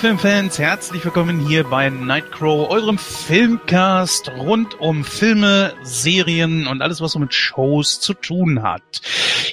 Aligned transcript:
Filmfans, 0.00 0.58
herzlich 0.58 1.04
willkommen 1.04 1.46
hier 1.46 1.62
bei 1.64 1.90
Nightcrow, 1.90 2.70
eurem 2.70 2.96
Filmcast 2.96 4.30
rund 4.30 4.80
um 4.80 5.04
Filme, 5.04 5.74
Serien 5.82 6.66
und 6.66 6.80
alles, 6.80 7.02
was 7.02 7.12
so 7.12 7.18
mit 7.18 7.34
Shows 7.34 8.00
zu 8.00 8.14
tun 8.14 8.62
hat. 8.62 9.02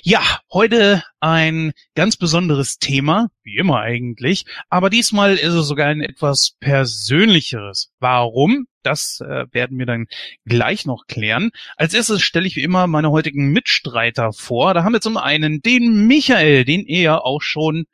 Ja, 0.03 0.21
heute 0.53 1.03
ein 1.19 1.73
ganz 1.95 2.15
besonderes 2.15 2.79
Thema, 2.79 3.27
wie 3.43 3.57
immer 3.57 3.81
eigentlich, 3.81 4.45
aber 4.69 4.89
diesmal 4.89 5.35
ist 5.35 5.53
es 5.53 5.67
sogar 5.67 5.87
ein 5.87 5.99
etwas 5.99 6.55
persönlicheres. 6.61 7.91
Warum? 7.99 8.67
Das 8.83 9.19
äh, 9.19 9.47
werden 9.51 9.77
wir 9.77 9.85
dann 9.85 10.07
gleich 10.45 10.85
noch 10.85 11.07
klären. 11.07 11.49
Als 11.75 11.93
erstes 11.93 12.21
stelle 12.21 12.47
ich 12.47 12.55
wie 12.55 12.63
immer 12.63 12.87
meine 12.87 13.11
heutigen 13.11 13.51
Mitstreiter 13.51 14.31
vor. 14.31 14.73
Da 14.73 14.85
haben 14.85 14.93
wir 14.93 15.01
zum 15.01 15.17
einen 15.17 15.61
den 15.61 16.07
Michael, 16.07 16.63
den 16.63 16.85
ihr 16.85 17.25
auch 17.25 17.41
schon 17.41 17.85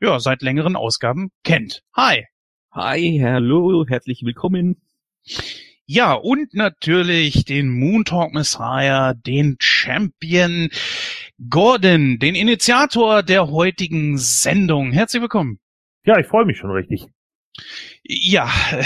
ja, 0.00 0.20
seit 0.20 0.42
längeren 0.42 0.76
Ausgaben 0.76 1.30
kennt. 1.42 1.82
Hi. 1.94 2.26
Hi, 2.72 3.20
hallo, 3.22 3.86
herzlich 3.88 4.22
willkommen. 4.22 4.82
Ja, 5.86 6.12
und 6.12 6.52
natürlich 6.52 7.44
den 7.44 7.70
Moon 7.70 8.04
Talk 8.04 8.34
Messiah, 8.34 9.14
den 9.14 9.56
Champion 9.58 10.68
Gordon, 11.48 12.18
den 12.18 12.34
Initiator 12.34 13.22
der 13.22 13.50
heutigen 13.50 14.18
Sendung. 14.18 14.92
Herzlich 14.92 15.22
willkommen. 15.22 15.58
Ja, 16.04 16.18
ich 16.18 16.26
freue 16.26 16.44
mich 16.44 16.58
schon 16.58 16.70
richtig. 16.70 17.06
Ja. 18.04 18.50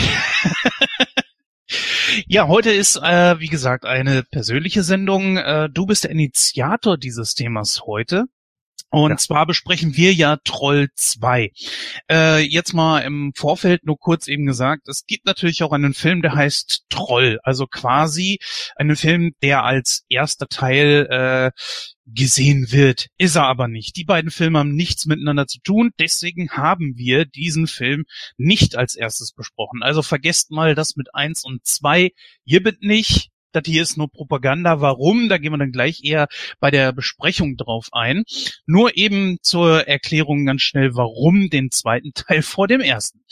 Ja, 2.26 2.48
heute 2.48 2.72
ist, 2.72 2.96
äh, 2.96 3.38
wie 3.38 3.46
gesagt, 3.46 3.84
eine 3.84 4.24
persönliche 4.24 4.82
Sendung. 4.82 5.36
Äh, 5.36 5.68
du 5.70 5.86
bist 5.86 6.02
der 6.02 6.10
Initiator 6.10 6.98
dieses 6.98 7.36
Themas 7.36 7.82
heute. 7.86 8.24
Und 8.90 9.10
ja. 9.10 9.16
zwar 9.16 9.46
besprechen 9.46 9.96
wir 9.96 10.12
ja 10.12 10.36
Troll 10.44 10.88
2. 10.94 11.52
Äh, 12.10 12.40
jetzt 12.40 12.72
mal 12.72 13.00
im 13.00 13.32
Vorfeld 13.36 13.84
nur 13.84 13.98
kurz 13.98 14.26
eben 14.26 14.46
gesagt, 14.46 14.88
es 14.88 15.06
gibt 15.06 15.26
natürlich 15.26 15.62
auch 15.62 15.72
einen 15.72 15.94
Film, 15.94 16.22
der 16.22 16.34
heißt 16.34 16.86
Troll. 16.88 17.38
Also 17.44 17.66
quasi 17.66 18.38
einen 18.76 18.96
Film, 18.96 19.32
der 19.42 19.64
als 19.64 20.04
erster 20.08 20.48
Teil 20.48 21.06
äh, 21.08 21.50
gesehen 22.06 22.72
wird. 22.72 23.06
Ist 23.16 23.36
er 23.36 23.44
aber 23.44 23.68
nicht. 23.68 23.96
Die 23.96 24.04
beiden 24.04 24.32
Filme 24.32 24.58
haben 24.58 24.74
nichts 24.74 25.06
miteinander 25.06 25.46
zu 25.46 25.60
tun. 25.60 25.90
Deswegen 26.00 26.50
haben 26.50 26.94
wir 26.96 27.24
diesen 27.24 27.68
Film 27.68 28.04
nicht 28.36 28.76
als 28.76 28.96
erstes 28.96 29.32
besprochen. 29.32 29.82
Also 29.82 30.02
vergesst 30.02 30.50
mal 30.50 30.74
das 30.74 30.96
mit 30.96 31.14
eins 31.14 31.44
und 31.44 31.64
zwei. 31.64 32.10
Hier 32.44 32.62
bitte 32.62 32.86
nicht 32.86 33.30
das 33.52 33.62
hier 33.66 33.82
ist 33.82 33.96
nur 33.96 34.10
Propaganda. 34.10 34.80
Warum? 34.80 35.28
Da 35.28 35.38
gehen 35.38 35.52
wir 35.52 35.58
dann 35.58 35.72
gleich 35.72 36.00
eher 36.04 36.28
bei 36.60 36.70
der 36.70 36.92
Besprechung 36.92 37.56
drauf 37.56 37.88
ein. 37.92 38.24
Nur 38.66 38.96
eben 38.96 39.38
zur 39.42 39.86
Erklärung 39.88 40.46
ganz 40.46 40.62
schnell, 40.62 40.94
warum 40.94 41.50
den 41.50 41.70
zweiten 41.70 42.12
Teil 42.14 42.42
vor 42.42 42.68
dem 42.68 42.80
ersten. 42.80 43.24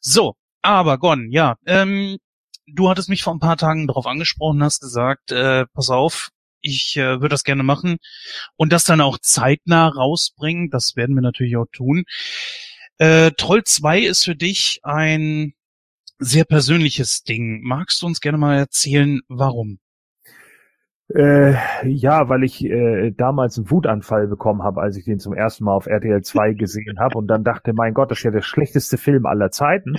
So, 0.00 0.34
aber 0.62 0.98
Gon, 0.98 1.30
ja, 1.30 1.56
ähm, 1.66 2.18
du 2.66 2.88
hattest 2.88 3.08
mich 3.08 3.22
vor 3.22 3.34
ein 3.34 3.40
paar 3.40 3.56
Tagen 3.56 3.86
darauf 3.86 4.06
angesprochen, 4.06 4.62
hast 4.62 4.80
gesagt, 4.80 5.30
äh, 5.32 5.66
pass 5.72 5.90
auf, 5.90 6.30
ich 6.60 6.96
äh, 6.96 7.20
würde 7.20 7.28
das 7.28 7.44
gerne 7.44 7.62
machen 7.62 7.98
und 8.56 8.72
das 8.72 8.84
dann 8.84 9.00
auch 9.00 9.18
zeitnah 9.18 9.88
rausbringen. 9.88 10.70
Das 10.70 10.96
werden 10.96 11.14
wir 11.14 11.22
natürlich 11.22 11.56
auch 11.56 11.66
tun. 11.72 12.04
Äh, 12.98 13.32
Troll 13.32 13.64
2 13.64 14.00
ist 14.00 14.24
für 14.24 14.36
dich 14.36 14.80
ein 14.82 15.52
sehr 16.18 16.44
persönliches 16.44 17.22
Ding. 17.22 17.62
Magst 17.62 18.02
du 18.02 18.06
uns 18.06 18.20
gerne 18.20 18.38
mal 18.38 18.56
erzählen, 18.56 19.20
warum? 19.28 19.78
Äh, 21.14 21.54
ja, 21.88 22.28
weil 22.28 22.42
ich 22.42 22.64
äh, 22.64 23.12
damals 23.12 23.56
einen 23.56 23.70
Wutanfall 23.70 24.26
bekommen 24.26 24.64
habe, 24.64 24.80
als 24.80 24.96
ich 24.96 25.04
den 25.04 25.20
zum 25.20 25.34
ersten 25.34 25.64
Mal 25.64 25.74
auf 25.74 25.86
RTL 25.86 26.22
2 26.22 26.52
gesehen 26.54 26.98
habe 26.98 27.16
und 27.16 27.28
dann 27.28 27.44
dachte, 27.44 27.72
mein 27.74 27.94
Gott, 27.94 28.10
das 28.10 28.18
ist 28.18 28.24
ja 28.24 28.32
der 28.32 28.42
schlechteste 28.42 28.98
Film 28.98 29.24
aller 29.24 29.50
Zeiten. 29.52 29.98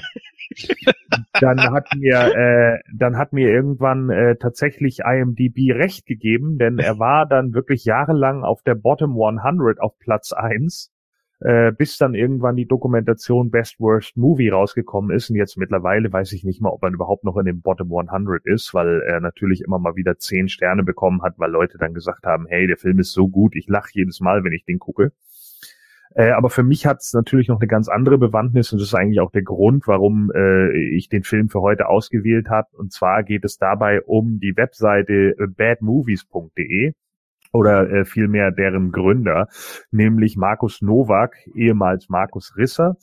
dann 1.39 1.59
hat 1.72 1.88
mir 1.95 2.35
äh, 2.35 2.79
dann 2.94 3.17
hat 3.17 3.31
mir 3.31 3.50
irgendwann 3.50 4.09
äh, 4.09 4.35
tatsächlich 4.35 5.00
IMDb 5.00 5.73
recht 5.73 6.06
gegeben, 6.06 6.57
denn 6.57 6.77
er 6.77 7.00
war 7.00 7.25
dann 7.25 7.53
wirklich 7.53 7.85
jahrelang 7.85 8.44
auf 8.44 8.61
der 8.63 8.75
Bottom 8.75 9.11
100 9.22 9.79
auf 9.79 9.97
Platz 10.00 10.33
1 10.33 10.91
äh, 11.40 11.72
bis 11.72 11.98
dann 11.98 12.16
irgendwann 12.16 12.56
die 12.56 12.68
Dokumentation 12.68 13.52
Best 13.52 13.80
Worst 13.80 14.18
Movie 14.18 14.50
rausgekommen 14.50 15.16
ist. 15.16 15.30
Und 15.30 15.36
jetzt 15.36 15.58
mittlerweile 15.58 16.12
weiß 16.12 16.31
ich 16.34 16.44
nicht 16.44 16.62
mal, 16.62 16.70
ob 16.70 16.81
man 16.81 16.94
überhaupt 16.94 17.24
noch 17.24 17.38
in 17.38 17.46
dem 17.46 17.62
Bottom 17.62 17.96
100 17.96 18.46
ist, 18.46 18.74
weil 18.74 19.02
er 19.02 19.20
natürlich 19.20 19.62
immer 19.62 19.80
mal 19.80 19.96
wieder 19.96 20.18
zehn 20.18 20.50
Sterne 20.50 20.84
bekommen 20.84 21.22
hat, 21.22 21.36
weil 21.38 21.52
Leute 21.52 21.78
dann 21.78 21.94
gesagt 21.94 22.25
haben, 22.25 22.48
hey, 22.48 22.66
der 22.66 22.78
Film 22.78 23.00
ist 23.00 23.12
so 23.12 23.28
gut, 23.28 23.56
ich 23.56 23.68
lache 23.68 23.92
jedes 23.94 24.20
Mal, 24.20 24.44
wenn 24.44 24.53
ich 24.53 24.66
den 24.66 24.80
gucke. 24.80 25.12
Äh, 26.16 26.31
aber 26.31 26.50
für 26.50 26.64
mich 26.64 26.88
hat 26.88 27.02
es 27.02 27.14
natürlich 27.14 27.48
noch 27.48 27.59
eine 27.59 27.68
ganz 27.68 27.90
andere 27.90 28.18
Bewandtnis 28.18 28.72
und 28.72 28.80
das 28.80 28.88
ist 28.88 28.96
eigentlich 28.96 29.19
auch 29.19 29.30
der 29.30 29.44
Grund, 29.44 29.86
warum 29.86 30.31
äh, 30.34 30.75
ich 30.75 31.09
den 31.09 31.22
Film 31.22 31.50
für 31.50 31.62
heute 31.62 31.88
ausgewählt 31.88 32.50
habe. 32.50 32.69
Und 32.75 32.92
zwar 32.92 33.22
geht 33.22 33.46
es 33.46 33.59
dabei 33.59 34.02
um 34.02 34.40
die 34.40 34.58
Webseite 34.58 35.36
badmovies.de 35.56 36.94
oder 37.53 37.90
äh, 37.90 38.06
vielmehr 38.06 38.52
deren 38.52 38.91
Gründer, 38.91 39.47
nämlich 39.91 40.38
Markus 40.38 40.81
Nowak, 40.81 41.35
ehemals 41.53 42.09
Markus 42.09 42.56
Risser, 42.58 42.97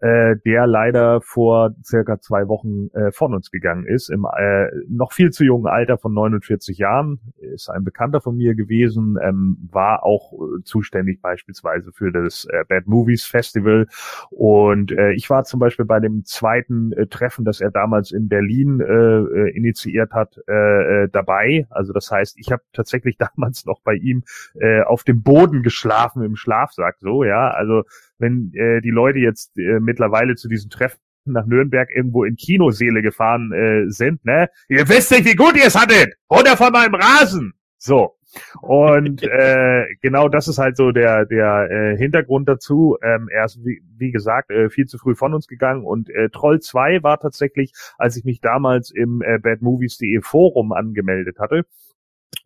äh, 0.00 0.36
der 0.44 0.66
leider 0.66 1.20
vor 1.20 1.74
circa 1.84 2.20
zwei 2.20 2.48
Wochen 2.48 2.88
äh, 2.94 3.12
von 3.12 3.34
uns 3.34 3.50
gegangen 3.50 3.86
ist, 3.86 4.10
im 4.10 4.26
äh, 4.36 4.68
noch 4.88 5.12
viel 5.12 5.30
zu 5.30 5.44
jungen 5.44 5.66
Alter 5.66 5.98
von 5.98 6.12
49 6.14 6.78
Jahren, 6.78 7.20
ist 7.38 7.68
ein 7.68 7.84
Bekannter 7.84 8.20
von 8.20 8.36
mir 8.36 8.54
gewesen, 8.54 9.18
ähm, 9.22 9.68
war 9.70 10.04
auch 10.04 10.32
äh, 10.32 10.62
zuständig 10.64 11.20
beispielsweise 11.22 11.92
für 11.92 12.12
das 12.12 12.46
äh, 12.50 12.64
Bad 12.68 12.86
Movies 12.86 13.24
Festival 13.24 13.86
und 14.30 14.92
äh, 14.92 15.12
ich 15.12 15.30
war 15.30 15.44
zum 15.44 15.60
Beispiel 15.60 15.84
bei 15.84 16.00
dem 16.00 16.24
zweiten 16.24 16.92
äh, 16.92 17.06
Treffen, 17.06 17.44
das 17.44 17.60
er 17.60 17.70
damals 17.70 18.10
in 18.10 18.28
Berlin 18.28 18.80
äh, 18.80 18.84
äh 18.84 19.56
initiiert 19.56 20.12
hat, 20.12 20.38
äh, 20.48 21.04
äh, 21.04 21.08
dabei. 21.08 21.66
Also 21.70 21.92
das 21.92 22.10
heißt, 22.10 22.38
ich 22.38 22.52
habe 22.52 22.62
tatsächlich 22.72 23.16
damals 23.36 23.64
noch 23.66 23.80
bei 23.82 23.93
bei 23.94 24.00
ihm 24.00 24.24
äh, 24.60 24.82
auf 24.82 25.04
dem 25.04 25.22
Boden 25.22 25.62
geschlafen 25.62 26.22
im 26.22 26.36
Schlafsack. 26.36 26.96
So, 27.00 27.24
ja. 27.24 27.50
Also 27.50 27.84
wenn 28.18 28.52
äh, 28.54 28.80
die 28.80 28.90
Leute 28.90 29.18
jetzt 29.18 29.56
äh, 29.56 29.80
mittlerweile 29.80 30.34
zu 30.34 30.48
diesem 30.48 30.70
Treffen 30.70 30.98
nach 31.26 31.46
Nürnberg 31.46 31.88
irgendwo 31.90 32.24
in 32.24 32.36
Kinoseele 32.36 33.00
gefahren 33.00 33.52
äh, 33.52 33.90
sind, 33.90 34.24
ne? 34.24 34.50
Ihr 34.68 34.88
wisst 34.88 35.10
nicht, 35.10 35.24
wie 35.24 35.36
gut 35.36 35.56
ihr 35.56 35.66
es 35.66 35.80
hattet! 35.80 36.14
Runter 36.30 36.56
von 36.56 36.72
meinem 36.72 36.94
Rasen! 36.94 37.54
So. 37.78 38.16
Und 38.60 39.22
äh, 39.30 39.84
genau 40.02 40.28
das 40.28 40.48
ist 40.48 40.58
halt 40.58 40.76
so 40.76 40.90
der 40.90 41.24
der 41.24 41.70
äh, 41.70 41.96
Hintergrund 41.96 42.48
dazu. 42.48 42.98
Ähm, 43.02 43.28
er 43.30 43.44
ist 43.44 43.64
wie, 43.64 43.80
wie 43.96 44.10
gesagt 44.10 44.50
äh, 44.50 44.68
viel 44.68 44.86
zu 44.86 44.98
früh 44.98 45.14
von 45.14 45.34
uns 45.34 45.46
gegangen 45.46 45.84
und 45.84 46.10
äh, 46.10 46.28
Troll 46.30 46.60
2 46.60 47.02
war 47.02 47.20
tatsächlich, 47.20 47.72
als 47.96 48.16
ich 48.16 48.24
mich 48.24 48.40
damals 48.40 48.90
im 48.90 49.22
äh, 49.22 49.38
badmovies.de 49.38 50.20
Forum 50.20 50.72
angemeldet 50.72 51.38
hatte, 51.38 51.64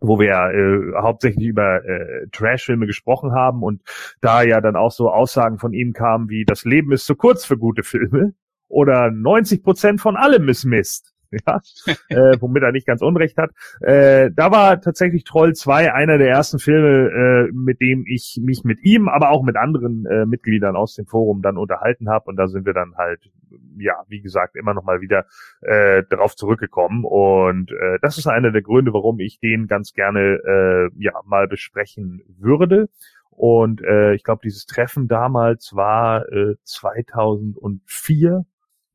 wo 0.00 0.18
wir 0.18 0.30
äh, 0.32 1.00
hauptsächlich 1.00 1.46
über 1.46 1.84
äh, 1.84 2.26
Trash-Filme 2.32 2.86
gesprochen 2.86 3.32
haben 3.32 3.62
und 3.62 3.82
da 4.20 4.42
ja 4.42 4.60
dann 4.60 4.76
auch 4.76 4.92
so 4.92 5.10
Aussagen 5.10 5.58
von 5.58 5.72
ihm 5.72 5.92
kamen 5.92 6.28
wie 6.28 6.44
das 6.44 6.64
Leben 6.64 6.92
ist 6.92 7.06
zu 7.06 7.16
kurz 7.16 7.44
für 7.44 7.58
gute 7.58 7.82
Filme 7.82 8.34
oder 8.68 9.10
90 9.10 9.62
Prozent 9.62 10.00
von 10.00 10.16
allem 10.16 10.48
ist 10.48 10.64
Mist. 10.64 11.14
Ja, 11.46 11.60
äh, 12.08 12.36
womit 12.40 12.62
er 12.62 12.72
nicht 12.72 12.86
ganz 12.86 13.02
unrecht 13.02 13.36
hat. 13.36 13.50
Äh, 13.80 14.30
da 14.34 14.50
war 14.50 14.80
tatsächlich 14.80 15.24
Troll 15.24 15.54
2 15.54 15.92
einer 15.92 16.16
der 16.16 16.30
ersten 16.30 16.58
Filme, 16.58 17.48
äh, 17.48 17.52
mit 17.52 17.80
dem 17.80 18.04
ich 18.06 18.40
mich 18.42 18.64
mit 18.64 18.80
ihm, 18.82 19.08
aber 19.08 19.30
auch 19.30 19.42
mit 19.42 19.56
anderen 19.56 20.06
äh, 20.06 20.24
Mitgliedern 20.24 20.74
aus 20.74 20.94
dem 20.94 21.06
Forum 21.06 21.42
dann 21.42 21.58
unterhalten 21.58 22.08
habe. 22.08 22.26
Und 22.30 22.36
da 22.36 22.48
sind 22.48 22.64
wir 22.64 22.72
dann 22.72 22.94
halt 22.96 23.30
ja, 23.78 24.04
wie 24.08 24.20
gesagt, 24.20 24.56
immer 24.56 24.74
noch 24.74 24.84
mal 24.84 25.00
wieder 25.00 25.26
äh, 25.60 26.02
darauf 26.08 26.36
zurückgekommen. 26.36 27.04
Und 27.04 27.70
äh, 27.70 27.98
das 28.02 28.18
ist 28.18 28.26
einer 28.26 28.50
der 28.50 28.62
Gründe, 28.62 28.92
warum 28.92 29.20
ich 29.20 29.38
den 29.40 29.66
ganz 29.66 29.92
gerne 29.92 30.20
äh, 30.44 30.90
ja 30.98 31.12
mal 31.24 31.48
besprechen 31.48 32.22
würde. 32.38 32.88
Und 33.30 33.82
äh, 33.82 34.14
ich 34.14 34.24
glaube, 34.24 34.40
dieses 34.44 34.66
Treffen 34.66 35.06
damals 35.06 35.74
war 35.74 36.28
äh, 36.32 36.56
2004 36.64 38.44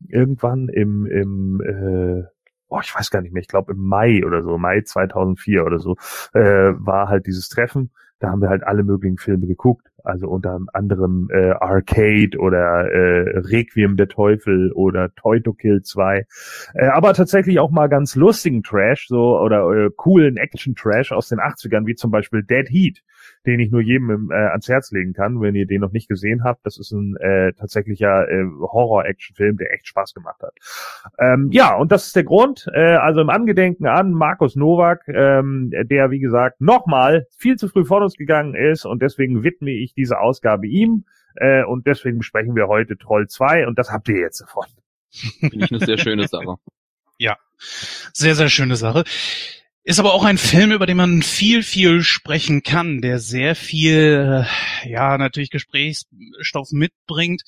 irgendwann 0.09 0.69
im 0.69 1.05
im 1.05 1.61
äh, 1.61 2.23
oh, 2.67 2.79
ich 2.81 2.93
weiß 2.95 3.11
gar 3.11 3.21
nicht 3.21 3.33
mehr, 3.33 3.41
ich 3.41 3.47
glaube 3.47 3.73
im 3.73 3.85
Mai 3.85 4.23
oder 4.25 4.41
so, 4.43 4.57
Mai 4.57 4.81
2004 4.81 5.63
oder 5.63 5.79
so, 5.79 5.95
äh, 6.33 6.73
war 6.75 7.07
halt 7.07 7.27
dieses 7.27 7.49
Treffen. 7.49 7.91
Da 8.19 8.29
haben 8.29 8.41
wir 8.41 8.49
halt 8.49 8.63
alle 8.63 8.83
möglichen 8.83 9.17
Filme 9.17 9.47
geguckt 9.47 9.92
also 10.03 10.27
unter 10.27 10.59
anderem 10.73 11.29
äh, 11.31 11.51
Arcade 11.51 12.37
oder 12.37 12.91
äh, 12.91 13.39
Requiem 13.39 13.97
der 13.97 14.07
Teufel 14.07 14.71
oder 14.73 15.13
Toy 15.15 15.41
to 15.41 15.53
Kill 15.53 15.81
2. 15.81 16.25
Äh, 16.73 16.85
aber 16.87 17.13
tatsächlich 17.13 17.59
auch 17.59 17.71
mal 17.71 17.87
ganz 17.87 18.15
lustigen 18.15 18.63
Trash, 18.63 19.07
so 19.07 19.39
oder 19.39 19.69
äh, 19.71 19.89
coolen 19.95 20.37
Action-Trash 20.37 21.11
aus 21.11 21.29
den 21.29 21.39
80ern, 21.39 21.85
wie 21.85 21.95
zum 21.95 22.11
Beispiel 22.11 22.43
Dead 22.43 22.67
Heat, 22.69 23.01
den 23.45 23.59
ich 23.59 23.71
nur 23.71 23.81
jedem 23.81 24.31
äh, 24.31 24.35
ans 24.35 24.67
Herz 24.67 24.91
legen 24.91 25.13
kann, 25.13 25.41
wenn 25.41 25.55
ihr 25.55 25.65
den 25.65 25.81
noch 25.81 25.91
nicht 25.91 26.09
gesehen 26.09 26.43
habt. 26.43 26.65
Das 26.65 26.77
ist 26.77 26.91
ein 26.91 27.15
äh, 27.17 27.53
tatsächlicher 27.53 28.29
äh, 28.29 28.43
Horror-Action-Film, 28.59 29.57
der 29.57 29.73
echt 29.73 29.87
Spaß 29.87 30.13
gemacht 30.13 30.41
hat. 30.41 30.53
Ähm, 31.19 31.49
ja, 31.51 31.75
und 31.75 31.91
das 31.91 32.07
ist 32.07 32.15
der 32.15 32.23
Grund. 32.23 32.67
Äh, 32.73 32.95
also 32.95 33.21
im 33.21 33.29
Angedenken 33.29 33.85
an 33.85 34.11
Markus 34.11 34.55
Nowak, 34.55 35.07
ähm, 35.07 35.71
der 35.71 36.11
wie 36.11 36.19
gesagt 36.19 36.61
nochmal 36.61 37.25
viel 37.37 37.55
zu 37.55 37.67
früh 37.67 37.85
von 37.85 38.03
uns 38.03 38.15
gegangen 38.15 38.55
ist 38.55 38.85
und 38.85 39.01
deswegen 39.01 39.43
widme 39.43 39.71
ich 39.71 39.92
diese 39.95 40.19
Ausgabe 40.19 40.67
ihm. 40.67 41.05
Äh, 41.35 41.63
und 41.63 41.87
deswegen 41.87 42.19
besprechen 42.19 42.55
wir 42.55 42.67
heute 42.67 42.97
Troll 42.97 43.27
2 43.27 43.67
und 43.67 43.79
das 43.79 43.91
habt 43.91 44.07
ihr 44.09 44.19
jetzt 44.19 44.41
davon. 44.41 44.65
Finde 45.11 45.65
ich 45.65 45.71
eine 45.71 45.85
sehr 45.85 45.97
schöne 45.97 46.27
Sache. 46.27 46.55
Ja, 47.19 47.37
sehr, 48.11 48.33
sehr 48.33 48.49
schöne 48.49 48.75
Sache. 48.75 49.03
Ist 49.83 49.99
aber 49.99 50.13
auch 50.13 50.23
ein 50.23 50.39
Film, 50.39 50.71
über 50.71 50.87
den 50.87 50.97
man 50.97 51.21
viel, 51.21 51.61
viel 51.61 52.01
sprechen 52.01 52.63
kann, 52.63 53.01
der 53.01 53.19
sehr 53.19 53.55
viel, 53.55 54.45
äh, 54.83 54.89
ja, 54.89 55.17
natürlich 55.17 55.51
Gesprächsstoff 55.51 56.71
mitbringt. 56.71 57.43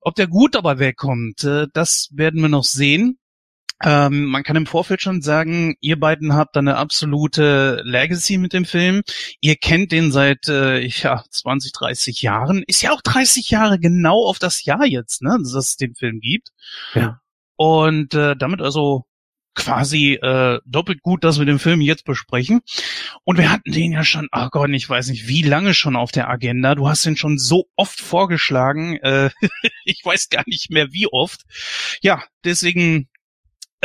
Ob 0.00 0.14
der 0.14 0.26
gut 0.26 0.54
dabei 0.54 0.78
wegkommt, 0.78 1.42
äh, 1.44 1.68
das 1.72 2.10
werden 2.12 2.42
wir 2.42 2.48
noch 2.48 2.64
sehen. 2.64 3.18
Ähm, 3.82 4.24
man 4.26 4.42
kann 4.42 4.56
im 4.56 4.66
Vorfeld 4.66 5.02
schon 5.02 5.20
sagen, 5.20 5.76
ihr 5.80 6.00
beiden 6.00 6.34
habt 6.34 6.56
eine 6.56 6.76
absolute 6.76 7.82
Legacy 7.84 8.38
mit 8.38 8.52
dem 8.52 8.64
Film. 8.64 9.02
Ihr 9.40 9.56
kennt 9.56 9.92
den 9.92 10.12
seit 10.12 10.48
äh, 10.48 10.80
ja, 10.86 11.24
20, 11.28 11.72
30 11.72 12.22
Jahren. 12.22 12.64
Ist 12.66 12.82
ja 12.82 12.92
auch 12.92 13.02
30 13.02 13.50
Jahre 13.50 13.78
genau 13.78 14.24
auf 14.24 14.38
das 14.38 14.64
Jahr 14.64 14.86
jetzt, 14.86 15.22
ne, 15.22 15.36
dass 15.38 15.52
es 15.52 15.76
den 15.76 15.94
Film 15.94 16.20
gibt. 16.20 16.52
Ja. 16.94 17.20
Und 17.56 18.14
äh, 18.14 18.34
damit 18.36 18.62
also 18.62 19.04
quasi 19.56 20.12
äh, 20.14 20.60
doppelt 20.66 21.02
gut, 21.02 21.24
dass 21.24 21.38
wir 21.38 21.46
den 21.46 21.58
Film 21.58 21.80
jetzt 21.80 22.04
besprechen. 22.04 22.60
Und 23.24 23.38
wir 23.38 23.50
hatten 23.50 23.72
den 23.72 23.92
ja 23.92 24.04
schon, 24.04 24.28
oh 24.32 24.48
Gott, 24.50 24.70
ich 24.70 24.88
weiß 24.88 25.08
nicht, 25.08 25.26
wie 25.28 25.42
lange 25.42 25.74
schon 25.74 25.96
auf 25.96 26.12
der 26.12 26.28
Agenda. 26.28 26.74
Du 26.74 26.88
hast 26.88 27.04
den 27.04 27.16
schon 27.16 27.38
so 27.38 27.64
oft 27.74 28.00
vorgeschlagen. 28.00 28.96
Äh, 28.98 29.30
ich 29.84 30.02
weiß 30.04 30.28
gar 30.28 30.44
nicht 30.46 30.70
mehr, 30.70 30.92
wie 30.92 31.08
oft. 31.08 31.42
Ja, 32.02 32.22
deswegen 32.44 33.08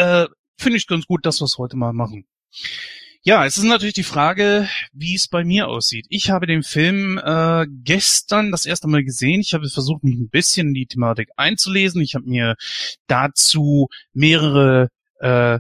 äh, 0.02 0.28
finde 0.58 0.78
ich 0.78 0.88
ganz 0.88 1.06
gut, 1.06 1.26
dass 1.26 1.42
wir 1.42 1.46
es 1.46 1.58
heute 1.58 1.78
mal 1.78 1.94
machen. 1.94 2.26
Ja, 3.24 3.46
es 3.46 3.58
ist 3.58 3.66
natürlich 3.66 3.94
die 3.94 4.04
Frage, 4.04 4.68
wie 4.94 5.14
es 5.14 5.28
bei 5.28 5.44
mir 5.44 5.68
aussieht. 5.68 6.08
Ich 6.10 6.32
habe 6.32 6.48
den 6.48 6.64
Film 6.64 7.20
äh, 7.24 7.68
gestern 7.70 8.50
das 8.50 8.66
erste 8.66 8.88
Mal 8.88 9.04
gesehen. 9.04 9.42
Ich 9.42 9.54
habe 9.54 9.70
versucht, 9.70 10.04
mich 10.04 10.16
ein 10.16 10.30
bisschen 10.30 10.70
in 10.70 10.74
die 10.74 10.88
Thematik 10.88 11.30
einzulesen. 11.38 12.02
Ich 12.02 12.16
habe 12.16 12.26
mir 12.26 12.56
dazu 13.06 13.90
mehrere 14.12 14.90
äh, 15.20 15.60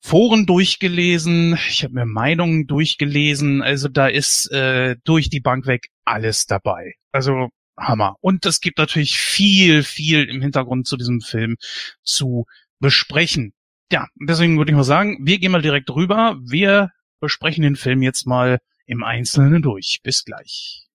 Foren 0.00 0.46
durchgelesen, 0.46 1.56
ich 1.68 1.84
habe 1.84 1.94
mir 1.94 2.06
Meinungen 2.06 2.66
durchgelesen, 2.66 3.62
also 3.62 3.86
da 3.86 4.08
ist 4.08 4.50
äh, 4.50 4.96
durch 5.04 5.30
die 5.30 5.38
Bank 5.38 5.66
weg 5.66 5.90
alles 6.04 6.46
dabei. 6.46 6.94
Also 7.12 7.50
Hammer. 7.78 8.16
Und 8.20 8.44
es 8.44 8.60
gibt 8.60 8.78
natürlich 8.78 9.16
viel, 9.18 9.84
viel 9.84 10.24
im 10.24 10.42
Hintergrund 10.42 10.88
zu 10.88 10.96
diesem 10.96 11.20
Film 11.20 11.56
zu 12.02 12.46
besprechen. 12.80 13.52
Ja, 13.92 14.08
deswegen 14.18 14.56
würde 14.56 14.70
ich 14.70 14.76
mal 14.76 14.84
sagen, 14.84 15.18
wir 15.20 15.38
gehen 15.38 15.52
mal 15.52 15.60
direkt 15.60 15.90
rüber. 15.90 16.38
Wir 16.42 16.92
besprechen 17.20 17.60
den 17.60 17.76
Film 17.76 18.00
jetzt 18.00 18.26
mal 18.26 18.58
im 18.86 19.04
Einzelnen 19.04 19.60
durch. 19.60 20.00
Bis 20.02 20.24
gleich. 20.24 20.86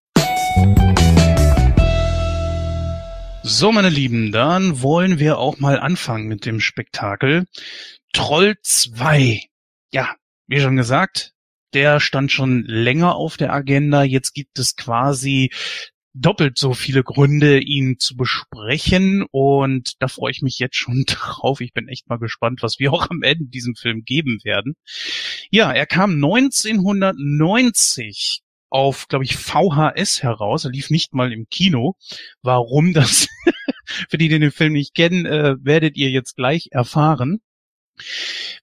So, 3.43 3.71
meine 3.71 3.89
Lieben, 3.89 4.31
dann 4.31 4.81
wollen 4.81 5.19
wir 5.19 5.37
auch 5.37 5.59
mal 5.59 5.79
anfangen 5.79 6.27
mit 6.27 6.47
dem 6.47 6.59
Spektakel. 6.59 7.45
Troll 8.13 8.55
2. 8.63 9.43
Ja, 9.91 10.15
wie 10.47 10.59
schon 10.59 10.75
gesagt, 10.75 11.33
der 11.75 11.99
stand 11.99 12.31
schon 12.31 12.63
länger 12.63 13.15
auf 13.15 13.37
der 13.37 13.53
Agenda. 13.53 14.01
Jetzt 14.01 14.33
gibt 14.33 14.57
es 14.57 14.75
quasi 14.75 15.51
doppelt 16.21 16.57
so 16.57 16.73
viele 16.73 17.03
Gründe, 17.03 17.59
ihn 17.59 17.99
zu 17.99 18.15
besprechen. 18.15 19.25
Und 19.31 20.01
da 20.01 20.07
freue 20.07 20.31
ich 20.31 20.41
mich 20.41 20.59
jetzt 20.59 20.75
schon 20.75 21.05
drauf. 21.07 21.61
Ich 21.61 21.73
bin 21.73 21.87
echt 21.87 22.09
mal 22.09 22.19
gespannt, 22.19 22.61
was 22.61 22.79
wir 22.79 22.91
auch 22.93 23.09
am 23.09 23.23
Ende 23.23 23.45
diesem 23.45 23.75
Film 23.75 24.03
geben 24.03 24.39
werden. 24.43 24.75
Ja, 25.49 25.71
er 25.71 25.85
kam 25.85 26.15
1990 26.15 28.41
auf, 28.69 29.07
glaube 29.07 29.23
ich, 29.25 29.37
VHS 29.37 30.23
heraus. 30.23 30.65
Er 30.65 30.71
lief 30.71 30.89
nicht 30.89 31.13
mal 31.13 31.31
im 31.31 31.47
Kino. 31.49 31.95
Warum 32.41 32.93
das, 32.93 33.27
für 34.09 34.17
die, 34.17 34.27
die 34.27 34.39
den 34.39 34.51
Film 34.51 34.73
nicht 34.73 34.93
kennen, 34.93 35.25
äh, 35.25 35.55
werdet 35.61 35.95
ihr 35.97 36.09
jetzt 36.09 36.35
gleich 36.35 36.67
erfahren. 36.71 37.39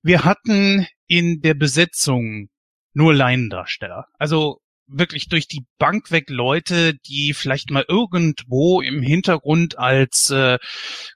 Wir 0.03 0.25
hatten 0.25 0.87
in 1.07 1.41
der 1.41 1.55
Besetzung 1.55 2.51
nur 2.93 3.15
Laiendarsteller. 3.15 4.09
Also 4.19 4.61
wirklich 4.87 5.29
durch 5.29 5.49
die 5.49 5.65
Bank 5.79 6.11
weg 6.11 6.29
Leute, 6.29 6.95
die 6.95 7.33
vielleicht 7.35 7.71
mal 7.71 7.85
irgendwo 7.89 8.81
im 8.81 9.03
Hintergrund 9.03 9.79
als 9.79 10.31
äh, 10.31 10.59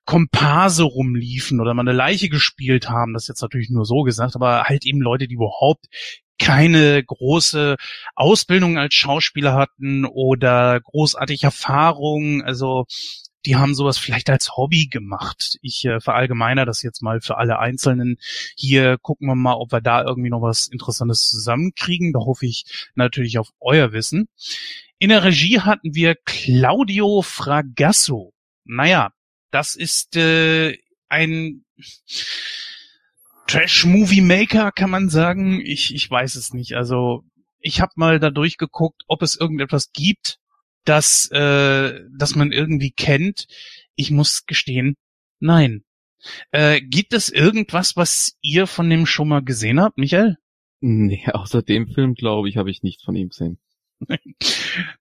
Komparse 0.04 0.84
rumliefen 0.84 1.60
oder 1.60 1.74
mal 1.74 1.82
eine 1.82 1.92
Leiche 1.92 2.28
gespielt 2.28 2.88
haben, 2.88 3.12
das 3.12 3.24
ist 3.24 3.28
jetzt 3.28 3.42
natürlich 3.42 3.70
nur 3.70 3.84
so 3.84 4.02
gesagt, 4.02 4.36
aber 4.36 4.64
halt 4.64 4.86
eben 4.86 5.00
Leute, 5.00 5.28
die 5.28 5.34
überhaupt 5.34 5.86
keine 6.38 7.02
große 7.02 7.76
Ausbildung 8.14 8.78
als 8.78 8.94
Schauspieler 8.94 9.54
hatten 9.54 10.04
oder 10.04 10.80
großartig 10.80 11.42
Erfahrung. 11.42 12.42
Also 12.42 12.86
die 13.46 13.56
haben 13.56 13.74
sowas 13.74 13.98
vielleicht 13.98 14.30
als 14.30 14.56
Hobby 14.56 14.86
gemacht. 14.86 15.58
Ich 15.62 15.84
äh, 15.84 16.00
verallgemeiner 16.00 16.66
das 16.66 16.82
jetzt 16.82 17.02
mal 17.02 17.20
für 17.20 17.38
alle 17.38 17.58
Einzelnen. 17.58 18.18
Hier 18.56 18.98
gucken 18.98 19.28
wir 19.28 19.34
mal, 19.34 19.54
ob 19.54 19.72
wir 19.72 19.80
da 19.80 20.02
irgendwie 20.02 20.30
noch 20.30 20.42
was 20.42 20.66
Interessantes 20.66 21.28
zusammenkriegen. 21.28 22.12
Da 22.12 22.20
hoffe 22.20 22.46
ich 22.46 22.64
natürlich 22.94 23.38
auf 23.38 23.50
euer 23.60 23.92
Wissen. 23.92 24.28
In 24.98 25.10
der 25.10 25.22
Regie 25.22 25.60
hatten 25.60 25.94
wir 25.94 26.16
Claudio 26.24 27.22
Fragasso. 27.22 28.32
Naja, 28.64 29.12
das 29.50 29.76
ist 29.76 30.16
äh, 30.16 30.76
ein 31.08 31.64
Trash-Movie-Maker, 33.46 34.72
kann 34.72 34.90
man 34.90 35.08
sagen. 35.08 35.60
Ich, 35.64 35.94
ich 35.94 36.10
weiß 36.10 36.34
es 36.34 36.52
nicht. 36.52 36.74
Also 36.74 37.24
ich 37.60 37.80
habe 37.80 37.92
mal 37.96 38.18
da 38.18 38.30
durchgeguckt, 38.30 39.02
ob 39.06 39.22
es 39.22 39.36
irgendetwas 39.36 39.92
gibt, 39.92 40.38
dass, 40.88 41.30
äh, 41.30 42.00
dass 42.10 42.34
man 42.34 42.52
irgendwie 42.52 42.90
kennt. 42.90 43.46
Ich 43.94 44.10
muss 44.10 44.46
gestehen, 44.46 44.96
nein. 45.40 45.84
Äh, 46.50 46.80
gibt 46.80 47.12
es 47.12 47.30
irgendwas, 47.30 47.96
was 47.96 48.36
ihr 48.40 48.66
von 48.66 48.88
dem 48.90 49.06
schon 49.06 49.28
mal 49.28 49.42
gesehen 49.42 49.80
habt, 49.80 49.98
Michael? 49.98 50.36
Nee, 50.80 51.24
außer 51.32 51.62
dem 51.62 51.88
Film, 51.88 52.14
glaube 52.14 52.48
ich, 52.48 52.56
habe 52.56 52.70
ich 52.70 52.82
nichts 52.82 53.04
von 53.04 53.16
ihm 53.16 53.28
gesehen. 53.28 53.58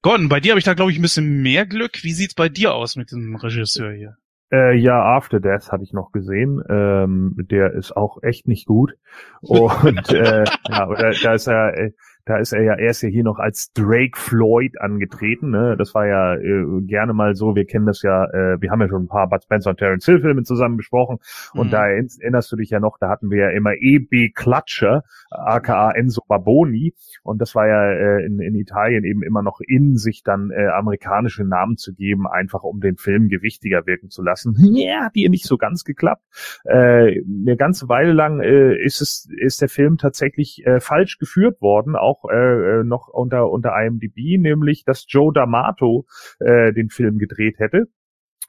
Gordon, 0.01 0.29
bei 0.29 0.39
dir 0.39 0.51
habe 0.51 0.59
ich 0.59 0.65
da, 0.65 0.73
glaube 0.73 0.91
ich, 0.91 0.97
ein 0.97 1.03
bisschen 1.03 1.41
mehr 1.41 1.65
Glück. 1.65 2.03
Wie 2.03 2.13
sieht's 2.13 2.33
bei 2.33 2.49
dir 2.49 2.73
aus 2.73 2.95
mit 2.95 3.11
dem 3.11 3.35
Regisseur 3.35 3.93
hier? 3.93 4.17
Äh, 4.51 4.77
ja, 4.77 5.01
After 5.01 5.39
Death 5.39 5.71
hatte 5.71 5.83
ich 5.83 5.93
noch 5.93 6.11
gesehen. 6.11 6.61
Ähm, 6.69 7.35
der 7.37 7.73
ist 7.73 7.95
auch 7.95 8.23
echt 8.23 8.47
nicht 8.47 8.65
gut. 8.65 8.93
Und 9.41 10.09
äh, 10.09 10.45
ja, 10.69 10.87
oder 10.87 11.11
da 11.21 11.33
ist 11.33 11.47
er, 11.47 11.77
äh, 11.77 11.91
da 12.27 12.37
ist 12.37 12.51
er 12.51 12.61
ja, 12.61 12.73
er 12.73 12.89
ist 12.89 13.01
ja 13.01 13.09
hier 13.09 13.23
noch 13.23 13.39
als 13.39 13.71
Drake 13.71 14.17
Floyd 14.17 14.81
angetreten. 14.81 15.49
Ne? 15.49 15.75
Das 15.77 15.95
war 15.95 16.07
ja 16.07 16.35
äh, 16.35 16.81
gerne 16.81 17.13
mal 17.13 17.35
so. 17.35 17.55
Wir 17.55 17.65
kennen 17.65 17.85
das 17.85 18.01
ja. 18.01 18.25
Äh, 18.25 18.61
wir 18.61 18.69
haben 18.69 18.81
ja 18.81 18.89
schon 18.89 19.03
ein 19.03 19.07
paar 19.07 19.29
Bud 19.29 19.43
Spencer 19.43 19.69
und 19.69 19.77
Terence 19.77 20.05
Hill 20.05 20.19
Filme 20.19 20.43
zusammen 20.43 20.75
besprochen. 20.75 21.19
Und 21.53 21.67
mhm. 21.67 21.71
da 21.71 21.87
erinnerst 21.87 22.51
du 22.51 22.57
dich 22.57 22.69
ja 22.69 22.81
noch, 22.81 22.97
da 22.99 23.07
hatten 23.07 23.31
wir 23.31 23.37
ja 23.37 23.49
immer 23.51 23.75
E.B. 23.75 24.31
Klatscher, 24.31 25.03
aka 25.31 25.91
Enzo 25.91 26.21
Barboni. 26.27 26.93
Und 27.23 27.39
das 27.41 27.55
war 27.55 27.65
ja 27.67 27.91
äh, 27.91 28.25
in, 28.25 28.41
in 28.41 28.55
Italien 28.55 29.05
eben 29.05 29.23
immer 29.23 29.41
noch 29.41 29.61
in 29.65 29.95
sich 29.95 30.23
dann 30.23 30.51
äh, 30.51 30.67
amerikanische 30.67 31.45
Namen 31.45 31.77
zu 31.77 31.93
geben, 31.93 32.27
einfach 32.27 32.63
um 32.63 32.81
den 32.81 32.97
Film 32.97 33.29
gewichtiger 33.29 33.85
wirken 33.85 34.09
zu 34.09 34.21
lassen. 34.21 34.55
Ja, 34.77 35.05
hat 35.05 35.15
ihr 35.15 35.29
nicht 35.29 35.45
so 35.45 35.57
ganz 35.57 35.85
geklappt. 35.85 36.23
Äh, 36.65 37.21
eine 37.23 37.55
ganze 37.57 37.89
Weile 37.89 38.11
lang 38.11 38.41
äh, 38.41 38.75
ist 38.75 39.01
es 39.01 39.27
ist 39.37 39.61
der 39.61 39.69
Film 39.69 39.97
tatsächlich 39.97 40.65
äh, 40.65 40.79
falsch 40.79 41.17
geführt 41.17 41.61
worden, 41.61 41.95
auch 41.95 42.16
auch 42.17 42.29
äh, 42.29 42.79
äh, 42.79 42.83
noch 42.83 43.07
unter 43.07 43.49
unter 43.49 43.73
IMDb, 43.79 44.39
nämlich 44.39 44.83
dass 44.83 45.05
Joe 45.07 45.31
D'Amato 45.31 46.05
äh, 46.39 46.73
den 46.73 46.89
Film 46.89 47.17
gedreht 47.17 47.59
hätte. 47.59 47.87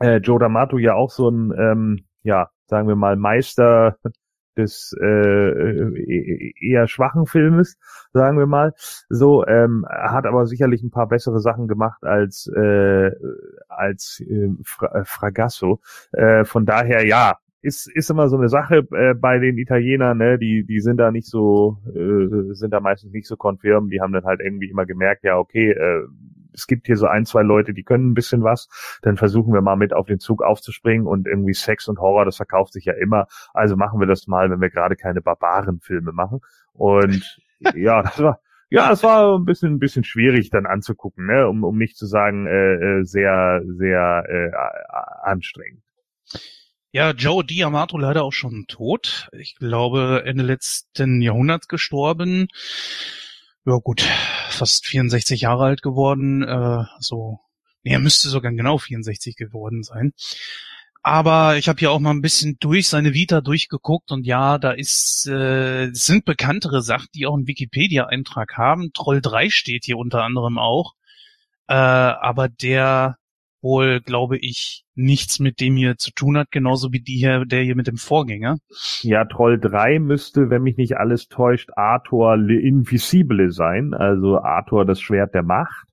Äh, 0.01 0.19
Joe 0.19 0.39
D'Amato 0.39 0.79
ja 0.79 0.95
auch 0.95 1.11
so 1.11 1.29
ein 1.29 1.53
ähm, 1.59 2.05
ja 2.23 2.51
sagen 2.67 2.89
wir 2.89 2.97
mal 2.97 3.17
Meister 3.17 3.99
des 4.57 4.95
äh, 5.01 5.07
äh 5.07 6.53
eher 6.61 6.89
schwachen 6.89 7.27
Filmes, 7.27 7.79
sagen 8.13 8.39
wir 8.39 8.47
mal. 8.47 8.75
So 9.09 9.47
ähm, 9.47 9.87
hat 9.89 10.27
aber 10.27 10.47
sicherlich 10.47 10.83
ein 10.83 10.91
paar 10.91 11.09
bessere 11.09 11.41
Sachen 11.41 11.69
gemacht 11.69 12.03
als 12.03 12.51
äh, 12.55 13.13
als 13.69 14.21
äh, 14.21 14.51
Fra 14.65 15.05
Fragasso. 15.05 15.81
Äh, 16.13 16.45
von 16.45 16.67
daher 16.67 17.07
ja, 17.07 17.39
ist, 17.61 17.91
ist 17.93 18.11
immer 18.11 18.29
so 18.29 18.37
eine 18.37 18.49
Sache 18.49 18.87
äh, 18.93 19.15
bei 19.15 19.39
den 19.39 19.59
Italienern, 19.59 20.19
ne? 20.19 20.39
die, 20.39 20.65
die 20.65 20.81
sind 20.81 20.99
da 20.99 21.11
nicht 21.11 21.27
so, 21.27 21.79
äh, 21.89 22.55
sind 22.55 22.73
da 22.73 22.81
meistens 22.81 23.13
nicht 23.13 23.27
so 23.27 23.37
konfirm, 23.37 23.91
die 23.91 24.01
haben 24.01 24.13
dann 24.13 24.25
halt 24.25 24.41
irgendwie 24.41 24.71
immer 24.71 24.87
gemerkt, 24.87 25.25
ja, 25.25 25.37
okay, 25.39 25.73
äh, 25.73 26.07
es 26.53 26.67
gibt 26.67 26.87
hier 26.87 26.97
so 26.97 27.07
ein, 27.07 27.25
zwei 27.25 27.43
Leute, 27.43 27.73
die 27.73 27.85
können 27.85 28.11
ein 28.11 28.15
bisschen 28.15 28.43
was, 28.43 28.69
dann 29.03 29.17
versuchen 29.17 29.53
wir 29.53 29.61
mal 29.61 29.77
mit 29.77 29.93
auf 29.93 30.07
den 30.07 30.19
Zug 30.19 30.43
aufzuspringen 30.43 31.07
und 31.07 31.27
irgendwie 31.27 31.55
Sex 31.55 31.89
und 31.89 31.99
Horror, 31.99 32.25
das 32.25 32.37
verkauft 32.37 32.73
sich 32.73 32.85
ja 32.85 32.95
immer, 32.95 33.27
also 33.55 33.77
machen 33.77 34.01
wir 34.01 34.07
das 34.07 34.27
mal, 34.27 34.51
wenn 34.51 34.61
wir 34.61 34.71
gerade 34.71 34.97
keine 34.97 35.21
Barbarenfilme 35.21 36.13
machen. 36.13 36.41
Und 36.73 37.39
ja, 37.75 38.03
das 38.03 38.23
war, 38.23 38.41
ja, 38.71 38.93
es 38.93 39.03
war 39.03 39.37
ein 39.37 39.45
bisschen, 39.45 39.75
ein 39.75 39.79
bisschen 39.79 40.05
schwierig 40.05 40.51
dann 40.51 40.67
anzugucken, 40.67 41.27
ne? 41.27 41.49
um, 41.49 41.65
um 41.65 41.77
nicht 41.79 41.97
zu 41.97 42.07
sagen, 42.07 42.47
äh, 42.47 42.75
äh 42.75 43.05
sehr, 43.05 43.63
sehr 43.65 44.25
äh, 44.29 44.51
anstrengend. 45.23 45.83
Ja, 46.93 47.11
Joe 47.11 47.45
Diamato 47.45 47.99
leider 47.99 48.25
auch 48.25 48.33
schon 48.33 48.67
tot. 48.67 49.29
Ich 49.33 49.57
glaube, 49.57 50.23
Ende 50.25 50.45
letzten 50.45 51.21
Jahrhunderts 51.21 51.69
gestorben. 51.69 52.49
Ja 53.67 53.77
gut, 53.77 54.01
fast 54.49 54.87
64 54.87 55.43
Jahre 55.43 55.65
alt 55.65 55.83
geworden. 55.83 56.43
Äh, 56.43 56.85
so 56.99 57.41
Nee, 57.89 57.95
er 57.95 58.01
müsste 58.01 58.29
sogar 58.29 58.53
genau 58.53 58.79
64 58.79 59.37
geworden 59.37 59.83
sein. 59.83 60.13
Aber 61.03 61.57
ich 61.57 61.69
habe 61.69 61.79
hier 61.79 61.91
auch 61.91 62.01
mal 62.01 62.11
ein 62.11 62.21
bisschen 62.23 62.59
durch 62.61 62.89
seine 62.89 63.15
Vita 63.15 63.41
durchgeguckt 63.41 64.11
und 64.13 64.27
ja, 64.27 64.59
da 64.59 64.73
ist 64.73 65.27
äh, 65.27 65.89
sind 65.93 66.25
bekanntere 66.25 66.83
Sachen, 66.83 67.09
die 67.15 67.27
auch 67.27 67.35
einen 67.35 67.47
Wikipedia-Eintrag 67.47 68.59
haben. 68.59 68.93
Troll 68.93 69.23
3 69.23 69.49
steht 69.49 69.85
hier 69.85 69.97
unter 69.97 70.23
anderem 70.23 70.59
auch. 70.59 70.95
Äh, 71.69 71.75
aber 71.75 72.49
der 72.49 73.17
wohl, 73.61 74.01
glaube 74.01 74.39
ich, 74.39 74.85
nichts 74.95 75.39
mit 75.39 75.61
dem 75.61 75.77
hier 75.77 75.97
zu 75.97 76.11
tun 76.13 76.37
hat, 76.37 76.51
genauso 76.51 76.93
wie 76.93 77.01
die 77.01 77.17
hier, 77.17 77.45
der 77.45 77.63
hier 77.63 77.77
mit 77.77 77.87
dem 77.87 77.97
Vorgänger. 77.97 78.59
Ja, 79.03 79.25
Troll 79.25 79.59
3 79.59 79.99
müsste, 79.99 80.51
wenn 80.51 80.63
mich 80.63 80.77
nicht 80.77 80.97
alles 80.97 81.29
täuscht, 81.29 81.71
Arthur 81.77 82.37
Le 82.37 82.61
Invisible 82.61 83.51
sein, 83.51 83.95
also 83.95 84.41
Arthur 84.41 84.85
das 84.85 85.01
Schwert 85.01 85.35
der 85.35 85.43
Macht. 85.43 85.87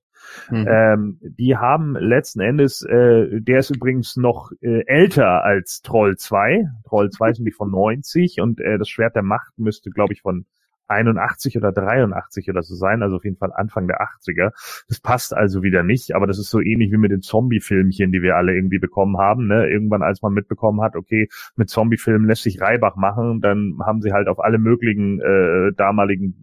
Mhm. 0.50 0.66
Ähm, 0.68 1.18
die 1.22 1.56
haben 1.56 1.96
letzten 1.96 2.40
Endes, 2.40 2.82
äh, 2.82 3.40
der 3.40 3.60
ist 3.60 3.70
übrigens 3.70 4.16
noch 4.16 4.50
äh, 4.60 4.84
älter 4.86 5.44
als 5.44 5.82
Troll 5.82 6.16
2. 6.16 6.68
Troll 6.84 7.10
2 7.10 7.34
sind 7.34 7.44
die 7.44 7.52
von 7.52 7.70
90 7.70 8.40
und 8.40 8.60
äh, 8.60 8.78
das 8.78 8.88
Schwert 8.88 9.14
der 9.16 9.22
Macht 9.22 9.58
müsste, 9.58 9.90
glaube 9.90 10.12
ich, 10.12 10.22
von 10.22 10.46
81 10.88 11.56
oder 11.56 11.72
83 11.72 12.48
oder 12.50 12.62
so 12.62 12.74
sein, 12.74 13.02
also 13.02 13.16
auf 13.16 13.24
jeden 13.24 13.36
Fall 13.36 13.52
Anfang 13.54 13.86
der 13.86 14.00
80er. 14.00 14.50
Das 14.88 15.00
passt 15.00 15.34
also 15.34 15.62
wieder 15.62 15.82
nicht, 15.82 16.14
aber 16.14 16.26
das 16.26 16.38
ist 16.38 16.50
so 16.50 16.60
ähnlich 16.60 16.92
wie 16.92 16.96
mit 16.96 17.10
den 17.10 17.22
Zombie-Filmchen, 17.22 18.12
die 18.12 18.22
wir 18.22 18.36
alle 18.36 18.54
irgendwie 18.54 18.78
bekommen 18.78 19.18
haben. 19.18 19.46
Ne? 19.46 19.68
Irgendwann, 19.68 20.02
als 20.02 20.22
man 20.22 20.32
mitbekommen 20.32 20.82
hat, 20.82 20.96
okay, 20.96 21.28
mit 21.56 21.68
Zombie-Filmen 21.68 22.26
lässt 22.26 22.42
sich 22.42 22.60
Reibach 22.60 22.96
machen, 22.96 23.40
dann 23.40 23.78
haben 23.84 24.00
sie 24.00 24.12
halt 24.12 24.28
auf 24.28 24.40
alle 24.40 24.58
möglichen 24.58 25.20
äh, 25.20 25.72
damaligen 25.76 26.34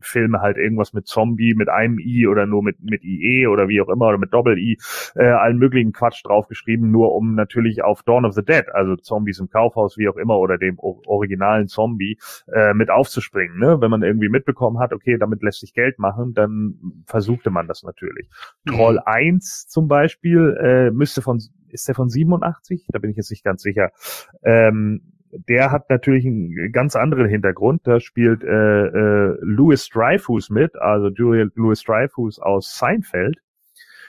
Filme 0.00 0.40
halt 0.40 0.56
irgendwas 0.56 0.92
mit 0.92 1.06
Zombie, 1.06 1.54
mit 1.54 1.68
einem 1.68 1.98
I 1.98 2.26
oder 2.26 2.46
nur 2.46 2.62
mit, 2.62 2.80
mit 2.82 3.04
IE 3.04 3.46
oder 3.46 3.68
wie 3.68 3.80
auch 3.80 3.88
immer 3.88 4.08
oder 4.08 4.18
mit 4.18 4.32
Doppel-I, 4.32 4.78
äh, 5.16 5.26
allen 5.26 5.58
möglichen 5.58 5.92
Quatsch 5.92 6.24
draufgeschrieben, 6.24 6.90
nur 6.90 7.14
um 7.14 7.34
natürlich 7.34 7.82
auf 7.82 8.02
Dawn 8.02 8.24
of 8.24 8.34
the 8.34 8.44
Dead, 8.44 8.64
also 8.72 8.96
Zombies 8.96 9.40
im 9.40 9.50
Kaufhaus, 9.50 9.98
wie 9.98 10.08
auch 10.08 10.16
immer, 10.16 10.38
oder 10.38 10.58
dem 10.58 10.78
originalen 10.78 11.66
Zombie 11.66 12.18
äh, 12.52 12.74
mit 12.74 12.90
aufzuspringen. 12.90 13.58
Ne? 13.58 13.75
Wenn 13.80 13.90
man 13.90 14.02
irgendwie 14.02 14.28
mitbekommen 14.28 14.78
hat, 14.78 14.92
okay, 14.92 15.18
damit 15.18 15.42
lässt 15.42 15.60
sich 15.60 15.74
Geld 15.74 15.98
machen, 15.98 16.34
dann 16.34 17.04
versuchte 17.06 17.50
man 17.50 17.66
das 17.66 17.82
natürlich. 17.82 18.28
Mhm. 18.64 18.72
Troll 18.72 18.98
1 19.04 19.68
zum 19.68 19.88
Beispiel 19.88 20.56
äh, 20.60 20.90
müsste 20.90 21.22
von, 21.22 21.40
ist 21.68 21.88
der 21.88 21.94
von 21.94 22.08
87? 22.08 22.86
Da 22.88 22.98
bin 22.98 23.10
ich 23.10 23.16
jetzt 23.16 23.30
nicht 23.30 23.44
ganz 23.44 23.62
sicher. 23.62 23.90
Ähm, 24.42 25.12
der 25.30 25.70
hat 25.70 25.90
natürlich 25.90 26.24
einen 26.24 26.72
ganz 26.72 26.96
anderen 26.96 27.28
Hintergrund. 27.28 27.82
Da 27.84 28.00
spielt 28.00 28.42
äh, 28.42 28.48
äh, 28.86 29.36
Louis 29.40 29.88
Dreyfus 29.88 30.50
mit, 30.50 30.76
also 30.76 31.08
Julia 31.08 31.46
Louis 31.54 31.82
Dreyfus 31.82 32.38
aus 32.38 32.76
Seinfeld. 32.76 33.38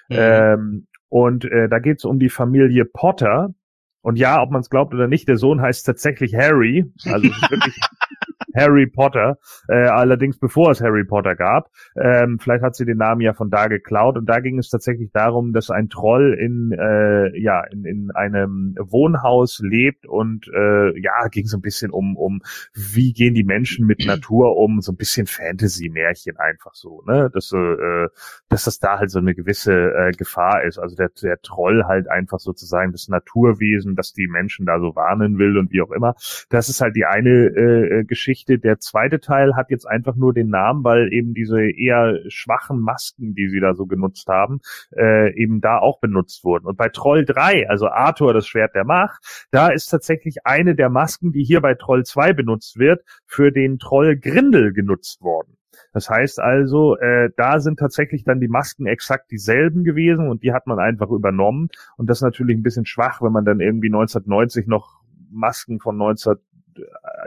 Mhm. 0.09 0.15
Ähm, 0.17 0.87
und 1.09 1.45
äh, 1.45 1.69
da 1.69 1.79
geht 1.79 1.99
es 1.99 2.05
um 2.05 2.19
die 2.19 2.29
Familie 2.29 2.85
Potter. 2.85 3.53
Und 4.01 4.17
ja, 4.17 4.41
ob 4.41 4.51
man 4.51 4.61
es 4.61 4.69
glaubt 4.69 4.93
oder 4.93 5.07
nicht, 5.07 5.27
der 5.27 5.37
Sohn 5.37 5.61
heißt 5.61 5.85
tatsächlich 5.85 6.35
Harry. 6.35 6.85
Also 7.05 7.27
wirklich 7.27 7.79
Harry 8.57 8.87
Potter, 8.87 9.37
äh, 9.69 9.75
allerdings 9.75 10.39
bevor 10.39 10.71
es 10.71 10.81
Harry 10.81 11.05
Potter 11.05 11.35
gab. 11.35 11.69
Ähm, 11.95 12.39
vielleicht 12.39 12.63
hat 12.63 12.75
sie 12.75 12.85
den 12.85 12.97
Namen 12.97 13.21
ja 13.21 13.33
von 13.33 13.49
da 13.49 13.67
geklaut 13.67 14.17
und 14.17 14.25
da 14.27 14.39
ging 14.39 14.57
es 14.57 14.69
tatsächlich 14.69 15.11
darum, 15.11 15.53
dass 15.53 15.69
ein 15.69 15.89
Troll 15.89 16.33
in 16.33 16.71
äh, 16.71 17.37
ja 17.39 17.63
in, 17.71 17.85
in 17.85 18.11
einem 18.11 18.75
Wohnhaus 18.79 19.59
lebt 19.63 20.07
und 20.07 20.47
äh, 20.47 20.99
ja 20.99 21.27
ging 21.29 21.45
so 21.45 21.57
ein 21.57 21.61
bisschen 21.61 21.91
um 21.91 22.17
um 22.17 22.41
wie 22.73 23.13
gehen 23.13 23.35
die 23.35 23.43
Menschen 23.43 23.85
mit 23.85 24.05
Natur 24.05 24.57
um, 24.57 24.81
so 24.81 24.91
ein 24.91 24.97
bisschen 24.97 25.27
Fantasy-Märchen 25.27 26.37
einfach 26.37 26.73
so, 26.73 27.03
ne, 27.05 27.29
dass 27.33 27.51
äh, 27.53 28.07
dass 28.49 28.63
das 28.63 28.79
da 28.79 28.99
halt 28.99 29.11
so 29.11 29.19
eine 29.19 29.35
gewisse 29.35 29.73
äh, 29.73 30.11
Gefahr 30.11 30.63
ist. 30.63 30.79
Also 30.79 30.95
der 30.95 31.09
der 31.21 31.41
Troll 31.41 31.83
halt 31.85 32.09
einfach 32.09 32.39
sozusagen 32.39 32.91
das 32.91 33.07
Naturwesen, 33.07 33.95
das 33.95 34.13
die 34.13 34.27
Menschen 34.27 34.65
da 34.65 34.79
so 34.79 34.95
warnen 34.95 35.37
will 35.37 35.57
und 35.57 35.71
wie 35.71 35.81
auch 35.81 35.91
immer. 35.91 36.15
Das 36.49 36.69
ist 36.69 36.81
halt 36.81 36.95
die 36.95 37.05
eine 37.05 37.29
äh, 37.29 38.03
Geschichte 38.03 38.46
Geschichte. 38.47 38.59
Der 38.59 38.79
zweite 38.79 39.19
Teil 39.19 39.55
hat 39.55 39.69
jetzt 39.69 39.85
einfach 39.85 40.15
nur 40.15 40.33
den 40.33 40.49
Namen, 40.49 40.83
weil 40.83 41.11
eben 41.13 41.33
diese 41.33 41.61
eher 41.61 42.19
schwachen 42.29 42.79
Masken, 42.79 43.35
die 43.35 43.49
sie 43.49 43.59
da 43.59 43.73
so 43.75 43.85
genutzt 43.85 44.27
haben, 44.27 44.59
äh, 44.95 45.33
eben 45.35 45.61
da 45.61 45.77
auch 45.77 45.99
benutzt 45.99 46.43
wurden. 46.43 46.65
Und 46.65 46.77
bei 46.77 46.89
Troll 46.89 47.25
3, 47.25 47.69
also 47.69 47.87
Arthur, 47.87 48.33
das 48.33 48.47
Schwert 48.47 48.75
der 48.75 48.85
Macht, 48.85 49.47
da 49.51 49.67
ist 49.67 49.87
tatsächlich 49.87 50.45
eine 50.45 50.75
der 50.75 50.89
Masken, 50.89 51.31
die 51.31 51.43
hier 51.43 51.61
bei 51.61 51.75
Troll 51.75 52.03
2 52.05 52.33
benutzt 52.33 52.77
wird, 52.79 53.03
für 53.25 53.51
den 53.51 53.77
Troll 53.79 54.17
Grindel 54.17 54.73
genutzt 54.73 55.21
worden. 55.21 55.53
Das 55.93 56.09
heißt 56.09 56.39
also, 56.39 56.97
äh, 56.97 57.29
da 57.37 57.59
sind 57.59 57.79
tatsächlich 57.79 58.23
dann 58.23 58.39
die 58.39 58.47
Masken 58.47 58.87
exakt 58.87 59.31
dieselben 59.31 59.83
gewesen 59.83 60.27
und 60.27 60.43
die 60.43 60.51
hat 60.51 60.65
man 60.65 60.79
einfach 60.79 61.09
übernommen. 61.09 61.69
Und 61.97 62.09
das 62.09 62.19
ist 62.19 62.23
natürlich 62.23 62.57
ein 62.57 62.63
bisschen 62.63 62.85
schwach, 62.85 63.21
wenn 63.21 63.31
man 63.31 63.45
dann 63.45 63.59
irgendwie 63.59 63.87
1990 63.87 64.67
noch 64.67 65.01
Masken 65.29 65.79
von 65.79 65.97
19 65.97 66.37
äh, 66.77 66.83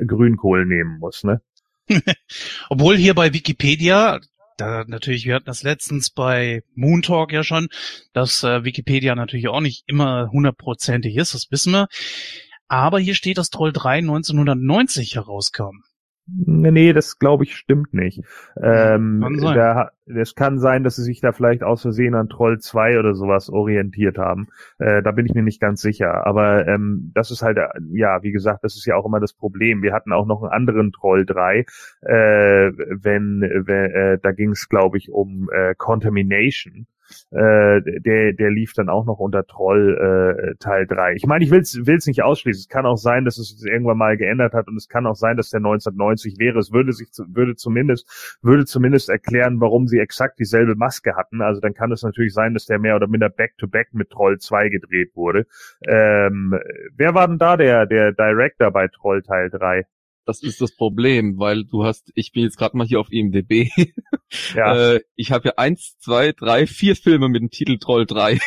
Grünkohl 0.07 0.67
nehmen 0.67 0.99
muss, 0.99 1.25
ne? 1.25 1.41
Obwohl 2.69 2.97
hier 2.97 3.15
bei 3.15 3.33
Wikipedia, 3.33 4.21
da 4.57 4.85
natürlich, 4.87 5.25
wir 5.27 5.35
hatten 5.35 5.47
das 5.47 5.63
letztens 5.63 6.11
bei 6.11 6.63
Moon 6.75 7.03
Talk 7.03 7.33
ja 7.33 7.43
schon, 7.43 7.69
dass 8.13 8.45
äh, 8.45 8.65
Wikipedia 8.65 9.15
natürlich 9.15 9.49
auch 9.49 9.61
nicht 9.61 9.85
immer 9.87 10.31
hundertprozentig 10.31 11.17
ist, 11.17 11.35
das 11.35 11.51
wissen 11.51 11.73
wir. 11.73 11.89
Aber 12.69 13.01
hier 13.01 13.15
steht, 13.15 13.39
dass 13.39 13.51
Troll 13.51 13.73
3 13.73 13.99
1990 13.99 15.17
herauskam. 15.17 15.83
Nee, 16.27 16.93
das 16.93 17.19
glaube 17.19 17.45
ich 17.45 17.57
stimmt 17.57 17.93
nicht. 17.93 18.23
Ähm, 18.57 19.21
kann 19.23 19.39
sein. 19.39 19.57
Da, 19.57 19.91
es 20.07 20.35
kann 20.35 20.59
sein, 20.59 20.85
dass 20.85 20.97
sie 20.97 21.03
sich 21.03 21.21
da 21.21 21.33
vielleicht 21.33 21.63
aus 21.63 21.83
Versehen 21.83 22.15
an 22.15 22.29
Troll 22.29 22.59
2 22.59 22.99
oder 22.99 23.15
sowas 23.15 23.51
orientiert 23.51 24.19
haben. 24.19 24.49
Äh, 24.79 25.03
da 25.03 25.11
bin 25.13 25.27
ich 25.27 25.35
mir 25.35 25.43
nicht 25.43 25.61
ganz 25.61 25.81
sicher. 25.81 26.27
Aber 26.27 26.67
ähm, 26.67 27.11
das 27.15 27.31
ist 27.31 27.43
halt, 27.43 27.59
äh, 27.59 27.69
ja, 27.93 28.23
wie 28.23 28.33
gesagt, 28.33 28.65
das 28.65 28.77
ist 28.77 28.87
ja 28.87 28.97
auch 28.97 29.07
immer 29.07 29.21
das 29.21 29.33
Problem. 29.33 29.83
Wir 29.83 29.93
hatten 29.93 30.13
auch 30.13 30.27
noch 30.27 30.43
einen 30.43 30.53
anderen 30.53 30.93
Troll 30.93 31.27
3, 31.27 31.65
äh, 32.03 32.13
wenn, 32.13 33.41
wenn 33.41 33.91
äh, 33.91 34.19
da 34.23 34.33
ging 34.33 34.51
es, 34.51 34.69
glaube 34.69 34.99
ich, 34.99 35.11
um 35.11 35.49
äh, 35.53 35.75
Contamination 35.77 36.87
äh, 37.31 37.81
der, 38.01 38.33
der 38.33 38.51
lief 38.51 38.73
dann 38.75 38.89
auch 38.89 39.05
noch 39.05 39.19
unter 39.19 39.47
Troll 39.47 40.53
äh, 40.53 40.55
Teil 40.59 40.87
3. 40.87 41.15
Ich 41.15 41.27
meine, 41.27 41.45
ich 41.45 41.51
will 41.51 41.61
es 41.61 42.07
nicht 42.07 42.23
ausschließen. 42.23 42.61
Es 42.61 42.69
kann 42.69 42.87
auch 42.87 42.97
sein, 42.97 43.25
dass 43.25 43.39
es 43.39 43.65
irgendwann 43.65 43.99
mal 43.99 44.17
geändert 44.17 44.55
hat 44.55 44.69
und 44.69 44.77
es 44.77 44.89
kann 44.89 45.07
auch 45.07 45.15
sein, 45.15 45.37
dass 45.37 45.51
der 45.51 45.59
1990 45.59 46.39
wäre. 46.39 46.59
Es 46.59 46.73
würde 46.73 46.93
sich 46.93 47.09
würde 47.29 47.57
zumindest 47.57 48.39
würde 48.43 48.65
zumindest 48.65 49.09
erklären, 49.09 49.61
warum 49.61 49.87
sie 49.87 49.99
exakt 49.99 50.39
dieselbe 50.39 50.75
Maske 50.75 51.17
hatten. 51.17 51.43
Also 51.43 51.61
dann 51.61 51.75
kann 51.75 51.93
es 51.93 52.03
natürlich 52.03 52.35
sein, 52.35 52.55
dass 52.55 52.67
der 52.67 52.79
mehr 52.79 52.97
oder 52.97 53.07
minder 53.07 53.29
Back-to-Back 53.29 53.89
-back 53.89 53.97
mit 53.97 54.11
Troll 54.11 54.39
2 54.39 54.69
gedreht 54.69 55.13
wurde. 55.15 55.47
Ähm, 55.87 56.59
wer 56.97 57.15
war 57.15 57.29
denn 57.29 57.39
da 57.39 57.57
der 57.57 57.87
der 57.87 58.13
Director 58.13 58.71
bei 58.71 58.89
Troll 58.89 59.23
Teil 59.23 59.51
3? 59.51 59.87
Das 60.27 60.43
ist 60.43 60.61
das 60.61 60.77
Problem, 60.77 61.39
weil 61.39 61.65
du 61.65 61.85
hast, 61.85 62.11
ich 62.15 62.33
bin 62.33 62.43
jetzt 62.43 62.57
gerade 62.57 62.77
mal 62.77 62.87
hier 62.87 63.01
auf 63.01 63.11
IMDb. 63.11 63.71
Ja. 64.55 64.93
äh, 64.93 65.01
ich 65.17 65.33
habe 65.33 65.49
ja 65.49 65.55
eins, 65.57 65.99
zwei, 65.99 66.31
drei, 66.31 66.69
vier 66.69 66.95
Filme 66.95 67.29
mit 67.29 67.43
dem 67.43 67.51
Titel 67.51 67.79
Troll 67.79 68.07
3. 68.07 68.39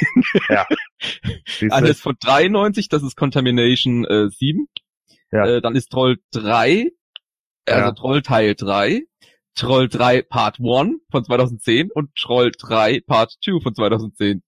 ja. 0.47 0.65
Alles 1.71 1.99
von 1.99 2.15
93, 2.21 2.87
das 2.87 3.03
ist 3.03 3.17
Contamination 3.17 4.05
äh, 4.05 4.29
7. 4.29 4.69
Ja. 5.33 5.45
Äh, 5.45 5.61
dann 5.61 5.75
ist 5.75 5.91
Troll 5.91 6.19
3, 6.31 6.89
also 7.65 7.85
ja. 7.85 7.91
Troll 7.91 8.21
Teil 8.21 8.55
3. 8.55 9.01
Troll 9.55 9.87
3 9.87 10.21
Part 10.23 10.59
1 10.59 11.01
von 11.11 11.23
2010 11.25 11.91
und 11.91 12.15
Troll 12.15 12.51
3 12.57 13.01
Part 13.01 13.35
2 13.43 13.61
von 13.61 13.75
2010. 13.75 14.41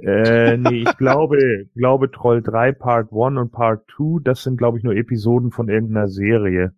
Äh, 0.00 0.56
nee, 0.58 0.82
ich 0.82 0.96
glaube, 0.96 1.68
glaube 1.74 2.10
Troll 2.10 2.42
3 2.42 2.72
Part 2.72 3.12
1 3.12 3.38
und 3.38 3.52
Part 3.52 3.84
2, 3.96 4.22
das 4.22 4.42
sind, 4.42 4.56
glaube 4.56 4.78
ich, 4.78 4.84
nur 4.84 4.94
Episoden 4.94 5.50
von 5.50 5.68
irgendeiner 5.68 6.08
Serie. 6.08 6.72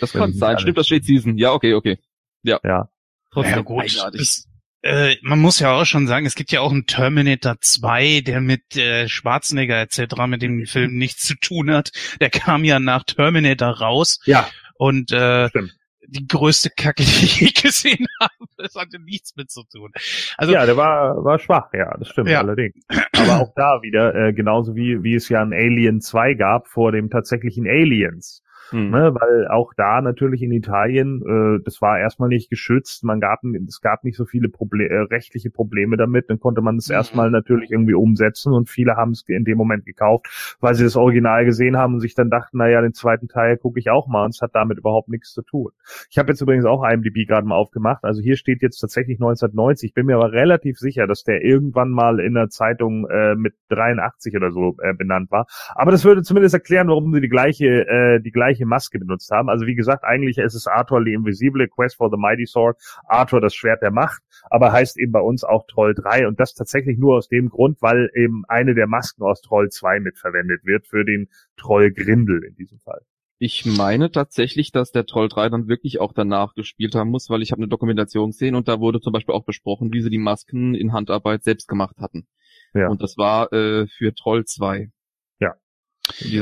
Das 0.00 0.12
kann 0.12 0.32
sein. 0.32 0.58
Stimmt, 0.58 0.78
das 0.78 0.86
steht 0.86 1.04
Season. 1.04 1.38
Ja, 1.38 1.52
okay, 1.52 1.74
okay. 1.74 1.98
Ja. 2.42 2.58
Ja. 2.64 2.88
Trotzdem 3.30 3.56
ja, 3.56 3.62
gut. 3.62 3.96
Das, 4.12 4.48
äh, 4.82 5.16
man 5.22 5.38
muss 5.38 5.60
ja 5.60 5.72
auch 5.72 5.84
schon 5.84 6.06
sagen, 6.06 6.26
es 6.26 6.34
gibt 6.34 6.50
ja 6.52 6.60
auch 6.60 6.72
einen 6.72 6.86
Terminator 6.86 7.56
2, 7.60 8.22
der 8.22 8.40
mit 8.40 8.76
äh, 8.76 9.08
Schwarzenegger 9.08 9.80
etc. 9.80 10.26
mit 10.26 10.42
dem 10.42 10.66
Film 10.66 10.96
nichts 10.96 11.26
zu 11.26 11.34
tun 11.36 11.70
hat. 11.70 11.92
Der 12.20 12.30
kam 12.30 12.64
ja 12.64 12.80
nach 12.80 13.04
Terminator 13.04 13.68
raus. 13.68 14.20
Ja. 14.24 14.48
Und 14.74 15.12
äh, 15.12 15.48
Stimmt 15.50 15.72
die 16.08 16.26
größte 16.26 16.70
Kacke, 16.70 17.02
die 17.04 17.24
ich 17.24 17.40
je 17.40 17.50
gesehen 17.50 18.06
habe. 18.20 18.32
Das 18.56 18.74
hatte 18.74 18.98
nichts 18.98 19.36
mit 19.36 19.50
zu 19.50 19.62
tun. 19.64 19.92
Also 20.36 20.52
ja, 20.52 20.66
der 20.66 20.76
war 20.76 21.24
war 21.24 21.38
schwach, 21.38 21.72
ja, 21.72 21.96
das 21.98 22.08
stimmt 22.08 22.30
ja. 22.30 22.40
allerdings. 22.40 22.76
Aber 23.12 23.40
auch 23.40 23.52
da 23.54 23.80
wieder 23.82 24.14
äh, 24.14 24.32
genauso 24.32 24.74
wie 24.74 25.02
wie 25.02 25.14
es 25.14 25.28
ja 25.28 25.42
ein 25.42 25.52
Alien 25.52 26.00
2 26.00 26.34
gab 26.34 26.68
vor 26.68 26.92
dem 26.92 27.10
tatsächlichen 27.10 27.66
Aliens. 27.66 28.42
Hm. 28.70 28.90
Ne, 28.90 29.14
weil 29.14 29.48
auch 29.48 29.72
da 29.76 30.00
natürlich 30.00 30.42
in 30.42 30.50
Italien, 30.50 31.22
äh, 31.22 31.62
das 31.64 31.80
war 31.80 31.98
erstmal 31.98 32.28
nicht 32.28 32.50
geschützt, 32.50 33.04
man 33.04 33.20
gab, 33.20 33.40
es 33.66 33.80
gab 33.80 34.02
nicht 34.02 34.16
so 34.16 34.24
viele 34.24 34.48
Proble 34.48 34.88
äh, 34.88 35.02
rechtliche 35.02 35.50
Probleme 35.50 35.96
damit, 35.96 36.30
dann 36.30 36.40
konnte 36.40 36.62
man 36.62 36.76
es 36.76 36.88
mhm. 36.88 36.94
erstmal 36.94 37.30
natürlich 37.30 37.70
irgendwie 37.70 37.94
umsetzen 37.94 38.52
und 38.52 38.68
viele 38.68 38.96
haben 38.96 39.12
es 39.12 39.24
in 39.28 39.44
dem 39.44 39.58
Moment 39.58 39.84
gekauft, 39.84 40.56
weil 40.60 40.74
sie 40.74 40.84
das 40.84 40.96
Original 40.96 41.44
gesehen 41.44 41.76
haben 41.76 41.94
und 41.94 42.00
sich 42.00 42.14
dann 42.14 42.30
dachten, 42.30 42.58
naja, 42.58 42.80
den 42.80 42.92
zweiten 42.92 43.28
Teil 43.28 43.56
gucke 43.56 43.78
ich 43.78 43.90
auch 43.90 44.08
mal 44.08 44.24
und 44.24 44.34
es 44.34 44.40
hat 44.42 44.54
damit 44.54 44.78
überhaupt 44.78 45.08
nichts 45.08 45.32
zu 45.32 45.42
tun. 45.42 45.70
Ich 46.10 46.18
habe 46.18 46.30
jetzt 46.30 46.40
übrigens 46.40 46.64
auch 46.64 46.84
IMDb 46.84 47.26
gerade 47.26 47.46
mal 47.46 47.56
aufgemacht, 47.56 48.04
also 48.04 48.20
hier 48.20 48.36
steht 48.36 48.62
jetzt 48.62 48.78
tatsächlich 48.78 49.18
1990, 49.18 49.90
ich 49.90 49.94
bin 49.94 50.06
mir 50.06 50.16
aber 50.16 50.32
relativ 50.32 50.78
sicher, 50.78 51.06
dass 51.06 51.22
der 51.22 51.44
irgendwann 51.44 51.90
mal 51.90 52.18
in 52.20 52.34
der 52.34 52.48
Zeitung 52.48 53.08
äh, 53.08 53.34
mit 53.36 53.54
83 53.68 54.34
oder 54.34 54.50
so 54.50 54.76
äh, 54.82 54.94
benannt 54.94 55.30
war, 55.30 55.46
aber 55.74 55.92
das 55.92 56.04
würde 56.04 56.22
zumindest 56.22 56.54
erklären, 56.54 56.88
warum 56.88 57.12
sie 57.12 57.20
die 57.20 57.28
gleiche, 57.28 57.86
äh, 57.86 58.20
die 58.20 58.32
gleiche 58.32 58.55
Maske 58.64 58.98
benutzt 58.98 59.30
haben. 59.30 59.48
Also 59.48 59.66
wie 59.66 59.74
gesagt, 59.74 60.04
eigentlich 60.04 60.38
ist 60.38 60.54
es 60.54 60.66
Arthur 60.66 61.02
the 61.04 61.12
Invisible, 61.12 61.68
Quest 61.68 61.96
for 61.96 62.10
the 62.10 62.16
Mighty 62.16 62.46
Sword, 62.46 62.78
Arthur 63.06 63.40
das 63.40 63.54
Schwert 63.54 63.82
der 63.82 63.90
Macht, 63.90 64.22
aber 64.50 64.72
heißt 64.72 64.98
eben 64.98 65.12
bei 65.12 65.20
uns 65.20 65.44
auch 65.44 65.66
Troll 65.66 65.94
3 65.94 66.26
und 66.26 66.40
das 66.40 66.54
tatsächlich 66.54 66.98
nur 66.98 67.16
aus 67.16 67.28
dem 67.28 67.48
Grund, 67.48 67.82
weil 67.82 68.10
eben 68.14 68.44
eine 68.48 68.74
der 68.74 68.86
Masken 68.86 69.22
aus 69.22 69.40
Troll 69.42 69.68
2 69.70 70.00
mitverwendet 70.00 70.64
wird 70.64 70.86
für 70.86 71.04
den 71.04 71.28
Troll 71.56 71.92
Grindel 71.92 72.42
in 72.44 72.54
diesem 72.54 72.78
Fall. 72.80 73.02
Ich 73.38 73.66
meine 73.66 74.10
tatsächlich, 74.10 74.72
dass 74.72 74.92
der 74.92 75.04
Troll 75.04 75.28
3 75.28 75.50
dann 75.50 75.68
wirklich 75.68 76.00
auch 76.00 76.14
danach 76.14 76.54
gespielt 76.54 76.94
haben 76.94 77.10
muss, 77.10 77.28
weil 77.28 77.42
ich 77.42 77.52
habe 77.52 77.60
eine 77.60 77.68
Dokumentation 77.68 78.30
gesehen 78.30 78.54
und 78.54 78.66
da 78.66 78.80
wurde 78.80 79.00
zum 79.00 79.12
Beispiel 79.12 79.34
auch 79.34 79.44
besprochen, 79.44 79.92
wie 79.92 80.00
sie 80.00 80.08
die 80.08 80.18
Masken 80.18 80.74
in 80.74 80.94
Handarbeit 80.94 81.44
selbst 81.44 81.68
gemacht 81.68 81.96
hatten. 82.00 82.26
Ja. 82.72 82.88
Und 82.88 83.02
das 83.02 83.18
war 83.18 83.52
äh, 83.52 83.86
für 83.88 84.14
Troll 84.14 84.46
2. 84.46 84.90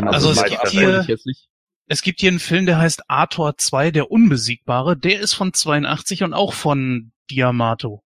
Also 0.02 0.30
es 0.30 0.44
gibt 0.44 0.68
hier, 0.68 1.04
es 1.86 2.02
gibt 2.02 2.20
hier 2.20 2.30
einen 2.30 2.38
Film, 2.38 2.66
der 2.66 2.78
heißt 2.78 3.04
Arthur 3.08 3.56
2, 3.56 3.90
der 3.90 4.10
Unbesiegbare. 4.10 4.96
Der 4.96 5.20
ist 5.20 5.34
von 5.34 5.52
82 5.52 6.22
und 6.22 6.34
auch 6.34 6.52
von 6.54 7.12
Diamato. 7.30 8.02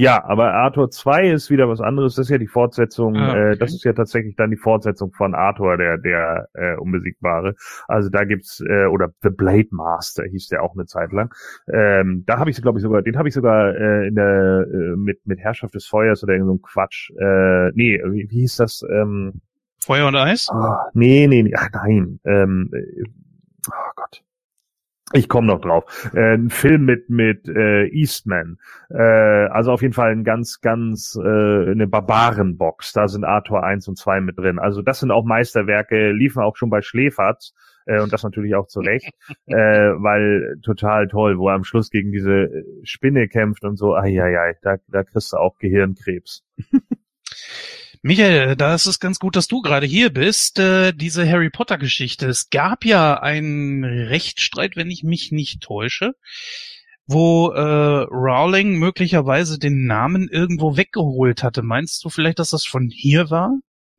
Ja, 0.00 0.24
aber 0.24 0.54
Arthur 0.54 0.90
2 0.90 1.28
ist 1.30 1.50
wieder 1.50 1.68
was 1.68 1.82
anderes. 1.82 2.14
Das 2.14 2.26
ist 2.26 2.30
ja 2.30 2.38
die 2.38 2.46
Fortsetzung. 2.46 3.16
Ah, 3.16 3.30
okay. 3.32 3.52
äh, 3.52 3.56
das 3.58 3.74
ist 3.74 3.84
ja 3.84 3.92
tatsächlich 3.92 4.34
dann 4.34 4.50
die 4.50 4.56
Fortsetzung 4.56 5.12
von 5.12 5.34
Arthur, 5.34 5.76
der 5.76 5.98
der 5.98 6.48
äh, 6.54 6.76
Unbesiegbare. 6.76 7.54
Also 7.86 8.08
da 8.08 8.24
gibt's 8.24 8.62
äh, 8.66 8.86
oder 8.86 9.10
The 9.20 9.28
Blade 9.28 9.68
Master 9.72 10.24
hieß 10.24 10.48
der 10.48 10.62
auch 10.62 10.72
eine 10.72 10.86
Zeit 10.86 11.12
lang. 11.12 11.34
Ähm, 11.70 12.24
da 12.26 12.38
habe 12.38 12.48
ich 12.48 12.62
glaube 12.62 12.78
ich 12.78 12.82
sogar, 12.82 13.02
den 13.02 13.18
habe 13.18 13.28
ich 13.28 13.34
sogar 13.34 13.76
äh, 13.76 14.08
in 14.08 14.14
der 14.14 14.66
äh, 14.72 14.96
mit 14.96 15.18
mit 15.26 15.38
Herrschaft 15.38 15.74
des 15.74 15.86
Feuers 15.86 16.24
oder 16.24 16.32
irgend 16.32 16.48
so 16.48 16.56
Quatsch. 16.56 17.10
Äh, 17.18 17.70
nee, 17.74 18.00
wie, 18.02 18.26
wie 18.30 18.40
hieß 18.40 18.56
das? 18.56 18.82
Ähm, 18.90 19.42
Feuer 19.82 20.08
und 20.08 20.16
Eis? 20.16 20.48
Ah, 20.50 20.90
nee, 20.94 21.26
nee, 21.26 21.42
nee, 21.42 21.54
ach 21.56 21.68
nein. 21.72 22.20
Ähm, 22.24 22.70
äh, 22.72 23.02
oh 23.68 23.90
Gott. 23.96 24.22
Ich 25.12 25.28
komme 25.28 25.48
noch 25.48 25.60
drauf. 25.60 26.08
Äh, 26.14 26.34
ein 26.34 26.50
Film 26.50 26.84
mit 26.84 27.10
mit 27.10 27.48
äh, 27.48 27.86
Eastman. 27.86 28.58
Äh, 28.90 29.02
also 29.48 29.72
auf 29.72 29.82
jeden 29.82 29.94
Fall 29.94 30.12
ein 30.12 30.22
ganz, 30.22 30.60
ganz 30.60 31.18
äh, 31.20 31.70
eine 31.70 31.88
Barbarenbox. 31.88 32.92
Da 32.92 33.08
sind 33.08 33.24
Arthur 33.24 33.64
1 33.64 33.88
und 33.88 33.98
2 33.98 34.20
mit 34.20 34.38
drin. 34.38 34.60
Also 34.60 34.82
das 34.82 35.00
sind 35.00 35.10
auch 35.10 35.24
Meisterwerke, 35.24 36.12
liefen 36.12 36.42
auch 36.42 36.56
schon 36.56 36.70
bei 36.70 36.80
Schläferz. 36.80 37.54
Äh, 37.86 38.00
und 38.00 38.12
das 38.12 38.22
natürlich 38.22 38.54
auch 38.54 38.68
zu 38.68 38.80
Recht, 38.80 39.12
äh, 39.46 39.54
weil 39.56 40.58
total 40.62 41.08
toll, 41.08 41.38
wo 41.38 41.48
er 41.48 41.54
am 41.54 41.64
Schluss 41.64 41.90
gegen 41.90 42.12
diese 42.12 42.64
Spinne 42.84 43.26
kämpft 43.26 43.64
und 43.64 43.76
so, 43.76 43.96
ai, 43.96 44.22
ai, 44.22 44.38
ai, 44.38 44.56
da, 44.62 44.76
da 44.86 45.02
kriegst 45.02 45.32
du 45.32 45.38
auch 45.38 45.58
Gehirnkrebs. 45.58 46.44
Michael, 48.02 48.56
da 48.56 48.74
ist 48.74 48.86
es 48.86 48.98
ganz 48.98 49.18
gut, 49.18 49.36
dass 49.36 49.46
du 49.46 49.60
gerade 49.60 49.86
hier 49.86 50.10
bist. 50.10 50.58
Äh, 50.58 50.92
diese 50.94 51.28
Harry 51.28 51.50
Potter 51.50 51.76
Geschichte. 51.76 52.28
Es 52.28 52.48
gab 52.48 52.86
ja 52.86 53.20
einen 53.20 53.84
Rechtsstreit, 53.84 54.74
wenn 54.74 54.90
ich 54.90 55.02
mich 55.02 55.32
nicht 55.32 55.60
täusche, 55.60 56.14
wo 57.06 57.50
äh, 57.50 57.60
Rowling 57.60 58.78
möglicherweise 58.78 59.58
den 59.58 59.84
Namen 59.84 60.28
irgendwo 60.30 60.78
weggeholt 60.78 61.42
hatte. 61.42 61.60
Meinst 61.60 62.02
du 62.02 62.08
vielleicht, 62.08 62.38
dass 62.38 62.50
das 62.50 62.64
von 62.64 62.88
hier 62.88 63.28
war? 63.28 63.52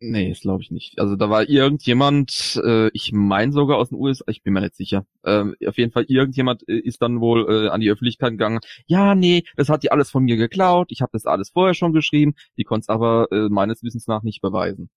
Nee, 0.03 0.29
das 0.29 0.41
glaube 0.41 0.63
ich 0.63 0.71
nicht. 0.71 0.97
Also 0.97 1.15
da 1.15 1.29
war 1.29 1.47
irgendjemand, 1.47 2.59
äh, 2.65 2.89
ich 2.91 3.11
meine 3.13 3.51
sogar 3.51 3.77
aus 3.77 3.89
den 3.89 3.99
USA, 3.99 4.25
ich 4.29 4.41
bin 4.41 4.53
mir 4.53 4.61
nicht 4.61 4.75
sicher. 4.75 5.05
Ähm, 5.23 5.55
auf 5.67 5.77
jeden 5.77 5.91
Fall 5.91 6.05
irgendjemand 6.07 6.67
äh, 6.67 6.79
ist 6.79 7.03
dann 7.03 7.21
wohl 7.21 7.45
äh, 7.47 7.69
an 7.69 7.81
die 7.81 7.91
Öffentlichkeit 7.91 8.31
gegangen. 8.31 8.61
Ja, 8.87 9.13
nee, 9.13 9.43
das 9.55 9.69
hat 9.69 9.83
die 9.83 9.91
alles 9.91 10.09
von 10.09 10.23
mir 10.23 10.37
geklaut. 10.37 10.87
Ich 10.91 11.01
habe 11.01 11.11
das 11.13 11.27
alles 11.27 11.51
vorher 11.51 11.75
schon 11.75 11.93
geschrieben. 11.93 12.33
Die 12.57 12.63
konnte 12.63 12.85
es 12.85 12.89
aber 12.89 13.27
äh, 13.31 13.47
meines 13.49 13.83
Wissens 13.83 14.07
nach 14.07 14.23
nicht 14.23 14.41
beweisen. 14.41 14.89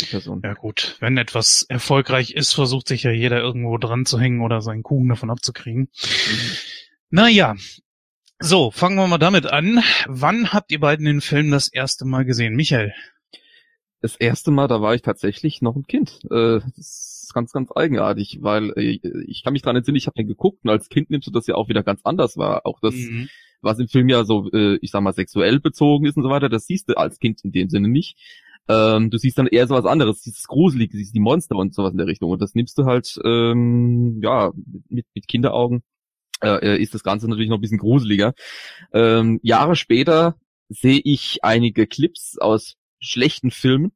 Die 0.00 0.06
Person. 0.06 0.40
Ja 0.44 0.54
gut, 0.54 0.96
wenn 1.00 1.18
etwas 1.18 1.64
erfolgreich 1.68 2.30
ist, 2.30 2.52
versucht 2.52 2.86
sich 2.86 3.02
ja 3.02 3.10
jeder 3.10 3.40
irgendwo 3.40 3.76
dran 3.76 4.06
zu 4.06 4.20
hängen 4.20 4.40
oder 4.40 4.60
seinen 4.60 4.84
Kuchen 4.84 5.08
davon 5.08 5.30
abzukriegen. 5.30 5.88
Mhm. 6.00 6.56
Naja, 7.10 7.56
so, 8.38 8.70
fangen 8.70 8.96
wir 8.96 9.06
mal 9.08 9.18
damit 9.18 9.46
an. 9.46 9.82
Wann 10.06 10.52
habt 10.52 10.70
ihr 10.70 10.80
beiden 10.80 11.06
den 11.06 11.20
Film 11.20 11.50
das 11.50 11.66
erste 11.66 12.04
Mal 12.04 12.24
gesehen? 12.24 12.54
Michael? 12.54 12.92
Das 14.02 14.16
erste 14.16 14.50
Mal, 14.50 14.68
da 14.68 14.82
war 14.82 14.94
ich 14.94 15.02
tatsächlich 15.02 15.62
noch 15.62 15.76
ein 15.76 15.86
Kind. 15.86 16.18
Äh, 16.24 16.60
das 16.76 17.22
ist 17.24 17.32
ganz, 17.32 17.52
ganz 17.52 17.70
eigenartig, 17.74 18.38
weil 18.42 18.70
äh, 18.76 18.98
ich 19.26 19.42
kann 19.44 19.52
mich 19.52 19.62
dran 19.62 19.76
entsinnen, 19.76 19.96
ich 19.96 20.06
habe 20.06 20.16
den 20.16 20.26
geguckt 20.26 20.58
und 20.64 20.70
als 20.70 20.88
Kind 20.88 21.08
nimmst 21.08 21.28
du 21.28 21.30
das 21.30 21.46
ja 21.46 21.54
auch 21.54 21.68
wieder 21.68 21.82
ganz 21.82 22.00
anders 22.04 22.36
wahr. 22.36 22.62
Auch 22.64 22.80
das, 22.80 22.94
mhm. 22.94 23.28
was 23.62 23.78
im 23.78 23.88
Film 23.88 24.08
ja 24.08 24.24
so, 24.24 24.50
äh, 24.52 24.76
ich 24.82 24.90
sag 24.90 25.02
mal, 25.02 25.14
sexuell 25.14 25.60
bezogen 25.60 26.04
ist 26.06 26.16
und 26.16 26.24
so 26.24 26.30
weiter, 26.30 26.48
das 26.48 26.66
siehst 26.66 26.88
du 26.88 26.96
als 26.96 27.20
Kind 27.20 27.42
in 27.44 27.52
dem 27.52 27.68
Sinne 27.68 27.88
nicht. 27.88 28.18
Ähm, 28.68 29.10
du 29.10 29.18
siehst 29.18 29.38
dann 29.38 29.46
eher 29.46 29.66
so 29.66 29.74
was 29.74 29.86
anderes, 29.86 30.22
dieses 30.22 30.46
Gruselige, 30.46 30.96
siehst 30.96 31.14
die 31.14 31.20
Monster 31.20 31.56
und 31.56 31.74
sowas 31.74 31.92
in 31.92 31.98
der 31.98 32.06
Richtung. 32.06 32.30
Und 32.30 32.42
das 32.42 32.54
nimmst 32.54 32.76
du 32.78 32.84
halt, 32.84 33.18
ähm, 33.24 34.20
ja, 34.22 34.52
mit, 34.88 35.06
mit 35.14 35.28
Kinderaugen 35.28 35.82
äh, 36.42 36.80
ist 36.80 36.94
das 36.94 37.04
Ganze 37.04 37.28
natürlich 37.28 37.50
noch 37.50 37.58
ein 37.58 37.60
bisschen 37.60 37.78
gruseliger. 37.78 38.34
Ähm, 38.92 39.38
Jahre 39.42 39.76
später 39.76 40.36
sehe 40.68 41.00
ich 41.04 41.38
einige 41.42 41.86
Clips 41.86 42.38
aus 42.38 42.76
schlechten 43.02 43.50
Filmen. 43.50 43.92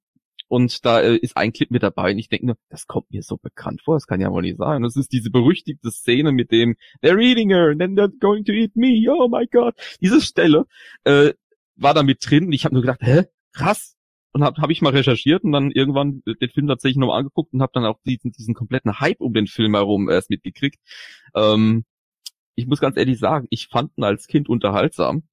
Und 0.49 0.85
da 0.85 1.01
äh, 1.01 1.16
ist 1.16 1.37
ein 1.37 1.53
Clip 1.53 1.71
mit 1.73 1.83
dabei 1.83 2.12
und 2.12 2.19
ich 2.19 2.29
denke 2.29 2.47
nur, 2.47 2.57
das 2.69 2.87
kommt 2.87 3.11
mir 3.11 3.23
so 3.23 3.37
bekannt 3.37 3.83
vor, 3.83 3.97
das 3.97 4.07
kann 4.07 4.21
ja 4.21 4.31
wohl 4.31 4.42
nicht 4.42 4.59
sein. 4.59 4.83
Das 4.83 4.95
ist 4.95 5.12
diese 5.12 5.31
berüchtigte 5.31 5.90
Szene 5.90 6.31
mit 6.31 6.53
dem 6.53 6.77
They're 7.03 7.21
eating 7.21 7.51
her 7.51 7.71
and 7.71 7.81
then 7.81 7.97
they're 7.97 8.16
going 8.21 8.45
to 8.45 8.53
eat 8.53 8.77
me, 8.77 9.05
oh 9.09 9.29
my 9.29 9.47
god. 9.51 9.75
Diese 10.01 10.21
Stelle 10.21 10.66
äh, 11.03 11.33
war 11.75 11.95
da 11.95 12.05
mit 12.05 12.19
drin 12.25 12.47
und 12.47 12.53
ich 12.53 12.64
habe 12.64 12.75
nur 12.75 12.83
gedacht, 12.83 13.01
hä, 13.03 13.25
krass. 13.53 13.97
Und 14.33 14.45
habe 14.45 14.61
hab 14.61 14.71
ich 14.71 14.83
mal 14.83 14.92
recherchiert 14.92 15.42
und 15.45 15.53
dann 15.53 15.71
irgendwann 15.71 16.23
den 16.27 16.51
Film 16.51 16.69
tatsächlich 16.69 16.99
nochmal 16.99 17.19
angeguckt 17.19 17.53
und 17.55 17.62
habe 17.62 17.73
dann 17.75 17.87
auch 17.87 17.99
diesen, 18.05 18.33
diesen 18.33 18.55
kompletten 18.55 19.01
Hype 19.01 19.21
um 19.21 19.33
den 19.33 19.47
Film 19.47 19.75
herum 19.75 20.11
erst 20.11 20.31
mitgekriegt. 20.31 20.79
Ähm, 21.35 21.87
ich 22.55 22.66
muss 22.66 22.81
ganz 22.81 22.97
ehrlich 22.99 23.19
sagen, 23.19 23.47
ich 23.51 23.69
fand 23.69 23.97
ihn 23.97 24.05
als 24.05 24.27
Kind 24.27 24.49
unterhaltsam 24.49 25.25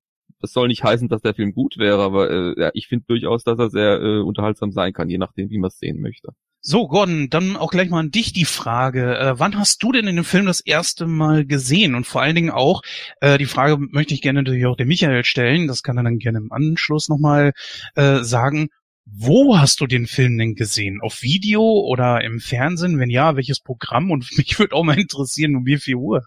das 0.44 0.52
soll 0.52 0.68
nicht 0.68 0.84
heißen, 0.84 1.08
dass 1.08 1.22
der 1.22 1.34
Film 1.34 1.54
gut 1.54 1.78
wäre, 1.78 2.04
aber 2.04 2.30
äh, 2.30 2.62
ja, 2.62 2.72
ich 2.74 2.90
finde 2.90 3.06
durchaus, 3.08 3.46
dass 3.46 3.58
er 3.58 3.70
sehr 3.70 4.02
äh, 4.02 4.20
unterhaltsam 4.20 4.74
sein 4.74 4.92
kann, 4.92 5.10
je 5.10 5.18
nachdem, 5.18 5.50
wie 5.50 5.58
man 5.58 5.70
es 5.70 5.80
sehen 5.80 6.02
möchte. 6.02 6.34
So, 6.60 6.90
Gordon, 6.90 7.30
dann 7.30 7.56
auch 7.56 7.72
gleich 7.72 7.90
mal 7.90 8.02
an 8.02 8.12
dich 8.12 8.34
die 8.34 8.44
Frage. 8.44 9.18
Äh, 9.18 9.40
wann 9.40 9.58
hast 9.58 9.82
du 9.84 9.94
denn 9.94 10.06
in 10.06 10.18
dem 10.18 10.26
Film 10.26 10.46
das 10.46 10.60
erste 10.60 11.08
Mal 11.08 11.46
gesehen? 11.46 11.96
Und 11.96 12.06
vor 12.06 12.22
allen 12.22 12.36
Dingen 12.36 12.50
auch, 12.50 12.82
äh, 13.22 13.38
die 13.38 13.46
Frage 13.46 13.78
möchte 13.78 14.14
ich 14.14 14.22
gerne 14.22 14.42
natürlich 14.42 14.66
auch 14.66 14.76
dem 14.76 14.90
Michael 14.90 15.24
stellen, 15.24 15.68
das 15.68 15.82
kann 15.82 15.96
er 15.96 16.04
dann 16.04 16.20
gerne 16.20 16.40
im 16.40 16.52
Anschluss 16.52 17.08
nochmal 17.08 17.54
äh, 17.96 18.20
sagen. 18.20 18.68
Wo 19.06 19.58
hast 19.58 19.80
du 19.80 19.88
den 19.88 20.08
Film 20.08 20.38
denn 20.38 20.56
gesehen? 20.56 21.00
Auf 21.02 21.22
Video 21.22 21.62
oder 21.62 22.22
im 22.22 22.42
Fernsehen? 22.42 23.00
Wenn 23.00 23.10
ja, 23.10 23.38
welches 23.38 23.62
Programm? 23.62 24.12
Und 24.12 24.30
mich 24.38 24.60
würde 24.60 24.76
auch 24.76 24.84
mal 24.84 25.00
interessieren, 25.00 25.56
um 25.56 25.66
wie 25.66 25.78
viel 25.78 25.96
Uhr? 25.96 26.26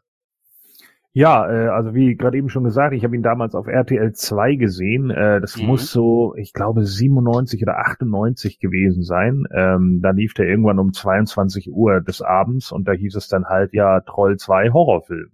Ja, 1.16 1.50
äh, 1.50 1.68
also 1.68 1.94
wie 1.94 2.14
gerade 2.14 2.36
eben 2.36 2.50
schon 2.50 2.64
gesagt, 2.64 2.92
ich 2.92 3.02
habe 3.02 3.16
ihn 3.16 3.22
damals 3.22 3.54
auf 3.54 3.68
RTL 3.68 4.12
2 4.12 4.56
gesehen. 4.56 5.08
Äh, 5.08 5.40
das 5.40 5.56
mhm. 5.56 5.68
muss 5.68 5.90
so, 5.90 6.34
ich 6.36 6.52
glaube, 6.52 6.84
97 6.84 7.62
oder 7.62 7.78
98 7.78 8.60
gewesen 8.60 9.02
sein. 9.02 9.44
Ähm, 9.50 10.02
da 10.02 10.10
lief 10.10 10.34
der 10.34 10.46
irgendwann 10.46 10.78
um 10.78 10.92
22 10.92 11.72
Uhr 11.72 12.02
des 12.02 12.20
Abends 12.20 12.70
und 12.70 12.86
da 12.86 12.92
hieß 12.92 13.16
es 13.16 13.28
dann 13.28 13.46
halt 13.46 13.72
ja 13.72 14.00
Troll 14.00 14.36
2 14.36 14.72
Horrorfilm. 14.72 15.30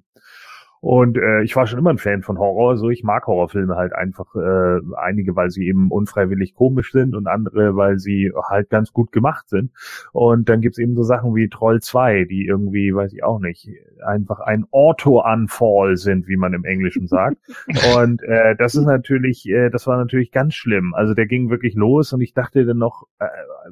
Und 0.82 1.16
äh, 1.16 1.44
ich 1.44 1.54
war 1.54 1.68
schon 1.68 1.78
immer 1.78 1.90
ein 1.90 1.98
Fan 1.98 2.22
von 2.22 2.40
Horror, 2.40 2.76
so 2.76 2.90
ich 2.90 3.04
mag 3.04 3.28
Horrorfilme 3.28 3.76
halt 3.76 3.94
einfach 3.94 4.34
äh, 4.34 4.80
einige, 4.96 5.36
weil 5.36 5.48
sie 5.48 5.68
eben 5.68 5.92
unfreiwillig 5.92 6.56
komisch 6.56 6.90
sind 6.90 7.14
und 7.14 7.28
andere, 7.28 7.76
weil 7.76 8.00
sie 8.00 8.32
halt 8.50 8.68
ganz 8.68 8.92
gut 8.92 9.12
gemacht 9.12 9.48
sind. 9.48 9.70
Und 10.10 10.48
dann 10.48 10.60
gibt's 10.60 10.78
eben 10.78 10.96
so 10.96 11.04
Sachen 11.04 11.36
wie 11.36 11.48
Troll 11.48 11.80
2, 11.80 12.24
die 12.24 12.46
irgendwie, 12.46 12.92
weiß 12.92 13.12
ich 13.12 13.22
auch 13.22 13.38
nicht, 13.38 13.68
einfach 14.04 14.40
ein 14.40 14.66
Auto-Unfall 14.72 15.96
sind, 15.96 16.26
wie 16.26 16.36
man 16.36 16.52
im 16.52 16.64
Englischen 16.64 17.06
sagt. 17.06 17.36
und 17.96 18.20
äh, 18.24 18.56
das 18.56 18.74
ist 18.74 18.84
natürlich, 18.84 19.48
äh, 19.48 19.70
das 19.70 19.86
war 19.86 19.98
natürlich 19.98 20.32
ganz 20.32 20.56
schlimm. 20.56 20.94
Also 20.94 21.14
der 21.14 21.26
ging 21.26 21.48
wirklich 21.48 21.76
los 21.76 22.12
und 22.12 22.22
ich 22.22 22.34
dachte 22.34 22.66
dann 22.66 22.78
noch, 22.78 23.04
äh, 23.20 23.28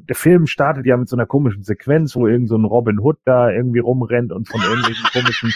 der 0.08 0.14
Film 0.14 0.46
startet 0.46 0.86
ja 0.86 0.96
mit 0.96 1.08
so 1.08 1.16
einer 1.16 1.26
komischen 1.26 1.64
Sequenz, 1.64 2.14
wo 2.14 2.28
irgend 2.28 2.48
so 2.48 2.56
ein 2.56 2.64
Robin 2.64 3.00
Hood 3.00 3.18
da 3.24 3.50
irgendwie 3.50 3.80
rumrennt 3.80 4.30
und 4.30 4.46
von 4.46 4.60
irgendwelchen 4.60 5.06
komischen 5.12 5.50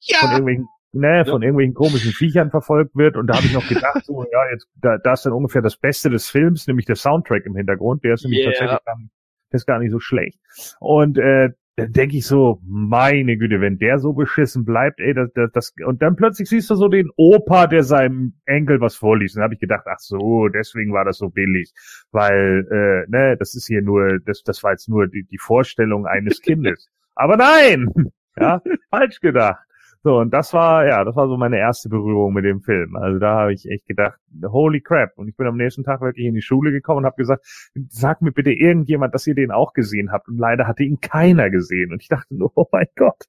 ja. 0.00 0.18
von 0.18 0.30
irgendwelchen 0.30 0.68
ne, 0.92 1.24
von 1.24 1.42
irgendwelchen 1.42 1.74
komischen 1.74 2.12
Viechern 2.12 2.50
verfolgt 2.50 2.96
wird. 2.96 3.16
Und 3.16 3.28
da 3.28 3.36
habe 3.36 3.46
ich 3.46 3.54
noch 3.54 3.68
gedacht, 3.68 4.04
so, 4.04 4.24
ja, 4.32 4.50
jetzt, 4.50 4.68
da, 4.76 4.98
da 4.98 5.12
ist 5.12 5.24
dann 5.24 5.32
ungefähr 5.32 5.62
das 5.62 5.76
Beste 5.76 6.10
des 6.10 6.28
Films, 6.28 6.66
nämlich 6.66 6.86
der 6.86 6.96
Soundtrack 6.96 7.46
im 7.46 7.56
Hintergrund. 7.56 8.04
Der 8.04 8.14
ist 8.14 8.24
nämlich 8.24 8.40
yeah. 8.40 8.50
tatsächlich 8.50 8.80
dann, 8.84 9.10
der 9.52 9.56
ist 9.56 9.66
gar 9.66 9.78
nicht 9.78 9.92
so 9.92 10.00
schlecht. 10.00 10.38
Und 10.80 11.18
äh, 11.18 11.50
dann 11.76 11.92
denke 11.92 12.16
ich 12.16 12.26
so, 12.26 12.60
meine 12.66 13.38
Güte, 13.38 13.60
wenn 13.60 13.78
der 13.78 13.98
so 13.98 14.12
beschissen 14.12 14.64
bleibt, 14.64 15.00
ey, 15.00 15.14
das, 15.14 15.30
das, 15.34 15.50
das, 15.52 15.74
und 15.86 16.02
dann 16.02 16.16
plötzlich 16.16 16.48
siehst 16.48 16.68
du 16.68 16.74
so 16.74 16.88
den 16.88 17.10
Opa, 17.16 17.68
der 17.68 17.84
seinem 17.84 18.34
Enkel 18.44 18.80
was 18.80 18.96
vorliest. 18.96 19.34
Und 19.34 19.40
dann 19.40 19.44
habe 19.44 19.54
ich 19.54 19.60
gedacht, 19.60 19.84
ach 19.86 19.98
so, 19.98 20.48
deswegen 20.48 20.92
war 20.92 21.04
das 21.04 21.18
so 21.18 21.30
billig. 21.30 21.72
Weil, 22.10 22.66
äh, 22.70 23.10
ne, 23.10 23.36
das 23.38 23.54
ist 23.54 23.66
hier 23.66 23.82
nur, 23.82 24.18
das, 24.26 24.42
das 24.42 24.62
war 24.62 24.72
jetzt 24.72 24.88
nur 24.88 25.06
die, 25.06 25.24
die 25.24 25.38
Vorstellung 25.38 26.06
eines 26.06 26.40
Kindes. 26.42 26.88
Aber 27.14 27.36
nein! 27.36 27.92
Ja, 28.38 28.62
falsch 28.90 29.20
gedacht. 29.20 29.58
So, 30.02 30.16
und 30.16 30.30
das 30.30 30.54
war, 30.54 30.86
ja, 30.86 31.04
das 31.04 31.14
war 31.14 31.28
so 31.28 31.36
meine 31.36 31.58
erste 31.58 31.90
Berührung 31.90 32.32
mit 32.32 32.46
dem 32.46 32.62
Film. 32.62 32.96
Also 32.96 33.18
da 33.18 33.40
habe 33.40 33.52
ich 33.52 33.68
echt 33.68 33.86
gedacht, 33.86 34.18
holy 34.42 34.80
crap. 34.80 35.10
Und 35.16 35.28
ich 35.28 35.36
bin 35.36 35.46
am 35.46 35.58
nächsten 35.58 35.84
Tag 35.84 36.00
wirklich 36.00 36.24
in 36.24 36.34
die 36.34 36.40
Schule 36.40 36.72
gekommen 36.72 37.00
und 37.00 37.04
habe 37.04 37.16
gesagt, 37.16 37.44
sag 37.88 38.22
mir 38.22 38.32
bitte 38.32 38.50
irgendjemand, 38.50 39.14
dass 39.14 39.26
ihr 39.26 39.34
den 39.34 39.50
auch 39.50 39.74
gesehen 39.74 40.10
habt. 40.10 40.28
Und 40.28 40.38
leider 40.38 40.66
hatte 40.66 40.84
ihn 40.84 41.00
keiner 41.00 41.50
gesehen. 41.50 41.92
Und 41.92 42.00
ich 42.00 42.08
dachte 42.08 42.34
nur, 42.34 42.50
oh 42.54 42.64
mein 42.72 42.86
Gott. 42.96 43.24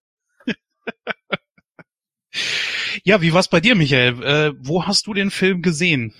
ja, 3.03 3.21
wie 3.21 3.33
war's 3.33 3.49
bei 3.49 3.59
dir, 3.59 3.75
Michael? 3.75 4.23
Äh, 4.23 4.53
wo 4.57 4.87
hast 4.87 5.07
du 5.07 5.13
den 5.13 5.29
Film 5.29 5.61
gesehen? 5.61 6.13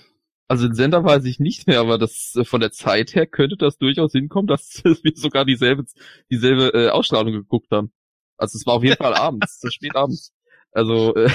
Also 0.48 0.66
den 0.66 0.74
Sender 0.74 1.02
weiß 1.02 1.24
ich 1.24 1.40
nicht 1.40 1.66
mehr, 1.66 1.80
aber 1.80 1.96
das 1.96 2.34
äh, 2.36 2.44
von 2.44 2.60
der 2.60 2.72
Zeit 2.72 3.14
her 3.14 3.26
könnte 3.26 3.56
das 3.56 3.78
durchaus 3.78 4.12
hinkommen, 4.12 4.48
dass 4.48 4.82
wir 4.84 5.12
sogar 5.14 5.46
dieselbe, 5.46 5.84
dieselbe 6.30 6.74
äh, 6.74 6.90
Ausstrahlung 6.90 7.32
geguckt 7.32 7.70
haben. 7.70 7.90
Also 8.36 8.58
es 8.58 8.66
war 8.66 8.74
auf 8.74 8.84
jeden 8.84 8.96
Fall 8.98 9.14
abends, 9.14 9.62
spät 9.72 9.96
abends. 9.96 10.34
Also 10.72 11.14
äh, 11.14 11.30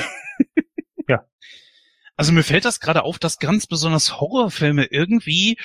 ja. 1.07 1.25
Also 2.15 2.31
mir 2.31 2.43
fällt 2.43 2.65
das 2.65 2.79
gerade 2.79 3.03
auf, 3.03 3.19
dass 3.19 3.39
ganz 3.39 3.67
besonders 3.67 4.19
Horrorfilme 4.19 4.85
irgendwie 4.85 5.57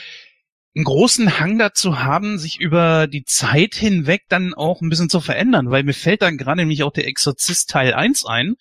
einen 0.74 0.85
großen 0.85 1.38
Hang 1.38 1.58
dazu 1.58 1.98
haben, 1.98 2.38
sich 2.38 2.58
über 2.58 3.06
die 3.06 3.24
Zeit 3.24 3.74
hinweg 3.74 4.22
dann 4.28 4.54
auch 4.54 4.80
ein 4.80 4.88
bisschen 4.88 5.11
zu 5.11 5.20
verändern, 5.20 5.70
weil 5.70 5.82
mir 5.82 5.92
fällt 5.92 6.22
dann 6.22 6.38
gerade 6.38 6.62
nämlich 6.62 6.82
auch 6.82 6.92
der 6.92 7.06
Exorzist 7.06 7.68
Teil 7.68 7.92
1 7.92 8.24
ein. 8.24 8.54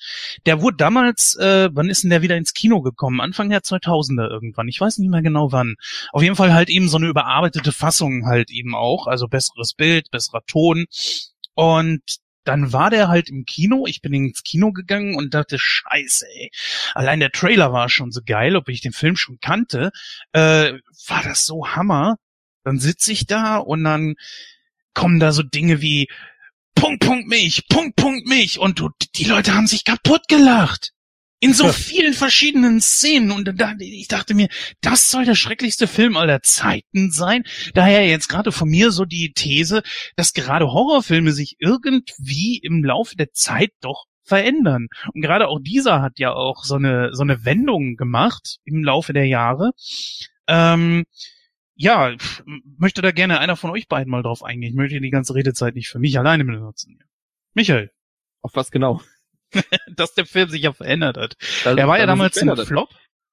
Der 0.46 0.62
wurde 0.62 0.76
damals, 0.78 1.36
äh, 1.38 1.70
wann 1.72 1.90
ist 1.90 2.04
denn 2.04 2.10
der 2.10 2.22
wieder 2.22 2.36
ins 2.36 2.54
Kino 2.54 2.82
gekommen? 2.82 3.22
Anfang 3.22 3.50
der 3.50 3.62
2000er 3.62 4.30
irgendwann. 4.30 4.68
Ich 4.68 4.82
weiß 4.82 4.98
nicht 4.98 5.10
mehr 5.10 5.22
genau 5.22 5.54
wann. 5.54 5.76
Auf 6.12 6.22
jeden 6.22 6.36
Fall 6.36 6.54
halt 6.54 6.70
eben 6.70 6.90
so 6.90 6.98
eine 6.98 7.08
überarbeitete 7.08 7.72
Fassung 7.72 8.26
halt 8.26 8.52
eben 8.52 8.76
auch, 8.76 9.08
also 9.08 9.28
besseres 9.28 9.74
Bild, 9.74 10.12
besserer 10.12 10.42
Ton. 10.46 10.86
Und 11.54 12.02
dann 12.44 12.74
war 12.74 12.90
der 12.90 13.08
halt 13.08 13.30
im 13.30 13.46
Kino. 13.46 13.86
Ich 13.88 14.02
bin 14.02 14.14
ins 14.14 14.44
Kino 14.44 14.72
gegangen 14.72 15.16
und 15.16 15.34
dachte, 15.34 15.58
scheiße, 15.60 16.26
ey. 16.28 16.52
Allein 16.94 17.20
der 17.20 17.32
Trailer 17.32 17.72
war 17.72 17.90
schon 17.90 18.12
so 18.12 18.22
geil, 18.26 18.56
ob 18.56 18.70
ich 18.70 18.82
den 18.82 18.94
Film 18.94 19.16
schon 19.16 19.40
kannte. 19.40 19.92
Äh, 20.34 20.74
war 21.08 21.24
das 21.24 21.46
so 21.46 21.68
Hammer. 21.68 22.18
Dann 22.64 22.80
sitze 22.80 23.12
ich 23.12 23.26
da 23.26 23.58
und 23.58 23.84
dann 23.84 24.16
kommen 24.94 25.20
da 25.20 25.32
so 25.32 25.44
Dinge 25.44 25.82
wie 25.82 26.10
Punkt, 26.76 27.06
Punkt, 27.06 27.28
mich, 27.28 27.68
Punkt, 27.70 27.96
Punkt, 27.96 28.28
mich. 28.28 28.60
Und 28.60 28.80
du, 28.80 28.90
die 29.16 29.26
Leute 29.26 29.54
haben 29.54 29.68
sich 29.68 29.86
kaputt 29.86 30.28
gelacht. 30.28 30.94
In 31.42 31.54
so 31.54 31.68
vielen 31.74 32.14
verschiedenen 32.14 32.80
Szenen. 32.80 33.32
Und 33.32 33.52
da, 33.60 33.74
ich 33.80 34.08
dachte 34.08 34.34
mir, 34.34 34.48
das 34.80 35.12
soll 35.12 35.26
der 35.26 35.36
schrecklichste 35.36 35.88
Film 35.88 36.16
aller 36.16 36.42
Zeiten 36.42 37.12
sein. 37.12 37.44
Daher 37.74 38.08
jetzt 38.08 38.30
gerade 38.30 38.54
von 38.54 38.70
mir 38.70 38.92
so 38.92 39.04
die 39.04 39.34
These, 39.34 39.82
dass 40.16 40.34
gerade 40.34 40.72
Horrorfilme 40.72 41.34
sich 41.34 41.58
irgendwie 41.60 42.60
im 42.64 42.84
Laufe 42.84 43.18
der 43.18 43.32
Zeit 43.34 43.72
doch 43.82 44.06
verändern. 44.24 44.88
Und 45.14 45.22
gerade 45.22 45.48
auch 45.48 45.60
dieser 45.60 46.02
hat 46.02 46.20
ja 46.20 46.32
auch 46.32 46.64
so 46.64 46.76
eine, 46.76 47.10
so 47.14 47.24
eine 47.24 47.44
Wendung 47.44 47.98
gemacht 47.98 48.60
im 48.64 48.84
Laufe 48.84 49.12
der 49.12 49.26
Jahre. 49.26 49.72
Ähm, 50.48 51.06
ja, 51.76 52.16
möchte 52.78 53.02
da 53.02 53.12
gerne 53.12 53.40
einer 53.40 53.56
von 53.56 53.72
euch 53.72 53.88
beiden 53.88 54.12
mal 54.12 54.22
drauf 54.22 54.44
eingehen. 54.44 54.70
Ich 54.70 54.76
möchte 54.78 55.02
die 55.02 55.10
ganze 55.10 55.34
Redezeit 55.34 55.74
nicht 55.74 55.90
für 55.90 55.98
mich 55.98 56.20
alleine 56.20 56.46
benutzen. 56.46 57.00
Michael. 57.56 57.92
Auf 58.44 58.56
was 58.56 58.72
genau? 58.72 59.02
dass 59.96 60.14
der 60.14 60.26
Film 60.26 60.50
sich 60.50 60.62
ja 60.62 60.74
verändert 60.74 61.18
hat. 61.18 61.36
Das, 61.64 61.78
er 61.78 61.88
war 61.88 62.00
ja 62.00 62.06
damals 62.06 62.38
ein 62.42 62.56
Flop. 62.58 62.90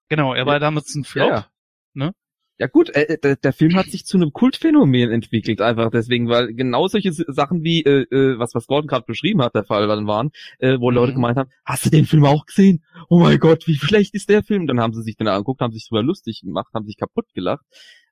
Genau, 0.09 0.33
er 0.33 0.41
ja. 0.41 0.47
war 0.47 0.61
damals 0.61 0.95
ein 0.95 1.05
Flop. 1.05 1.29
Ja, 1.29 1.47
ne? 1.95 2.13
Ja 2.61 2.67
gut, 2.67 2.91
äh, 2.91 3.19
der, 3.19 3.37
der 3.37 3.53
Film 3.53 3.77
hat 3.77 3.87
sich 3.87 4.05
zu 4.05 4.17
einem 4.17 4.33
Kultphänomen 4.33 5.13
entwickelt, 5.13 5.61
einfach 5.61 5.91
deswegen, 5.93 6.29
weil 6.29 6.55
genau 6.55 6.89
solche 6.89 7.13
Sachen 7.13 7.63
wie, 7.63 7.85
äh, 7.85 8.03
äh 8.11 8.39
was, 8.39 8.53
was 8.53 8.67
Gordon 8.67 8.89
gerade 8.89 9.05
beschrieben 9.07 9.43
hat, 9.43 9.55
der 9.55 9.63
Fall 9.63 9.87
dann 9.87 10.09
waren, 10.09 10.31
äh, 10.59 10.77
wo 10.81 10.91
mhm. 10.91 10.97
Leute 10.97 11.13
gemeint 11.13 11.39
haben, 11.39 11.51
hast 11.65 11.87
du 11.87 11.91
den 11.91 12.05
Film 12.05 12.25
auch 12.25 12.47
gesehen? 12.47 12.85
Oh 13.09 13.21
mein 13.21 13.39
Gott, 13.39 13.69
wie 13.69 13.77
schlecht 13.77 14.13
ist 14.15 14.29
der 14.29 14.43
Film? 14.43 14.67
Dann 14.67 14.81
haben 14.81 14.93
sie 14.93 15.03
sich 15.03 15.17
den 15.17 15.29
angeguckt, 15.29 15.61
haben 15.61 15.73
sich 15.73 15.87
drüber 15.89 16.03
lustig 16.03 16.41
gemacht, 16.43 16.75
haben 16.75 16.87
sich 16.87 16.97
kaputt 16.97 17.27
gelacht. 17.33 17.65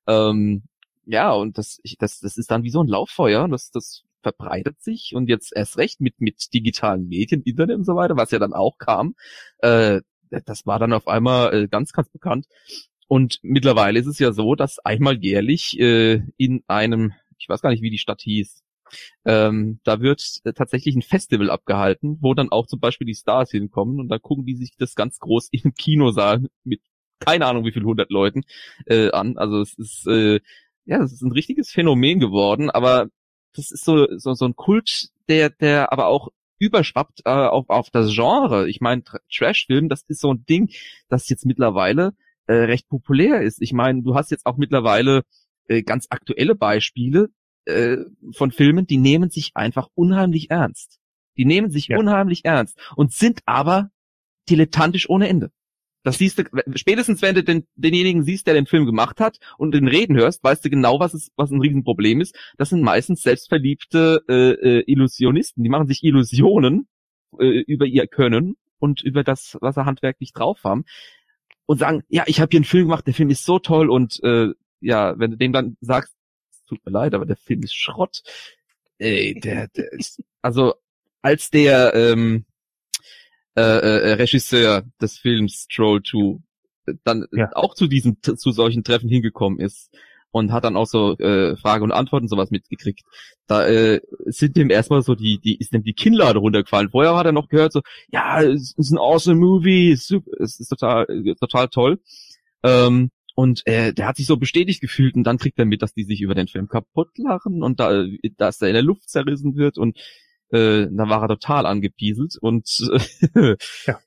Ähm, 0.06 0.62
ja, 1.06 1.32
und 1.32 1.58
das, 1.58 1.80
ich, 1.82 1.96
das, 1.98 2.20
das 2.20 2.36
ist 2.36 2.50
dann 2.50 2.62
wie 2.62 2.70
so 2.70 2.82
ein 2.82 2.88
Lauffeuer, 2.88 3.48
das, 3.48 3.70
das 3.70 4.04
verbreitet 4.26 4.82
sich 4.82 5.14
und 5.14 5.28
jetzt 5.28 5.54
erst 5.54 5.78
recht 5.78 6.00
mit, 6.00 6.20
mit 6.20 6.52
digitalen 6.52 7.06
Medien, 7.06 7.42
Internet 7.42 7.76
und 7.76 7.84
so 7.84 7.94
weiter, 7.94 8.16
was 8.16 8.32
ja 8.32 8.40
dann 8.40 8.54
auch 8.54 8.76
kam, 8.76 9.14
äh, 9.58 10.00
das 10.44 10.66
war 10.66 10.80
dann 10.80 10.92
auf 10.92 11.06
einmal 11.06 11.54
äh, 11.54 11.68
ganz, 11.68 11.92
ganz 11.92 12.08
bekannt. 12.08 12.46
Und 13.06 13.38
mittlerweile 13.42 14.00
ist 14.00 14.08
es 14.08 14.18
ja 14.18 14.32
so, 14.32 14.56
dass 14.56 14.80
einmal 14.80 15.16
jährlich 15.22 15.78
äh, 15.78 16.22
in 16.36 16.64
einem, 16.66 17.12
ich 17.38 17.48
weiß 17.48 17.62
gar 17.62 17.70
nicht, 17.70 17.82
wie 17.82 17.90
die 17.90 17.98
Stadt 17.98 18.20
hieß, 18.20 18.64
ähm, 19.24 19.78
da 19.84 20.00
wird 20.00 20.40
äh, 20.42 20.52
tatsächlich 20.52 20.96
ein 20.96 21.02
Festival 21.02 21.48
abgehalten, 21.48 22.18
wo 22.20 22.34
dann 22.34 22.50
auch 22.50 22.66
zum 22.66 22.80
Beispiel 22.80 23.06
die 23.06 23.14
Stars 23.14 23.52
hinkommen 23.52 24.00
und 24.00 24.08
da 24.08 24.18
gucken 24.18 24.44
die 24.44 24.56
sich 24.56 24.72
das 24.76 24.96
ganz 24.96 25.20
groß 25.20 25.50
im 25.52 25.72
Kinosaal 25.74 26.46
mit 26.64 26.80
keine 27.20 27.46
Ahnung 27.46 27.64
wie 27.64 27.72
viel 27.72 27.84
hundert 27.84 28.10
Leuten 28.10 28.42
äh, 28.86 29.10
an. 29.12 29.38
Also 29.38 29.60
es 29.60 29.74
ist 29.74 30.06
äh, 30.08 30.40
ja, 30.86 31.02
es 31.02 31.12
ist 31.12 31.22
ein 31.22 31.32
richtiges 31.32 31.70
Phänomen 31.70 32.20
geworden, 32.20 32.70
aber 32.70 33.08
das 33.56 33.70
ist 33.70 33.84
so, 33.84 34.06
so, 34.16 34.34
so 34.34 34.44
ein 34.44 34.56
Kult, 34.56 35.08
der, 35.28 35.50
der 35.50 35.92
aber 35.92 36.06
auch 36.06 36.28
überschwappt 36.58 37.22
äh, 37.24 37.30
auf, 37.30 37.68
auf 37.68 37.90
das 37.90 38.14
Genre. 38.14 38.68
Ich 38.68 38.80
meine, 38.80 39.02
Trash-Film, 39.32 39.88
das 39.88 40.02
ist 40.08 40.20
so 40.20 40.32
ein 40.32 40.44
Ding, 40.46 40.70
das 41.08 41.28
jetzt 41.28 41.44
mittlerweile 41.44 42.14
äh, 42.46 42.54
recht 42.54 42.88
populär 42.88 43.42
ist. 43.42 43.60
Ich 43.60 43.72
meine, 43.72 44.02
du 44.02 44.14
hast 44.14 44.30
jetzt 44.30 44.46
auch 44.46 44.56
mittlerweile 44.56 45.22
äh, 45.68 45.82
ganz 45.82 46.06
aktuelle 46.10 46.54
Beispiele 46.54 47.28
äh, 47.64 47.98
von 48.32 48.52
Filmen, 48.52 48.86
die 48.86 48.98
nehmen 48.98 49.30
sich 49.30 49.52
einfach 49.54 49.88
unheimlich 49.94 50.50
ernst. 50.50 50.98
Die 51.36 51.44
nehmen 51.44 51.70
sich 51.70 51.88
ja. 51.88 51.98
unheimlich 51.98 52.44
ernst 52.44 52.78
und 52.96 53.12
sind 53.12 53.40
aber 53.44 53.90
dilettantisch 54.48 55.10
ohne 55.10 55.28
Ende. 55.28 55.50
Das 56.06 56.18
siehst 56.18 56.38
du, 56.38 56.44
spätestens 56.76 57.20
wenn 57.20 57.34
du 57.34 57.42
den, 57.42 57.66
denjenigen 57.74 58.22
siehst, 58.22 58.46
der 58.46 58.54
den 58.54 58.66
Film 58.66 58.86
gemacht 58.86 59.18
hat 59.18 59.40
und 59.58 59.74
den 59.74 59.88
Reden 59.88 60.16
hörst, 60.16 60.44
weißt 60.44 60.64
du 60.64 60.70
genau, 60.70 61.00
was 61.00 61.14
es, 61.14 61.32
was 61.34 61.50
ein 61.50 61.60
Riesenproblem 61.60 62.20
ist. 62.20 62.38
Das 62.58 62.68
sind 62.68 62.80
meistens 62.80 63.22
selbstverliebte 63.22 64.22
äh, 64.28 64.52
äh, 64.52 64.84
Illusionisten. 64.86 65.64
Die 65.64 65.68
machen 65.68 65.88
sich 65.88 66.04
Illusionen 66.04 66.86
äh, 67.40 67.58
über 67.66 67.86
ihr 67.86 68.06
Können 68.06 68.54
und 68.78 69.02
über 69.02 69.24
das, 69.24 69.58
was 69.60 69.74
sie 69.74 69.84
handwerklich 69.84 70.32
drauf 70.32 70.60
haben 70.62 70.84
und 71.64 71.78
sagen, 71.78 72.04
ja, 72.06 72.22
ich 72.26 72.38
habe 72.38 72.50
hier 72.52 72.58
einen 72.58 72.66
Film 72.66 72.84
gemacht, 72.84 73.08
der 73.08 73.14
Film 73.14 73.30
ist 73.30 73.44
so 73.44 73.58
toll 73.58 73.90
und 73.90 74.22
äh, 74.22 74.50
ja, 74.78 75.18
wenn 75.18 75.32
du 75.32 75.36
dem 75.36 75.52
dann 75.52 75.76
sagst, 75.80 76.14
tut 76.68 76.86
mir 76.86 76.92
leid, 76.92 77.14
aber 77.14 77.26
der 77.26 77.34
Film 77.34 77.64
ist 77.64 77.74
Schrott. 77.74 78.22
Ey, 78.98 79.34
der, 79.40 79.66
der 79.66 79.90
ist, 79.90 80.22
also 80.40 80.74
als 81.20 81.50
der 81.50 81.94
ähm, 81.96 82.44
äh, 83.56 83.60
äh, 83.60 84.12
Regisseur 84.14 84.84
des 85.00 85.18
Films 85.18 85.66
Troll 85.68 86.02
2 86.02 86.38
dann 87.04 87.26
ja. 87.32 87.50
auch 87.54 87.74
zu 87.74 87.88
diesen 87.88 88.18
zu 88.22 88.50
solchen 88.52 88.84
Treffen 88.84 89.08
hingekommen 89.08 89.58
ist 89.58 89.90
und 90.30 90.52
hat 90.52 90.64
dann 90.64 90.76
auch 90.76 90.86
so 90.86 91.16
äh, 91.18 91.56
Frage 91.56 91.82
und 91.82 91.92
Antworten 91.92 92.28
sowas 92.28 92.50
mitgekriegt. 92.50 93.02
Da 93.46 93.66
äh, 93.66 94.00
sind 94.26 94.56
dem 94.56 94.70
erstmal 94.70 95.02
so 95.02 95.14
die 95.14 95.40
die 95.42 95.56
ist 95.56 95.72
dem 95.72 95.82
die 95.82 95.94
Kinnlade 95.94 96.38
runtergefallen. 96.38 96.90
Vorher 96.90 97.16
hat 97.16 97.26
er 97.26 97.32
noch 97.32 97.48
gehört 97.48 97.72
so 97.72 97.80
ja 98.12 98.42
es 98.42 98.74
ist 98.76 98.90
ein 98.90 98.98
awesome 98.98 99.40
Movie, 99.40 99.96
super, 99.96 100.30
es 100.40 100.60
ist 100.60 100.68
total 100.68 101.06
total 101.40 101.68
toll. 101.68 101.98
Ähm, 102.62 103.10
und 103.34 103.66
äh, 103.66 103.92
der 103.92 104.06
hat 104.06 104.16
sich 104.16 104.26
so 104.26 104.36
bestätigt 104.36 104.80
gefühlt 104.80 105.14
und 105.14 105.24
dann 105.24 105.38
kriegt 105.38 105.58
er 105.58 105.66
mit, 105.66 105.82
dass 105.82 105.92
die 105.92 106.04
sich 106.04 106.22
über 106.22 106.34
den 106.34 106.48
Film 106.48 106.68
kaputt 106.68 107.18
lachen 107.18 107.62
und 107.62 107.80
da, 107.80 108.04
dass 108.38 108.62
er 108.62 108.68
in 108.68 108.74
der 108.74 108.82
Luft 108.82 109.10
zerrissen 109.10 109.56
wird 109.56 109.76
und 109.76 109.98
äh, 110.50 110.86
da 110.90 111.08
war 111.08 111.22
er 111.22 111.28
total 111.28 111.66
angepieselt 111.66 112.36
und 112.40 112.68
äh, 113.34 113.56
ja. 113.86 113.98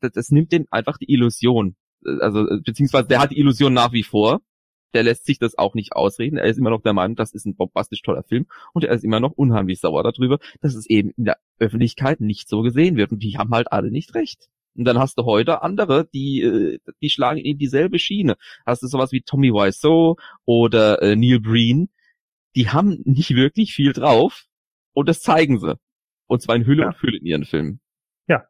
das, 0.00 0.12
das 0.12 0.30
nimmt 0.30 0.52
den 0.52 0.66
einfach 0.70 0.98
die 0.98 1.12
Illusion. 1.12 1.76
Also, 2.20 2.46
beziehungsweise 2.62 3.08
der 3.08 3.20
hat 3.20 3.30
die 3.30 3.38
Illusion 3.38 3.72
nach 3.72 3.92
wie 3.92 4.02
vor. 4.02 4.40
Der 4.92 5.02
lässt 5.02 5.26
sich 5.26 5.40
das 5.40 5.58
auch 5.58 5.74
nicht 5.74 5.94
ausreden. 5.94 6.36
Er 6.36 6.44
ist 6.44 6.58
immer 6.58 6.70
noch 6.70 6.82
der 6.82 6.92
Meinung, 6.92 7.16
das 7.16 7.32
ist 7.32 7.46
ein 7.46 7.56
bombastisch 7.56 8.02
toller 8.02 8.22
Film 8.22 8.46
und 8.74 8.84
er 8.84 8.94
ist 8.94 9.02
immer 9.02 9.18
noch 9.18 9.32
unheimlich 9.32 9.80
sauer 9.80 10.04
darüber, 10.04 10.38
dass 10.60 10.76
es 10.76 10.88
eben 10.88 11.10
in 11.16 11.24
der 11.24 11.38
Öffentlichkeit 11.58 12.20
nicht 12.20 12.48
so 12.48 12.62
gesehen 12.62 12.96
wird. 12.96 13.10
Und 13.10 13.20
die 13.20 13.36
haben 13.36 13.50
halt 13.50 13.72
alle 13.72 13.90
nicht 13.90 14.14
recht. 14.14 14.48
Und 14.76 14.84
dann 14.84 14.98
hast 14.98 15.18
du 15.18 15.24
heute 15.24 15.62
andere, 15.62 16.08
die, 16.12 16.42
äh, 16.42 16.78
die 17.00 17.10
schlagen 17.10 17.40
in 17.40 17.58
dieselbe 17.58 17.98
Schiene. 17.98 18.36
Hast 18.66 18.82
du 18.82 18.86
sowas 18.86 19.12
wie 19.12 19.22
Tommy 19.22 19.52
Wiseau 19.52 20.16
oder 20.44 21.02
äh, 21.02 21.16
Neil 21.16 21.40
Breen, 21.40 21.90
die 22.54 22.68
haben 22.70 23.00
nicht 23.04 23.34
wirklich 23.34 23.74
viel 23.74 23.92
drauf, 23.92 24.46
und 24.94 25.08
das 25.08 25.20
zeigen 25.20 25.58
sie. 25.58 25.76
Und 26.26 26.40
zwar 26.40 26.56
in 26.56 26.66
Hülle 26.66 26.82
ja. 26.82 26.88
und 26.88 26.96
Fülle 26.96 27.18
in 27.18 27.26
ihren 27.26 27.44
Filmen. 27.44 27.80
Ja. 28.26 28.44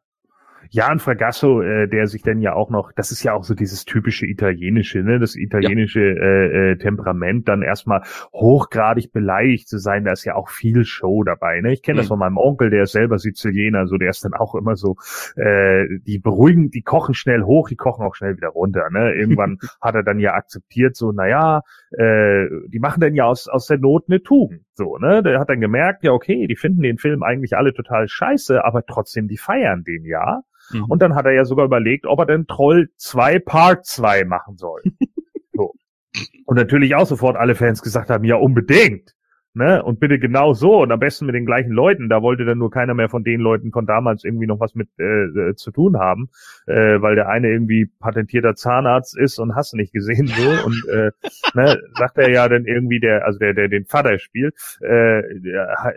Jan 0.71 0.99
Fragasso, 0.99 1.61
äh, 1.61 1.87
der 1.87 2.07
sich 2.07 2.23
dann 2.23 2.41
ja 2.41 2.53
auch 2.53 2.69
noch, 2.69 2.91
das 2.93 3.11
ist 3.11 3.23
ja 3.23 3.33
auch 3.33 3.43
so 3.43 3.53
dieses 3.53 3.85
typische 3.85 4.25
italienische, 4.25 4.99
ne, 4.99 5.19
das 5.19 5.35
italienische 5.35 6.01
ja. 6.01 6.21
äh, 6.21 6.71
äh, 6.71 6.77
Temperament, 6.77 7.47
dann 7.47 7.61
erstmal 7.61 8.01
hochgradig 8.33 9.11
beleidigt 9.11 9.67
zu 9.67 9.77
sein, 9.77 10.05
da 10.05 10.11
ist 10.11 10.25
ja 10.25 10.35
auch 10.35 10.49
viel 10.49 10.85
Show 10.85 11.23
dabei. 11.23 11.61
Ne? 11.61 11.73
Ich 11.73 11.81
kenne 11.81 11.95
mhm. 11.95 11.99
das 11.99 12.07
von 12.07 12.19
meinem 12.19 12.37
Onkel, 12.37 12.69
der 12.69 12.83
ist 12.83 12.93
selber 12.93 13.19
Siziliener, 13.19 13.87
so 13.87 13.97
der 13.97 14.09
ist 14.09 14.23
dann 14.23 14.33
auch 14.33 14.55
immer 14.55 14.75
so, 14.75 14.95
äh, 15.35 15.85
die 15.99 16.19
beruhigen, 16.19 16.71
die 16.71 16.81
kochen 16.81 17.13
schnell 17.13 17.43
hoch, 17.43 17.69
die 17.69 17.75
kochen 17.75 18.05
auch 18.05 18.15
schnell 18.15 18.37
wieder 18.37 18.49
runter. 18.49 18.89
Ne? 18.89 19.13
Irgendwann 19.13 19.57
hat 19.81 19.95
er 19.95 20.03
dann 20.03 20.19
ja 20.19 20.33
akzeptiert, 20.33 20.95
so, 20.95 21.11
naja, 21.11 21.61
äh, 21.91 22.47
die 22.67 22.79
machen 22.79 23.01
dann 23.01 23.15
ja 23.15 23.25
aus, 23.25 23.47
aus 23.47 23.67
der 23.67 23.77
Not 23.77 24.05
eine 24.07 24.23
Tugend. 24.23 24.61
So, 24.75 24.97
ne? 24.97 25.23
Der 25.23 25.39
hat 25.39 25.49
dann 25.49 25.61
gemerkt, 25.61 26.03
ja, 26.03 26.11
okay, 26.11 26.47
die 26.47 26.57
finden 26.57 26.81
den 26.81 26.97
Film 26.97 27.23
eigentlich 27.23 27.55
alle 27.55 27.73
total 27.73 28.09
scheiße, 28.09 28.63
aber 28.63 28.85
trotzdem, 28.85 29.29
die 29.29 29.37
feiern 29.37 29.83
den 29.83 30.03
ja. 30.03 30.41
Mhm. 30.71 30.85
Und 30.85 31.01
dann 31.01 31.15
hat 31.15 31.25
er 31.25 31.31
ja 31.31 31.45
sogar 31.45 31.65
überlegt, 31.65 32.05
ob 32.05 32.19
er 32.19 32.25
denn 32.25 32.45
Troll 32.45 32.89
2 32.97 33.39
Part 33.39 33.85
2 33.85 34.25
machen 34.25 34.57
soll. 34.57 34.81
so. 35.53 35.71
Und 36.45 36.57
natürlich 36.57 36.93
auch 36.95 37.07
sofort 37.07 37.37
alle 37.37 37.55
Fans 37.55 37.81
gesagt 37.81 38.09
haben, 38.09 38.25
ja, 38.25 38.35
unbedingt. 38.35 39.14
Ne? 39.57 39.81
Und 39.81 40.01
bitte 40.01 40.19
genau 40.19 40.51
so 40.51 40.81
und 40.81 40.91
am 40.91 40.99
besten 40.99 41.25
mit 41.25 41.33
den 41.33 41.45
gleichen 41.45 41.71
Leuten. 41.71 42.09
Da 42.09 42.21
wollte 42.21 42.43
dann 42.43 42.57
nur 42.57 42.69
keiner 42.69 42.93
mehr 42.93 43.07
von 43.07 43.23
den 43.23 43.39
Leuten 43.39 43.71
von 43.71 43.85
damals 43.85 44.25
irgendwie 44.25 44.47
noch 44.47 44.59
was 44.59 44.75
mit 44.75 44.89
äh, 44.99 45.03
äh, 45.03 45.55
zu 45.55 45.71
tun 45.71 45.97
haben, 45.97 46.29
äh, 46.67 47.01
weil 47.01 47.15
der 47.15 47.29
eine 47.29 47.47
irgendwie 47.47 47.85
patentierter 47.85 48.55
Zahnarzt 48.55 49.17
ist 49.17 49.39
und 49.39 49.55
hast 49.55 49.73
nicht 49.73 49.93
gesehen 49.93 50.27
so 50.27 50.49
und 50.65 50.75
äh, 50.89 51.11
ne, 51.53 51.81
sagt 51.97 52.17
er 52.17 52.29
ja 52.31 52.49
dann 52.49 52.65
irgendwie 52.65 52.99
der, 52.99 53.25
also 53.25 53.39
der, 53.39 53.53
der 53.53 53.69
den 53.69 53.85
Vater 53.85 54.19
spielt, 54.19 54.55
äh, 54.81 55.21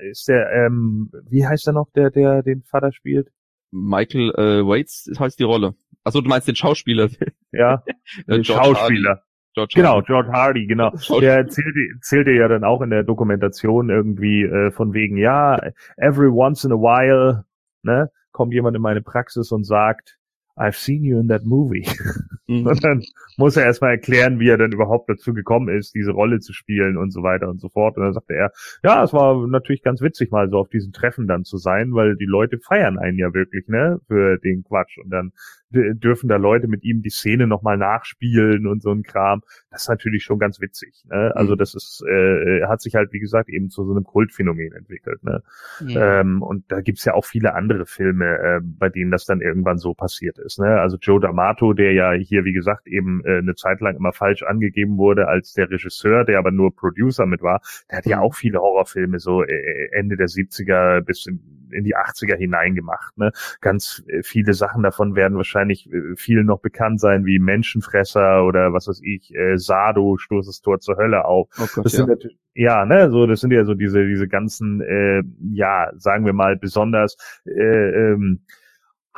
ist 0.09 0.29
der, 0.29 0.53
ähm, 0.53 1.11
wie 1.29 1.44
heißt 1.44 1.66
er 1.66 1.73
noch, 1.73 1.90
der, 1.97 2.11
der 2.11 2.44
den 2.44 2.62
Vater 2.62 2.92
spielt? 2.92 3.29
Michael 3.73 4.31
äh, 4.37 4.64
Waits 4.64 5.11
heißt 5.18 5.37
die 5.40 5.44
Rolle. 5.44 5.75
Achso, 6.05 6.21
du 6.21 6.29
meinst 6.29 6.47
den 6.47 6.55
Schauspieler. 6.55 7.09
Ja, 7.51 7.83
den 8.29 8.44
Schauspieler. 8.44 9.25
George 9.59 9.75
genau, 9.75 9.94
Hardy. 9.94 10.07
George 10.07 10.33
Hardy, 10.33 10.66
genau. 10.66 10.90
Der 11.21 11.37
erzählte, 11.37 11.81
erzählte 11.94 12.31
ja 12.31 12.47
dann 12.47 12.62
auch 12.62 12.81
in 12.81 12.90
der 12.90 13.03
Dokumentation 13.03 13.90
irgendwie 13.90 14.44
äh, 14.44 14.71
von 14.71 14.92
wegen, 14.92 15.16
ja, 15.16 15.59
every 15.97 16.29
once 16.29 16.64
in 16.64 16.73
a 16.73 16.77
while, 16.77 17.44
ne, 17.83 18.11
kommt 18.31 18.53
jemand 18.53 18.77
in 18.77 18.83
meine 18.83 19.03
Praxis 19.03 19.51
und 19.51 19.64
sagt, 19.64 20.18
I've 20.57 20.77
seen 20.77 21.05
you 21.05 21.18
in 21.18 21.29
that 21.29 21.44
movie. 21.44 21.87
Mhm. 22.51 22.66
Und 22.66 22.83
dann 22.83 23.03
muss 23.37 23.59
er 23.59 23.66
erstmal 23.66 23.90
erklären, 23.90 24.40
wie 24.40 24.49
er 24.49 24.57
denn 24.57 24.73
überhaupt 24.73 25.11
dazu 25.11 25.35
gekommen 25.35 25.68
ist, 25.68 25.94
diese 25.94 26.12
Rolle 26.12 26.40
zu 26.40 26.55
spielen 26.55 26.97
und 26.97 27.11
so 27.11 27.23
weiter 27.23 27.47
und 27.47 27.61
so 27.61 27.68
fort. 27.68 27.99
Und 27.99 28.05
dann 28.05 28.14
sagte 28.14 28.33
er, 28.33 28.53
ja, 28.83 29.05
es 29.05 29.12
war 29.12 29.47
natürlich 29.47 29.83
ganz 29.83 30.01
witzig, 30.01 30.31
mal 30.31 30.49
so 30.49 30.57
auf 30.57 30.71
diesen 30.71 30.94
Treffen 30.94 31.27
dann 31.27 31.44
zu 31.44 31.59
sein, 31.59 31.92
weil 31.92 32.16
die 32.16 32.25
Leute 32.25 32.59
feiern 32.59 32.99
einen 32.99 33.18
ja 33.18 33.35
wirklich, 33.35 33.68
ne, 33.68 34.01
für 34.07 34.38
den 34.38 34.64
Quatsch. 34.64 34.97
Und 34.97 35.11
dann 35.11 35.33
dürfen 35.71 36.29
da 36.29 36.37
Leute 36.37 36.69
mit 36.69 36.83
ihm 36.85 37.03
die 37.03 37.11
Szene 37.11 37.47
nochmal 37.47 37.77
nachspielen 37.77 38.67
und 38.67 38.83
so 38.83 38.91
ein 38.91 39.03
Kram. 39.03 39.43
Das 39.71 39.83
ist 39.83 39.89
natürlich 39.89 40.25
schon 40.25 40.39
ganz 40.39 40.61
witzig. 40.61 41.05
Ne? 41.11 41.33
Also 41.35 41.55
mhm. 41.55 41.59
das 41.59 41.75
ist, 41.75 42.03
äh, 42.09 42.65
hat 42.67 42.81
sich 42.81 42.95
halt, 42.95 43.13
wie 43.13 43.21
gesagt, 43.21 43.49
eben 43.49 43.71
zu 43.71 43.85
so 43.85 43.93
einem 43.93 44.05
Kultphänomen 44.05 44.73
entwickelt. 44.73 45.23
Ne? 45.23 45.43
Ja. 45.87 46.21
Ähm, 46.21 46.43
und 46.43 46.65
da 46.69 46.81
gibt's 46.81 47.05
ja 47.05 47.15
auch 47.15 47.25
viele 47.25 47.55
andere 47.55 47.87
Filme, 47.87 48.27
äh, 48.39 48.61
bei 48.63 48.89
denen 48.89 49.11
das 49.11 49.27
dann 49.27 49.41
irgendwann 49.41 49.79
so 49.79 49.95
passiert 49.95 50.39
ist. 50.39 50.59
Ne? 50.59 50.81
Also 50.81 50.97
Joe 51.01 51.21
D'Amato, 51.21 51.75
der 51.75 51.93
ja 51.93 52.13
hier, 52.13 52.45
wie 52.45 52.53
gesagt, 52.53 52.87
eben 52.87 53.23
äh, 53.25 53.39
eine 53.39 53.55
Zeit 53.55 53.81
lang 53.81 53.97
immer 53.97 54.13
falsch 54.13 54.43
angegeben 54.43 54.97
wurde 54.97 55.29
als 55.29 55.53
der 55.53 55.71
Regisseur, 55.71 56.25
der 56.25 56.39
aber 56.39 56.51
nur 56.51 56.75
Producer 56.75 57.27
mit 57.27 57.43
war, 57.43 57.61
der 57.91 57.99
hat 57.99 58.07
ja 58.07 58.19
mhm. 58.19 58.23
auch 58.23 58.35
viele 58.35 58.61
Horrorfilme 58.61 59.19
so 59.19 59.43
äh, 59.43 59.89
Ende 59.93 60.17
der 60.17 60.29
70er 60.29 61.03
bis 61.03 61.27
in, 61.27 61.41
in 61.71 61.85
die 61.85 61.97
80er 61.97 62.37
hineingemacht. 62.37 63.17
Ne? 63.19 63.33
Ganz 63.61 64.03
äh, 64.09 64.23
viele 64.23 64.55
Sachen 64.55 64.83
davon 64.83 65.15
werden 65.15 65.37
wahrscheinlich 65.37 65.58
äh, 65.64 66.14
vielen 66.16 66.47
noch 66.47 66.61
bekannt 66.61 67.01
sein, 67.01 67.25
wie 67.25 67.38
Menschenfresser 67.38 68.44
oder 68.44 68.73
was 68.73 68.88
weiß 68.88 69.01
ich, 69.03 69.35
äh, 69.35 69.57
Sado, 69.57 70.16
Stoß 70.16 70.47
das 70.47 70.61
Tor 70.61 70.81
zur 70.81 70.97
Hölle 70.97 71.25
auf. 71.25 71.49
Oh 71.59 71.66
Gott, 71.75 71.85
das 71.85 71.92
sind 71.92 72.09
ja. 72.09 72.14
natürlich, 72.14 72.38
ja, 72.55 72.85
ne, 72.85 73.11
so, 73.11 73.27
das 73.27 73.40
sind 73.40 73.53
ja 73.53 73.64
so 73.64 73.75
diese, 73.75 74.07
diese 74.07 74.29
ganzen, 74.29 74.81
äh, 74.81 75.23
ja, 75.53 75.90
sagen 75.97 76.27
wir 76.27 76.33
mal, 76.33 76.57
besonders 76.57 77.16
äh, 77.44 78.12
ähm, 78.12 78.40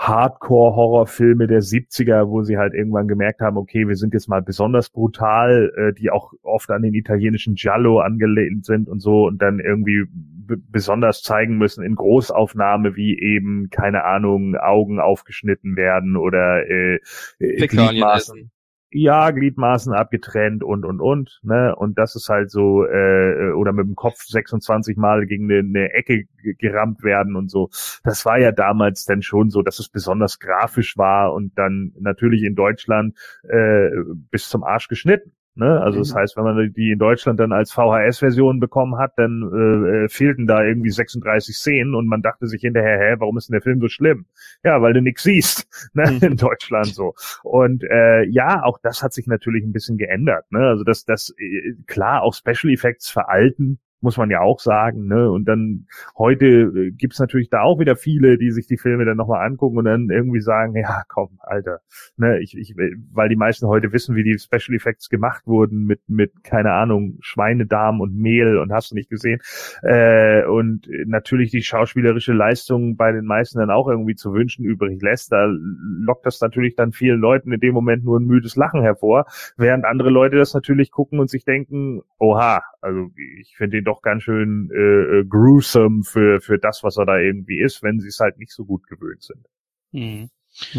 Hardcore-Horrorfilme 0.01 1.47
der 1.47 1.61
70er, 1.61 2.27
wo 2.31 2.43
sie 2.43 2.57
halt 2.57 2.73
irgendwann 2.73 3.07
gemerkt 3.07 3.43
haben, 3.43 3.59
okay, 3.59 3.87
wir 3.87 3.97
sind 3.97 4.15
jetzt 4.15 4.29
mal 4.29 4.41
besonders 4.41 4.89
brutal, 4.89 5.71
äh, 5.77 5.93
die 5.93 6.11
auch 6.11 6.33
oft 6.43 6.71
an 6.71 6.81
den 6.81 6.95
italienischen 6.95 7.55
Giallo 7.55 8.01
angelehnt 8.01 8.65
sind 8.65 8.89
und 8.89 9.01
so 9.01 9.27
und 9.27 9.43
dann 9.43 9.61
irgendwie 9.61 10.05
besonders 10.47 11.23
zeigen 11.23 11.59
müssen 11.59 11.85
in 11.85 11.97
Großaufnahme, 11.97 12.97
wie 12.97 13.19
eben, 13.21 13.69
keine 13.69 14.05
Ahnung, 14.05 14.57
Augen 14.57 15.01
aufgeschnitten 15.01 15.77
werden 15.77 16.17
oder 16.17 16.67
äh, 16.67 17.01
äh 17.39 17.67
Gliedmaßen 17.67 18.51
ja, 18.93 19.31
Gliedmaßen 19.31 19.93
abgetrennt 19.93 20.65
und 20.65 20.85
und 20.85 21.01
und, 21.01 21.41
ne? 21.43 21.75
Und 21.77 21.99
das 21.99 22.17
ist 22.17 22.29
halt 22.29 22.51
so, 22.51 22.85
äh, 22.85 23.53
oder 23.53 23.73
mit 23.73 23.87
dem 23.87 23.95
Kopf 23.95 24.23
26 24.25 24.97
Mal 24.97 25.27
gegen 25.27 25.51
eine, 25.51 25.61
eine 25.61 25.93
Ecke 25.93 26.25
gerammt 26.59 27.03
werden 27.03 27.37
und 27.37 27.51
so. 27.51 27.71
Das 28.03 28.25
war 28.27 28.39
ja 28.39 28.53
damals 28.53 29.05
dann 29.05 29.23
schon 29.23 29.51
so, 29.51 29.63
dass 29.63 29.79
es 29.79 29.89
besonders 29.89 30.39
grafisch 30.39 30.97
war 30.97 31.33
und 31.33 31.57
dann 31.57 31.93
natürlich 32.01 32.43
in 32.43 32.55
Deutschland 32.55 33.17
äh, 33.49 33.91
bis 34.31 34.49
zum 34.49 34.65
Arsch 34.65 34.89
geschnitten. 34.89 35.33
Ne? 35.55 35.81
Also 35.81 35.99
mhm. 35.99 36.03
das 36.03 36.15
heißt, 36.15 36.37
wenn 36.37 36.45
man 36.45 36.73
die 36.73 36.93
in 36.93 36.99
Deutschland 36.99 37.41
dann 37.41 37.53
als 37.53 37.73
VHS-Version 37.73 38.61
bekommen 38.61 38.99
hat, 38.99 39.13
dann 39.17 39.43
äh, 39.53 40.05
äh, 40.05 40.09
fehlten 40.09 40.47
da 40.47 40.63
irgendwie 40.63 40.91
36 40.91 41.57
Szenen 41.57 41.95
und 41.95 42.07
man 42.07 42.23
dachte 42.23 42.47
sich 42.47 42.61
hinterher, 42.61 42.99
hä, 42.99 43.17
warum 43.19 43.37
ist 43.37 43.49
denn 43.49 43.55
der 43.55 43.63
Film 43.63 43.81
so 43.81 43.89
schlimm? 43.89 44.27
Ja, 44.65 44.81
weil 44.81 44.93
du 44.93 45.03
nichts 45.03 45.25
siehst 45.25 45.69
ne? 45.93 46.11
Mhm. 46.11 46.23
in 46.23 46.37
Deutschland 46.37 46.87
so. 46.87 47.15
Und 47.43 47.85
äh, 47.85 48.25
ja, 48.25 48.63
auch 48.63 48.79
das 48.83 49.03
hat 49.03 49.13
sich 49.13 49.27
natürlich 49.27 49.65
ein 49.65 49.73
bisschen 49.73 49.99
geändert. 49.99 50.51
Ne? 50.51 50.61
Also 50.61 50.85
das, 50.85 51.05
das 51.05 51.35
äh, 51.39 51.75
klar, 51.87 52.23
auch 52.23 52.35
Special 52.35 52.73
Effects 52.73 53.11
veralten 53.11 53.81
muss 54.01 54.17
man 54.17 54.31
ja 54.31 54.41
auch 54.41 54.61
sagen. 54.61 55.07
Ne? 55.07 55.31
Und 55.31 55.47
dann 55.47 55.87
heute 56.17 56.47
äh, 56.47 56.91
gibt's 56.91 57.19
natürlich 57.19 57.51
da 57.51 57.63
auch 57.63 57.79
wieder 57.79 57.97
viele, 57.97 58.39
die 58.39 58.51
sich 58.51 58.67
die 58.67 58.79
Filme 58.79 59.05
dann 59.05 59.17
nochmal 59.17 59.47
angucken 59.47 59.79
und 59.79 59.85
dann 59.85 60.11
irgendwie 60.11 60.41
sagen, 60.41 60.75
ja, 60.77 61.03
komm, 61.09 61.39
Alter, 61.41 61.81
ne, 62.17 62.41
ich, 62.41 62.57
ich, 62.57 62.75
weil 62.77 63.29
die 63.29 63.37
meisten 63.37 63.67
heute 63.67 63.93
wissen, 63.93 64.17
wie 64.17 64.25
die 64.25 64.39
Special 64.39 64.75
Effects 64.75 65.09
gemacht 65.09 65.47
wurden 65.47 65.85
mit, 65.85 66.01
mit, 66.09 66.45
keine 66.45 66.73
Ahnung, 66.73 67.19
Schweinedarm 67.21 68.01
und 68.01 68.17
Mehl 68.17 68.59
und 68.59 68.73
hast 68.73 68.91
du 68.91 68.95
nicht 68.95 69.11
gesehen. 69.11 69.41
Äh, 69.83 70.45
und 70.45 70.89
natürlich 71.07 71.51
die 71.51 71.63
schauspielerische 71.63 72.33
Leistung 72.33 72.97
bei 72.97 73.13
den 73.13 73.25
meisten 73.25 73.59
dann 73.59 73.71
auch 73.71 73.89
irgendwie 73.89 74.15
zu 74.15 74.33
wünschen 74.33 74.65
übrig 74.65 75.01
lässt. 75.03 75.33
Da 75.33 75.47
lockt 75.47 76.27
das 76.27 76.41
natürlich 76.41 76.75
dann 76.75 76.93
vielen 76.93 77.21
Leuten 77.21 77.53
in 77.53 77.61
dem 77.61 77.75
Moment 77.75 78.05
nur 78.05 78.19
ein 78.19 78.27
müdes 78.27 78.57
Lachen 78.57 78.83
hervor, 78.83 79.27
während 79.57 79.85
andere 79.85 80.11
Leute 80.11 80.37
das 80.37 80.55
natürlich 80.55 80.91
gucken 80.91 81.21
und 81.21 81.29
sich 81.29 81.45
denken, 81.45 82.03
oha, 82.19 82.63
also 82.81 83.11
ich 83.41 83.57
finde 83.57 83.79
den 83.79 83.85
doch 83.91 84.03
ganz 84.03 84.23
schön 84.23 84.71
äh, 84.73 85.19
äh, 85.21 85.25
gruesome 85.25 86.03
für, 86.05 86.41
für 86.41 86.59
das, 86.59 86.83
was 86.83 86.97
er 86.97 87.07
da 87.07 87.19
irgendwie 87.19 87.61
ist, 87.61 87.83
wenn 87.83 88.01
sie 88.01 88.09
es 88.09 88.21
halt 88.21 88.39
nicht 88.39 88.53
so 88.53 88.65
gut 88.65 88.87
gewöhnt 88.87 89.23
sind. 89.23 89.47
Mhm. 89.93 90.31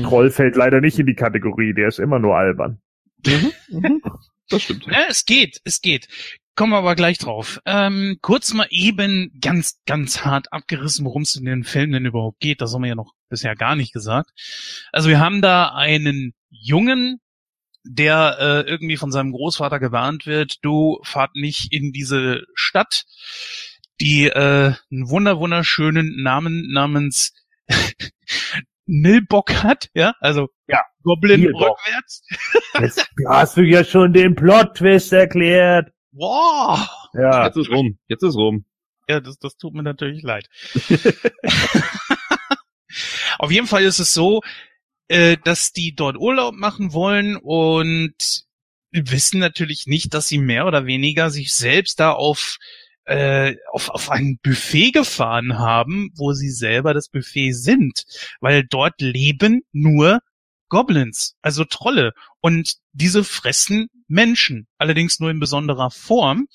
Troll 0.04 0.30
fällt 0.32 0.56
leider 0.56 0.82
nicht 0.82 1.00
in 1.00 1.06
die 1.06 1.15
Kategorie, 1.15 1.74
der 1.74 1.88
ist 1.88 2.00
immer 2.00 2.19
nur 2.19 2.36
albern. 2.38 2.82
Mhm. 3.26 3.52
Mhm. 3.69 4.02
Das 4.50 4.63
stimmt. 4.63 4.86
Ja, 4.88 5.06
es 5.10 5.26
geht, 5.26 5.62
es 5.63 5.82
geht. 5.82 6.08
Kommen 6.56 6.74
wir 6.74 6.80
aber 6.80 6.95
gleich 6.95 7.17
drauf. 7.17 7.62
Ähm, 7.65 8.17
kurz 8.21 8.54
mal 8.54 8.67
eben 8.69 9.32
ganz, 9.39 9.80
ganz 9.86 10.26
hart 10.26 10.52
abgerissen, 10.52 11.06
worum 11.06 11.21
es 11.21 11.36
in 11.36 11.45
den 11.45 11.63
Filmen 11.63 11.93
denn 11.93 12.06
überhaupt 12.06 12.39
geht. 12.41 12.60
Das 12.60 12.74
haben 12.74 12.82
wir 12.82 12.89
ja 12.89 12.95
noch 12.95 13.13
bisher 13.30 13.56
gar 13.56 13.76
nicht 13.76 13.93
gesagt. 13.93 14.32
Also 14.91 15.08
wir 15.08 15.19
haben 15.19 15.41
da 15.41 15.74
einen 15.74 16.34
Jungen, 16.50 17.21
der 17.84 18.38
äh, 18.39 18.70
irgendwie 18.70 18.98
von 18.98 19.12
seinem 19.12 19.32
Großvater 19.32 19.80
gewarnt 19.80 20.26
wird, 20.26 20.58
du 20.63 21.00
fahrt 21.04 21.36
nicht 21.36 21.74
in 21.74 21.91
diese 21.91 22.44
Stadt, 22.54 23.06
die 24.00 24.28
äh, 24.28 24.74
einen 24.91 25.10
wunder 25.10 25.39
wunderschönen 25.39 26.22
Namen 26.22 26.72
namens 26.72 27.34
Nilbock 28.86 29.63
hat, 29.63 29.89
ja, 29.94 30.13
also 30.20 30.50
ja, 30.67 30.82
Goblin 31.04 31.41
Nilbock. 31.41 31.78
rückwärts. 31.80 32.26
Jetzt 32.80 33.10
hast 33.28 33.58
du 33.58 33.62
ja 33.62 33.84
schon 33.84 34.13
den 34.13 34.36
Plot-Twist 34.36 35.13
erklärt. 35.13 35.91
Wow. 36.12 36.88
Ja. 37.13 37.46
Jetzt 37.46 37.58
ist 37.58 37.70
rum. 37.70 37.98
Jetzt 38.08 38.24
ist 38.24 38.36
rum. 38.36 38.65
Ja, 39.08 39.20
das, 39.20 39.38
das 39.38 39.58
tut 39.58 39.74
mir 39.74 39.84
natürlich 39.84 40.24
leid. 40.24 40.48
Auf 43.39 43.52
jeden 43.52 43.67
Fall 43.67 43.84
ist 43.84 44.00
es 44.00 44.13
so, 44.13 44.41
äh, 45.12 45.38
dass 45.43 45.74
die 45.74 45.93
dort 45.93 46.15
Urlaub 46.15 46.56
machen 46.56 46.93
wollen 46.93 47.36
und 47.36 48.15
wissen 48.91 49.39
natürlich 49.39 49.86
nicht, 49.86 50.13
dass 50.13 50.30
sie 50.30 50.38
mehr 50.38 50.65
oder 50.65 50.86
weniger 50.86 51.30
sich 51.30 51.54
selbst 51.54 52.00
da 52.00 52.13
auf 52.13 52.58
äh, 53.04 53.56
auf, 53.74 53.89
auf 53.89 54.10
ein 54.10 54.39
Buffet 54.41 54.91
gefahren 54.91 55.60
haben, 55.60 56.12
wo 56.15 56.32
sie 56.32 56.50
selber 56.50 56.93
das 56.93 57.10
Buffet 57.10 57.52
sind, 57.52 58.06
weil 58.39 58.63
dort 58.63 59.02
leben 59.02 59.63
nur 59.74 60.21
Goblins, 60.69 61.36
also 61.41 61.65
Trolle. 61.65 62.13
Und 62.39 62.76
diese 62.93 63.26
fressen 63.26 63.89
Menschen, 64.08 64.67
allerdings 64.78 65.19
nur 65.19 65.30
in 65.30 65.41
besonderer 65.41 65.91
Form. 65.91 66.47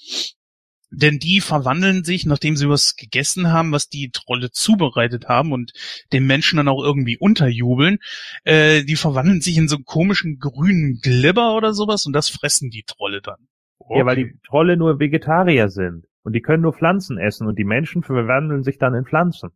Denn 0.96 1.18
die 1.18 1.40
verwandeln 1.40 2.04
sich, 2.04 2.24
nachdem 2.24 2.56
sie 2.56 2.68
was 2.68 2.96
gegessen 2.96 3.52
haben, 3.52 3.70
was 3.70 3.88
die 3.88 4.10
Trolle 4.10 4.50
zubereitet 4.50 5.28
haben 5.28 5.52
und 5.52 5.72
den 6.12 6.26
Menschen 6.26 6.56
dann 6.56 6.68
auch 6.68 6.82
irgendwie 6.82 7.18
unterjubeln, 7.18 7.98
äh, 8.44 8.82
die 8.82 8.96
verwandeln 8.96 9.42
sich 9.42 9.58
in 9.58 9.68
so 9.68 9.76
einen 9.76 9.84
komischen 9.84 10.38
grünen 10.38 11.00
Glibber 11.02 11.54
oder 11.54 11.74
sowas 11.74 12.06
und 12.06 12.14
das 12.14 12.30
fressen 12.30 12.70
die 12.70 12.84
Trolle 12.84 13.20
dann. 13.20 13.46
Okay. 13.78 13.98
Ja, 13.98 14.06
weil 14.06 14.16
die 14.16 14.38
Trolle 14.46 14.76
nur 14.76 14.98
Vegetarier 14.98 15.68
sind 15.68 16.06
und 16.22 16.32
die 16.32 16.40
können 16.40 16.62
nur 16.62 16.72
Pflanzen 16.72 17.18
essen 17.18 17.46
und 17.46 17.58
die 17.58 17.64
Menschen 17.64 18.02
verwandeln 18.02 18.64
sich 18.64 18.78
dann 18.78 18.94
in 18.94 19.04
Pflanzen. 19.04 19.50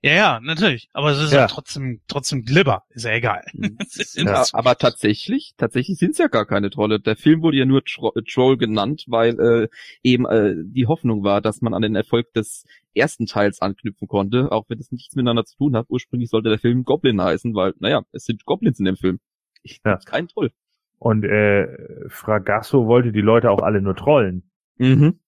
Ja, 0.00 0.12
ja, 0.12 0.40
natürlich. 0.40 0.88
Aber 0.92 1.10
es 1.10 1.18
ist 1.18 1.32
ja, 1.32 1.40
ja 1.40 1.46
trotzdem, 1.48 2.00
trotzdem 2.06 2.44
Glibber. 2.44 2.84
Ist 2.90 3.04
ja 3.04 3.12
egal. 3.12 3.44
ja, 4.14 4.44
aber 4.52 4.76
tatsächlich, 4.76 5.54
tatsächlich 5.56 5.98
sind 5.98 6.12
es 6.12 6.18
ja 6.18 6.28
gar 6.28 6.46
keine 6.46 6.70
Trolle. 6.70 7.00
Der 7.00 7.16
Film 7.16 7.42
wurde 7.42 7.56
ja 7.56 7.64
nur 7.64 7.82
Tro 7.84 8.12
Troll 8.32 8.58
genannt, 8.58 9.04
weil 9.08 9.40
äh, 9.40 9.68
eben 10.04 10.24
äh, 10.26 10.54
die 10.56 10.86
Hoffnung 10.86 11.24
war, 11.24 11.40
dass 11.40 11.62
man 11.62 11.74
an 11.74 11.82
den 11.82 11.96
Erfolg 11.96 12.32
des 12.32 12.64
ersten 12.94 13.26
Teils 13.26 13.60
anknüpfen 13.60 14.06
konnte, 14.06 14.52
auch 14.52 14.66
wenn 14.68 14.78
es 14.78 14.92
nichts 14.92 15.16
miteinander 15.16 15.44
zu 15.44 15.56
tun 15.56 15.74
hat. 15.74 15.86
Ursprünglich 15.88 16.30
sollte 16.30 16.48
der 16.48 16.60
Film 16.60 16.84
Goblin 16.84 17.20
heißen, 17.20 17.52
weil, 17.54 17.74
naja, 17.80 18.02
es 18.12 18.24
sind 18.24 18.44
Goblins 18.44 18.78
in 18.78 18.84
dem 18.84 18.96
Film. 18.96 19.18
Ich, 19.64 19.80
ja. 19.84 19.98
Kein 20.06 20.28
Troll. 20.28 20.52
Und 20.98 21.24
äh, 21.24 22.08
Fragasso 22.08 22.86
wollte 22.86 23.10
die 23.10 23.20
Leute 23.20 23.50
auch 23.50 23.62
alle 23.62 23.80
nur 23.80 23.96
trollen. 23.96 24.48
Mhm. 24.76 25.18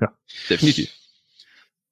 Ja. 0.00 0.12
Definitiv. 0.48 0.97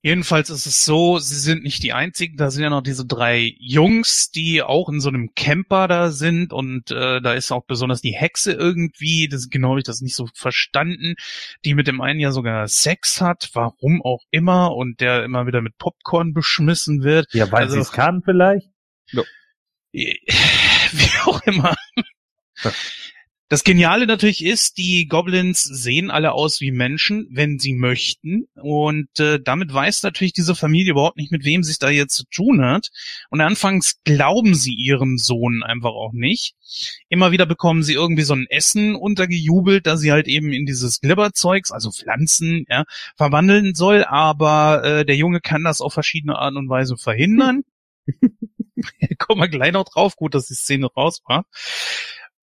Jedenfalls 0.07 0.51
ist 0.51 0.67
es 0.67 0.85
so, 0.85 1.19
sie 1.19 1.35
sind 1.35 1.65
nicht 1.65 1.83
die 1.83 1.93
einzigen, 1.93 2.37
da 2.37 2.53
sind 2.53 2.63
ja 2.63 2.71
noch 2.71 2.85
diese 2.85 3.05
drei 3.05 3.57
Jungs, 3.59 4.31
die 4.31 4.63
auch 4.63 4.89
in 4.89 5.01
so 5.01 5.09
einem 5.09 5.35
Camper 5.35 5.89
da 5.89 6.13
sind 6.13 6.53
und 6.53 6.93
äh, 6.93 7.21
da 7.21 7.33
ist 7.35 7.51
auch 7.51 7.65
besonders 7.65 8.03
die 8.03 8.15
Hexe 8.15 8.53
irgendwie, 8.53 9.27
das 9.27 9.49
genau 9.49 9.71
habe 9.71 9.81
ich 9.81 9.85
das 9.85 10.03
nicht 10.03 10.15
so 10.15 10.29
verstanden, 10.33 11.17
die 11.65 11.75
mit 11.75 11.89
dem 11.89 12.01
einen 12.01 12.21
ja 12.21 12.31
sogar 12.31 12.69
Sex 12.69 13.21
hat, 13.21 13.51
warum 13.55 14.01
auch 14.01 14.23
immer 14.31 14.77
und 14.77 15.01
der 15.01 15.25
immer 15.25 15.49
wieder 15.49 15.61
mit 15.61 15.77
Popcorn 15.77 16.35
beschmissen 16.35 17.03
wird. 17.03 17.27
Ja, 17.33 17.51
weil 17.51 17.65
also, 17.65 17.75
sie 17.75 17.81
es 17.81 17.91
kann 17.91 18.23
vielleicht? 18.25 18.69
No. 19.11 19.25
Wie 19.91 21.21
auch 21.25 21.43
immer. 21.47 21.75
Das 23.49 23.63
Geniale 23.63 24.07
natürlich 24.07 24.45
ist, 24.45 24.77
die 24.77 25.07
Goblins 25.07 25.63
sehen 25.63 26.11
alle 26.11 26.33
aus 26.33 26.61
wie 26.61 26.73
Menschen, 26.73 27.29
wenn 27.31 27.61
sie 27.61 27.75
möchten. 27.75 28.49
Und 28.55 29.21
äh, 29.21 29.39
damit 29.41 29.73
weiß 29.73 30.03
natürlich 30.03 30.33
diese 30.33 30.57
Familie 30.57 30.91
überhaupt 30.91 31.17
nicht, 31.17 31.31
mit 31.31 31.45
wem 31.45 31.63
sie 31.63 31.71
es 31.71 31.79
da 31.79 31.89
jetzt 31.89 32.17
zu 32.17 32.25
tun 32.25 32.65
hat. 32.65 32.89
Und 33.31 33.41
anfangs 33.41 34.01
glauben 34.03 34.57
sie 34.57 34.75
ihrem 34.75 35.17
Sohn 35.17 35.63
einfach 35.63 35.91
auch 35.91 36.13
nicht. 36.13 36.57
Immer 37.09 37.31
wieder 37.31 37.47
bekommen 37.47 37.85
sie 37.85 37.95
irgendwie 37.95 38.25
so 38.25 38.35
ein 38.35 38.47
Essen 38.51 38.97
untergejubelt, 38.97 39.87
dass 39.87 40.01
sie 40.01 40.11
halt 40.11 40.27
eben 40.27 40.53
in 40.53 40.67
dieses 40.67 41.01
Glibberzeugs, 41.01 41.71
also 41.71 41.93
Pflanzen, 41.93 42.67
ja, 42.69 42.85
verwandeln 43.17 43.77
soll. 43.77 44.05
Aber 44.05 44.83
äh, 44.83 45.05
der 45.05 45.17
Junge 45.17 45.41
kann 45.41 45.63
das 45.63 45.81
auf 45.81 45.93
verschiedene 45.93 46.37
Art 46.37 46.57
und 46.57 46.69
Weise 46.69 46.97
verhindern. 46.97 47.63
Kommen 49.19 49.41
wir 49.41 49.49
gleich 49.49 49.73
noch 49.73 49.85
drauf. 49.85 50.17
Gut, 50.17 50.35
dass 50.35 50.47
die 50.47 50.55
Szene 50.55 50.87
raus 50.87 51.23
war. 51.27 51.45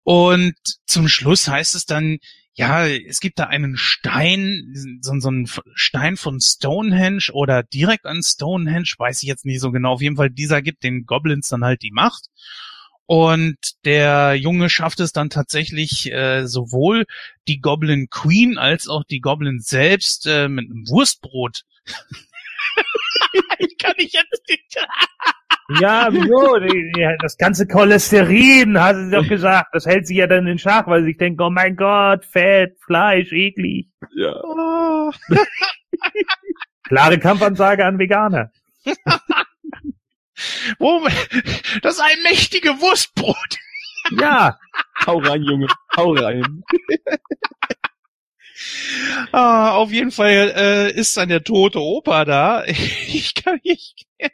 Und 0.04 0.56
zum 0.86 1.08
Schluss 1.08 1.48
heißt 1.48 1.76
es 1.76 1.86
dann, 1.86 2.20
ja, 2.56 2.86
es 2.88 3.20
gibt 3.20 3.40
da 3.40 3.46
einen 3.46 3.78
Stein, 3.78 4.74
so, 5.02 5.20
so 5.20 5.30
einen 5.30 5.50
Stein 5.74 6.18
von 6.18 6.40
Stonehenge 6.40 7.32
oder 7.32 7.64
direkt 7.64 8.06
an 8.06 8.22
Stonehenge, 8.22 8.94
weiß 8.98 9.24
ich 9.24 9.30
jetzt 9.30 9.46
nicht 9.46 9.60
so 9.60 9.72
genau. 9.72 9.94
Auf 9.94 10.02
jeden 10.02 10.18
Fall, 10.18 10.30
dieser 10.30 10.62
gibt 10.62 10.84
den 10.84 11.06
Goblins 11.06 11.50
dann 11.50 11.64
halt 11.64 11.82
die 11.82 11.92
Macht. 11.92 12.28
Und 13.06 13.58
der 13.86 14.36
Junge 14.36 14.70
schafft 14.70 15.00
es 15.00 15.12
dann 15.12 15.30
tatsächlich 15.30 16.12
äh, 16.12 16.48
sowohl 16.48 17.06
die 17.48 17.60
Goblin 17.60 18.08
Queen 18.10 18.58
als 18.58 18.88
auch 18.88 19.04
die 19.04 19.20
Goblin 19.20 19.60
selbst 19.60 20.26
äh, 20.28 20.48
mit 20.48 20.66
einem 20.70 20.88
Wurstbrot. 20.88 21.64
ich 23.60 23.78
kann 23.78 23.94
nicht 23.98 24.14
jetzt 24.14 24.50
nicht. 24.50 24.78
Ja, 25.80 26.10
wieso? 26.12 26.60
Das 27.22 27.38
ganze 27.38 27.66
Cholesterin, 27.66 28.80
hat 28.80 28.98
sie 28.98 29.10
doch 29.10 29.26
gesagt. 29.28 29.70
Das 29.74 29.86
hält 29.86 30.06
sich 30.06 30.18
ja 30.18 30.28
dann 30.28 30.46
in 30.46 30.60
Schach, 30.60 30.88
weil 30.88 31.00
sie 31.02 31.08
sich 31.08 31.18
denken, 31.18 31.42
oh 31.42 31.50
mein 31.50 31.78
Gott, 31.78 32.26
Fett, 32.26 32.78
Fleisch, 32.86 33.32
eklig. 33.32 33.88
Ja. 34.14 34.36
Oh. 34.44 35.12
Klare 36.84 37.18
Kampfansage 37.18 37.86
an 37.86 37.98
Veganer. 37.98 38.52
Wo, 40.80 41.08
das 41.82 41.96
ist 41.96 42.02
ein 42.02 42.22
mächtige 42.24 42.82
Wurstbrot. 42.82 43.58
Ja. 44.20 44.60
Hau 45.06 45.20
rein, 45.20 45.44
Junge. 45.44 45.68
Hau 45.96 46.12
rein. 46.14 46.64
Ah, 49.32 49.72
auf 49.72 49.92
jeden 49.92 50.12
Fall 50.12 50.54
äh, 50.56 50.92
ist 50.92 51.16
dann 51.18 51.30
der 51.30 51.44
tote 51.44 51.80
Opa 51.80 52.26
da. 52.26 52.64
Ich 53.08 53.34
kann 53.36 53.60
nicht. 53.64 54.06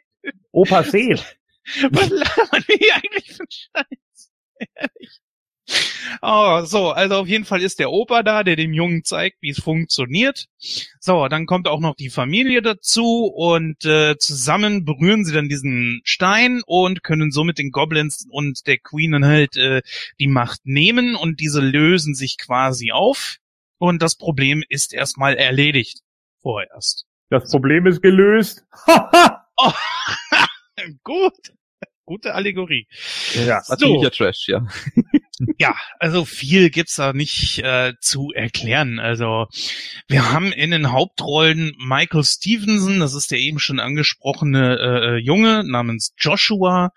Opa 0.52 0.84
C. 0.84 1.14
Was 1.90 2.08
labern 2.08 2.64
wir 2.66 2.76
hier 2.76 2.94
eigentlich 2.94 3.32
für 3.32 3.44
Scheiß? 3.48 4.32
Ehrlich. 4.74 5.20
Oh, 6.22 6.62
so, 6.64 6.90
also 6.90 7.16
auf 7.16 7.28
jeden 7.28 7.44
Fall 7.44 7.62
ist 7.62 7.78
der 7.78 7.90
Opa 7.90 8.22
da, 8.22 8.42
der 8.42 8.56
dem 8.56 8.72
Jungen 8.72 9.04
zeigt, 9.04 9.38
wie 9.40 9.50
es 9.50 9.60
funktioniert. 9.60 10.46
So, 10.98 11.28
dann 11.28 11.46
kommt 11.46 11.68
auch 11.68 11.80
noch 11.80 11.94
die 11.94 12.10
Familie 12.10 12.62
dazu 12.62 13.26
und 13.26 13.84
äh, 13.84 14.16
zusammen 14.18 14.84
berühren 14.84 15.24
sie 15.24 15.32
dann 15.32 15.48
diesen 15.48 16.00
Stein 16.04 16.62
und 16.66 17.02
können 17.02 17.30
somit 17.30 17.58
den 17.58 17.70
Goblins 17.70 18.26
und 18.30 18.66
der 18.66 18.78
Queen 18.78 19.12
dann 19.12 19.24
halt 19.24 19.56
äh, 19.56 19.82
die 20.18 20.26
Macht 20.26 20.60
nehmen 20.64 21.14
und 21.14 21.40
diese 21.40 21.60
lösen 21.60 22.14
sich 22.14 22.36
quasi 22.38 22.90
auf 22.92 23.36
und 23.80 24.02
das 24.02 24.14
Problem 24.14 24.62
ist 24.68 24.92
erstmal 24.92 25.36
erledigt. 25.36 26.02
Vorerst. 26.42 27.06
Das 27.30 27.50
Problem 27.50 27.86
ist 27.86 28.02
gelöst. 28.02 28.64
oh. 28.86 29.72
Gut. 31.02 31.34
Gute 32.04 32.34
Allegorie. 32.34 32.88
Ja, 33.46 33.62
so. 33.62 34.08
Trash, 34.10 34.48
ja. 34.48 34.66
ja, 35.58 35.74
also 35.98 36.24
viel 36.24 36.68
gibt's 36.68 36.96
da 36.96 37.12
nicht 37.12 37.60
äh, 37.60 37.94
zu 38.00 38.32
erklären. 38.34 38.98
Also 38.98 39.46
wir 40.08 40.32
haben 40.32 40.52
in 40.52 40.72
den 40.72 40.92
Hauptrollen 40.92 41.72
Michael 41.78 42.24
Stevenson, 42.24 42.98
das 42.98 43.14
ist 43.14 43.30
der 43.30 43.38
eben 43.38 43.60
schon 43.60 43.80
angesprochene 43.80 44.78
äh, 44.78 45.16
Junge 45.18 45.62
namens 45.64 46.12
Joshua. 46.18 46.90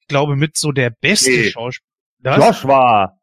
Ich 0.00 0.06
glaube 0.06 0.36
mit 0.36 0.56
so 0.56 0.72
der 0.72 0.90
beste 0.90 1.30
nee. 1.30 1.50
Schauspieler. 1.50 2.36
Joshua. 2.38 3.18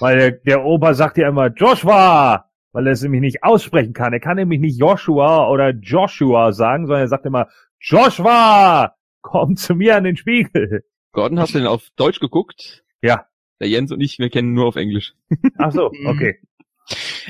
Weil 0.00 0.18
der, 0.18 0.30
der 0.32 0.64
Opa 0.64 0.94
sagt 0.94 1.18
ja 1.18 1.28
immer 1.28 1.48
Joshua, 1.48 2.50
weil 2.72 2.86
er 2.86 2.92
es 2.92 3.02
nämlich 3.02 3.22
nicht 3.22 3.42
aussprechen 3.42 3.92
kann. 3.92 4.12
Er 4.12 4.20
kann 4.20 4.36
nämlich 4.36 4.60
nicht 4.60 4.78
Joshua 4.78 5.48
oder 5.48 5.70
Joshua 5.70 6.52
sagen, 6.52 6.86
sondern 6.86 7.04
er 7.04 7.08
sagt 7.08 7.24
immer 7.24 7.48
Joshua, 7.80 8.94
komm 9.22 9.56
zu 9.56 9.74
mir 9.74 9.96
an 9.96 10.04
den 10.04 10.16
Spiegel. 10.16 10.84
Gordon, 11.12 11.40
hast 11.40 11.54
du 11.54 11.58
den 11.58 11.66
auf 11.66 11.88
Deutsch 11.96 12.20
geguckt? 12.20 12.84
Ja. 13.00 13.26
Der 13.60 13.68
Jens 13.68 13.90
und 13.90 14.00
ich, 14.02 14.18
wir 14.18 14.28
kennen 14.28 14.52
nur 14.52 14.66
auf 14.66 14.76
Englisch. 14.76 15.14
Ach 15.58 15.72
so, 15.72 15.90
mhm. 15.90 16.06
okay. 16.06 16.40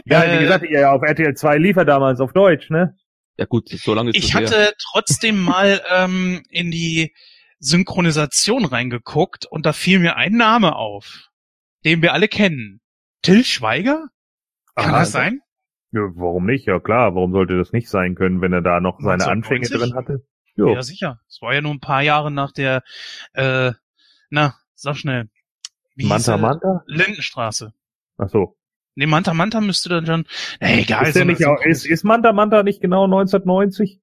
Ja, 0.05 0.25
äh, 0.25 0.37
wie 0.39 0.43
gesagt, 0.43 0.65
ja, 0.69 0.93
auf 0.93 1.03
RTL 1.03 1.35
2 1.35 1.59
lief 1.59 1.77
er 1.77 1.85
damals 1.85 2.21
auf 2.21 2.33
Deutsch, 2.33 2.71
ne? 2.71 2.97
Ja 3.39 3.45
gut, 3.45 3.69
so 3.69 3.95
lange 3.95 4.11
ist 4.11 4.17
Ich 4.17 4.35
hatte 4.35 4.57
her. 4.57 4.73
trotzdem 4.93 5.39
mal 5.39 5.81
ähm, 5.95 6.43
in 6.51 6.71
die 6.71 7.15
Synchronisation 7.59 8.65
reingeguckt 8.65 9.47
und 9.47 9.67
da 9.67 9.73
fiel 9.73 9.99
mir 9.99 10.17
ein 10.17 10.33
Name 10.33 10.75
auf, 10.77 11.29
den 11.85 12.03
wir 12.03 12.13
alle 12.13 12.29
kennen. 12.29 12.81
Till 13.23 13.45
Schweiger? 13.45 14.09
Kann 14.75 14.91
Aha, 14.91 15.01
das 15.01 15.13
sein? 15.13 15.41
Ja, 15.93 16.03
warum 16.15 16.47
nicht? 16.47 16.67
Ja 16.67 16.81
klar, 16.81 17.15
warum 17.15 17.33
sollte 17.33 17.57
das 17.57 17.73
nicht 17.73 17.89
sein 17.89 18.15
können, 18.15 18.41
wenn 18.41 18.53
er 18.53 18.63
da 18.63 18.81
noch 18.81 19.01
seine 19.01 19.27
Anfänge 19.27 19.69
drin 19.69 19.95
hatte? 19.95 20.27
Jo. 20.55 20.75
Ja, 20.75 20.83
sicher. 20.83 21.21
Es 21.29 21.41
war 21.43 21.55
ja 21.55 21.61
nur 21.61 21.73
ein 21.73 21.81
paar 21.81 22.03
Jahre 22.03 22.31
nach 22.31 22.53
der, 22.53 22.83
äh, 23.35 23.73
na, 24.31 24.55
sag 24.75 24.97
schnell. 24.97 25.29
Wie 25.95 26.07
Manta 26.07 26.37
Manta? 26.37 26.83
Lindenstraße. 26.87 27.73
Ach 28.19 28.29
so. 28.29 28.57
Nee, 28.95 29.07
Manta 29.07 29.35
Manta 29.35 29.61
müsste 29.61 29.91
dann 29.91 30.07
schon, 30.07 30.27
nee, 30.61 30.81
egal. 30.81 31.07
Ist, 31.07 31.17
der 31.17 31.27
nicht 31.27 31.45
auch, 31.45 31.63
ist, 31.63 31.87
ist 31.87 32.05
Manta 32.05 32.33
Manta 32.33 32.63
nicht 32.63 32.81
genau 32.81 33.05
1990? 33.05 34.01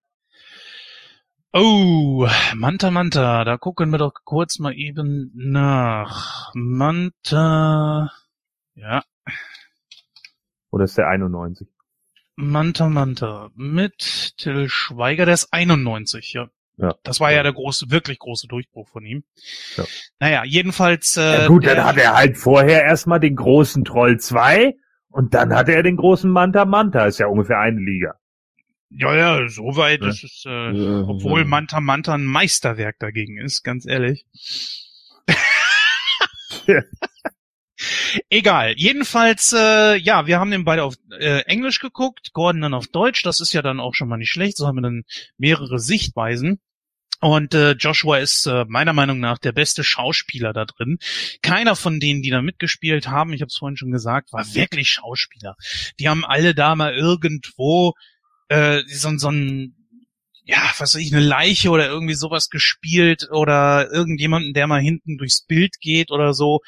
Oh, 1.55 2.27
Manta 2.55 2.89
Manta, 2.89 3.43
da 3.43 3.57
gucken 3.57 3.91
wir 3.91 3.99
doch 3.99 4.13
kurz 4.23 4.57
mal 4.57 4.73
eben 4.73 5.29
nach. 5.35 6.51
Manta, 6.55 8.11
ja. 8.73 9.03
Oder 10.71 10.85
ist 10.85 10.97
der 10.97 11.09
91? 11.09 11.67
Manta 12.35 12.89
Manta 12.89 13.51
mit 13.53 14.33
Till 14.37 14.67
Schweiger, 14.67 15.25
der 15.25 15.35
ist 15.35 15.53
91, 15.53 16.33
ja. 16.33 16.49
Ja. 16.77 16.95
Das 17.03 17.19
war 17.19 17.31
ja 17.31 17.43
der 17.43 17.53
große, 17.53 17.91
wirklich 17.91 18.17
große 18.17 18.47
Durchbruch 18.47 18.89
von 18.89 19.05
ihm. 19.05 19.23
Ja. 19.77 19.83
Naja, 20.19 20.43
jedenfalls. 20.45 21.17
Äh, 21.17 21.41
ja 21.41 21.47
gut, 21.47 21.67
dann 21.67 21.83
hat 21.83 21.97
er 21.97 22.15
halt 22.15 22.35
vorher 22.35 22.83
erstmal 22.83 23.19
den 23.19 23.35
großen 23.35 23.85
Troll 23.85 24.19
2 24.19 24.73
und 25.09 25.35
dann 25.35 25.53
hatte 25.53 25.73
er 25.73 25.83
den 25.83 25.97
großen 25.97 26.31
Manta 26.31 26.65
Manta. 26.65 27.05
Ist 27.05 27.19
ja 27.19 27.27
ungefähr 27.27 27.59
eine 27.59 27.79
Liga. 27.79 28.15
Ja, 28.95 29.15
ja, 29.15 29.49
soweit. 29.49 30.01
Ja. 30.01 30.09
Ist, 30.09 30.45
äh, 30.45 30.71
ja, 30.71 31.01
obwohl 31.01 31.45
Manta 31.45 31.79
Manta 31.79 32.13
ein 32.13 32.25
Meisterwerk 32.25 32.99
dagegen 32.99 33.37
ist, 33.37 33.63
ganz 33.63 33.85
ehrlich. 33.87 34.25
Egal. 38.29 38.75
Jedenfalls, 38.77 39.53
äh, 39.53 39.97
ja, 39.97 40.27
wir 40.27 40.39
haben 40.39 40.51
den 40.51 40.63
beide 40.63 40.83
auf 40.83 40.95
äh, 41.11 41.41
Englisch 41.45 41.79
geguckt, 41.79 42.31
Gordon 42.33 42.61
dann 42.61 42.73
auf 42.73 42.87
Deutsch. 42.87 43.23
Das 43.23 43.39
ist 43.39 43.53
ja 43.53 43.61
dann 43.61 43.79
auch 43.79 43.93
schon 43.95 44.07
mal 44.07 44.17
nicht 44.17 44.29
schlecht. 44.31 44.57
So 44.57 44.67
haben 44.67 44.77
wir 44.77 44.81
dann 44.81 45.03
mehrere 45.37 45.79
Sichtweisen. 45.79 46.59
Und 47.19 47.53
äh, 47.53 47.71
Joshua 47.71 48.17
ist 48.17 48.47
äh, 48.47 48.65
meiner 48.67 48.91
Meinung 48.91 49.19
nach 49.19 49.37
der 49.37 49.53
beste 49.53 49.83
Schauspieler 49.83 50.51
da 50.51 50.65
drin. 50.65 50.97
Keiner 51.41 51.75
von 51.77 52.01
denen, 52.01 52.21
die 52.21 52.29
da 52.29 52.41
mitgespielt 52.41 53.07
haben, 53.07 53.31
ich 53.31 53.41
habe 53.41 53.47
es 53.47 53.55
vorhin 53.57 53.77
schon 53.77 53.91
gesagt, 53.91 54.33
war 54.33 54.45
wirklich 54.53 54.89
Schauspieler. 54.89 55.55
Die 55.99 56.09
haben 56.09 56.25
alle 56.25 56.53
da 56.53 56.75
mal 56.75 56.93
irgendwo 56.93 57.93
äh, 58.53 58.83
so, 58.87 59.17
so 59.17 59.29
ein 59.29 59.75
ja, 60.45 60.57
was 60.77 60.95
weiß 60.95 61.01
ich, 61.01 61.13
eine 61.13 61.23
Leiche 61.23 61.69
oder 61.69 61.87
irgendwie 61.87 62.15
sowas 62.15 62.49
gespielt 62.49 63.29
oder 63.31 63.89
irgendjemanden, 63.91 64.53
der 64.53 64.67
mal 64.67 64.81
hinten 64.81 65.17
durchs 65.17 65.45
Bild 65.45 65.79
geht 65.79 66.11
oder 66.11 66.33
so. 66.33 66.59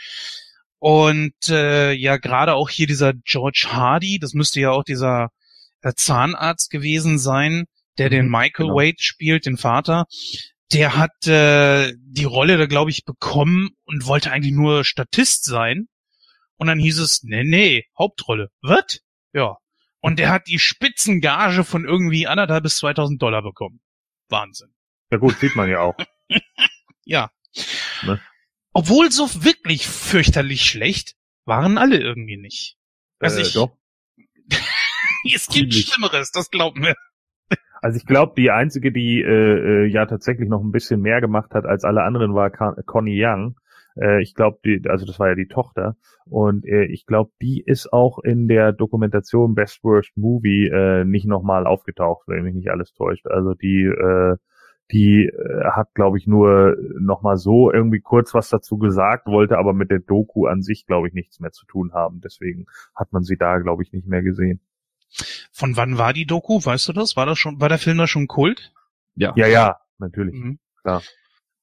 Und 0.79 1.49
äh, 1.49 1.91
ja, 1.91 2.17
gerade 2.17 2.53
auch 2.53 2.69
hier 2.69 2.88
dieser 2.88 3.13
George 3.13 3.67
Hardy, 3.69 4.19
das 4.19 4.33
müsste 4.33 4.61
ja 4.61 4.71
auch 4.71 4.83
dieser 4.83 5.29
äh, 5.81 5.93
Zahnarzt 5.93 6.69
gewesen 6.69 7.19
sein, 7.19 7.65
der 7.97 8.09
den 8.09 8.25
mhm, 8.25 8.31
Michael 8.31 8.67
genau. 8.67 8.75
Wade 8.75 8.99
spielt, 8.99 9.45
den 9.45 9.57
Vater. 9.57 10.05
Der 10.71 10.95
hat 10.95 11.27
äh, 11.27 11.93
die 11.97 12.23
Rolle 12.23 12.57
da, 12.57 12.65
glaube 12.65 12.91
ich, 12.91 13.03
bekommen 13.03 13.69
und 13.86 14.05
wollte 14.05 14.31
eigentlich 14.31 14.53
nur 14.53 14.86
Statist 14.86 15.43
sein. 15.43 15.88
Und 16.57 16.67
dann 16.67 16.79
hieß 16.79 16.99
es, 16.99 17.23
nee, 17.23 17.43
nee, 17.43 17.83
Hauptrolle. 17.97 18.49
Was? 18.61 18.99
Ja, 19.33 19.57
und 20.06 20.20
der 20.20 20.30
hat 20.30 20.45
die 20.45 20.60
Spitzengage 20.60 21.64
von 21.64 21.84
irgendwie 21.84 22.28
anderthalb 22.28 22.62
bis 22.62 22.78
2000 22.78 23.20
Dollar 23.20 23.41
bekommen. 23.41 23.82
Wahnsinn. 24.30 24.72
Ja 25.10 25.18
gut, 25.18 25.36
sieht 25.39 25.56
man 25.56 25.68
ja 25.68 25.80
auch. 25.80 25.95
ja. 27.06 27.32
Ne? 28.03 28.22
Obwohl 28.72 29.12
so 29.12 29.43
wirklich 29.43 29.88
fürchterlich 29.88 30.64
schlecht 30.64 31.16
waren 31.45 31.80
alle 31.80 31.97
irgendwie 31.97 32.38
nicht. 32.38 32.78
Also 33.18 33.39
äh, 33.39 33.41
ich, 33.41 33.53
doch. 33.53 33.76
es 35.34 35.47
gibt 35.47 35.74
Ziemlich. 35.74 35.88
Schlimmeres, 35.88 36.30
das 36.30 36.51
glauben 36.51 36.84
wir. 36.84 36.93
Also 37.82 37.97
ich 37.97 38.06
glaube, 38.06 38.34
die 38.38 38.51
einzige, 38.51 38.91
die 38.91 39.24
äh, 39.24 39.86
äh, 39.86 39.86
ja 39.88 40.06
tatsächlich 40.06 40.47
noch 40.47 40.62
ein 40.62 40.72
bisschen 40.72 41.01
mehr 41.01 41.20
gemacht 41.20 41.56
hat 41.56 41.66
als 41.66 41.84
alle 41.84 42.03
anderen, 42.03 42.36
war 42.36 42.51
Connie 42.51 43.26
Young. 43.26 43.56
Äh, 44.00 44.22
ich 44.22 44.34
glaube, 44.34 44.60
die, 44.66 44.82
also 44.88 45.06
das 45.06 45.20
war 45.20 45.30
ja 45.30 45.36
die 45.36 45.48
Tochter. 45.48 45.96
Und 46.26 46.66
äh, 46.66 46.86
ich 46.86 47.06
glaube, 47.06 47.32
die 47.41 47.62
ist 47.62 47.91
auch 47.93 48.20
in 48.20 48.48
der 48.48 48.72
Dokumentation 48.72 49.56
Best 49.56 49.84
Worst 49.84 50.16
Movie 50.16 50.68
äh, 50.68 51.06
nicht 51.06 51.28
nochmal 51.28 51.68
aufgetaucht, 51.68 52.28
wenn 52.28 52.43
mich 52.43 52.56
nicht 52.56 52.70
alles 52.70 52.93
täuscht. 52.93 53.28
Also 53.28 53.54
die, 53.54 53.84
äh, 53.86 54.38
die 54.91 55.26
äh, 55.26 55.64
hat, 55.72 55.93
glaube 55.93 56.18
ich, 56.18 56.28
nur 56.28 56.78
nochmal 57.00 57.38
so 57.38 57.72
irgendwie 57.72 58.02
kurz 58.02 58.34
was 58.34 58.50
dazu 58.50 58.78
gesagt, 58.78 59.28
wollte 59.28 59.58
aber 59.58 59.74
mit 59.74 59.91
der 59.91 60.00
Doku 60.00 60.46
an 60.46 60.62
sich, 60.62 60.86
glaube 60.86 61.08
ich, 61.08 61.14
nichts 61.14 61.39
mehr 61.39 61.52
zu 61.52 61.66
tun 61.66 61.93
haben. 61.93 62.22
Deswegen 62.22 62.66
hat 62.93 63.12
man 63.14 63.24
sie 63.24 63.38
da, 63.38 63.58
glaube 63.60 63.84
ich, 63.84 63.91
nicht 63.93 64.08
mehr 64.08 64.22
gesehen. 64.22 64.62
Von 65.52 65.78
wann 65.78 65.98
war 65.98 66.14
die 66.14 66.26
Doku? 66.26 66.60
Weißt 66.64 66.88
du 66.89 66.93
das? 66.93 67.16
War 67.16 67.26
das 67.26 67.39
schon, 67.39 67.62
war 67.62 67.70
der 67.70 67.78
Film 67.78 67.98
da 67.98 68.08
schon 68.08 68.28
Kult? 68.28 68.74
Ja. 69.16 69.34
Ja, 69.36 69.48
ja, 69.48 69.80
natürlich. 69.98 70.36
Mhm. 70.36 70.60
Klar. 70.82 71.02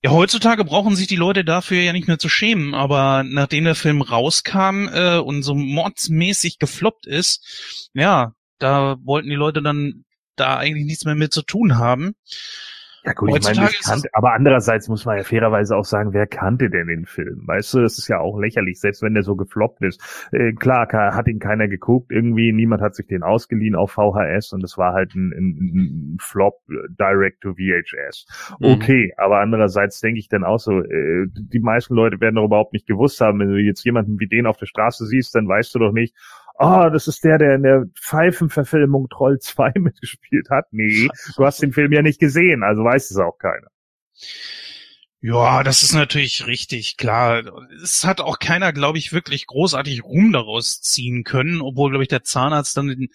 Ja, 0.05 0.11
heutzutage 0.11 0.65
brauchen 0.65 0.97
sich 0.97 1.07
die 1.07 1.17
Leute 1.17 1.45
dafür 1.45 1.81
ja 1.81 1.93
nicht 1.93 2.09
mehr 2.09 2.19
zu 2.19 2.29
schämen, 2.29 2.75
aber 2.75 3.23
nachdem 3.25 3.65
der 3.65 3.77
Film 3.77 4.03
rauskam 4.03 4.89
äh, 4.89 5.19
und 5.19 5.45
so 5.45 5.55
mordsmäßig 5.55 6.59
gefloppt 6.59 7.07
ist, 7.07 7.89
ja, 7.95 8.35
da 8.59 8.97
wollten 9.05 9.29
die 9.29 9.37
Leute 9.37 9.63
dann 9.63 10.05
da 10.35 10.57
eigentlich 10.57 10.87
nichts 10.87 11.05
mehr 11.05 11.15
mit 11.15 11.33
zu 11.33 11.43
tun 11.43 11.77
haben. 11.79 12.15
Ja 13.05 13.15
gut, 13.15 13.37
ich 13.37 13.45
meine, 13.45 13.69
kannte, 13.85 14.09
aber 14.13 14.33
andererseits 14.33 14.89
muss 14.89 15.05
man 15.05 15.17
ja 15.17 15.25
fairerweise 15.25 15.77
auch 15.77 15.85
sagen, 15.85 16.13
wer 16.13 16.29
kannte 16.29 16.71
denn 16.71 16.87
den 16.87 17.05
Film? 17.05 17.43
Weißt 17.47 17.75
du, 17.75 17.81
das 17.81 17.99
ist 17.99 18.07
ja 18.07 18.21
auch 18.21 18.39
lächerlich, 18.39 18.79
selbst 18.79 19.03
wenn 19.03 19.15
der 19.15 19.25
so 19.25 19.35
gefloppt 19.35 19.83
ist. 19.83 20.29
Äh, 20.31 20.53
klar, 20.53 20.87
hat 20.93 21.27
ihn 21.27 21.41
keiner 21.41 21.67
geguckt, 21.67 22.13
irgendwie, 22.13 22.53
niemand 22.53 22.81
hat 22.81 22.95
sich 22.95 23.09
den 23.09 23.25
ausgeliehen 23.25 23.75
auf 23.75 23.91
VHS 23.93 24.53
und 24.53 24.63
es 24.63 24.79
war 24.79 24.93
halt 24.93 25.17
ein, 25.17 25.33
ein, 25.33 26.15
ein 26.15 26.17
Flop 26.21 26.61
direct 26.69 27.41
to 27.41 27.55
VHS. 27.55 28.27
Mhm. 28.61 28.67
Okay, 28.67 29.07
mhm. 29.07 29.25
aber 29.25 29.41
andererseits 29.41 30.01
denke 30.01 30.21
ich 30.21 30.29
dann 30.29 30.45
auch 30.45 30.61
so, 30.61 30.81
äh, 30.81 31.27
die 31.29 31.61
meisten 31.61 31.95
Leute 31.95 32.21
werden 32.21 32.37
doch 32.37 32.45
überhaupt 32.45 32.73
nicht 32.73 32.87
gewusst 32.87 33.21
haben, 33.21 33.41
wenn 33.41 33.49
du 33.49 33.59
jetzt 33.59 33.85
jemanden 33.85 34.21
wie 34.21 34.29
den 34.29 34.47
auf 34.47 34.59
der 34.59 34.67
Straße 34.67 35.07
siehst, 35.07 35.35
dann 35.35 35.49
weißt 35.49 35.75
du 35.75 35.81
doch 35.81 35.93
nicht, 35.93 36.15
oh, 36.59 36.89
das 36.93 37.09
ist 37.09 37.25
der, 37.25 37.39
der 37.39 37.55
in 37.55 37.63
der 37.63 37.87
Pfeifenverfilmung 38.01 39.09
Troll 39.09 39.39
2 39.39 39.73
mitgespielt 39.79 40.51
hat. 40.51 40.67
Nee, 40.73 41.09
du 41.37 41.45
hast 41.45 41.63
den 41.63 41.73
Film 41.73 41.93
ja 41.93 42.03
nicht 42.03 42.21
gesehen, 42.21 42.63
also 42.63 42.85
weiß 42.85 43.11
es 43.11 43.17
auch 43.17 43.39
keiner. 43.39 43.69
Ja, 45.25 45.63
das 45.63 45.85
ist 45.85 45.95
natürlich 45.95 46.49
richtig, 46.49 46.97
klar. 46.97 47.45
Es 47.81 48.05
hat 48.05 48.21
auch 48.21 48.41
keiner, 48.41 48.73
glaube 48.73 48.99
ich, 48.99 49.13
wirklich 49.13 49.47
großartig 49.47 50.03
Ruhm 50.03 50.33
daraus 50.33 50.81
ziehen 50.81 51.23
können, 51.23 51.63
obwohl, 51.63 51.91
glaube 51.91 52.03
ich, 52.03 52.09
der 52.09 52.25
Zahnarzt 52.25 52.77
dann 52.77 53.07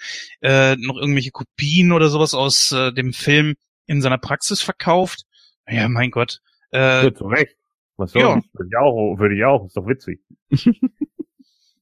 äh, 0.41 0.77
noch 0.77 0.95
irgendwelche 0.95 1.31
Kopien 1.31 1.91
oder 1.91 2.07
sowas 2.07 2.33
aus 2.33 2.71
äh, 2.71 2.93
dem 2.93 3.11
Film 3.11 3.55
in 3.87 4.01
seiner 4.01 4.17
Praxis 4.17 4.61
verkauft. 4.61 5.23
Ja, 5.67 5.89
mein 5.89 6.11
Gott. 6.11 6.39
Äh, 6.71 7.03
ja, 7.03 7.13
zu 7.13 7.25
Recht. 7.25 7.57
Was 7.97 8.11
soll 8.11 8.21
ja. 8.21 8.41
Würde 8.53 8.69
ich 8.69 8.77
auch, 8.77 9.19
würde 9.19 9.35
ich 9.35 9.43
auch, 9.43 9.65
ist 9.65 9.75
doch 9.75 9.87
witzig. 9.87 10.21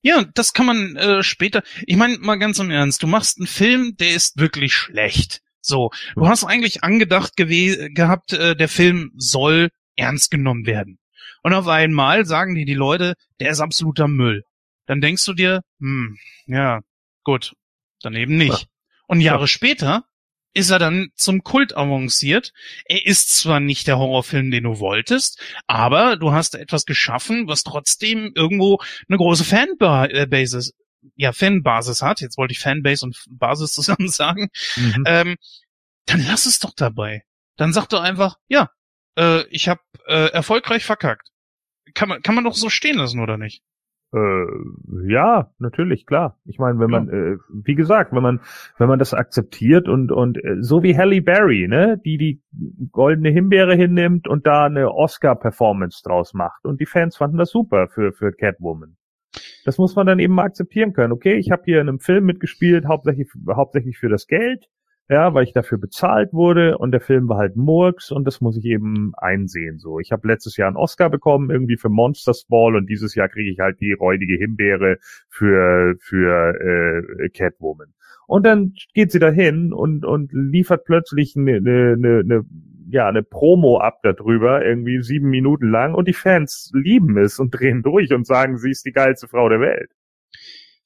Ja, 0.05 0.23
das 0.35 0.53
kann 0.53 0.67
man 0.67 0.95
äh, 0.97 1.23
später. 1.23 1.63
Ich 1.87 1.95
meine 1.95 2.19
mal 2.19 2.35
ganz 2.35 2.59
im 2.59 2.69
Ernst, 2.69 3.01
du 3.01 3.07
machst 3.07 3.39
einen 3.39 3.47
Film, 3.47 3.97
der 3.97 4.11
ist 4.11 4.37
wirklich 4.37 4.71
schlecht. 4.71 5.41
So, 5.61 5.89
du 6.13 6.27
hast 6.27 6.43
eigentlich 6.43 6.83
angedacht 6.83 7.35
gehabt, 7.35 8.33
äh, 8.33 8.55
der 8.55 8.69
Film 8.69 9.13
soll 9.17 9.71
ernst 9.95 10.29
genommen 10.29 10.67
werden. 10.67 10.99
Und 11.41 11.55
auf 11.55 11.67
einmal 11.67 12.23
sagen 12.27 12.53
dir 12.53 12.67
die 12.67 12.75
Leute, 12.75 13.15
der 13.39 13.49
ist 13.49 13.61
absoluter 13.61 14.07
Müll. 14.07 14.43
Dann 14.85 15.01
denkst 15.01 15.25
du 15.25 15.33
dir, 15.33 15.61
hm, 15.79 16.19
ja, 16.45 16.81
gut, 17.23 17.53
dann 18.03 18.13
eben 18.13 18.37
nicht. 18.37 18.67
Und 19.07 19.21
Jahre 19.21 19.41
ja. 19.41 19.47
später 19.47 20.05
ist 20.55 20.69
er 20.69 20.79
dann 20.79 21.09
zum 21.15 21.43
Kult 21.43 21.75
avanciert. 21.75 22.53
Er 22.85 23.05
ist 23.05 23.37
zwar 23.37 23.59
nicht 23.59 23.87
der 23.87 23.99
Horrorfilm, 23.99 24.49
den 24.49 24.63
du 24.63 24.79
wolltest, 24.79 25.39
aber 25.67 26.15
du 26.15 26.31
hast 26.31 26.55
etwas 26.55 26.85
geschaffen, 26.85 27.47
was 27.47 27.63
trotzdem 27.63 28.31
irgendwo 28.35 28.79
eine 29.07 29.17
große 29.17 29.43
Fanbasis, 29.43 30.73
ja, 31.15 31.33
Fanbasis 31.33 32.01
hat. 32.01 32.21
Jetzt 32.21 32.37
wollte 32.37 32.53
ich 32.53 32.59
Fanbase 32.59 33.05
und 33.05 33.21
Basis 33.29 33.71
zusammen 33.73 34.07
sagen. 34.07 34.49
Mhm. 34.77 35.03
Ähm, 35.05 35.35
dann 36.05 36.25
lass 36.25 36.45
es 36.45 36.59
doch 36.59 36.73
dabei. 36.73 37.23
Dann 37.57 37.73
sag 37.73 37.87
doch 37.87 38.01
einfach, 38.01 38.37
ja, 38.47 38.69
äh, 39.17 39.43
ich 39.49 39.67
habe 39.67 39.81
äh, 40.07 40.31
erfolgreich 40.31 40.85
verkackt. 40.85 41.29
Kann 41.93 42.09
man, 42.09 42.21
kann 42.21 42.35
man 42.35 42.45
doch 42.45 42.55
so 42.55 42.69
stehen 42.69 42.97
lassen, 42.97 43.19
oder 43.19 43.37
nicht? 43.37 43.61
Äh, 44.13 45.11
ja, 45.11 45.51
natürlich, 45.59 46.05
klar. 46.05 46.37
Ich 46.45 46.57
meine, 46.57 46.79
wenn 46.79 46.89
man, 46.89 47.09
äh, 47.09 47.37
wie 47.49 47.75
gesagt, 47.75 48.13
wenn 48.13 48.23
man, 48.23 48.39
wenn 48.77 48.87
man 48.87 48.99
das 48.99 49.13
akzeptiert 49.13 49.89
und 49.89 50.11
und 50.11 50.37
äh, 50.43 50.57
so 50.61 50.83
wie 50.83 50.97
Halle 50.97 51.21
Berry, 51.21 51.67
ne, 51.67 51.99
die 52.03 52.17
die 52.17 52.41
goldene 52.91 53.29
Himbeere 53.29 53.75
hinnimmt 53.75 54.27
und 54.27 54.47
da 54.47 54.65
eine 54.65 54.93
Oscar-Performance 54.93 56.01
draus 56.03 56.33
macht 56.33 56.65
und 56.65 56.79
die 56.79 56.85
Fans 56.85 57.17
fanden 57.17 57.37
das 57.37 57.49
super 57.49 57.87
für 57.87 58.13
für 58.13 58.31
Catwoman. 58.31 58.95
Das 59.65 59.77
muss 59.77 59.95
man 59.95 60.07
dann 60.07 60.19
eben 60.19 60.33
mal 60.33 60.43
akzeptieren 60.43 60.93
können. 60.93 61.11
Okay, 61.11 61.35
ich 61.35 61.51
habe 61.51 61.63
hier 61.65 61.81
in 61.81 61.89
einem 61.89 61.99
Film 61.99 62.25
mitgespielt, 62.25 62.85
hauptsächlich 62.85 63.29
hauptsächlich 63.47 63.97
für 63.97 64.09
das 64.09 64.27
Geld 64.27 64.69
ja, 65.07 65.33
weil 65.33 65.43
ich 65.43 65.53
dafür 65.53 65.77
bezahlt 65.77 66.33
wurde 66.33 66.77
und 66.79 66.91
der 66.91 67.01
Film 67.01 67.29
war 67.29 67.37
halt 67.37 67.55
Murks 67.55 68.11
und 68.11 68.25
das 68.25 68.41
muss 68.41 68.57
ich 68.57 68.65
eben 68.65 69.13
einsehen. 69.15 69.77
So, 69.77 69.99
ich 69.99 70.11
habe 70.11 70.27
letztes 70.27 70.57
Jahr 70.57 70.67
einen 70.67 70.77
Oscar 70.77 71.09
bekommen 71.11 71.51
irgendwie 71.51 71.77
für 71.77 71.89
Monsters 71.89 72.45
Ball 72.45 72.75
und 72.75 72.87
dieses 72.87 73.13
Jahr 73.13 73.29
kriege 73.29 73.51
ich 73.51 73.59
halt 73.59 73.79
die 73.79 73.93
räudige 73.93 74.35
Himbeere 74.35 74.97
für 75.29 75.95
für 75.99 76.55
äh, 76.59 77.29
Catwoman. 77.29 77.93
Und 78.27 78.45
dann 78.47 78.73
geht 78.95 79.11
sie 79.11 79.19
dahin 79.19 79.73
und 79.73 80.05
und 80.05 80.31
liefert 80.33 80.85
plötzlich 80.85 81.35
eine 81.35 81.61
ne, 81.61 81.95
ne, 81.97 82.23
ne, 82.23 82.43
ja 82.89 83.07
eine 83.07 83.21
Promo 83.21 83.77
ab 83.77 83.99
darüber 84.01 84.65
irgendwie 84.65 85.03
sieben 85.03 85.29
Minuten 85.29 85.69
lang 85.69 85.93
und 85.93 86.07
die 86.07 86.13
Fans 86.13 86.71
lieben 86.73 87.15
es 87.17 87.37
und 87.37 87.51
drehen 87.51 87.83
durch 87.83 88.11
und 88.11 88.25
sagen, 88.25 88.57
sie 88.57 88.71
ist 88.71 88.85
die 88.85 88.91
geilste 88.91 89.27
Frau 89.27 89.49
der 89.49 89.59
Welt. 89.59 89.91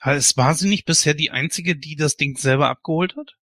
War 0.02 0.54
sie 0.54 0.70
nicht 0.70 0.86
bisher 0.86 1.14
die 1.14 1.32
einzige, 1.32 1.78
die 1.78 1.96
das 1.96 2.18
Ding 2.18 2.36
selber 2.36 2.70
abgeholt 2.70 3.16
hat? 3.16 3.38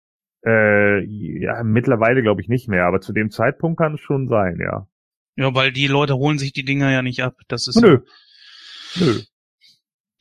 Äh, 0.46 1.04
ja, 1.06 1.64
mittlerweile 1.64 2.22
glaube 2.22 2.42
ich 2.42 2.48
nicht 2.48 2.68
mehr, 2.68 2.86
aber 2.86 3.02
zu 3.02 3.14
dem 3.14 3.32
Zeitpunkt 3.32 3.80
kann 3.80 3.96
es 3.96 4.02
schon 4.02 4.28
sein, 4.28 4.60
ja. 4.62 4.88
Ja, 5.36 5.54
weil 5.54 5.72
die 5.72 5.88
Leute 5.88 6.16
holen 6.16 6.38
sich 6.38 6.54
die 6.54 6.64
Dinger 6.64 6.92
ja 6.92 7.02
nicht 7.02 7.24
ab. 7.24 7.36
Das 7.48 7.68
ist 7.68 7.82
Nö. 7.82 8.00
Ja, 8.96 9.06
Nö. 9.06 9.20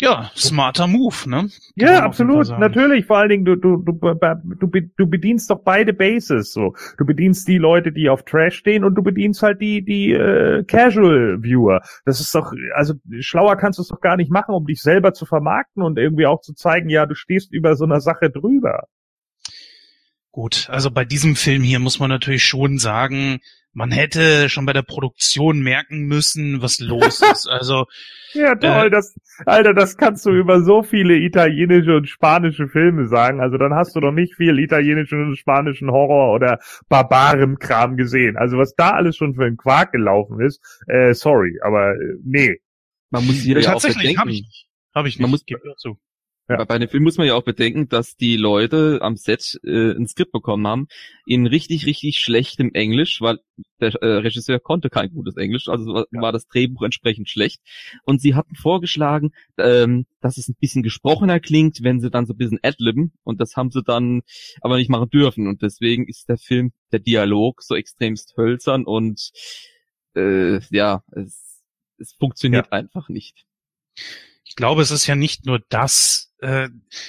Ja, 0.01 0.33
smarter 0.35 0.89
Move, 0.89 1.31
ne? 1.31 1.37
Kann 1.37 1.49
ja, 1.77 2.03
absolut, 2.03 2.49
natürlich. 2.59 3.07
Vor 3.07 3.19
allen 3.19 3.29
Dingen, 3.29 3.45
du, 3.45 3.55
du, 3.55 3.77
du, 3.77 3.93
du, 3.93 4.67
du 4.67 5.07
bedienst 5.07 5.51
doch 5.51 5.63
beide 5.63 5.93
Bases 5.93 6.53
so. 6.53 6.75
Du 6.99 7.07
bedienst 7.07 7.47
die 7.47 7.59
Leute, 7.59 7.93
die 7.93 8.09
auf 8.09 8.25
Trash 8.25 8.57
stehen 8.57 8.83
und 8.83 8.97
du 8.97 9.03
bedienst 9.03 9.43
halt 9.43 9.61
die, 9.61 9.85
die 9.85 10.11
äh, 10.11 10.65
Casual 10.65 11.45
Viewer. 11.45 11.81
Das 12.05 12.19
ist 12.19 12.35
doch, 12.35 12.53
also 12.75 12.95
schlauer 13.21 13.57
kannst 13.57 13.79
du 13.79 13.83
es 13.83 13.89
doch 13.89 14.01
gar 14.01 14.17
nicht 14.17 14.33
machen, 14.33 14.53
um 14.53 14.67
dich 14.67 14.83
selber 14.83 15.15
zu 15.15 15.27
vermarkten 15.27 15.81
und 15.81 15.97
irgendwie 15.97 16.27
auch 16.27 16.41
zu 16.41 16.55
zeigen, 16.55 16.89
ja, 16.89 17.07
du 17.07 17.15
stehst 17.15 17.53
über 17.53 17.77
so 17.77 17.85
einer 17.85 18.01
Sache 18.01 18.31
drüber. 18.31 18.89
Gut, 20.35 20.69
also 20.69 20.91
bei 20.91 21.05
diesem 21.05 21.37
Film 21.37 21.63
hier 21.63 21.79
muss 21.79 22.01
man 22.01 22.11
natürlich 22.11 22.43
schon 22.43 22.79
sagen, 22.79 23.39
man 23.73 23.93
hätte 23.93 24.49
schon 24.49 24.67
bei 24.67 24.73
der 24.73 24.83
Produktion 24.83 25.61
merken 25.61 26.09
müssen, 26.09 26.61
was 26.61 26.81
los 26.81 27.23
ist. 27.33 27.47
Also 27.49 27.87
ja 28.33 28.57
toll, 28.57 28.89
äh, 28.89 28.91
das 28.91 29.15
Alter, 29.47 29.75
das 29.75 29.97
kannst 29.97 30.27
du 30.27 30.33
über 30.33 30.61
so 30.65 30.83
viele 30.83 31.15
italienische 31.19 31.95
und 31.95 32.09
spanische 32.09 32.67
Filme 32.67 33.07
sagen. 33.07 33.41
Also 33.41 33.59
dann 33.59 33.75
hast 33.75 33.95
du 33.95 34.01
doch 34.01 34.11
nicht 34.11 34.35
viel 34.35 34.59
italienischen 34.59 35.23
und 35.23 35.37
spanischen 35.37 35.89
Horror 35.93 36.35
oder 36.35 36.59
Barbarenkram 36.89 37.97
gesehen. 37.97 38.37
Also 38.37 38.59
was 38.59 38.75
da 38.75 38.91
alles 38.91 39.17
schon 39.17 39.37
für 39.37 39.45
ein 39.45 39.57
Quark 39.57 39.93
gelaufen 39.93 40.41
ist, 40.41 40.61
äh, 40.89 41.15
sorry, 41.15 41.61
aber 41.63 41.93
äh, 41.93 42.17
nee. 42.25 42.57
Man 43.11 43.25
muss 43.25 43.37
hier 43.37 43.61
ja, 43.61 43.71
ja 43.71 43.75
auch 43.75 43.83
bedenken. 43.83 44.19
Hab 44.19 44.27
ich, 44.27 44.67
hab 44.97 45.07
ich 45.07 45.17
nicht. 45.17 45.21
Man 45.21 45.31
muss, 45.31 45.45
Ja. 46.47 46.63
Bei 46.65 46.75
einem 46.75 46.89
Film 46.91 47.05
muss 47.05 47.17
man 47.17 47.27
ja 47.27 47.35
auch 47.35 47.43
bedenken, 47.43 47.89
dass 47.89 48.17
die 48.17 48.37
Leute 48.37 48.99
am 49.01 49.17
Set 49.17 49.59
äh, 49.65 49.93
ein 49.93 50.07
Skript 50.07 50.31
bekommen 50.31 50.67
haben 50.67 50.89
in 51.25 51.47
richtig, 51.47 51.87
richtig 51.87 52.19
schlechtem 52.19 52.73
Englisch, 52.75 53.23
weil 53.23 53.39
der 53.81 53.95
äh, 54.03 54.17
Regisseur 54.19 54.61
konnte 54.61 54.91
kein 54.91 55.11
gutes 55.11 55.39
Englisch, 55.39 55.69
also 55.69 55.95
war, 55.95 56.07
ja. 56.13 56.21
war 56.21 56.33
das 56.33 56.47
Drehbuch 56.47 56.83
entsprechend 56.83 57.31
schlecht. 57.31 57.63
Und 58.05 58.21
sie 58.21 58.35
hatten 58.35 58.57
vorgeschlagen, 58.57 59.33
ähm, 59.57 60.05
dass 60.21 60.37
es 60.37 60.49
ein 60.49 60.57
bisschen 60.61 60.83
gesprochener 60.83 61.41
klingt, 61.41 61.83
wenn 61.83 62.01
sie 62.01 62.11
dann 62.11 62.27
so 62.27 62.35
ein 62.35 62.39
bisschen 62.39 62.61
adlibben. 62.63 63.13
Und 63.23 63.41
das 63.41 63.57
haben 63.57 63.71
sie 63.71 63.83
dann 63.83 64.21
aber 64.61 64.77
nicht 64.77 64.91
machen 64.91 65.09
dürfen. 65.09 65.47
Und 65.47 65.63
deswegen 65.63 66.07
ist 66.07 66.29
der 66.29 66.37
Film, 66.37 66.73
der 66.93 67.01
Dialog 67.01 67.63
so 67.63 67.75
extremst 67.75 68.37
hölzern 68.37 68.85
und 68.85 69.31
äh, 70.15 70.61
ja, 70.71 71.03
es, 71.13 71.63
es 71.97 72.13
funktioniert 72.19 72.67
ja. 72.67 72.73
einfach 72.73 73.09
nicht. 73.09 73.47
Ich 74.55 74.57
glaube, 74.57 74.83
es 74.83 74.93
ist 74.93 75.09
ja 75.09 75.17
nicht 75.17 75.47
nur 75.47 75.59
das, 75.69 76.31
äh, 76.39 76.69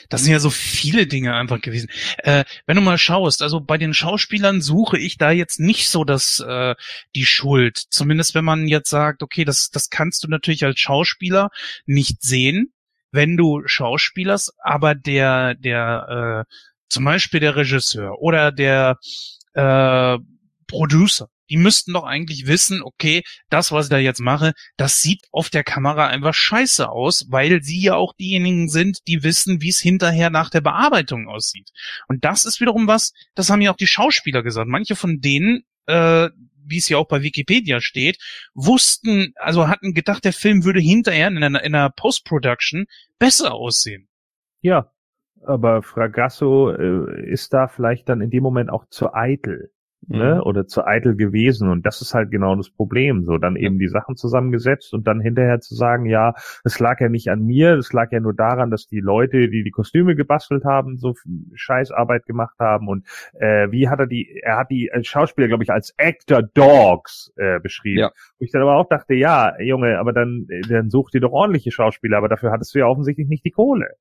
das 0.09 0.23
sind 0.23 0.31
ja 0.31 0.39
so 0.39 0.49
viele 0.49 1.05
Dinge 1.05 1.35
einfach 1.35 1.61
gewesen. 1.61 1.91
Äh, 2.17 2.43
wenn 2.65 2.75
du 2.75 2.81
mal 2.81 2.97
schaust, 2.97 3.43
also 3.43 3.59
bei 3.59 3.77
den 3.77 3.93
Schauspielern 3.93 4.61
suche 4.61 4.97
ich 4.97 5.19
da 5.19 5.29
jetzt 5.29 5.59
nicht 5.59 5.89
so 5.89 6.03
das 6.03 6.39
äh, 6.39 6.73
die 7.13 7.27
Schuld. 7.27 7.77
Zumindest 7.77 8.33
wenn 8.33 8.45
man 8.45 8.67
jetzt 8.67 8.89
sagt, 8.89 9.21
okay, 9.21 9.45
das 9.45 9.69
das 9.69 9.91
kannst 9.91 10.23
du 10.23 10.27
natürlich 10.27 10.65
als 10.65 10.79
Schauspieler 10.79 11.51
nicht 11.85 12.23
sehen, 12.23 12.73
wenn 13.11 13.37
du 13.37 13.61
Schauspielerst, 13.67 14.53
aber 14.57 14.95
der 14.95 15.53
der 15.53 16.45
äh, 16.47 16.51
zum 16.89 17.05
Beispiel 17.05 17.41
der 17.41 17.55
Regisseur 17.55 18.19
oder 18.23 18.51
der 18.51 18.97
äh, 19.53 20.17
Producer, 20.65 21.29
die 21.49 21.57
müssten 21.57 21.93
doch 21.93 22.03
eigentlich 22.03 22.47
wissen, 22.47 22.81
okay, 22.81 23.23
das, 23.49 23.71
was 23.71 23.85
ich 23.85 23.89
da 23.89 23.97
jetzt 23.97 24.19
mache, 24.19 24.53
das 24.77 25.01
sieht 25.01 25.21
auf 25.31 25.49
der 25.49 25.63
Kamera 25.63 26.07
einfach 26.07 26.33
scheiße 26.33 26.89
aus, 26.89 27.25
weil 27.29 27.61
sie 27.61 27.81
ja 27.81 27.95
auch 27.95 28.13
diejenigen 28.13 28.69
sind, 28.69 28.99
die 29.07 29.23
wissen, 29.23 29.61
wie 29.61 29.69
es 29.69 29.79
hinterher 29.79 30.29
nach 30.29 30.49
der 30.49 30.61
Bearbeitung 30.61 31.27
aussieht. 31.27 31.69
Und 32.07 32.25
das 32.25 32.45
ist 32.45 32.61
wiederum 32.61 32.87
was, 32.87 33.13
das 33.35 33.49
haben 33.49 33.61
ja 33.61 33.71
auch 33.71 33.77
die 33.77 33.87
Schauspieler 33.87 34.43
gesagt. 34.43 34.67
Manche 34.67 34.95
von 34.95 35.19
denen, 35.19 35.63
äh, 35.85 36.29
wie 36.67 36.77
es 36.77 36.89
ja 36.89 36.97
auch 36.97 37.07
bei 37.07 37.21
Wikipedia 37.21 37.79
steht, 37.79 38.17
wussten, 38.53 39.33
also 39.35 39.67
hatten 39.67 39.93
gedacht, 39.93 40.25
der 40.25 40.33
Film 40.33 40.63
würde 40.63 40.79
hinterher 40.79 41.27
in 41.27 41.37
einer, 41.37 41.63
in 41.63 41.75
einer 41.75 41.89
Post-Production 41.89 42.85
besser 43.19 43.53
aussehen. 43.53 44.07
Ja, 44.61 44.91
aber 45.45 45.83
Fragasso 45.83 46.71
äh, 46.71 47.29
ist 47.29 47.53
da 47.53 47.67
vielleicht 47.67 48.09
dann 48.09 48.21
in 48.21 48.31
dem 48.31 48.41
Moment 48.41 48.71
auch 48.71 48.85
zu 48.89 49.13
eitel 49.13 49.71
ne, 50.07 50.35
mhm. 50.35 50.41
oder 50.41 50.67
zu 50.67 50.85
eitel 50.85 51.15
gewesen. 51.15 51.69
Und 51.69 51.85
das 51.85 52.01
ist 52.01 52.13
halt 52.13 52.31
genau 52.31 52.55
das 52.55 52.69
Problem. 52.69 53.25
So, 53.25 53.37
dann 53.37 53.55
eben 53.55 53.79
die 53.79 53.87
Sachen 53.87 54.15
zusammengesetzt 54.15 54.93
und 54.93 55.07
dann 55.07 55.19
hinterher 55.19 55.59
zu 55.59 55.75
sagen, 55.75 56.05
ja, 56.05 56.33
es 56.63 56.79
lag 56.79 56.99
ja 56.99 57.09
nicht 57.09 57.29
an 57.29 57.43
mir, 57.43 57.73
es 57.75 57.93
lag 57.93 58.11
ja 58.11 58.19
nur 58.19 58.33
daran, 58.33 58.71
dass 58.71 58.87
die 58.87 58.99
Leute, 58.99 59.49
die 59.49 59.63
die 59.63 59.71
Kostüme 59.71 60.15
gebastelt 60.15 60.65
haben, 60.65 60.97
so 60.97 61.13
Scheißarbeit 61.53 62.25
gemacht 62.25 62.55
haben. 62.59 62.87
Und 62.87 63.05
äh, 63.39 63.71
wie 63.71 63.89
hat 63.89 63.99
er 63.99 64.07
die, 64.07 64.39
er 64.43 64.57
hat 64.57 64.71
die 64.71 64.89
Schauspieler, 65.01 65.47
glaube 65.47 65.63
ich, 65.63 65.71
als 65.71 65.93
Actor 65.97 66.43
Dogs 66.43 67.31
äh, 67.35 67.59
beschrieben. 67.59 67.99
Ja. 67.99 68.11
Wo 68.39 68.45
ich 68.45 68.51
dann 68.51 68.61
aber 68.61 68.75
auch 68.75 68.87
dachte, 68.87 69.13
ja, 69.13 69.59
Junge, 69.61 69.99
aber 69.99 70.13
dann, 70.13 70.47
dann 70.69 70.89
such 70.89 71.11
dir 71.11 71.21
doch 71.21 71.31
ordentliche 71.31 71.71
Schauspieler, 71.71 72.17
aber 72.17 72.29
dafür 72.29 72.51
hattest 72.51 72.75
du 72.75 72.79
ja 72.79 72.85
offensichtlich 72.85 73.27
nicht 73.27 73.45
die 73.45 73.51
Kohle. 73.51 73.95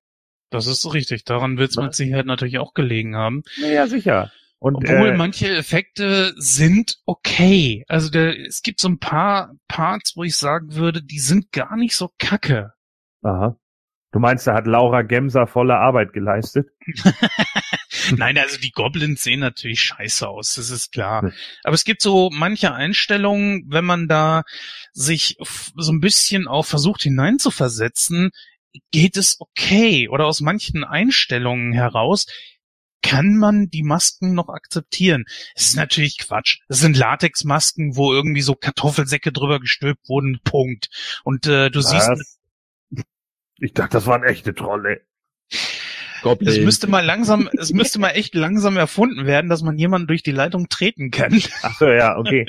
Das 0.50 0.66
ist 0.66 0.92
richtig. 0.94 1.24
Daran 1.24 1.59
wird 1.59 1.70
es 1.70 1.76
mit 1.76 1.94
Sicherheit 1.94 2.26
natürlich 2.26 2.59
auch 2.59 2.74
gelegen 2.74 3.16
haben. 3.16 3.42
Ja, 3.57 3.86
sicher. 3.86 4.30
Und, 4.64 4.76
Obwohl 4.76 5.10
äh, 5.10 5.16
manche 5.18 5.54
Effekte 5.54 6.32
sind 6.38 6.96
okay. 7.04 7.84
Also 7.86 8.08
der, 8.08 8.34
es 8.46 8.62
gibt 8.62 8.80
so 8.80 8.88
ein 8.88 8.98
paar 8.98 9.52
Parts, 9.68 10.16
wo 10.16 10.24
ich 10.24 10.36
sagen 10.36 10.74
würde, 10.74 11.02
die 11.02 11.18
sind 11.18 11.52
gar 11.52 11.76
nicht 11.76 11.94
so 11.94 12.10
kacke. 12.18 12.72
Aha. 13.20 13.58
Du 14.10 14.20
meinst, 14.20 14.46
da 14.46 14.54
hat 14.54 14.66
Laura 14.66 15.02
Gemser 15.02 15.46
volle 15.46 15.76
Arbeit 15.76 16.14
geleistet? 16.14 16.70
Nein, 18.16 18.38
also 18.38 18.58
die 18.58 18.70
Goblins 18.70 19.22
sehen 19.22 19.40
natürlich 19.40 19.82
scheiße 19.82 20.26
aus, 20.26 20.54
das 20.54 20.70
ist 20.70 20.92
klar. 20.92 21.30
Aber 21.62 21.74
es 21.74 21.84
gibt 21.84 22.00
so 22.00 22.30
manche 22.32 22.72
Einstellungen, 22.72 23.66
wenn 23.68 23.84
man 23.84 24.08
da 24.08 24.44
sich 24.94 25.36
so 25.76 25.92
ein 25.92 26.00
bisschen 26.00 26.48
auch 26.48 26.64
versucht 26.64 27.02
hineinzuversetzen, 27.02 28.30
geht 28.92 29.18
es 29.18 29.36
okay. 29.40 30.08
Oder 30.08 30.24
aus 30.24 30.40
manchen 30.40 30.84
Einstellungen 30.84 31.74
heraus 31.74 32.24
kann 33.05 33.36
man 33.36 33.68
die 33.68 33.82
Masken 33.82 34.34
noch 34.34 34.48
akzeptieren. 34.48 35.24
Es 35.55 35.68
ist 35.68 35.76
natürlich 35.76 36.18
Quatsch. 36.18 36.61
Das 36.68 36.80
sind 36.80 36.96
Latexmasken, 36.96 37.96
wo 37.96 38.12
irgendwie 38.12 38.40
so 38.40 38.55
Kartoffelsäcke 38.55 39.30
drüber 39.30 39.61
gestülpt 39.61 40.09
wurden, 40.09 40.40
Punkt. 40.42 40.88
Und 41.22 41.46
äh, 41.46 41.70
du 41.70 41.80
Was? 41.80 41.90
siehst. 41.90 42.38
Ich 43.59 43.74
dachte, 43.74 43.92
das 43.92 44.07
waren 44.07 44.24
echte 44.24 44.55
Trolle. 44.55 45.02
Es 46.40 46.59
müsste 46.59 46.86
mal 46.86 47.05
langsam, 47.05 47.50
es 47.59 47.74
müsste 47.74 48.00
mal 48.00 48.11
echt 48.11 48.34
langsam 48.34 48.78
erfunden 48.78 49.26
werden, 49.26 49.50
dass 49.50 49.62
man 49.62 49.76
jemanden 49.76 50.07
durch 50.07 50.22
die 50.22 50.32
Leitung 50.32 50.70
treten 50.70 51.11
kann. 51.11 51.38
Ach 51.62 51.76
so, 51.78 51.86
ja, 51.86 52.16
okay. 52.16 52.46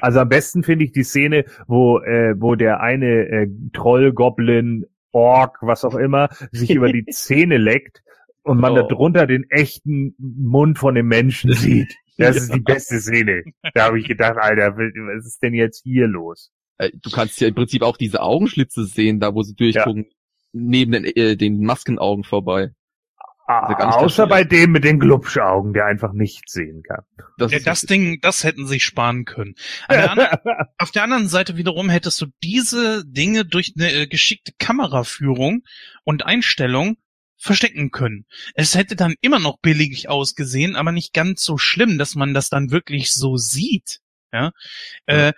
Also 0.00 0.20
am 0.20 0.30
besten 0.30 0.62
finde 0.62 0.86
ich 0.86 0.92
die 0.92 1.04
Szene, 1.04 1.44
wo, 1.66 1.98
äh, 1.98 2.34
wo 2.38 2.54
der 2.54 2.80
eine 2.80 3.28
äh, 3.28 3.46
Troll, 3.74 4.14
Goblin, 4.14 4.86
Ork, 5.12 5.58
was 5.60 5.84
auch 5.84 5.96
immer, 5.96 6.30
sich 6.50 6.70
über 6.70 6.90
die 6.90 7.04
Zähne 7.10 7.58
leckt 7.58 8.02
und 8.42 8.58
man 8.58 8.72
oh. 8.72 8.86
darunter 8.86 9.26
den 9.26 9.44
echten 9.50 10.14
Mund 10.18 10.78
von 10.78 10.94
dem 10.94 11.06
Menschen 11.06 11.52
sieht. 11.54 11.94
Das 12.18 12.36
ja. 12.36 12.42
ist 12.42 12.54
die 12.54 12.60
beste 12.60 13.00
Szene. 13.00 13.44
Da 13.74 13.84
habe 13.84 13.98
ich 13.98 14.06
gedacht, 14.06 14.36
Alter, 14.36 14.76
was 14.76 15.26
ist 15.26 15.42
denn 15.42 15.54
jetzt 15.54 15.82
hier 15.82 16.06
los? 16.06 16.50
Du 16.94 17.10
kannst 17.10 17.40
ja 17.40 17.48
im 17.48 17.54
Prinzip 17.54 17.82
auch 17.82 17.96
diese 17.96 18.22
Augenschlitze 18.22 18.84
sehen, 18.84 19.20
da 19.20 19.34
wo 19.34 19.42
sie 19.42 19.54
durchgucken, 19.54 20.04
ja. 20.04 20.10
neben 20.52 20.92
den, 20.92 21.04
äh, 21.04 21.36
den 21.36 21.62
Maskenaugen 21.62 22.24
vorbei. 22.24 22.70
Ah, 23.46 23.96
außer 23.96 24.28
bei 24.28 24.44
dem 24.44 24.70
mit 24.70 24.84
den 24.84 25.00
Glubschaugen, 25.00 25.72
der 25.72 25.86
einfach 25.86 26.12
nichts 26.12 26.52
sehen 26.52 26.84
kann. 26.84 27.04
Das, 27.36 27.50
ja, 27.50 27.58
das 27.58 27.80
Ding, 27.80 28.20
das 28.20 28.44
hätten 28.44 28.68
sie 28.68 28.78
sparen 28.78 29.24
können. 29.24 29.56
Der 29.90 30.12
anderen, 30.12 30.38
auf 30.78 30.92
der 30.92 31.02
anderen 31.02 31.26
Seite 31.26 31.56
wiederum 31.56 31.90
hättest 31.90 32.20
du 32.20 32.26
diese 32.44 33.04
Dinge 33.04 33.44
durch 33.44 33.72
eine 33.76 33.92
äh, 33.92 34.06
geschickte 34.06 34.52
Kameraführung 34.56 35.64
und 36.04 36.24
Einstellung 36.24 36.96
verstecken 37.40 37.90
können. 37.90 38.26
Es 38.54 38.74
hätte 38.74 38.96
dann 38.96 39.14
immer 39.22 39.38
noch 39.38 39.58
billig 39.58 40.08
ausgesehen, 40.08 40.76
aber 40.76 40.92
nicht 40.92 41.14
ganz 41.14 41.42
so 41.42 41.56
schlimm, 41.56 41.98
dass 41.98 42.14
man 42.14 42.34
das 42.34 42.50
dann 42.50 42.70
wirklich 42.70 43.12
so 43.12 43.36
sieht. 43.36 44.00
Ja. 44.32 44.52
ja. 45.08 45.28
Äh, 45.28 45.32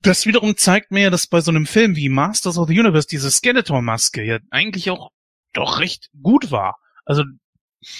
das 0.00 0.26
wiederum 0.26 0.56
zeigt 0.56 0.90
mir, 0.90 1.10
dass 1.10 1.26
bei 1.26 1.40
so 1.40 1.50
einem 1.50 1.66
Film 1.66 1.96
wie 1.96 2.08
Masters 2.08 2.56
of 2.56 2.68
the 2.68 2.78
Universe 2.78 3.08
diese 3.08 3.30
Skeletor-Maske 3.30 4.22
ja 4.22 4.38
eigentlich 4.50 4.90
auch 4.90 5.10
doch 5.52 5.80
recht 5.80 6.08
gut 6.22 6.50
war. 6.50 6.78
Also, 7.04 7.24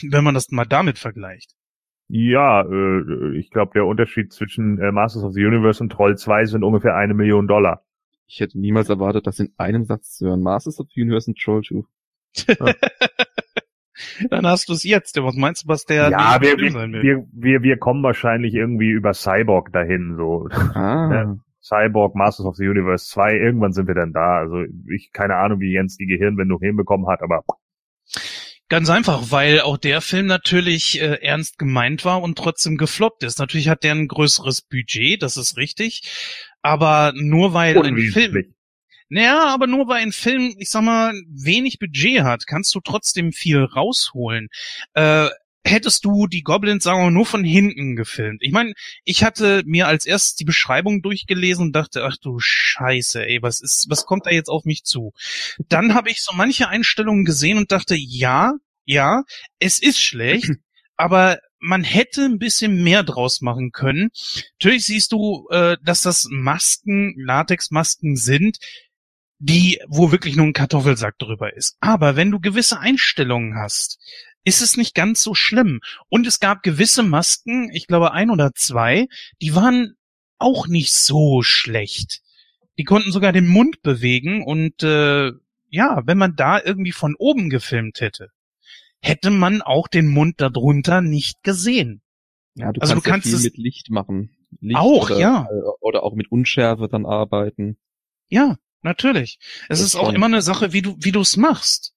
wenn 0.02 0.24
man 0.24 0.34
das 0.34 0.50
mal 0.50 0.64
damit 0.64 0.98
vergleicht. 0.98 1.54
Ja, 2.08 2.62
äh, 2.62 3.36
ich 3.36 3.50
glaube, 3.50 3.72
der 3.74 3.84
Unterschied 3.84 4.32
zwischen 4.32 4.78
äh, 4.78 4.92
Masters 4.92 5.24
of 5.24 5.34
the 5.34 5.44
Universe 5.44 5.82
und 5.82 5.90
Troll 5.90 6.16
2 6.16 6.46
sind 6.46 6.64
ungefähr 6.64 6.94
eine 6.94 7.14
Million 7.14 7.46
Dollar. 7.46 7.84
Ich 8.26 8.40
hätte 8.40 8.58
niemals 8.58 8.88
erwartet, 8.88 9.26
das 9.26 9.40
in 9.40 9.52
einem 9.58 9.84
Satz 9.84 10.16
zu 10.16 10.26
hören. 10.26 10.40
Masters 10.40 10.80
of 10.80 10.86
the 10.94 11.02
Universe 11.02 11.30
und 11.30 11.38
Troll 11.38 11.62
2. 11.62 11.82
Dann 14.30 14.46
hast 14.46 14.68
du 14.68 14.74
es 14.74 14.84
jetzt. 14.84 15.20
Was 15.20 15.34
meinst 15.34 15.64
du, 15.64 15.68
was 15.68 15.84
der 15.84 16.10
ja, 16.10 16.40
wir, 16.40 16.56
wir, 16.56 17.26
wir, 17.32 17.62
wir 17.62 17.76
kommen 17.78 18.02
wahrscheinlich 18.02 18.54
irgendwie 18.54 18.90
über 18.90 19.12
Cyborg 19.12 19.72
dahin, 19.72 20.14
so. 20.16 20.48
Ah. 20.52 21.34
Cyborg, 21.60 22.14
Masters 22.14 22.46
of 22.46 22.56
the 22.56 22.66
Universe 22.66 23.10
2, 23.10 23.34
irgendwann 23.34 23.72
sind 23.72 23.88
wir 23.88 23.94
dann 23.94 24.12
da. 24.12 24.38
Also 24.38 24.62
ich 24.92 25.10
keine 25.12 25.36
Ahnung, 25.36 25.60
wie 25.60 25.72
Jens 25.72 25.96
die 25.96 26.06
Gehirnwendung 26.06 26.60
hinbekommen 26.60 27.08
hat, 27.08 27.20
aber 27.22 27.42
Ganz 28.70 28.90
einfach, 28.90 29.30
weil 29.30 29.62
auch 29.62 29.78
der 29.78 30.02
Film 30.02 30.26
natürlich 30.26 31.00
äh, 31.00 31.22
ernst 31.22 31.58
gemeint 31.58 32.04
war 32.04 32.22
und 32.22 32.36
trotzdem 32.36 32.76
gefloppt 32.76 33.22
ist. 33.22 33.38
Natürlich 33.38 33.70
hat 33.70 33.82
der 33.82 33.92
ein 33.92 34.08
größeres 34.08 34.60
Budget, 34.60 35.22
das 35.22 35.38
ist 35.38 35.56
richtig, 35.56 36.02
aber 36.60 37.14
nur 37.16 37.54
weil 37.54 37.78
ein 37.82 37.96
Film 37.96 38.54
naja, 39.08 39.46
aber 39.46 39.66
nur 39.66 39.88
weil 39.88 40.02
ein 40.02 40.12
Film, 40.12 40.54
ich 40.58 40.70
sag 40.70 40.82
mal, 40.82 41.12
wenig 41.28 41.78
Budget 41.78 42.22
hat, 42.22 42.46
kannst 42.46 42.74
du 42.74 42.80
trotzdem 42.80 43.32
viel 43.32 43.64
rausholen. 43.64 44.48
Äh, 44.94 45.28
hättest 45.64 46.04
du 46.04 46.26
die 46.26 46.42
Goblins, 46.42 46.84
sagen 46.84 46.98
wir 46.98 47.04
mal, 47.04 47.10
nur 47.10 47.26
von 47.26 47.44
hinten 47.44 47.96
gefilmt. 47.96 48.42
Ich 48.42 48.52
meine, 48.52 48.72
ich 49.04 49.22
hatte 49.24 49.62
mir 49.66 49.86
als 49.86 50.06
erstes 50.06 50.34
die 50.34 50.44
Beschreibung 50.44 51.02
durchgelesen 51.02 51.66
und 51.66 51.72
dachte, 51.72 52.04
ach 52.04 52.16
du 52.20 52.38
Scheiße, 52.38 53.24
ey, 53.26 53.42
was 53.42 53.60
ist, 53.60 53.86
was 53.88 54.04
kommt 54.04 54.26
da 54.26 54.30
jetzt 54.30 54.48
auf 54.48 54.64
mich 54.64 54.84
zu? 54.84 55.12
Dann 55.68 55.94
habe 55.94 56.10
ich 56.10 56.20
so 56.22 56.32
manche 56.34 56.68
Einstellungen 56.68 57.24
gesehen 57.24 57.58
und 57.58 57.72
dachte, 57.72 57.94
ja, 57.96 58.54
ja, 58.84 59.24
es 59.58 59.78
ist 59.78 60.00
schlecht, 60.00 60.50
aber 60.96 61.38
man 61.60 61.82
hätte 61.82 62.24
ein 62.24 62.38
bisschen 62.38 62.84
mehr 62.84 63.02
draus 63.02 63.40
machen 63.40 63.72
können. 63.72 64.10
Natürlich 64.60 64.86
siehst 64.86 65.12
du, 65.12 65.48
äh, 65.50 65.76
dass 65.82 66.02
das 66.02 66.28
Masken, 66.30 67.14
Latexmasken 67.18 68.16
sind, 68.16 68.58
die, 69.38 69.80
wo 69.88 70.10
wirklich 70.10 70.36
nur 70.36 70.46
ein 70.46 70.52
Kartoffelsack 70.52 71.18
drüber 71.18 71.54
ist. 71.54 71.76
Aber 71.80 72.16
wenn 72.16 72.30
du 72.30 72.40
gewisse 72.40 72.78
Einstellungen 72.78 73.56
hast, 73.56 73.98
ist 74.44 74.62
es 74.62 74.76
nicht 74.76 74.94
ganz 74.94 75.22
so 75.22 75.34
schlimm. 75.34 75.80
Und 76.08 76.26
es 76.26 76.40
gab 76.40 76.62
gewisse 76.62 77.02
Masken, 77.02 77.70
ich 77.72 77.86
glaube 77.86 78.12
ein 78.12 78.30
oder 78.30 78.52
zwei, 78.54 79.06
die 79.40 79.54
waren 79.54 79.94
auch 80.38 80.66
nicht 80.66 80.92
so 80.92 81.42
schlecht. 81.42 82.20
Die 82.78 82.84
konnten 82.84 83.12
sogar 83.12 83.32
den 83.32 83.48
Mund 83.48 83.82
bewegen 83.82 84.44
und 84.44 84.82
äh, 84.82 85.32
ja, 85.70 86.02
wenn 86.06 86.18
man 86.18 86.36
da 86.36 86.60
irgendwie 86.62 86.92
von 86.92 87.14
oben 87.16 87.50
gefilmt 87.50 88.00
hätte, 88.00 88.30
hätte 89.00 89.30
man 89.30 89.62
auch 89.62 89.88
den 89.88 90.08
Mund 90.08 90.40
darunter 90.40 91.00
nicht 91.00 91.42
gesehen. 91.42 92.02
Ja, 92.54 92.72
du 92.72 92.80
also 92.80 92.94
kannst, 92.94 93.06
du 93.06 93.10
kannst 93.10 93.26
ja 93.26 93.38
viel 93.38 93.44
mit 93.44 93.56
Licht 93.58 93.90
machen. 93.90 94.30
Licht 94.60 94.78
auch, 94.78 95.10
oder, 95.10 95.18
ja. 95.18 95.48
Oder 95.80 96.02
auch 96.02 96.14
mit 96.14 96.30
Unschärfe 96.32 96.88
dann 96.88 97.04
arbeiten. 97.04 97.76
Ja, 98.28 98.56
natürlich. 98.88 99.38
Es 99.68 99.80
ist 99.80 99.96
auch 99.96 100.12
immer 100.12 100.26
eine 100.26 100.42
Sache, 100.42 100.72
wie 100.72 100.82
du, 100.82 100.96
wie 100.98 101.12
du 101.12 101.20
es 101.20 101.36
machst. 101.36 101.94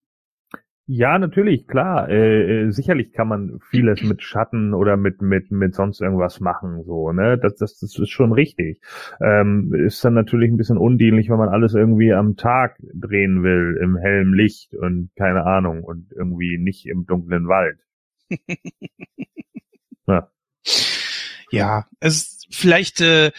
Ja, 0.87 1.17
natürlich, 1.17 1.67
klar. 1.67 2.09
Äh, 2.09 2.65
äh, 2.65 2.71
sicherlich 2.71 3.13
kann 3.13 3.29
man 3.29 3.59
vieles 3.69 4.03
mit 4.03 4.21
Schatten 4.21 4.73
oder 4.73 4.97
mit 4.97 5.21
mit 5.21 5.49
mit 5.49 5.73
sonst 5.73 6.01
irgendwas 6.01 6.41
machen, 6.41 6.83
so 6.83 7.13
ne. 7.13 7.37
Das 7.37 7.55
das, 7.55 7.77
das 7.77 7.97
ist 7.97 8.09
schon 8.09 8.33
richtig. 8.33 8.81
Ähm, 9.21 9.73
ist 9.73 10.03
dann 10.03 10.15
natürlich 10.15 10.51
ein 10.51 10.57
bisschen 10.57 10.77
undienlich, 10.77 11.29
wenn 11.29 11.37
man 11.37 11.47
alles 11.47 11.75
irgendwie 11.75 12.11
am 12.11 12.35
Tag 12.35 12.77
drehen 12.93 13.41
will 13.41 13.79
im 13.81 13.95
hellen 13.95 14.33
Licht 14.33 14.73
und 14.75 15.11
keine 15.15 15.45
Ahnung 15.45 15.83
und 15.83 16.11
irgendwie 16.11 16.57
nicht 16.57 16.85
im 16.87 17.05
dunklen 17.05 17.47
Wald. 17.47 17.79
ja. 20.07 20.29
Ja, 21.51 21.85
es 22.01 22.47
vielleicht 22.49 22.99
äh, 22.99 23.31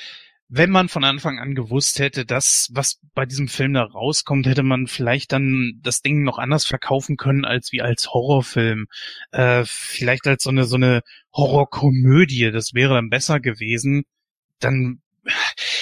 wenn 0.54 0.68
man 0.68 0.90
von 0.90 1.02
Anfang 1.02 1.38
an 1.38 1.54
gewusst 1.54 1.98
hätte, 1.98 2.26
dass 2.26 2.68
was 2.72 3.00
bei 3.14 3.24
diesem 3.24 3.48
Film 3.48 3.72
da 3.72 3.84
rauskommt, 3.84 4.46
hätte 4.46 4.62
man 4.62 4.86
vielleicht 4.86 5.32
dann 5.32 5.80
das 5.82 6.02
Ding 6.02 6.24
noch 6.24 6.36
anders 6.36 6.66
verkaufen 6.66 7.16
können 7.16 7.46
als 7.46 7.72
wie 7.72 7.80
als 7.80 8.10
Horrorfilm. 8.12 8.86
Äh, 9.30 9.64
vielleicht 9.64 10.26
als 10.26 10.42
so 10.42 10.50
eine 10.50 10.64
so 10.64 10.76
eine 10.76 11.00
Horrorkomödie. 11.32 12.50
Das 12.50 12.74
wäre 12.74 12.96
dann 12.96 13.08
besser 13.08 13.40
gewesen. 13.40 14.04
Dann, 14.60 15.00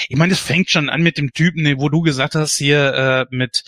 ich 0.08 0.16
meine, 0.16 0.34
es 0.34 0.40
fängt 0.40 0.70
schon 0.70 0.88
an 0.88 1.02
mit 1.02 1.18
dem 1.18 1.32
Typen, 1.32 1.66
wo 1.80 1.88
du 1.88 2.02
gesagt 2.02 2.36
hast 2.36 2.56
hier 2.56 2.94
äh, 2.94 3.34
mit 3.34 3.64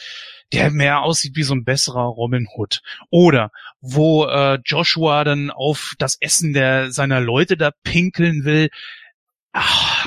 der 0.53 0.71
mehr 0.71 1.01
aussieht 1.03 1.35
wie 1.35 1.43
so 1.43 1.55
ein 1.55 1.65
besserer 1.65 2.05
Robin 2.05 2.47
Hood. 2.55 2.81
Oder 3.11 3.51
wo 3.81 4.27
äh, 4.27 4.61
Joshua 4.65 5.25
dann 5.25 5.51
auf 5.51 5.95
das 5.99 6.17
Essen 6.21 6.53
der 6.53 6.93
seiner 6.93 7.21
Leute 7.21 7.57
da 7.57 7.73
pinkeln 7.83 8.45
will. 8.45 8.69
Ach, 9.51 10.07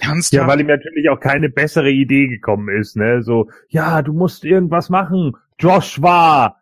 Ernsthaft? 0.00 0.32
Ja, 0.32 0.46
weil 0.46 0.60
ihm 0.60 0.66
natürlich 0.66 1.08
auch 1.10 1.20
keine 1.20 1.48
bessere 1.48 1.90
Idee 1.90 2.28
gekommen 2.28 2.68
ist, 2.68 2.96
ne? 2.96 3.22
So, 3.22 3.48
ja, 3.68 4.02
du 4.02 4.12
musst 4.12 4.44
irgendwas 4.44 4.88
machen. 4.90 5.32
Joshua, 5.58 6.56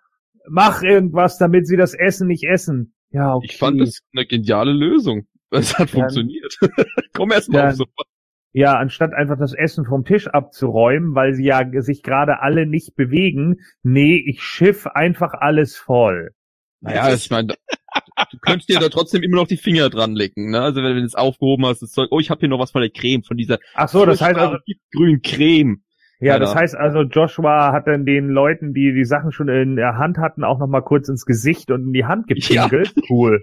mach 0.48 0.82
irgendwas, 0.82 1.38
damit 1.38 1.66
sie 1.66 1.76
das 1.76 1.94
Essen 1.94 2.28
nicht 2.28 2.44
essen. 2.44 2.94
Ja, 3.10 3.34
okay. 3.34 3.48
Ich 3.50 3.58
fand 3.58 3.80
das 3.80 4.00
eine 4.14 4.26
geniale 4.26 4.72
Lösung. 4.72 5.26
Das 5.48 5.74
hat 5.74 5.82
dann, 5.94 6.00
funktioniert. 6.00 6.58
Komm 7.14 7.30
erst 7.30 7.48
mal 7.50 7.58
dann, 7.58 7.68
auf 7.68 7.76
so. 7.76 7.84
Ja, 8.52 8.78
anstatt 8.78 9.14
einfach 9.14 9.38
das 9.38 9.54
Essen 9.54 9.84
vom 9.84 10.04
Tisch 10.04 10.26
abzuräumen, 10.26 11.14
weil 11.14 11.34
sie 11.34 11.44
ja 11.44 11.62
sich 11.82 12.02
gerade 12.02 12.40
alle 12.40 12.66
nicht 12.66 12.96
bewegen, 12.96 13.60
nee, 13.84 14.16
ich 14.16 14.42
schiff 14.42 14.88
einfach 14.88 15.34
alles 15.34 15.76
voll. 15.76 16.32
Naja, 16.80 17.12
ich 17.12 17.30
meine, 17.30 17.54
du 18.30 18.38
könntest 18.40 18.68
dir 18.68 18.78
da 18.78 18.88
trotzdem 18.88 19.22
immer 19.22 19.36
noch 19.36 19.48
die 19.48 19.56
Finger 19.56 19.90
dran 19.90 20.14
lecken, 20.14 20.50
ne? 20.50 20.60
Also 20.60 20.82
wenn 20.82 20.96
du 20.96 21.02
es 21.02 21.14
aufgehoben 21.14 21.66
hast, 21.66 21.82
das 21.82 21.90
Zeug, 21.90 22.08
oh, 22.10 22.20
ich 22.20 22.30
habe 22.30 22.40
hier 22.40 22.48
noch 22.48 22.58
was 22.58 22.70
von 22.70 22.82
der 22.82 22.90
Creme, 22.90 23.22
von 23.22 23.36
dieser 23.36 23.58
Ach 23.74 23.88
so, 23.88 24.04
das 24.04 24.20
heißt 24.20 24.38
also 24.38 24.58
grün 24.92 25.22
Creme. 25.22 25.82
Ja, 26.18 26.34
ja, 26.34 26.38
das 26.38 26.54
heißt 26.54 26.74
also, 26.74 27.02
Joshua 27.02 27.72
hat 27.72 27.86
dann 27.86 28.06
den 28.06 28.28
Leuten, 28.28 28.72
die 28.72 28.94
die 28.94 29.04
Sachen 29.04 29.32
schon 29.32 29.48
in 29.48 29.76
der 29.76 29.98
Hand 29.98 30.16
hatten, 30.16 30.44
auch 30.44 30.58
noch 30.58 30.66
mal 30.66 30.80
kurz 30.80 31.08
ins 31.08 31.26
Gesicht 31.26 31.70
und 31.70 31.88
in 31.88 31.92
die 31.92 32.06
Hand 32.06 32.26
gepinkelt. 32.28 32.92
Ja. 32.96 33.02
Cool. 33.10 33.42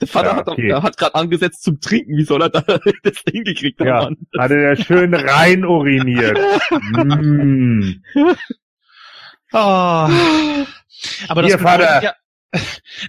Der 0.00 0.08
Vater 0.08 0.28
ja, 0.28 0.46
okay. 0.46 0.72
hat, 0.72 0.82
hat 0.82 0.96
gerade 0.96 1.14
angesetzt 1.14 1.62
zum 1.62 1.80
Trinken. 1.80 2.16
Wie 2.16 2.24
soll 2.24 2.40
er 2.40 2.48
da 2.48 2.62
das 3.02 3.22
hingekriegt 3.30 3.80
haben? 3.80 4.16
Ja, 4.32 4.42
hatte 4.42 4.56
er 4.56 4.76
schön 4.76 5.12
rein 5.12 5.66
uriniert. 5.66 6.38
mm. 6.92 7.92
oh. 9.52 10.08
Aber 11.28 11.42
das 11.42 11.50
Hier, 11.50 11.58
Vater. 11.58 12.02
Ja, 12.02 12.14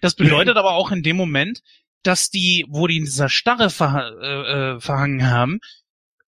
das 0.02 0.16
bedeutet 0.16 0.58
aber 0.58 0.72
auch 0.72 0.92
in 0.92 1.04
dem 1.04 1.18
Moment, 1.18 1.62
dass 2.04 2.30
die, 2.30 2.66
wo 2.70 2.88
die 2.88 2.98
in 2.98 3.06
dieser 3.06 3.30
Starre 3.30 3.70
ver, 3.70 4.12
äh, 4.22 4.76
äh, 4.76 4.80
verhangen 4.80 5.30
haben, 5.30 5.60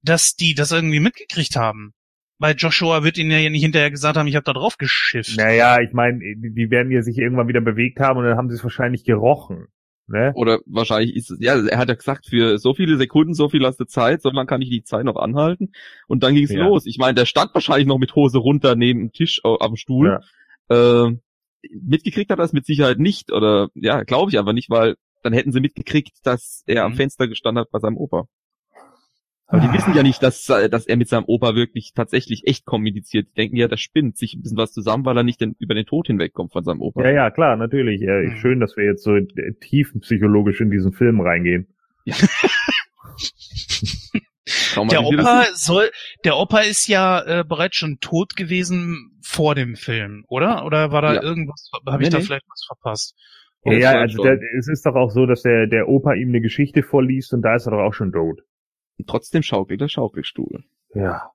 dass 0.01 0.35
die 0.35 0.53
das 0.53 0.71
irgendwie 0.71 0.99
mitgekriegt 0.99 1.55
haben. 1.55 1.93
Weil 2.37 2.55
Joshua 2.55 3.03
wird 3.03 3.17
ihnen 3.17 3.31
ja 3.31 3.49
nicht 3.49 3.61
hinterher 3.61 3.91
gesagt 3.91 4.17
haben, 4.17 4.27
ich 4.27 4.35
habe 4.35 4.45
da 4.45 4.53
drauf 4.53 4.77
geschifft. 4.77 5.35
Naja, 5.35 5.81
ich 5.81 5.91
meine, 5.91 6.19
die 6.19 6.71
werden 6.71 6.91
ja 6.91 7.01
sich 7.01 7.17
irgendwann 7.17 7.49
wieder 7.49 7.59
bewegt 7.59 7.99
haben 7.99 8.17
und 8.17 8.25
dann 8.25 8.37
haben 8.37 8.49
sie 8.49 8.55
es 8.55 8.63
wahrscheinlich 8.63 9.03
gerochen. 9.03 9.67
Ne? 10.07 10.31
Oder 10.35 10.59
wahrscheinlich 10.65 11.15
ist 11.15 11.29
es, 11.29 11.37
ja, 11.39 11.55
er 11.67 11.77
hat 11.77 11.89
ja 11.89 11.95
gesagt, 11.95 12.25
für 12.27 12.57
so 12.57 12.73
viele 12.73 12.97
Sekunden, 12.97 13.33
so 13.33 13.49
viel 13.49 13.65
hast 13.65 13.79
du 13.79 13.85
Zeit, 13.85 14.21
so 14.21 14.29
lange 14.29 14.47
kann 14.47 14.61
ich 14.61 14.69
die 14.69 14.83
Zeit 14.83 15.05
noch 15.05 15.17
anhalten. 15.17 15.71
Und 16.07 16.23
dann 16.23 16.33
ging 16.33 16.45
es 16.45 16.51
ja. 16.51 16.63
los. 16.63 16.85
Ich 16.85 16.97
meine, 16.97 17.13
der 17.13 17.25
stand 17.25 17.53
wahrscheinlich 17.53 17.87
noch 17.87 17.99
mit 17.99 18.15
Hose 18.15 18.39
runter 18.39 18.75
neben 18.75 18.99
dem 18.99 19.11
Tisch 19.11 19.41
äh, 19.43 19.55
am 19.59 19.75
Stuhl. 19.75 20.19
Ja. 20.69 21.05
Äh, 21.07 21.17
mitgekriegt 21.69 22.31
hat 22.31 22.39
er 22.39 22.45
es 22.45 22.53
mit 22.53 22.65
Sicherheit 22.65 22.99
nicht 22.99 23.31
oder 23.31 23.69
ja, 23.73 24.03
glaube 24.03 24.31
ich 24.31 24.39
einfach 24.39 24.53
nicht, 24.53 24.69
weil 24.69 24.95
dann 25.23 25.33
hätten 25.33 25.51
sie 25.51 25.59
mitgekriegt, 25.59 26.17
dass 26.23 26.63
er 26.67 26.85
mhm. 26.85 26.91
am 26.91 26.97
Fenster 26.97 27.27
gestanden 27.27 27.61
hat 27.61 27.71
bei 27.71 27.79
seinem 27.79 27.97
Opa. 27.97 28.25
Aber 29.47 29.63
ah. 29.63 29.67
die 29.67 29.73
wissen 29.77 29.95
ja 29.95 30.03
nicht, 30.03 30.21
dass, 30.21 30.45
dass 30.45 30.85
er 30.85 30.95
mit 30.95 31.09
seinem 31.09 31.25
Opa 31.25 31.55
wirklich 31.55 31.93
tatsächlich 31.95 32.43
echt 32.45 32.65
kommuniziert. 32.65 33.27
Die 33.29 33.33
denken 33.33 33.57
ja, 33.57 33.67
der 33.67 33.77
spinnt 33.77 34.15
sich 34.15 34.35
ein 34.35 34.43
bisschen 34.43 34.57
was 34.57 34.71
zusammen, 34.71 35.05
weil 35.05 35.17
er 35.17 35.23
nicht 35.23 35.41
den, 35.41 35.55
über 35.59 35.73
den 35.73 35.85
Tod 35.85 36.07
hinwegkommt 36.07 36.53
von 36.53 36.63
seinem 36.63 36.81
Opa. 36.81 37.03
Ja, 37.03 37.11
ja, 37.11 37.31
klar, 37.31 37.57
natürlich. 37.57 37.99
Ja, 38.01 38.13
mhm. 38.13 38.35
Schön, 38.37 38.59
dass 38.59 38.77
wir 38.77 38.85
jetzt 38.85 39.03
so 39.03 39.17
tiefenpsychologisch 39.61 40.61
in 40.61 40.69
diesen 40.69 40.93
Film 40.93 41.19
reingehen. 41.19 41.67
Ja. 42.05 42.15
der 44.91 45.03
Opa 45.03 45.45
soll, 45.53 45.91
der 46.23 46.37
Opa 46.37 46.59
ist 46.59 46.87
ja 46.87 47.21
äh, 47.21 47.43
bereits 47.43 47.77
schon 47.77 47.99
tot 47.99 48.35
gewesen 48.35 49.19
vor 49.21 49.55
dem 49.55 49.75
Film, 49.75 50.25
oder? 50.27 50.65
Oder 50.65 50.91
war 50.91 51.01
da 51.01 51.15
ja. 51.15 51.21
irgendwas, 51.21 51.69
habe 51.85 52.03
ich 52.03 52.09
nee, 52.09 52.11
da 52.11 52.17
nee. 52.19 52.23
vielleicht 52.23 52.45
was 52.49 52.65
verpasst? 52.65 53.15
Ja, 53.63 53.73
ja 53.73 53.91
also 53.99 54.23
der, 54.23 54.39
es 54.57 54.67
ist 54.67 54.85
doch 54.85 54.95
auch 54.95 55.11
so, 55.11 55.25
dass 55.25 55.41
der, 55.41 55.67
der 55.67 55.87
Opa 55.87 56.13
ihm 56.13 56.29
eine 56.29 56.41
Geschichte 56.41 56.83
vorliest 56.83 57.33
und 57.33 57.41
da 57.41 57.55
ist 57.55 57.67
er 57.67 57.71
doch 57.71 57.79
auch 57.79 57.93
schon 57.93 58.11
tot. 58.11 58.41
Und 58.97 59.07
trotzdem 59.07 59.43
schaukelt 59.43 59.81
der 59.81 59.89
Schaukelstuhl. 59.89 60.63
Ja. 60.93 61.31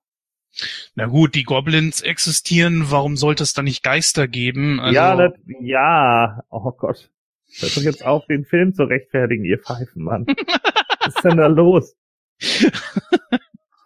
Na 0.95 1.07
gut, 1.07 1.35
die 1.35 1.43
Goblins 1.43 2.01
existieren, 2.01 2.85
warum 2.89 3.17
sollte 3.17 3.43
es 3.43 3.53
da 3.53 3.61
nicht 3.61 3.83
Geister 3.83 4.27
geben? 4.27 4.79
Also 4.79 4.95
ja, 4.95 5.15
das, 5.15 5.33
ja, 5.59 6.43
oh 6.49 6.71
Gott. 6.71 7.11
Hört 7.59 7.77
doch 7.77 7.81
jetzt 7.81 8.05
auf, 8.05 8.25
den 8.25 8.45
Film 8.45 8.73
zu 8.73 8.83
rechtfertigen, 8.83 9.45
ihr 9.45 9.59
Pfeifen, 9.59 10.03
Mann. 10.03 10.25
Was 10.99 11.15
ist 11.15 11.23
denn 11.23 11.37
da 11.37 11.47
los? 11.47 11.95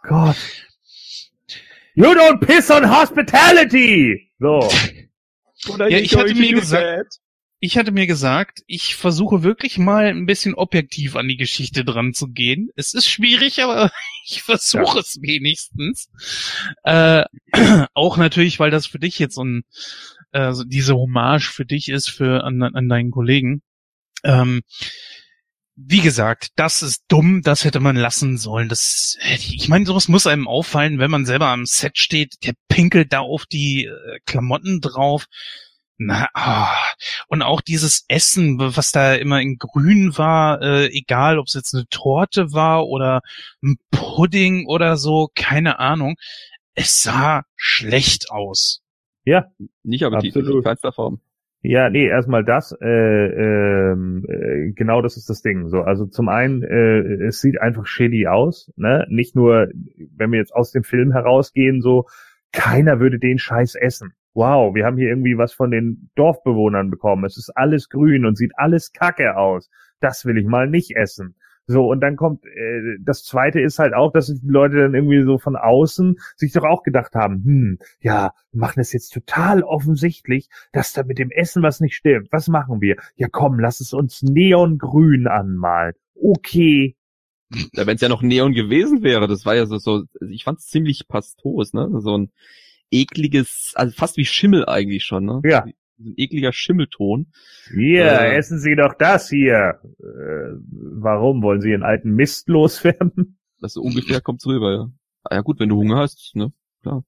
Gott. 0.04 0.38
You 1.96 2.14
don't 2.16 2.40
piss 2.40 2.72
on 2.72 2.90
hospitality! 2.90 4.32
So. 4.40 4.70
ja, 5.78 5.98
ich 5.98 6.16
hatte 6.16 6.34
mir 6.34 6.54
gesagt, 6.54 7.20
ich 7.62 7.78
hatte 7.78 7.92
mir 7.92 8.08
gesagt, 8.08 8.64
ich 8.68 8.96
versuche 8.96 9.44
wirklich 9.44 9.78
mal 9.78 10.06
ein 10.06 10.26
bisschen 10.26 10.54
objektiv 10.54 11.18
an 11.18 11.28
die 11.28 11.36
Geschichte 11.36 11.84
dran 11.84 12.14
zu 12.14 12.28
gehen. 12.28 12.70
Es 12.76 12.94
ist 12.94 13.10
schwierig, 13.10 13.62
aber 13.62 13.92
ich 14.26 14.44
versuche 14.44 14.96
ja. 14.96 15.02
es 15.02 15.22
wenigstens. 15.22 16.10
Äh, 16.84 17.26
auch 17.94 18.18
natürlich, 18.18 18.60
weil 18.60 18.72
das 18.72 18.86
für 18.86 19.00
dich 19.00 19.20
jetzt 19.20 19.36
so 19.36 19.44
ein, 19.44 19.64
äh, 20.32 20.54
diese 20.66 20.96
Hommage 20.96 21.52
für 21.52 21.66
dich 21.66 21.90
ist, 21.90 22.10
für 22.10 22.44
an, 22.46 22.64
an 22.64 22.88
deinen 22.88 23.12
Kollegen. 23.12 23.62
Ähm, 24.24 24.62
wie 25.88 26.02
gesagt, 26.02 26.50
das 26.56 26.82
ist 26.82 27.06
dumm, 27.08 27.42
das 27.42 27.64
hätte 27.64 27.80
man 27.80 27.96
lassen 27.96 28.38
sollen. 28.38 28.68
Das, 28.68 29.18
ich 29.24 29.70
meine, 29.70 29.86
sowas 29.86 30.08
muss 30.08 30.28
einem 30.28 30.48
auffallen, 30.48 31.00
wenn 31.00 31.12
man 31.12 31.26
selber 31.26 31.48
am 31.48 31.66
Set 31.66 31.98
steht, 31.98 32.46
der 32.46 32.54
pinkelt 32.68 33.14
da 33.14 33.20
auf 33.20 33.46
die 33.46 33.86
äh, 33.86 34.20
Klamotten 34.26 34.82
drauf. 34.82 35.26
Na, 35.98 36.28
oh. 36.34 37.04
und 37.28 37.42
auch 37.42 37.60
dieses 37.60 38.06
Essen, 38.08 38.58
was 38.58 38.94
da 38.94 39.16
immer 39.16 39.42
in 39.42 39.58
Grün 39.58 40.18
war, 40.18 40.62
äh, 40.62 40.88
egal 40.88 41.38
ob 41.38 41.48
es 41.48 41.54
jetzt 41.54 41.74
eine 41.74 41.88
Torte 41.90 42.54
war 42.54 42.88
oder 42.88 43.22
ein 43.62 43.78
Pudding 43.92 44.66
oder 44.66 44.96
so, 44.96 45.30
keine 45.36 45.80
Ahnung. 45.80 46.16
Es 46.74 47.04
sah 47.04 47.44
schlecht 47.56 48.32
aus. 48.32 48.82
Ja, 49.26 49.48
nicht 49.84 50.04
aber 50.04 50.20
die 50.20 50.30
in 50.30 50.64
keinster 50.64 50.94
Form. 50.94 51.20
Ja, 51.62 51.90
nee, 51.90 52.08
erstmal 52.08 52.46
das. 52.46 52.72
Äh, 52.82 52.88
ähm, 52.88 54.26
äh, 54.30 54.72
genau 54.72 55.02
das 55.02 55.18
ist 55.18 55.30
das 55.30 55.42
Ding. 55.42 55.68
So, 55.68 55.82
also 55.82 56.06
zum 56.06 56.30
einen, 56.30 56.64
äh, 56.64 57.26
es 57.26 57.42
sieht 57.42 57.60
einfach 57.60 57.86
shitty 57.86 58.28
aus. 58.28 58.72
Ne? 58.78 59.06
Nicht 59.10 59.36
nur, 59.36 59.68
wenn 60.16 60.32
wir 60.32 60.40
jetzt 60.40 60.56
aus 60.56 60.72
dem 60.72 60.84
Film 60.84 61.12
herausgehen, 61.12 61.82
so 61.82 62.06
keiner 62.54 63.00
würde 63.02 63.20
den 63.20 63.40
Scheiß 63.40 63.76
essen. 63.76 64.14
Wow, 64.34 64.74
wir 64.74 64.86
haben 64.86 64.98
hier 64.98 65.10
irgendwie 65.10 65.38
was 65.38 65.52
von 65.52 65.72
den 65.72 66.10
Dorfbewohnern 66.16 66.90
bekommen. 66.90 67.26
Es 67.26 67.38
ist 67.38 67.52
alles 67.56 67.90
grün 67.90 68.26
und 68.26 68.38
sieht 68.38 68.54
alles 68.56 68.94
kacke 68.94 69.36
aus. 69.36 69.70
das 70.00 70.26
will 70.26 70.38
ich 70.38 70.46
mal 70.46 70.70
nicht 70.70 70.96
essen. 70.96 71.36
So, 71.72 71.86
und 71.88 72.02
dann 72.02 72.16
kommt, 72.16 72.48
äh, 72.48 72.98
das 73.00 73.24
zweite 73.24 73.62
ist 73.62 73.78
halt 73.78 73.94
auch, 73.94 74.12
dass 74.12 74.26
die 74.26 74.40
Leute 74.44 74.78
dann 74.78 74.96
irgendwie 74.96 75.24
so 75.24 75.38
von 75.38 75.56
außen 75.56 76.20
sich 76.36 76.52
doch 76.52 76.64
auch 76.64 76.82
gedacht 76.82 77.14
haben, 77.14 77.44
hm, 77.44 77.80
ja, 78.02 78.34
wir 78.52 78.60
machen 78.60 78.80
es 78.80 78.92
jetzt 78.92 79.14
total 79.14 79.62
offensichtlich, 79.62 80.50
dass 80.72 80.94
da 80.94 81.04
mit 81.04 81.20
dem 81.20 81.30
Essen 81.30 81.62
was 81.62 81.80
nicht 81.80 81.96
stimmt. 81.96 82.30
Was 82.32 82.48
machen 82.48 82.82
wir? 82.82 82.96
Ja 83.18 83.28
komm, 83.32 83.60
lass 83.60 83.82
es 83.82 83.94
uns 83.94 84.24
neongrün 84.24 85.28
anmalen. 85.28 85.94
Okay. 86.16 86.96
Ja, 87.74 87.86
wenn 87.86 87.98
es 87.98 88.02
ja 88.02 88.10
noch 88.10 88.24
Neon 88.24 88.54
gewesen 88.54 89.04
wäre, 89.04 89.28
das 89.28 89.46
war 89.46 89.56
ja 89.56 89.68
so, 89.68 89.78
so 89.78 90.06
ich 90.28 90.46
fand 90.46 90.58
es 90.58 90.70
ziemlich 90.70 91.08
pastos, 91.08 91.74
ne? 91.74 91.88
So 92.00 92.18
ein 92.18 92.32
ekliges, 92.90 93.74
also 93.76 93.94
fast 93.96 94.18
wie 94.18 94.26
Schimmel 94.26 94.66
eigentlich 94.66 95.04
schon, 95.04 95.26
ne? 95.26 95.42
Ja 95.44 95.66
ein 96.00 96.14
ekliger 96.18 96.54
Schimmelton. 96.54 97.32
Hier, 97.74 98.06
äh, 98.06 98.36
essen 98.36 98.60
Sie 98.60 98.76
doch 98.76 98.94
das 98.94 99.30
hier. 99.30 99.80
Äh, 100.00 100.56
warum? 100.72 101.42
Wollen 101.44 101.62
Sie 101.62 101.72
Ihren 101.72 101.84
alten 101.84 102.12
Mist 102.12 102.50
loswerden? 102.50 103.38
Das 103.62 103.74
so 103.74 103.82
ungefähr 103.82 104.22
kommt's 104.22 104.46
rüber, 104.46 104.72
ja. 104.72 104.92
Ah, 105.24 105.36
ja 105.36 105.42
gut, 105.42 105.60
wenn 105.60 105.70
du 105.70 105.78
Hunger 105.78 105.98
hast, 105.98 106.32
ne? 106.36 106.54
Klar. 106.82 107.04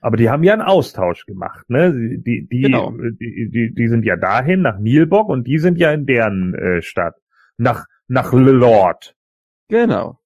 Aber 0.00 0.16
die 0.16 0.30
haben 0.30 0.44
ja 0.44 0.52
einen 0.52 0.62
Austausch 0.62 1.26
gemacht, 1.26 1.68
ne? 1.68 1.92
Die, 1.92 2.46
die, 2.46 2.60
genau. 2.60 2.92
die, 2.92 3.50
die, 3.50 3.74
die 3.74 3.88
sind 3.88 4.04
ja 4.04 4.16
dahin, 4.16 4.62
nach 4.62 4.78
Nilbock, 4.78 5.28
und 5.28 5.46
die 5.46 5.58
sind 5.58 5.78
ja 5.78 5.92
in 5.92 6.06
deren 6.06 6.54
äh, 6.54 6.82
Stadt. 6.82 7.16
Nach, 7.56 7.86
nach 8.06 8.32
Lord. 8.32 9.16
Genau. 9.68 10.20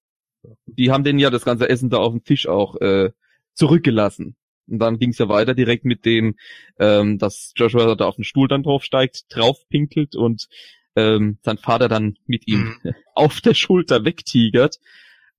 Die 0.65 0.91
haben 0.91 1.03
denen 1.03 1.19
ja 1.19 1.29
das 1.29 1.45
ganze 1.45 1.69
Essen 1.69 1.89
da 1.89 1.97
auf 1.97 2.11
dem 2.11 2.23
Tisch 2.23 2.47
auch 2.47 2.79
äh, 2.81 3.11
zurückgelassen. 3.53 4.35
Und 4.71 4.79
dann 4.79 4.97
ging 4.97 5.11
es 5.11 5.17
ja 5.17 5.29
weiter 5.29 5.53
direkt 5.53 5.85
mit 5.85 6.05
dem, 6.05 6.35
ähm, 6.79 7.17
dass 7.17 7.53
Joshua 7.55 7.95
da 7.95 8.05
auf 8.05 8.15
den 8.15 8.23
Stuhl 8.23 8.47
dann 8.47 8.63
draufsteigt, 8.63 9.25
draufpinkelt 9.29 10.15
und 10.15 10.47
ähm, 10.95 11.37
sein 11.43 11.57
Vater 11.57 11.89
dann 11.89 12.17
mit 12.25 12.47
ihm 12.47 12.75
mhm. 12.83 12.93
auf 13.15 13.41
der 13.41 13.53
Schulter 13.53 14.05
wegtigert. 14.05 14.79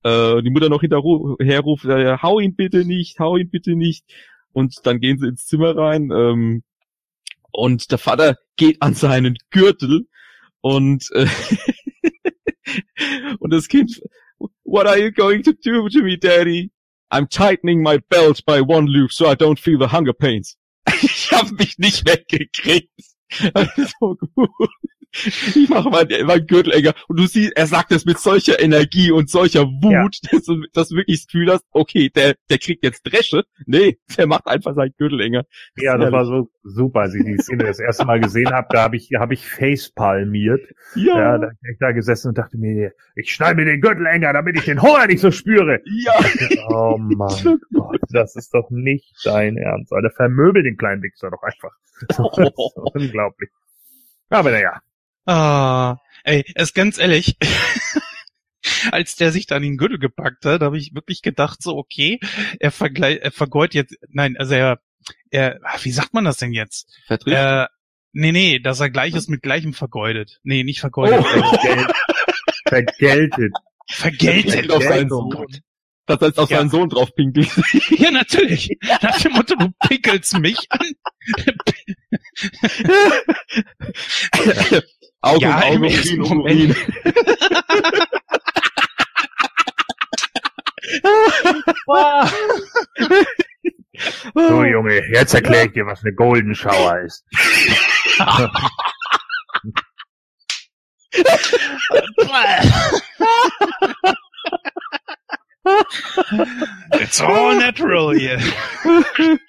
Äh, 0.03 0.41
die 0.41 0.49
Mutter 0.49 0.69
noch 0.69 0.81
hinterher 0.81 1.61
ruft, 1.61 1.85
äh, 1.85 2.17
hau 2.21 2.39
ihn 2.39 2.55
bitte 2.55 2.85
nicht, 2.85 3.19
hau 3.19 3.37
ihn 3.37 3.49
bitte 3.49 3.75
nicht. 3.75 4.05
Und 4.51 4.85
dann 4.85 4.99
gehen 4.99 5.17
sie 5.17 5.27
ins 5.27 5.47
Zimmer 5.47 5.75
rein 5.75 6.11
ähm, 6.11 6.63
und 7.51 7.91
der 7.91 7.97
Vater 7.97 8.37
geht 8.55 8.81
an 8.81 8.93
seinen 8.93 9.37
Gürtel 9.49 10.07
und 10.61 11.09
äh, 11.13 11.27
und 13.39 13.51
das 13.51 13.67
Kind, 13.67 14.01
what 14.63 14.85
are 14.85 14.99
you 14.99 15.11
going 15.11 15.41
to 15.43 15.53
do 15.53 15.89
to 15.89 16.03
me, 16.03 16.17
Daddy? 16.17 16.72
I'm 17.13 17.27
tightening 17.27 17.83
my 17.83 17.99
belt 18.09 18.41
by 18.43 18.59
one 18.61 18.87
loop 18.87 19.11
so 19.11 19.27
I 19.27 19.35
don't 19.35 19.59
feel 19.59 19.77
the 19.77 19.89
hunger 19.89 20.13
pains. 20.13 20.57
ich 20.87 21.31
habe 21.31 21.53
mich 21.53 21.77
nicht 21.77 22.07
weggekriegt. 22.07 22.89
so 23.99 24.17
gut. 24.35 24.69
Ich 25.15 25.69
mache 25.69 25.89
mein, 25.89 26.07
mein 26.25 26.47
Gürtel 26.47 26.73
enger. 26.73 26.93
Und 27.07 27.19
du 27.19 27.27
siehst, 27.27 27.55
er 27.55 27.67
sagt 27.67 27.91
das 27.91 28.05
mit 28.05 28.17
solcher 28.17 28.59
Energie 28.59 29.11
und 29.11 29.29
solcher 29.29 29.65
Wut, 29.65 30.17
ja. 30.23 30.29
dass, 30.31 30.43
du, 30.45 30.63
dass 30.73 30.89
du 30.89 30.95
wirklich 30.95 31.19
das 31.19 31.27
Gefühl 31.27 31.51
hast, 31.51 31.65
okay, 31.71 32.09
der, 32.09 32.35
der 32.49 32.57
kriegt 32.57 32.83
jetzt 32.83 33.03
Dresche. 33.03 33.43
Nee, 33.65 33.99
der 34.17 34.25
macht 34.25 34.47
einfach 34.47 34.73
seinen 34.73 34.93
Gürtel 34.97 35.21
enger. 35.21 35.43
Ja, 35.77 35.97
das 35.97 36.11
war 36.11 36.25
so 36.25 36.49
super, 36.63 37.01
als 37.01 37.13
ich 37.13 37.23
die 37.23 37.37
Szene 37.37 37.65
das 37.65 37.79
erste 37.79 38.05
Mal 38.05 38.19
gesehen 38.19 38.51
habe. 38.51 38.67
Da 38.71 38.83
habe 38.83 38.95
ich, 38.95 39.11
hab 39.15 39.31
ich 39.31 39.47
facepalmiert. 39.47 40.61
Ja. 40.95 41.17
ja. 41.17 41.37
Da 41.37 41.47
hab 41.47 41.53
ich 41.71 41.77
da 41.79 41.91
gesessen 41.91 42.29
und 42.29 42.37
dachte 42.37 42.57
mir, 42.57 42.93
ich 43.15 43.31
schneide 43.31 43.55
mir 43.55 43.65
den 43.65 43.81
Gürtel 43.81 44.07
enger, 44.07 44.33
damit 44.33 44.57
ich 44.57 44.65
den 44.65 44.81
Hunger 44.81 45.05
nicht 45.05 45.19
so 45.19 45.31
spüre. 45.31 45.79
Ja. 45.85 46.13
Oh 46.69 46.97
mein 46.97 47.59
Gott, 47.73 47.99
das 48.13 48.35
ist 48.35 48.53
doch 48.53 48.69
nicht 48.69 49.13
dein 49.23 49.57
Ernst. 49.57 49.91
Alter, 49.91 50.11
vermöbel 50.11 50.63
den 50.63 50.77
kleinen 50.77 51.01
Wichser 51.03 51.29
doch 51.31 51.43
einfach. 51.43 51.71
Unglaublich. 52.93 53.49
Aber 54.29 54.51
naja, 54.51 54.81
Ah, 55.25 55.97
ey, 56.25 56.43
ist 56.55 56.75
ganz 56.75 56.97
ehrlich, 56.97 57.37
als 58.91 59.15
der 59.15 59.31
sich 59.31 59.47
dann 59.47 59.63
in 59.63 59.73
den 59.73 59.77
Gürtel 59.77 59.99
gepackt 59.99 60.45
hat, 60.45 60.61
habe 60.61 60.77
ich 60.77 60.93
wirklich 60.93 61.21
gedacht, 61.21 61.61
so, 61.61 61.77
okay, 61.77 62.19
er, 62.59 62.71
vergleich, 62.71 63.19
er 63.21 63.31
vergeut 63.31 63.73
jetzt, 63.73 63.95
nein, 64.09 64.35
also 64.37 64.55
er, 64.55 64.79
er, 65.29 65.59
wie 65.81 65.91
sagt 65.91 66.13
man 66.13 66.25
das 66.25 66.37
denn 66.37 66.51
jetzt? 66.51 66.99
Vertritt? 67.05 67.33
Äh, 67.33 67.67
nee, 68.11 68.33
nee, 68.33 68.59
dass 68.59 68.81
er 68.81 68.89
Gleiches 68.89 69.29
mit 69.29 69.41
Gleichem 69.41 69.73
vergeudet. 69.73 70.39
Nee, 70.43 70.63
nicht 70.63 70.81
vergeudet. 70.81 71.23
Oh. 71.25 71.85
Vergeltet. 72.67 73.53
Vergeltet. 73.89 74.71
Auf 74.71 74.83
seinen 74.83 75.09
Sohn. 75.09 75.47
Das 76.05 76.19
heißt, 76.19 76.37
auf 76.37 76.49
ja. 76.49 76.57
seinen 76.57 76.69
Sohn 76.69 76.89
drauf 76.89 77.15
pinkeln. 77.15 77.47
Ja, 77.89 78.11
natürlich. 78.11 78.77
Nach 79.01 79.17
dem 79.21 79.31
Motto, 79.33 79.55
du 79.55 79.69
pinkelst 79.87 80.37
mich 80.39 80.57
an. 80.69 80.81
Auge 85.21 85.41
ja, 85.41 85.61
Auge, 85.61 85.75
im 85.75 85.83
ersten 85.85 86.21
Urin, 86.21 86.75
so, 94.35 94.63
Junge, 94.63 95.01
jetzt 95.13 95.33
erkläre 95.33 95.67
ich 95.67 95.73
dir, 95.73 95.85
was 95.85 96.03
eine 96.03 96.13
Golden 96.13 96.55
Shower 96.55 96.99
ist. 96.99 97.25
It's 106.93 107.21
all 107.21 107.55
natural 107.55 108.11
here. 108.11 108.39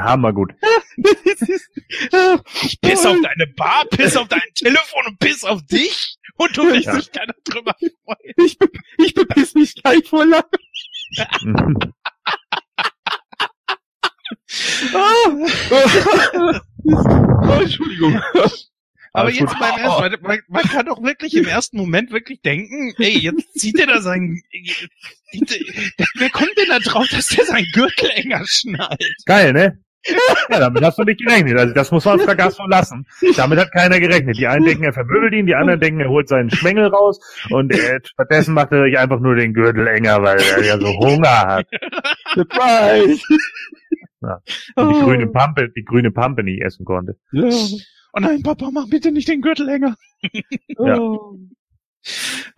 Hammergut. 0.00 0.52
ich 2.62 2.80
piss 2.80 3.06
auf 3.06 3.16
deine 3.22 3.46
Bar, 3.54 3.84
piss 3.90 4.16
auf 4.16 4.26
dein 4.28 4.40
Telefon 4.54 5.06
und 5.06 5.18
piss 5.18 5.44
auf 5.44 5.62
dich 5.66 6.16
und 6.36 6.56
du 6.56 6.64
willst 6.64 6.86
ja. 6.86 6.96
dich 6.96 7.12
keiner 7.12 7.34
drüber 7.44 7.74
freuen. 8.04 8.34
Ich, 8.44 8.58
be 8.58 8.68
ich 8.98 9.14
bepiss 9.14 9.54
mich 9.54 9.74
gleich 9.74 10.08
vor 10.08 10.24
lang. 10.26 10.42
oh. 14.94 15.46
oh, 17.42 17.60
Entschuldigung. 17.60 18.20
Aber 19.16 19.30
jetzt 19.30 19.48
gut. 19.48 19.58
beim 19.58 19.78
ersten, 19.78 20.02
man, 20.02 20.20
man, 20.20 20.38
man, 20.48 20.62
kann 20.64 20.84
doch 20.84 21.02
wirklich 21.02 21.34
im 21.34 21.46
ersten 21.46 21.78
Moment 21.78 22.12
wirklich 22.12 22.42
denken, 22.42 22.92
ey, 22.98 23.18
jetzt 23.18 23.58
zieht 23.58 23.80
er 23.80 23.86
da 23.86 24.00
sein, 24.02 24.42
wer 26.16 26.30
kommt 26.30 26.52
denn 26.58 26.68
da 26.68 26.78
drauf, 26.80 27.06
dass 27.10 27.28
der 27.28 27.46
sein 27.46 27.64
Gürtel 27.72 28.10
enger 28.14 28.42
schnallt? 28.44 29.16
Geil, 29.24 29.54
ne? 29.54 29.78
Ja, 30.50 30.60
damit 30.60 30.84
hast 30.84 30.98
du 30.98 31.04
nicht 31.04 31.18
gerechnet. 31.24 31.58
Also 31.58 31.72
das 31.72 31.90
muss 31.90 32.04
man 32.04 32.20
vergaß 32.20 32.58
lassen. 32.68 33.06
Damit 33.36 33.58
hat 33.58 33.72
keiner 33.72 33.98
gerechnet. 33.98 34.36
Die 34.36 34.46
einen 34.46 34.66
denken, 34.66 34.84
er 34.84 34.92
vermöbelt 34.92 35.32
ihn, 35.32 35.46
die 35.46 35.54
anderen 35.54 35.80
denken, 35.80 36.00
er 36.00 36.10
holt 36.10 36.28
seinen 36.28 36.50
Schwengel 36.50 36.88
raus 36.88 37.18
und 37.50 37.72
er, 37.72 38.00
stattdessen 38.04 38.54
macht 38.54 38.72
er 38.72 38.84
sich 38.84 38.98
einfach 38.98 39.18
nur 39.18 39.34
den 39.34 39.54
Gürtel 39.54 39.86
enger, 39.86 40.22
weil 40.22 40.38
er 40.38 40.62
ja 40.62 40.78
so 40.78 40.88
Hunger 40.98 41.28
hat. 41.28 41.66
Surprise! 42.34 43.20
Ja. 44.20 44.40
Und 44.76 44.94
die 44.94 45.00
grüne 45.00 45.26
Pampe, 45.28 45.70
die 45.74 45.84
grüne 45.84 46.10
Pampe 46.10 46.42
nicht 46.42 46.62
essen 46.62 46.84
konnte. 46.84 47.16
Ja. 47.32 47.48
Oh 48.16 48.20
nein, 48.20 48.42
Papa, 48.42 48.70
mach 48.72 48.88
bitte 48.88 49.12
nicht 49.12 49.28
den 49.28 49.42
Gürtel 49.42 49.66
länger. 49.66 49.96
ja. 50.68 50.98
Oh. 50.98 51.38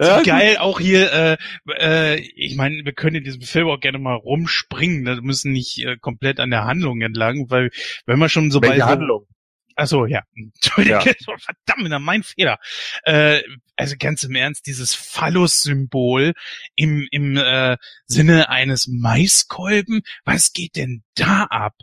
Ja, 0.01 0.23
geil, 0.23 0.59
auch 0.59 0.79
hier, 0.79 1.13
äh, 1.13 1.37
äh, 1.79 2.21
ich 2.37 2.55
meine, 2.55 2.85
wir 2.85 2.93
können 2.93 3.17
in 3.17 3.25
diesem 3.25 3.41
Film 3.43 3.67
auch 3.69 3.81
gerne 3.81 3.99
mal 3.99 4.15
rumspringen, 4.15 5.05
wir 5.05 5.21
müssen 5.23 5.53
nicht 5.53 5.85
äh, 5.85 5.97
komplett 5.97 6.39
an 6.39 6.51
der 6.51 6.65
Handlung 6.65 7.01
entlang, 7.01 7.51
weil 7.51 7.71
wenn 8.07 8.19
man 8.19 8.29
schon 8.29 8.51
so 8.51 8.61
Welche 8.61 8.75
bei 8.75 8.81
so, 8.81 8.87
Handlung? 8.87 9.27
Achso, 9.75 10.07
ja. 10.07 10.23
Entschuldige, 10.37 11.17
ja. 11.19 11.37
verdammt, 11.39 12.05
mein 12.05 12.23
Fehler. 12.23 12.59
Äh, 13.05 13.43
also 13.75 13.97
ganz 13.99 14.23
im 14.23 14.37
Ernst, 14.37 14.67
dieses 14.67 14.95
Phallus-Symbol 14.95 16.35
im, 16.77 17.09
im 17.11 17.37
äh, 17.37 17.79
Sinne 18.07 18.51
eines 18.51 18.87
Maiskolben, 18.87 20.03
was 20.25 20.53
geht 20.53 20.77
denn 20.77 21.03
da 21.17 21.45
ab? 21.45 21.75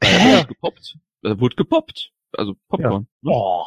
Äh, 0.00 0.34
ja, 0.34 0.42
gepoppt. 0.44 0.98
Da 1.22 1.40
wurde 1.40 1.56
gepoppt. 1.56 2.12
Also 2.32 2.54
Popcorn. 2.68 3.08
Ja. 3.22 3.30
Oh. 3.30 3.64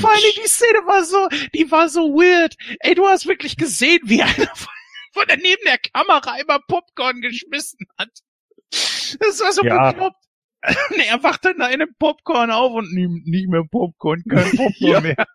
Vor 0.00 0.10
allem 0.10 0.32
die 0.42 0.48
Szene 0.48 0.78
war 0.86 1.04
so, 1.04 1.28
die 1.54 1.70
war 1.70 1.88
so 1.88 2.14
weird. 2.14 2.56
Ey, 2.80 2.94
du 2.94 3.06
hast 3.06 3.26
wirklich 3.26 3.56
gesehen, 3.56 4.00
wie 4.04 4.22
einer 4.22 4.34
von, 5.12 5.26
der 5.28 5.36
neben 5.36 5.62
der 5.64 5.78
Kamera 5.78 6.36
immer 6.38 6.58
Popcorn 6.66 7.20
geschmissen 7.20 7.86
hat. 7.98 8.10
Das 8.70 9.40
war 9.40 9.52
so 9.52 9.62
ja. 9.62 9.92
bekloppt. 9.92 10.16
Und 10.90 11.00
er 11.00 11.22
wacht 11.22 11.44
dann 11.44 11.58
da 11.58 11.66
in 11.66 11.82
einem 11.82 11.94
Popcorn 11.98 12.50
auf 12.50 12.72
und 12.72 12.92
nimmt 12.92 13.26
nicht 13.26 13.48
mehr 13.48 13.64
Popcorn, 13.70 14.22
kein 14.28 14.50
Popcorn 14.56 14.74
ja. 14.80 15.00
mehr. 15.00 15.26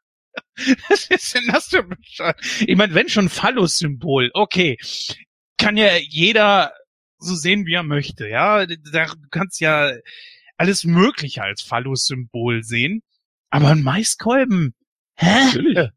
Was 0.89 1.09
ist 1.09 1.35
denn 1.35 1.47
das 1.47 1.67
für 1.67 1.87
Ich 2.65 2.75
meine, 2.75 2.93
wenn 2.93 3.09
schon 3.09 3.29
Phallus-Symbol, 3.29 4.31
okay. 4.33 4.77
Kann 5.57 5.77
ja 5.77 5.97
jeder 5.97 6.73
so 7.19 7.35
sehen, 7.35 7.65
wie 7.65 7.73
er 7.73 7.83
möchte, 7.83 8.27
ja. 8.27 8.65
Da, 8.65 9.05
du 9.05 9.27
kannst 9.29 9.59
ja 9.59 9.91
alles 10.57 10.83
Mögliche 10.83 11.43
als 11.43 11.61
Phallus-Symbol 11.61 12.63
sehen. 12.63 13.01
Aber 13.49 13.69
ein 13.69 13.83
Maiskolben, 13.83 14.73
hä? 15.15 15.45
Natürlich. 15.45 15.89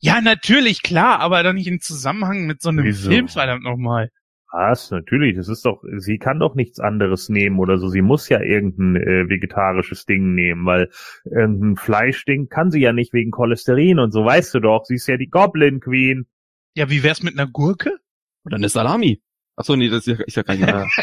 Ja, 0.00 0.20
natürlich, 0.20 0.82
klar, 0.82 1.20
aber 1.20 1.42
dann 1.42 1.56
nicht 1.56 1.68
im 1.68 1.80
Zusammenhang 1.80 2.46
mit 2.46 2.60
so 2.60 2.68
einem 2.68 2.84
Wieso? 2.84 3.10
Film, 3.10 3.28
verdammt 3.28 3.64
nochmal. 3.64 4.10
Was? 4.52 4.90
Natürlich, 4.90 5.36
das 5.36 5.48
ist 5.48 5.64
doch, 5.64 5.82
sie 5.98 6.18
kann 6.18 6.38
doch 6.38 6.54
nichts 6.54 6.80
anderes 6.80 7.28
nehmen 7.28 7.58
oder 7.58 7.78
so. 7.78 7.88
Sie 7.88 8.02
muss 8.02 8.28
ja 8.28 8.40
irgendein 8.40 8.96
äh, 8.96 9.28
vegetarisches 9.28 10.04
Ding 10.06 10.34
nehmen, 10.34 10.64
weil 10.64 10.90
irgendein 11.24 11.76
Fleischding 11.76 12.48
kann 12.48 12.70
sie 12.70 12.80
ja 12.80 12.92
nicht 12.92 13.12
wegen 13.12 13.30
Cholesterin 13.30 13.98
und 13.98 14.12
so, 14.12 14.24
weißt 14.24 14.54
du 14.54 14.60
doch. 14.60 14.84
Sie 14.84 14.94
ist 14.94 15.08
ja 15.08 15.16
die 15.16 15.28
Goblin 15.28 15.80
Queen. 15.80 16.26
Ja, 16.74 16.88
wie 16.90 17.02
wär's 17.02 17.22
mit 17.22 17.38
einer 17.38 17.50
Gurke? 17.50 17.98
Oder 18.44 18.56
eine 18.56 18.68
Salami? 18.68 19.20
Achso, 19.56 19.74
nee, 19.74 19.88
das 19.88 20.06
ist 20.06 20.18
ja, 20.18 20.24
ist 20.24 20.36
ja 20.36 20.42
kein 20.42 20.60
ja. 20.60 20.86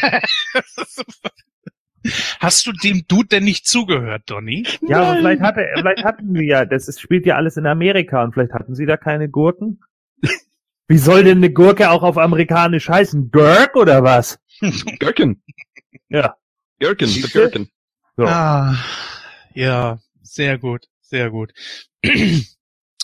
Hast 2.38 2.66
du 2.66 2.72
dem 2.72 3.06
Dude 3.08 3.28
denn 3.28 3.44
nicht 3.44 3.66
zugehört, 3.66 4.24
Donny? 4.26 4.66
Ja, 4.82 5.02
aber 5.02 5.16
vielleicht 5.16 5.40
hatte, 5.40 5.66
vielleicht 5.74 6.04
hatten 6.04 6.34
wir 6.34 6.42
ja, 6.42 6.64
das 6.66 6.86
ist, 6.86 7.00
spielt 7.00 7.24
ja 7.26 7.36
alles 7.36 7.56
in 7.56 7.66
Amerika 7.66 8.22
und 8.22 8.34
vielleicht 8.34 8.52
hatten 8.52 8.74
sie 8.74 8.86
da 8.86 8.96
keine 8.96 9.28
Gurken. 9.28 9.80
Wie 10.88 10.98
soll 10.98 11.24
denn 11.24 11.38
eine 11.38 11.50
Gurke 11.50 11.90
auch 11.90 12.02
auf 12.02 12.18
amerikanisch 12.18 12.88
heißen? 12.88 13.30
Gurk 13.30 13.74
oder 13.74 14.02
was? 14.02 14.38
Gurken. 15.00 15.42
Ja. 16.08 16.36
Gurken, 16.78 17.08
the 17.08 17.22
Gurken. 17.22 17.70
So. 18.16 18.24
Ah, 18.26 18.76
ja, 19.54 19.98
sehr 20.22 20.58
gut, 20.58 20.88
sehr 21.00 21.30
gut. 21.30 21.52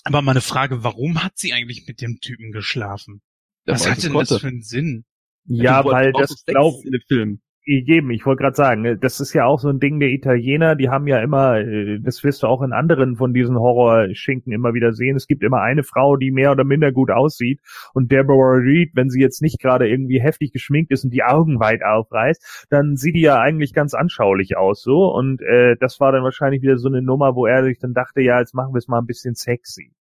Aber 0.04 0.20
meine 0.22 0.42
Frage, 0.42 0.84
warum 0.84 1.24
hat 1.24 1.38
sie 1.38 1.54
eigentlich 1.54 1.86
mit 1.86 2.02
dem 2.02 2.20
Typen 2.20 2.52
geschlafen? 2.52 3.22
Was 3.64 3.88
hat 3.88 4.02
denn 4.02 4.12
das 4.12 4.36
für 4.38 4.46
einen 4.46 4.62
Sinn? 4.62 5.04
Ja, 5.46 5.84
weil 5.84 6.12
das 6.12 6.44
glaubt 6.44 6.84
in 6.84 6.92
dem 6.92 7.02
Film 7.08 7.40
gegeben. 7.64 8.10
Ich 8.10 8.26
wollte 8.26 8.42
gerade 8.42 8.56
sagen, 8.56 8.82
ne, 8.82 8.96
das 8.96 9.20
ist 9.20 9.32
ja 9.32 9.44
auch 9.44 9.60
so 9.60 9.68
ein 9.68 9.80
Ding 9.80 10.00
der 10.00 10.10
Italiener, 10.10 10.76
die 10.76 10.88
haben 10.88 11.06
ja 11.06 11.20
immer, 11.20 11.58
äh, 11.58 11.98
das 12.00 12.24
wirst 12.24 12.42
du 12.42 12.46
auch 12.46 12.62
in 12.62 12.72
anderen 12.72 13.16
von 13.16 13.34
diesen 13.34 13.58
Horrorschinken 13.58 14.52
immer 14.52 14.74
wieder 14.74 14.92
sehen. 14.92 15.16
Es 15.16 15.26
gibt 15.26 15.42
immer 15.42 15.60
eine 15.60 15.82
Frau, 15.82 16.16
die 16.16 16.30
mehr 16.30 16.52
oder 16.52 16.64
minder 16.64 16.92
gut 16.92 17.10
aussieht 17.10 17.60
und 17.94 18.10
Deborah 18.10 18.58
Reed, 18.58 18.90
wenn 18.94 19.10
sie 19.10 19.20
jetzt 19.20 19.42
nicht 19.42 19.60
gerade 19.60 19.88
irgendwie 19.88 20.20
heftig 20.20 20.52
geschminkt 20.52 20.90
ist 20.90 21.04
und 21.04 21.10
die 21.10 21.22
Augen 21.22 21.60
weit 21.60 21.82
aufreißt, 21.84 22.66
dann 22.70 22.96
sieht 22.96 23.14
die 23.14 23.22
ja 23.22 23.40
eigentlich 23.40 23.74
ganz 23.74 23.94
anschaulich 23.94 24.56
aus 24.56 24.82
so 24.82 25.14
und 25.14 25.42
äh, 25.42 25.76
das 25.78 26.00
war 26.00 26.12
dann 26.12 26.24
wahrscheinlich 26.24 26.62
wieder 26.62 26.78
so 26.78 26.88
eine 26.88 27.02
Nummer, 27.02 27.34
wo 27.34 27.46
er 27.46 27.64
sich 27.64 27.78
dann 27.78 27.94
dachte, 27.94 28.20
ja, 28.20 28.40
jetzt 28.40 28.54
machen 28.54 28.74
wir 28.74 28.78
es 28.78 28.88
mal 28.88 28.98
ein 28.98 29.06
bisschen 29.06 29.34
sexy. 29.34 29.92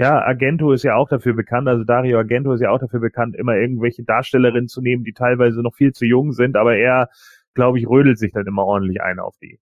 Ja, 0.00 0.22
Argento 0.22 0.72
ist 0.72 0.82
ja 0.82 0.94
auch 0.94 1.10
dafür 1.10 1.34
bekannt, 1.34 1.68
also 1.68 1.84
Dario 1.84 2.16
Argento 2.16 2.54
ist 2.54 2.62
ja 2.62 2.70
auch 2.70 2.78
dafür 2.78 3.00
bekannt, 3.00 3.36
immer 3.36 3.56
irgendwelche 3.56 4.02
Darstellerinnen 4.02 4.66
zu 4.66 4.80
nehmen, 4.80 5.04
die 5.04 5.12
teilweise 5.12 5.60
noch 5.60 5.74
viel 5.74 5.92
zu 5.92 6.06
jung 6.06 6.32
sind, 6.32 6.56
aber 6.56 6.74
er, 6.74 7.10
glaube 7.52 7.78
ich, 7.78 7.86
rödelt 7.86 8.18
sich 8.18 8.32
dann 8.32 8.46
immer 8.46 8.64
ordentlich 8.64 9.02
ein 9.02 9.18
auf 9.18 9.36
die. 9.42 9.60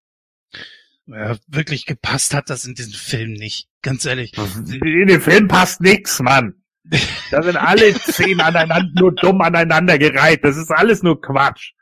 Ja, 1.06 1.36
wirklich 1.48 1.86
gepasst 1.86 2.34
hat 2.34 2.50
das 2.50 2.64
in 2.66 2.76
diesem 2.76 2.92
Film 2.92 3.32
nicht, 3.32 3.68
ganz 3.82 4.04
ehrlich. 4.04 4.32
In 4.80 5.08
dem 5.08 5.20
Film 5.20 5.48
passt 5.48 5.80
nix, 5.80 6.20
Mann. 6.20 6.54
Da 7.32 7.42
sind 7.42 7.56
alle 7.56 7.92
zehn 7.94 8.40
aneinander, 8.40 8.88
nur 8.94 9.14
dumm 9.16 9.40
aneinander 9.40 9.98
gereiht. 9.98 10.44
Das 10.44 10.56
ist 10.56 10.70
alles 10.70 11.02
nur 11.02 11.20
Quatsch. 11.20 11.72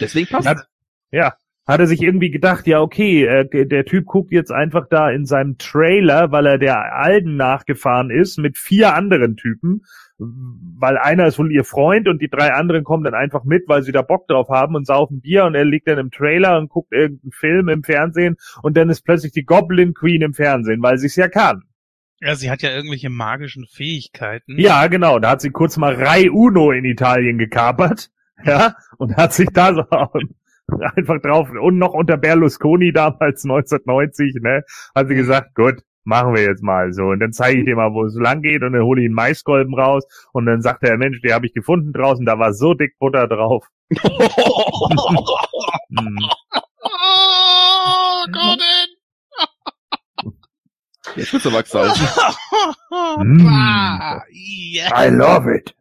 Deswegen 0.00 0.28
passt. 0.28 0.66
Ja 1.12 1.36
hat 1.66 1.80
er 1.80 1.86
sich 1.86 2.02
irgendwie 2.02 2.30
gedacht, 2.30 2.66
ja 2.66 2.80
okay, 2.80 3.24
äh, 3.24 3.66
der 3.66 3.84
Typ 3.84 4.06
guckt 4.06 4.32
jetzt 4.32 4.50
einfach 4.50 4.88
da 4.88 5.10
in 5.10 5.26
seinem 5.26 5.58
Trailer, 5.58 6.32
weil 6.32 6.46
er 6.46 6.58
der 6.58 6.94
Alden 6.94 7.36
nachgefahren 7.36 8.10
ist 8.10 8.38
mit 8.38 8.58
vier 8.58 8.94
anderen 8.94 9.36
Typen, 9.36 9.82
weil 10.18 10.98
einer 10.98 11.26
ist 11.26 11.38
wohl 11.38 11.52
ihr 11.52 11.64
Freund 11.64 12.08
und 12.08 12.20
die 12.20 12.28
drei 12.28 12.52
anderen 12.52 12.84
kommen 12.84 13.04
dann 13.04 13.14
einfach 13.14 13.44
mit, 13.44 13.64
weil 13.68 13.82
sie 13.82 13.92
da 13.92 14.02
Bock 14.02 14.26
drauf 14.26 14.48
haben 14.48 14.74
und 14.74 14.86
saufen 14.86 15.20
Bier 15.20 15.44
und 15.44 15.54
er 15.54 15.64
liegt 15.64 15.88
dann 15.88 15.98
im 15.98 16.10
Trailer 16.10 16.58
und 16.58 16.68
guckt 16.68 16.92
irgendeinen 16.92 17.32
Film 17.32 17.68
im 17.68 17.82
Fernsehen 17.82 18.36
und 18.62 18.76
dann 18.76 18.90
ist 18.90 19.02
plötzlich 19.02 19.32
die 19.32 19.44
Goblin 19.44 19.94
Queen 19.94 20.22
im 20.22 20.34
Fernsehen, 20.34 20.82
weil 20.82 20.98
sie 20.98 21.06
es 21.06 21.16
ja 21.16 21.28
kann. 21.28 21.62
Ja, 22.20 22.36
sie 22.36 22.50
hat 22.52 22.62
ja 22.62 22.70
irgendwelche 22.70 23.10
magischen 23.10 23.66
Fähigkeiten. 23.66 24.56
Ja, 24.56 24.86
genau. 24.86 25.18
Da 25.18 25.30
hat 25.30 25.40
sie 25.40 25.50
kurz 25.50 25.76
mal 25.76 25.94
Rai 25.94 26.30
Uno 26.30 26.70
in 26.70 26.84
Italien 26.84 27.38
gekapert. 27.38 28.10
Ja, 28.44 28.74
und 28.98 29.16
hat 29.16 29.32
sich 29.32 29.46
da 29.52 29.72
so 29.72 29.84
einfach 30.96 31.20
drauf. 31.20 31.48
Und 31.50 31.78
noch 31.78 31.94
unter 31.94 32.16
Berlusconi 32.16 32.92
damals 32.92 33.44
1990, 33.44 34.36
ne, 34.42 34.64
hat 34.94 35.08
sie 35.08 35.14
mhm. 35.14 35.18
gesagt, 35.18 35.54
gut, 35.54 35.82
machen 36.04 36.34
wir 36.34 36.42
jetzt 36.42 36.62
mal 36.62 36.92
so. 36.92 37.04
Und 37.04 37.20
dann 37.20 37.32
zeige 37.32 37.60
ich 37.60 37.64
dir 37.64 37.76
mal, 37.76 37.92
wo 37.92 38.04
es 38.04 38.14
lang 38.14 38.42
geht 38.42 38.62
und 38.62 38.72
dann 38.72 38.82
hole 38.82 39.00
ich 39.00 39.06
einen 39.06 39.14
Maiskolben 39.14 39.74
raus 39.74 40.04
und 40.32 40.46
dann 40.46 40.62
sagt 40.62 40.82
der 40.82 40.96
Mensch, 40.96 41.20
die 41.22 41.32
habe 41.32 41.46
ich 41.46 41.54
gefunden 41.54 41.92
draußen, 41.92 42.26
da 42.26 42.38
war 42.38 42.52
so 42.52 42.74
dick 42.74 42.98
Butter 42.98 43.28
drauf. 43.28 43.66
hm. 43.90 44.00
Oh, 46.84 48.24
Gordon! 48.32 48.88
Jetzt 51.16 51.32
bist 51.32 51.44
du 51.44 51.50
aber 51.50 51.64
salzen. 51.64 52.06
mm. 53.18 53.58
I 54.96 55.08
love 55.10 55.52
it. 55.52 55.74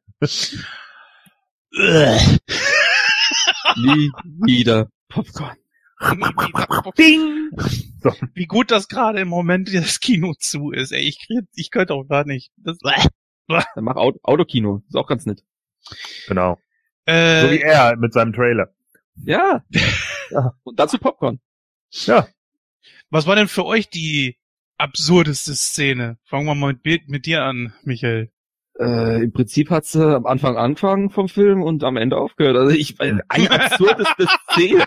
Nie 3.77 4.11
wieder 4.45 4.89
Popcorn. 5.09 5.57
Ding! 6.97 7.51
So. 8.01 8.11
Wie 8.33 8.47
gut 8.47 8.71
das 8.71 8.87
gerade 8.87 9.19
im 9.19 9.27
Moment 9.27 9.73
das 9.73 9.99
Kino 9.99 10.33
zu 10.39 10.71
ist. 10.71 10.91
Ey, 10.91 11.01
ich, 11.01 11.19
krieg, 11.25 11.45
ich 11.53 11.69
könnte 11.69 11.93
auch 11.93 12.05
gar 12.05 12.25
nicht. 12.25 12.51
Das, 12.57 12.77
Dann 13.47 13.83
mach 13.83 13.95
Auto, 13.95 14.19
Autokino. 14.23 14.81
Ist 14.87 14.95
auch 14.95 15.07
ganz 15.07 15.25
nett. 15.25 15.43
Genau. 16.27 16.57
Äh, 17.05 17.41
so 17.41 17.51
wie 17.51 17.61
er 17.61 17.95
mit 17.97 18.13
seinem 18.13 18.33
Trailer. 18.33 18.73
Ja. 19.23 19.63
ja. 20.31 20.53
Und 20.63 20.79
dazu 20.79 20.97
Popcorn. 20.97 21.39
Ja. 21.91 22.27
Was 23.09 23.27
war 23.27 23.35
denn 23.35 23.47
für 23.47 23.65
euch 23.65 23.89
die 23.89 24.37
absurdeste 24.77 25.53
Szene? 25.53 26.17
Fangen 26.23 26.45
wir 26.45 26.55
mal 26.55 26.75
mit, 26.83 27.09
mit 27.09 27.25
dir 27.25 27.43
an, 27.43 27.73
Michael. 27.83 28.31
Äh, 28.81 29.23
Im 29.23 29.31
Prinzip 29.31 29.69
hat 29.69 29.85
sie 29.85 30.03
am 30.03 30.25
Anfang 30.25 30.57
Anfang 30.57 31.11
vom 31.11 31.29
Film 31.29 31.61
und 31.61 31.83
am 31.83 31.97
Ende 31.97 32.17
aufgehört. 32.17 32.57
Also 32.57 32.75
ich 32.75 32.99
eine 32.99 33.21
absurdeste 33.29 34.27
Szene. 34.49 34.85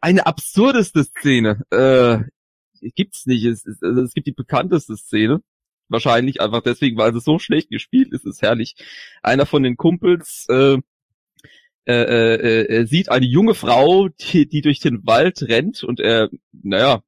Eine 0.00 0.26
absurdeste 0.26 1.04
Szene. 1.04 1.62
Äh, 1.70 2.20
gibt's 2.94 3.26
nicht. 3.26 3.44
Es, 3.44 3.66
es, 3.66 3.82
also 3.82 4.00
es 4.00 4.14
gibt 4.14 4.26
die 4.26 4.32
bekannteste 4.32 4.96
Szene. 4.96 5.42
Wahrscheinlich 5.88 6.40
einfach 6.40 6.62
deswegen, 6.62 6.96
weil 6.96 7.14
es 7.14 7.24
so 7.24 7.38
schlecht 7.38 7.68
gespielt 7.68 8.12
ist, 8.12 8.24
ist 8.24 8.40
herrlich. 8.40 8.76
Einer 9.22 9.44
von 9.44 9.64
den 9.64 9.76
Kumpels 9.76 10.46
äh, 10.48 10.78
äh, 11.86 11.92
äh, 11.92 12.66
äh, 12.68 12.86
sieht 12.86 13.10
eine 13.10 13.26
junge 13.26 13.54
Frau, 13.54 14.08
die, 14.08 14.48
die 14.48 14.62
durch 14.62 14.80
den 14.80 15.06
Wald 15.06 15.42
rennt 15.42 15.82
und 15.82 16.00
er, 16.00 16.30
naja, 16.52 17.02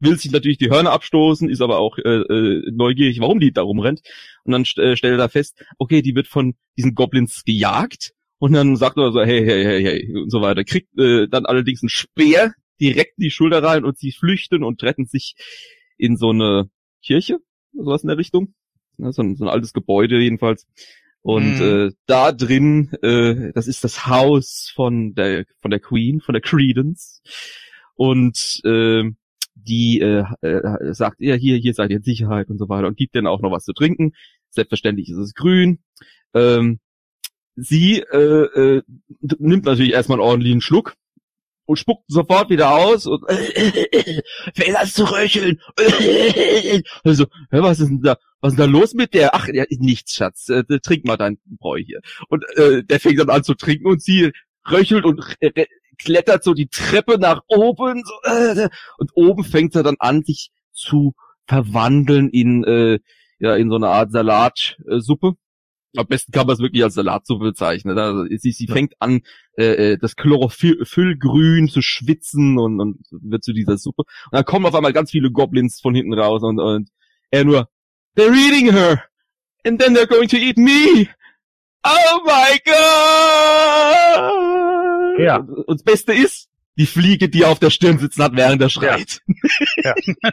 will 0.00 0.18
sich 0.18 0.30
natürlich 0.30 0.58
die 0.58 0.70
Hörner 0.70 0.92
abstoßen, 0.92 1.48
ist 1.48 1.60
aber 1.60 1.78
auch 1.78 1.98
äh, 1.98 2.08
äh, 2.08 2.70
neugierig, 2.70 3.20
warum 3.20 3.40
die 3.40 3.52
da 3.52 3.62
rumrennt. 3.62 4.02
Und 4.44 4.52
dann 4.52 4.62
äh, 4.62 4.96
stellt 4.96 5.04
er 5.04 5.16
da 5.16 5.28
fest, 5.28 5.64
okay, 5.78 6.02
die 6.02 6.14
wird 6.14 6.28
von 6.28 6.54
diesen 6.76 6.94
Goblins 6.94 7.44
gejagt. 7.44 8.12
Und 8.38 8.52
dann 8.52 8.76
sagt 8.76 8.96
er 8.96 9.10
so, 9.10 9.20
hey, 9.20 9.44
hey, 9.44 9.64
hey, 9.64 9.82
hey, 9.82 10.16
und 10.16 10.30
so 10.30 10.40
weiter. 10.40 10.64
Kriegt 10.64 10.96
äh, 10.98 11.26
dann 11.28 11.46
allerdings 11.46 11.82
einen 11.82 11.88
Speer 11.88 12.54
direkt 12.80 13.18
in 13.18 13.24
die 13.24 13.30
Schulter 13.30 13.62
rein 13.62 13.84
und 13.84 13.98
sie 13.98 14.12
flüchten 14.12 14.62
und 14.62 14.82
retten 14.82 15.06
sich 15.06 15.34
in 15.96 16.16
so 16.16 16.30
eine 16.30 16.70
Kirche, 17.02 17.38
sowas 17.72 18.02
in 18.02 18.08
der 18.08 18.18
Richtung. 18.18 18.54
Ja, 18.98 19.12
so, 19.12 19.22
ein, 19.22 19.36
so 19.36 19.44
ein 19.44 19.50
altes 19.50 19.72
Gebäude 19.72 20.20
jedenfalls. 20.20 20.66
Und 21.22 21.58
mhm. 21.58 21.88
äh, 21.88 21.90
da 22.06 22.32
drin, 22.32 22.92
äh, 23.02 23.52
das 23.52 23.66
ist 23.66 23.82
das 23.82 24.06
Haus 24.06 24.72
von 24.74 25.14
der 25.14 25.44
von 25.60 25.70
der 25.70 25.80
Queen, 25.80 26.20
von 26.20 26.32
der 26.32 26.42
Credence. 26.42 27.22
Und 27.94 28.60
äh, 28.64 29.10
die 29.68 30.00
äh, 30.00 30.24
äh, 30.40 30.94
sagt, 30.94 31.20
ja, 31.20 31.34
hier, 31.34 31.56
hier 31.56 31.74
seid 31.74 31.90
ihr 31.90 31.98
in 31.98 32.02
Sicherheit 32.02 32.48
und 32.48 32.58
so 32.58 32.68
weiter 32.68 32.86
und 32.86 32.96
gibt 32.96 33.14
denen 33.14 33.26
auch 33.26 33.40
noch 33.40 33.52
was 33.52 33.64
zu 33.64 33.72
trinken. 33.72 34.12
Selbstverständlich 34.50 35.10
ist 35.10 35.18
es 35.18 35.34
grün. 35.34 35.80
Ähm, 36.34 36.80
sie 37.54 38.00
äh, 38.00 38.78
äh, 38.78 38.82
nimmt 39.20 39.66
natürlich 39.66 39.92
erstmal 39.92 40.18
einen 40.18 40.28
ordentlichen 40.28 40.60
Schluck 40.60 40.94
und 41.66 41.76
spuckt 41.76 42.04
sofort 42.08 42.48
wieder 42.48 42.74
aus 42.74 43.06
und 43.06 43.22
äh, 43.28 44.22
wer 44.54 44.72
das 44.72 44.94
zu 44.94 45.04
röcheln? 45.04 45.60
also, 47.04 47.26
was 47.50 47.80
ist 47.80 47.88
denn 47.88 48.02
da? 48.02 48.16
Was 48.40 48.52
ist 48.52 48.58
denn 48.58 48.72
da 48.72 48.78
los 48.78 48.94
mit 48.94 49.12
der? 49.12 49.34
Ach, 49.34 49.48
ja, 49.48 49.64
nichts, 49.68 50.14
Schatz. 50.14 50.48
Äh, 50.48 50.64
trink 50.80 51.04
mal 51.04 51.16
dein 51.16 51.38
Bräu 51.44 51.82
hier. 51.84 52.00
Und 52.28 52.44
äh, 52.56 52.82
der 52.84 53.00
fängt 53.00 53.18
dann 53.18 53.30
an 53.30 53.44
zu 53.44 53.54
trinken 53.54 53.86
und 53.86 54.02
sie 54.02 54.32
röchelt 54.70 55.04
und 55.04 55.22
klettert 55.98 56.44
so 56.44 56.54
die 56.54 56.68
Treppe 56.68 57.18
nach 57.18 57.42
oben 57.48 58.02
so, 58.04 58.14
äh, 58.30 58.68
und 58.98 59.10
oben 59.14 59.44
fängt 59.44 59.74
er 59.74 59.82
dann 59.82 59.96
an, 59.98 60.22
sich 60.22 60.50
zu 60.72 61.14
verwandeln 61.46 62.28
in 62.30 62.64
äh, 62.64 62.98
ja 63.38 63.56
in 63.56 63.70
so 63.70 63.76
eine 63.76 63.88
Art 63.88 64.12
Salatsuppe. 64.12 65.34
Am 65.96 66.06
besten 66.06 66.32
kann 66.32 66.46
man 66.46 66.54
es 66.54 66.60
wirklich 66.60 66.84
als 66.84 66.94
Salatsuppe 66.94 67.46
bezeichnen. 67.46 67.98
Also 67.98 68.26
sie, 68.36 68.52
sie 68.52 68.66
fängt 68.66 68.94
an, 69.00 69.22
äh, 69.56 69.92
äh 69.92 69.96
das 69.98 70.16
Chlorophyllgrün 70.16 71.68
zu 71.68 71.80
schwitzen 71.80 72.58
und, 72.58 72.78
und 72.78 72.98
wird 73.10 73.42
zu 73.42 73.52
dieser 73.52 73.78
Suppe. 73.78 74.02
Und 74.02 74.32
dann 74.32 74.44
kommen 74.44 74.66
auf 74.66 74.74
einmal 74.74 74.92
ganz 74.92 75.10
viele 75.10 75.30
Goblins 75.30 75.80
von 75.80 75.94
hinten 75.94 76.12
raus 76.12 76.42
und, 76.42 76.60
und 76.60 76.90
er 77.30 77.44
nur, 77.44 77.68
they're 78.16 78.34
eating 78.34 78.70
her. 78.70 79.04
And 79.64 79.80
then 79.80 79.94
they're 79.94 80.06
going 80.06 80.28
to 80.28 80.36
eat 80.36 80.58
me. 80.58 81.08
Oh 81.84 82.20
my 82.24 82.58
God! 82.64 84.57
Ja. 85.18 85.36
Und 85.38 85.80
das 85.80 85.82
Beste 85.82 86.12
ist, 86.12 86.48
die 86.76 86.86
Fliege, 86.86 87.28
die 87.28 87.44
auf 87.44 87.58
der 87.58 87.70
Stirn 87.70 87.98
sitzen 87.98 88.22
hat, 88.22 88.36
während 88.36 88.62
er 88.62 88.70
schreit. 88.70 89.20
Ja. 89.76 89.94
ja. 90.06 90.30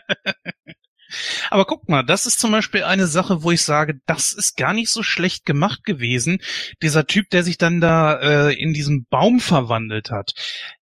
Aber 1.50 1.66
guck 1.66 1.88
mal, 1.88 2.04
das 2.04 2.26
ist 2.26 2.40
zum 2.40 2.52
Beispiel 2.52 2.84
eine 2.84 3.08
Sache, 3.08 3.44
wo 3.44 3.52
ich 3.52 3.62
sage, 3.62 4.00
das 4.06 4.34
ist 4.34 4.58
gar 4.58 4.74
nicht 4.74 4.90
so 4.90 5.04
schlecht 5.04 5.46
gemacht 5.46 5.84
gewesen. 5.84 6.40
Dieser 6.82 7.08
Typ, 7.08 7.30
der 7.30 7.44
sich 7.44 7.58
dann 7.58 7.80
da 7.80 8.16
äh, 8.50 8.54
in 8.54 8.74
diesen 8.74 9.06
Baum 9.06 9.40
verwandelt 9.40 10.12
hat. 10.12 10.34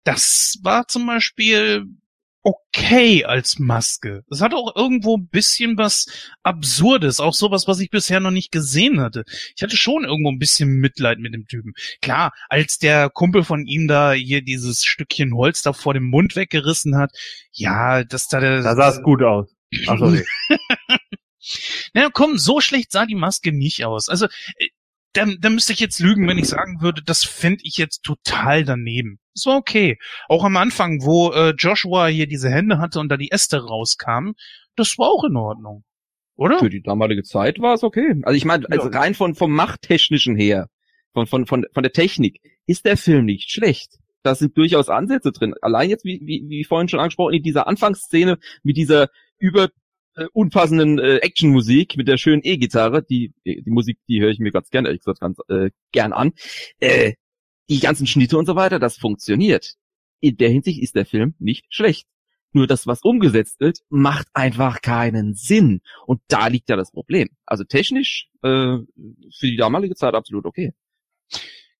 Das 0.03 0.59
war 0.63 0.87
zum 0.87 1.05
Beispiel 1.05 1.85
okay 2.43 3.23
als 3.25 3.59
Maske. 3.59 4.23
Es 4.29 4.41
hat 4.41 4.53
auch 4.53 4.75
irgendwo 4.75 5.17
ein 5.17 5.27
bisschen 5.27 5.77
was 5.77 6.07
Absurdes, 6.43 7.19
auch 7.19 7.33
sowas, 7.33 7.67
was 7.67 7.79
ich 7.79 7.89
bisher 7.89 8.19
noch 8.19 8.31
nicht 8.31 8.51
gesehen 8.51 8.99
hatte. 8.99 9.23
Ich 9.55 9.63
hatte 9.63 9.77
schon 9.77 10.05
irgendwo 10.05 10.31
ein 10.31 10.39
bisschen 10.39 10.79
Mitleid 10.79 11.19
mit 11.19 11.33
dem 11.33 11.45
Typen. 11.45 11.73
Klar, 12.01 12.31
als 12.49 12.79
der 12.79 13.09
Kumpel 13.09 13.43
von 13.43 13.65
ihm 13.65 13.87
da 13.87 14.13
hier 14.13 14.41
dieses 14.41 14.85
Stückchen 14.85 15.35
Holz 15.35 15.61
da 15.61 15.73
vor 15.73 15.93
dem 15.93 16.05
Mund 16.05 16.35
weggerissen 16.35 16.97
hat, 16.97 17.11
ja, 17.51 18.03
das 18.03 18.27
da 18.27 18.39
der. 18.39 18.61
Da 18.61 18.75
sah 18.75 18.89
es 18.89 19.01
gut 19.03 19.21
aus. 19.21 19.53
Ach 19.87 19.97
so, 19.97 20.09
nee. 20.09 20.25
Na 21.93 22.09
komm, 22.11 22.37
so 22.37 22.61
schlecht 22.61 22.91
sah 22.91 23.05
die 23.05 23.15
Maske 23.15 23.51
nicht 23.51 23.85
aus. 23.85 24.09
Also 24.09 24.25
äh, 24.25 24.67
da, 25.13 25.25
da 25.39 25.49
müsste 25.49 25.73
ich 25.73 25.79
jetzt 25.79 25.99
lügen, 25.99 26.27
wenn 26.27 26.37
ich 26.37 26.47
sagen 26.47 26.81
würde, 26.81 27.01
das 27.03 27.23
fände 27.23 27.61
ich 27.63 27.77
jetzt 27.77 28.03
total 28.03 28.63
daneben. 28.63 29.19
Das 29.33 29.45
war 29.45 29.57
okay. 29.57 29.97
Auch 30.27 30.43
am 30.43 30.57
Anfang, 30.57 31.01
wo 31.03 31.31
äh, 31.31 31.53
Joshua 31.57 32.07
hier 32.07 32.27
diese 32.27 32.49
Hände 32.49 32.79
hatte 32.79 32.99
und 32.99 33.09
da 33.09 33.17
die 33.17 33.31
Äste 33.31 33.63
rauskamen, 33.63 34.33
das 34.75 34.97
war 34.97 35.09
auch 35.09 35.23
in 35.23 35.35
Ordnung. 35.35 35.83
Oder? 36.35 36.59
Für 36.59 36.69
die 36.69 36.81
damalige 36.81 37.23
Zeit 37.23 37.59
war 37.59 37.75
es 37.75 37.83
okay. 37.83 38.15
Also 38.23 38.35
ich 38.35 38.45
meine, 38.45 38.65
also 38.69 38.87
rein 38.87 39.13
von 39.13 39.35
vom 39.35 39.51
Machttechnischen 39.51 40.35
her, 40.35 40.69
von, 41.13 41.27
von, 41.27 41.45
von, 41.45 41.65
von 41.73 41.83
der 41.83 41.91
Technik, 41.91 42.41
ist 42.65 42.85
der 42.85 42.97
Film 42.97 43.25
nicht 43.25 43.51
schlecht. 43.51 43.99
Da 44.23 44.35
sind 44.35 44.57
durchaus 44.57 44.89
Ansätze 44.89 45.31
drin. 45.31 45.53
Allein 45.61 45.89
jetzt, 45.89 46.05
wie, 46.05 46.21
wie, 46.23 46.45
wie 46.47 46.63
vorhin 46.63 46.87
schon 46.87 46.99
angesprochen, 46.99 47.33
in 47.33 47.43
dieser 47.43 47.67
Anfangsszene 47.67 48.37
mit 48.63 48.77
dieser 48.77 49.09
über 49.37 49.69
äh, 50.15 50.25
unpassenden 50.33 50.99
äh, 50.99 51.17
Actionmusik 51.17 51.97
mit 51.97 52.07
der 52.07 52.17
schönen 52.17 52.41
E-Gitarre, 52.43 53.03
die 53.03 53.33
die 53.45 53.63
Musik, 53.65 53.97
die 54.07 54.21
höre 54.21 54.29
ich 54.29 54.39
mir 54.39 54.51
ganz 54.51 54.69
gerne, 54.69 54.89
ehrlich 54.89 55.01
gesagt, 55.01 55.21
ganz 55.21 55.39
äh, 55.47 55.71
gern 55.91 56.13
an. 56.13 56.33
Äh, 56.79 57.13
die 57.71 57.79
ganzen 57.79 58.05
Schnitte 58.05 58.37
und 58.37 58.45
so 58.45 58.55
weiter, 58.55 58.79
das 58.79 58.97
funktioniert. 58.97 59.75
In 60.19 60.35
der 60.35 60.49
Hinsicht 60.49 60.81
ist 60.81 60.95
der 60.95 61.05
Film 61.05 61.35
nicht 61.39 61.65
schlecht. 61.69 62.05
Nur 62.51 62.67
das, 62.67 62.85
was 62.85 63.01
umgesetzt 63.01 63.61
wird, 63.61 63.79
macht 63.89 64.27
einfach 64.33 64.81
keinen 64.81 65.35
Sinn. 65.35 65.79
Und 66.05 66.21
da 66.27 66.47
liegt 66.47 66.69
ja 66.69 66.75
das 66.75 66.91
Problem. 66.91 67.29
Also 67.45 67.63
technisch 67.63 68.27
äh, 68.43 68.77
für 68.77 69.47
die 69.47 69.55
damalige 69.55 69.95
Zeit 69.95 70.15
absolut 70.15 70.45
okay. 70.45 70.73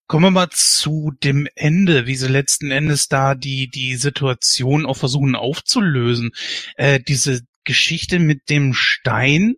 Kommen 0.08 0.24
wir 0.24 0.32
mal 0.32 0.50
zu 0.50 1.12
dem 1.24 1.46
Ende, 1.56 2.08
wie 2.08 2.16
sie 2.16 2.30
letzten 2.30 2.72
Endes 2.72 3.10
da 3.10 3.36
die 3.36 3.70
die 3.70 3.96
Situation 3.96 4.86
auch 4.86 4.98
versuchen 4.98 5.36
aufzulösen. 5.36 6.32
Äh, 6.78 7.02
diese 7.02 7.42
Geschichte 7.66 8.20
mit 8.20 8.50
dem 8.50 8.74
Stein. 8.74 9.56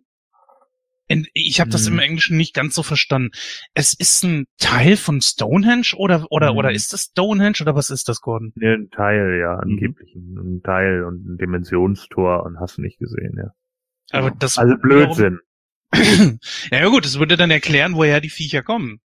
Ich 1.06 1.60
habe 1.60 1.70
das 1.70 1.86
hm. 1.86 1.94
im 1.94 1.98
Englischen 1.98 2.36
nicht 2.36 2.54
ganz 2.54 2.74
so 2.74 2.82
verstanden. 2.82 3.30
Es 3.74 3.92
ist 3.92 4.24
ein 4.24 4.46
Teil 4.58 4.96
von 4.96 5.20
Stonehenge 5.20 5.94
oder 5.96 6.26
oder 6.30 6.50
hm. 6.50 6.56
oder 6.56 6.72
ist 6.72 6.92
das 6.92 7.04
Stonehenge 7.10 7.58
oder 7.60 7.74
was 7.74 7.90
ist 7.90 8.08
das, 8.08 8.20
Gordon? 8.20 8.52
Ja, 8.56 8.72
ein 8.72 8.90
Teil, 8.90 9.38
ja, 9.40 9.54
mhm. 9.54 9.72
angeblich 9.72 10.14
ein, 10.14 10.36
ein 10.38 10.62
Teil 10.62 11.04
und 11.04 11.26
ein 11.26 11.36
Dimensionstor 11.36 12.44
und 12.44 12.58
hast 12.58 12.78
du 12.78 12.82
nicht 12.82 12.98
gesehen, 12.98 13.36
ja. 13.36 13.52
Aber 14.12 14.30
das 14.30 14.58
also 14.58 14.76
Blödsinn. 14.76 15.40
ja 16.70 16.88
gut, 16.88 17.04
das 17.04 17.18
würde 17.18 17.36
dann 17.36 17.50
erklären, 17.50 17.94
woher 17.94 18.20
die 18.20 18.30
Viecher 18.30 18.62
kommen. 18.62 19.00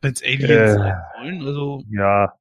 Wenn's 0.00 0.22
Aliens 0.22 0.50
äh, 0.50 0.74
sein 0.74 0.96
wollen, 1.20 1.42
also. 1.46 1.82
Ja, 1.90 2.32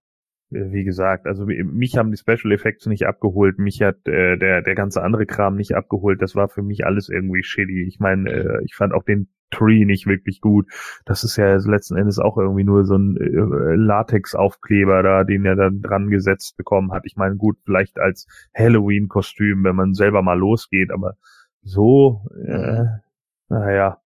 wie 0.50 0.84
gesagt, 0.84 1.26
also 1.28 1.46
mich 1.46 1.98
haben 1.98 2.12
die 2.12 2.18
Special 2.18 2.54
Effects 2.54 2.86
nicht 2.86 3.06
abgeholt, 3.06 3.60
mich 3.60 3.82
hat 3.82 4.08
äh, 4.08 4.38
der 4.38 4.62
der 4.62 4.76
ganze 4.76 5.04
andere 5.04 5.26
Kram 5.26 5.56
nicht 5.56 5.76
abgeholt. 5.76 6.22
Das 6.22 6.36
war 6.36 6.48
für 6.48 6.62
mich 6.62 6.86
alles 6.86 7.10
irgendwie 7.10 7.44
shitty. 7.44 7.86
Ich 7.88 8.00
meine, 8.00 8.30
äh, 8.32 8.64
ich 8.64 8.76
fand 8.76 8.94
auch 8.94 9.04
den 9.04 9.28
Tree 9.52 9.86
nicht 9.86 10.08
wirklich 10.08 10.42
gut. 10.42 10.68
Das 11.06 11.24
ist 11.24 11.38
ja 11.38 11.56
letzten 11.56 11.98
Endes 11.98 12.20
auch 12.20 12.38
irgendwie 12.38 12.64
nur 12.64 12.86
so 12.86 12.96
ein 12.98 13.18
äh, 13.18 13.76
Latex-Aufkleber 13.76 15.04
da, 15.04 15.24
den 15.24 15.46
er 15.46 15.56
dann 15.56 15.82
dran 15.82 16.10
gesetzt 16.10 16.58
bekommen 16.58 16.92
hat. 16.92 17.04
Ich 17.06 17.16
meine, 17.16 17.36
gut, 17.36 17.58
vielleicht 17.66 18.00
als 18.00 18.28
Halloween-Kostüm, 18.56 19.64
wenn 19.64 19.76
man 19.76 19.94
selber 19.94 20.22
mal 20.22 20.38
losgeht, 20.38 20.92
aber 20.92 21.16
so, 21.62 22.26
äh, 22.46 22.86
naja. 23.50 24.02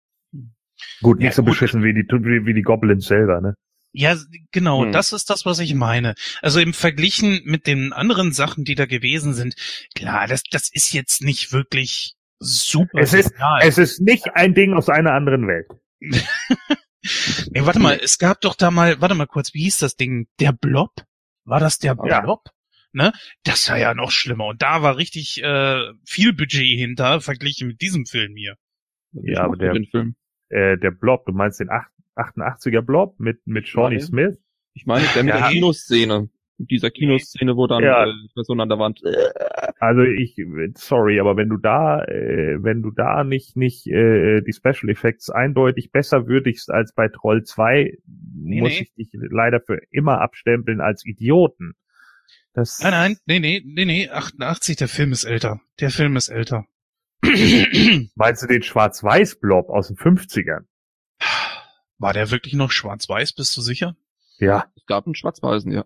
Gut, 1.02 1.18
nicht 1.18 1.28
ja, 1.28 1.32
so 1.32 1.42
gut. 1.42 1.52
beschissen 1.52 1.82
wie 1.82 1.94
die, 1.94 2.02
wie, 2.02 2.46
wie 2.46 2.54
die 2.54 2.62
Goblins 2.62 3.06
selber, 3.06 3.40
ne? 3.40 3.54
Ja, 3.98 4.14
genau, 4.52 4.84
hm. 4.84 4.92
das 4.92 5.14
ist 5.14 5.30
das, 5.30 5.46
was 5.46 5.58
ich 5.58 5.74
meine. 5.74 6.16
Also 6.42 6.60
im 6.60 6.74
Verglichen 6.74 7.40
mit 7.44 7.66
den 7.66 7.94
anderen 7.94 8.32
Sachen, 8.32 8.64
die 8.64 8.74
da 8.74 8.84
gewesen 8.84 9.32
sind, 9.32 9.54
klar, 9.94 10.26
das, 10.26 10.42
das 10.50 10.68
ist 10.70 10.92
jetzt 10.92 11.22
nicht 11.22 11.50
wirklich 11.50 12.14
super. 12.38 12.98
Es 13.00 13.14
ist, 13.14 13.32
es 13.62 13.78
ist 13.78 14.00
nicht 14.02 14.34
ein 14.34 14.52
Ding 14.52 14.74
aus 14.74 14.90
einer 14.90 15.12
anderen 15.12 15.48
Welt. 15.48 15.68
nee, 16.00 17.64
warte 17.64 17.78
mal, 17.78 17.98
es 18.02 18.18
gab 18.18 18.42
doch 18.42 18.54
da 18.54 18.70
mal, 18.70 19.00
warte 19.00 19.14
mal 19.14 19.26
kurz, 19.26 19.54
wie 19.54 19.62
hieß 19.62 19.78
das 19.78 19.96
Ding? 19.96 20.28
Der 20.40 20.52
Blob? 20.52 20.92
War 21.44 21.60
das 21.60 21.78
der 21.78 21.94
Blob? 21.94 22.10
Ja. 22.10 22.52
Ne? 22.92 23.12
Das 23.44 23.70
war 23.70 23.78
ja 23.78 23.94
noch 23.94 24.10
schlimmer. 24.10 24.44
Und 24.48 24.60
da 24.60 24.82
war 24.82 24.98
richtig 24.98 25.42
äh, 25.42 25.84
viel 26.04 26.34
Budget 26.34 26.78
hinter, 26.78 27.22
verglichen 27.22 27.68
mit 27.68 27.80
diesem 27.80 28.04
Film 28.04 28.36
hier. 28.36 28.56
Ja, 29.12 29.44
aber 29.44 29.56
der, 29.56 29.74
äh, 30.50 30.76
der 30.76 30.90
Blob, 30.90 31.24
du 31.24 31.32
meinst 31.32 31.60
den 31.60 31.70
8, 31.70 31.86
88er 32.16 32.82
Blob 32.82 33.18
mit, 33.18 33.46
mit 33.46 33.68
Shawnee 33.68 34.00
Smith. 34.00 34.38
Ich 34.74 34.86
meine, 34.86 35.06
der 35.14 35.24
mit 35.24 35.34
ja. 35.34 35.40
der 35.40 35.48
Kinoszene. 35.50 36.28
Dieser 36.58 36.90
Kinoszene, 36.90 37.54
wo 37.56 37.66
dann 37.66 37.82
ja. 37.82 38.06
äh, 38.06 38.12
Person 38.34 38.60
an 38.60 38.68
der 38.68 38.78
Wand. 38.78 39.02
Also 39.78 40.02
ich, 40.02 40.36
sorry, 40.74 41.20
aber 41.20 41.36
wenn 41.36 41.50
du 41.50 41.58
da, 41.58 42.02
äh, 42.04 42.56
wenn 42.62 42.82
du 42.82 42.90
da 42.90 43.24
nicht 43.24 43.56
nicht 43.56 43.86
äh, 43.86 44.40
die 44.40 44.54
Special 44.54 44.88
Effects 44.88 45.28
eindeutig 45.28 45.92
besser 45.92 46.26
würdigst 46.26 46.70
als 46.70 46.94
bei 46.94 47.08
Troll 47.08 47.42
2, 47.42 47.98
nee, 48.06 48.60
muss 48.60 48.70
nee. 48.70 48.88
ich 48.88 48.94
dich 48.94 49.20
leider 49.30 49.60
für 49.60 49.80
immer 49.90 50.22
abstempeln 50.22 50.80
als 50.80 51.04
Idioten. 51.04 51.74
Das 52.54 52.80
nein, 52.80 52.92
nein, 52.92 53.16
nee, 53.26 53.38
nee, 53.38 53.62
nee, 53.66 53.84
nee, 53.84 54.08
88, 54.08 54.76
der 54.76 54.88
Film 54.88 55.12
ist 55.12 55.24
älter. 55.24 55.60
Der 55.78 55.90
Film 55.90 56.16
ist 56.16 56.30
älter. 56.30 56.64
Meinst 58.14 58.42
du 58.42 58.46
den 58.46 58.62
Schwarz-Weiß-Blob 58.62 59.68
aus 59.68 59.88
den 59.88 59.96
50ern? 59.98 60.64
War 61.98 62.12
der 62.12 62.30
wirklich 62.30 62.54
noch 62.54 62.70
schwarz-weiß, 62.70 63.32
bist 63.32 63.56
du 63.56 63.60
sicher? 63.60 63.96
Ja. 64.38 64.66
Es 64.76 64.86
gab 64.86 65.06
einen 65.06 65.14
schwarz-weißen, 65.14 65.72
ja. 65.72 65.84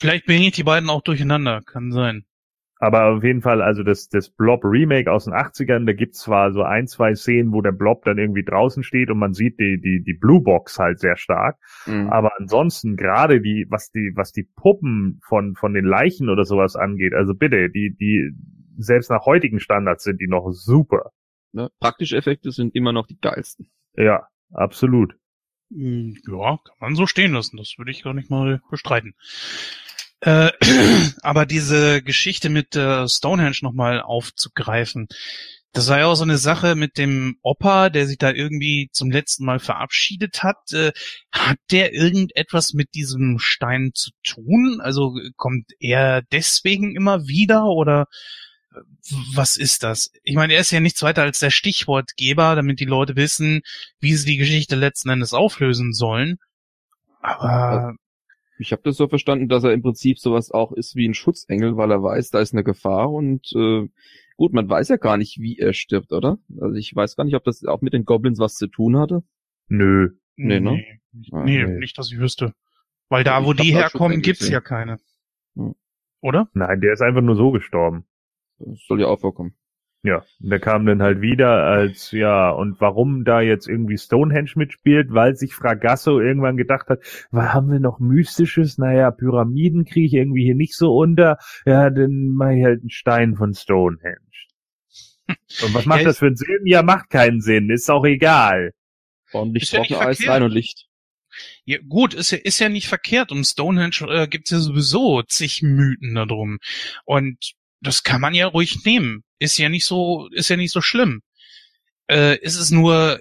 Vielleicht 0.00 0.26
bringe 0.26 0.46
ich 0.46 0.52
die 0.52 0.64
beiden 0.64 0.90
auch 0.90 1.02
durcheinander, 1.02 1.62
kann 1.62 1.92
sein. 1.92 2.26
Aber 2.78 3.06
auf 3.06 3.22
jeden 3.22 3.40
Fall, 3.40 3.62
also 3.62 3.82
das, 3.82 4.08
das 4.08 4.28
Blob 4.28 4.64
Remake 4.64 5.10
aus 5.10 5.24
den 5.24 5.32
80ern, 5.32 5.86
da 5.86 5.92
gibt's 5.92 6.18
zwar 6.18 6.52
so 6.52 6.62
ein, 6.62 6.86
zwei 6.86 7.14
Szenen, 7.14 7.52
wo 7.52 7.62
der 7.62 7.72
Blob 7.72 8.04
dann 8.04 8.18
irgendwie 8.18 8.44
draußen 8.44 8.82
steht 8.82 9.10
und 9.10 9.18
man 9.18 9.32
sieht 9.32 9.58
die, 9.60 9.80
die, 9.80 10.02
die 10.02 10.12
Blue 10.12 10.42
Box 10.42 10.78
halt 10.78 10.98
sehr 10.98 11.16
stark. 11.16 11.56
Mhm. 11.86 12.08
Aber 12.10 12.32
ansonsten 12.38 12.96
gerade 12.96 13.40
die, 13.40 13.66
was 13.70 13.90
die, 13.90 14.12
was 14.16 14.32
die 14.32 14.42
Puppen 14.42 15.20
von, 15.24 15.54
von 15.54 15.72
den 15.72 15.84
Leichen 15.84 16.28
oder 16.28 16.44
sowas 16.44 16.74
angeht, 16.74 17.14
also 17.14 17.34
bitte, 17.34 17.70
die, 17.70 17.94
die, 17.96 18.32
selbst 18.76 19.08
nach 19.08 19.24
heutigen 19.24 19.60
Standards 19.60 20.04
sind 20.04 20.20
die 20.20 20.26
noch 20.26 20.50
super. 20.50 21.12
Ja, 21.52 21.68
praktische 21.78 22.16
Effekte 22.16 22.50
sind 22.50 22.74
immer 22.74 22.92
noch 22.92 23.06
die 23.06 23.18
geilsten. 23.20 23.70
Ja, 23.96 24.26
absolut. 24.52 25.14
Hm, 25.74 26.16
ja, 26.26 26.58
kann 26.64 26.76
man 26.78 26.96
so 26.96 27.06
stehen 27.06 27.32
lassen. 27.32 27.56
Das 27.56 27.74
würde 27.76 27.90
ich 27.90 28.02
gar 28.02 28.14
nicht 28.14 28.30
mal 28.30 28.60
bestreiten. 28.70 29.14
Äh, 30.20 30.50
aber 31.22 31.46
diese 31.46 32.02
Geschichte 32.02 32.48
mit 32.48 32.76
äh, 32.76 33.08
Stonehenge 33.08 33.58
nochmal 33.62 34.00
aufzugreifen, 34.00 35.08
das 35.72 35.88
war 35.88 35.98
ja 35.98 36.06
auch 36.06 36.14
so 36.14 36.22
eine 36.22 36.38
Sache 36.38 36.76
mit 36.76 36.98
dem 36.98 37.36
Opa, 37.42 37.90
der 37.90 38.06
sich 38.06 38.16
da 38.16 38.30
irgendwie 38.30 38.88
zum 38.92 39.10
letzten 39.10 39.44
Mal 39.44 39.58
verabschiedet 39.58 40.44
hat. 40.44 40.72
Äh, 40.72 40.92
hat 41.32 41.58
der 41.72 41.92
irgendetwas 41.92 42.74
mit 42.74 42.94
diesem 42.94 43.40
Stein 43.40 43.90
zu 43.92 44.10
tun? 44.22 44.80
Also 44.80 45.18
kommt 45.36 45.66
er 45.80 46.22
deswegen 46.22 46.94
immer 46.94 47.26
wieder 47.26 47.64
oder 47.64 48.06
was 49.34 49.56
ist 49.56 49.82
das? 49.82 50.12
Ich 50.22 50.34
meine, 50.34 50.54
er 50.54 50.60
ist 50.60 50.70
ja 50.70 50.80
nichts 50.80 51.02
weiter 51.02 51.22
als 51.22 51.38
der 51.38 51.50
Stichwortgeber, 51.50 52.54
damit 52.54 52.80
die 52.80 52.84
Leute 52.84 53.16
wissen, 53.16 53.62
wie 54.00 54.14
sie 54.14 54.26
die 54.26 54.36
Geschichte 54.36 54.76
letzten 54.76 55.10
Endes 55.10 55.34
auflösen 55.34 55.92
sollen. 55.92 56.38
Aber 57.20 57.94
ich 58.58 58.72
habe 58.72 58.82
das 58.84 58.96
so 58.96 59.08
verstanden, 59.08 59.48
dass 59.48 59.64
er 59.64 59.72
im 59.72 59.82
Prinzip 59.82 60.18
sowas 60.18 60.50
auch 60.50 60.72
ist 60.72 60.94
wie 60.94 61.08
ein 61.08 61.14
Schutzengel, 61.14 61.76
weil 61.76 61.90
er 61.90 62.02
weiß, 62.02 62.30
da 62.30 62.40
ist 62.40 62.52
eine 62.52 62.64
Gefahr 62.64 63.10
und 63.10 63.52
äh, 63.54 63.88
gut, 64.36 64.52
man 64.52 64.68
weiß 64.68 64.88
ja 64.88 64.96
gar 64.96 65.16
nicht, 65.16 65.40
wie 65.40 65.58
er 65.58 65.72
stirbt, 65.72 66.12
oder? 66.12 66.38
Also 66.60 66.76
ich 66.76 66.94
weiß 66.94 67.16
gar 67.16 67.24
nicht, 67.24 67.34
ob 67.34 67.44
das 67.44 67.64
auch 67.64 67.80
mit 67.80 67.92
den 67.92 68.04
Goblins 68.04 68.38
was 68.38 68.54
zu 68.54 68.68
tun 68.68 68.98
hatte. 68.98 69.22
Nö. 69.68 70.10
Nee, 70.36 70.60
ne? 70.60 70.84
Nee, 71.12 71.28
ah, 71.32 71.44
nee, 71.44 71.64
nee. 71.64 71.78
nicht, 71.78 71.98
dass 71.98 72.10
ich 72.10 72.18
wüsste. 72.18 72.54
Weil 73.08 73.24
da, 73.24 73.44
wo 73.44 73.52
die 73.52 73.72
herkommen, 73.72 74.22
gibt's 74.22 74.48
ja 74.48 74.60
keine. 74.60 74.98
Hm. 75.56 75.74
Oder? 76.20 76.48
Nein, 76.54 76.80
der 76.80 76.92
ist 76.92 77.02
einfach 77.02 77.20
nur 77.20 77.36
so 77.36 77.50
gestorben. 77.50 78.06
Das 78.58 78.78
soll 78.86 79.00
ja 79.00 79.06
auch 79.08 79.20
vorkommen. 79.20 79.54
Ja, 80.02 80.22
der 80.38 80.60
kam 80.60 80.84
dann 80.84 81.00
halt 81.00 81.22
wieder 81.22 81.64
als, 81.64 82.10
ja, 82.10 82.50
und 82.50 82.78
warum 82.78 83.24
da 83.24 83.40
jetzt 83.40 83.66
irgendwie 83.66 83.96
Stonehenge 83.96 84.50
mitspielt, 84.54 85.14
weil 85.14 85.34
sich 85.34 85.54
Fragasso 85.54 86.20
irgendwann 86.20 86.58
gedacht 86.58 86.88
hat, 86.88 87.00
was 87.30 87.54
haben 87.54 87.72
wir 87.72 87.80
noch 87.80 88.00
Mystisches? 88.00 88.76
Naja, 88.76 89.10
Pyramiden 89.10 89.86
kriege 89.86 90.06
ich 90.06 90.12
irgendwie 90.12 90.44
hier 90.44 90.56
nicht 90.56 90.76
so 90.76 90.94
unter. 90.94 91.38
Ja, 91.64 91.88
dann 91.88 92.28
mache 92.28 92.54
ich 92.54 92.64
halt 92.64 92.80
einen 92.80 92.90
Stein 92.90 93.34
von 93.34 93.54
Stonehenge. 93.54 94.18
Und 95.26 95.72
was 95.72 95.86
macht 95.86 96.00
ja, 96.00 96.06
das 96.06 96.18
für 96.18 96.26
einen 96.26 96.36
Sinn? 96.36 96.66
Ja, 96.66 96.82
macht 96.82 97.08
keinen 97.08 97.40
Sinn, 97.40 97.70
ist 97.70 97.90
auch 97.90 98.04
egal. 98.04 98.72
Ordentlich 99.32 99.70
trocken 99.70 99.94
Eis 99.94 100.28
rein 100.28 100.42
und 100.42 100.52
Licht. 100.52 100.86
Ja, 101.64 101.78
gut, 101.88 102.12
ist 102.12 102.30
ja, 102.30 102.38
ist 102.38 102.60
ja 102.60 102.68
nicht 102.68 102.88
verkehrt. 102.88 103.32
Um 103.32 103.42
Stonehenge 103.42 104.06
äh, 104.08 104.28
gibt's 104.28 104.50
ja 104.50 104.58
sowieso 104.58 105.22
zig 105.22 105.62
Mythen 105.62 106.14
darum. 106.14 106.58
Und 107.06 107.54
das 107.86 108.02
kann 108.02 108.20
man 108.20 108.34
ja 108.34 108.46
ruhig 108.46 108.84
nehmen. 108.84 109.22
Ist 109.38 109.58
ja 109.58 109.68
nicht 109.68 109.84
so, 109.84 110.28
ist 110.32 110.48
ja 110.48 110.56
nicht 110.56 110.72
so 110.72 110.80
schlimm. 110.80 111.22
Äh, 112.08 112.38
ist 112.40 112.56
es 112.56 112.70
nur, 112.70 113.20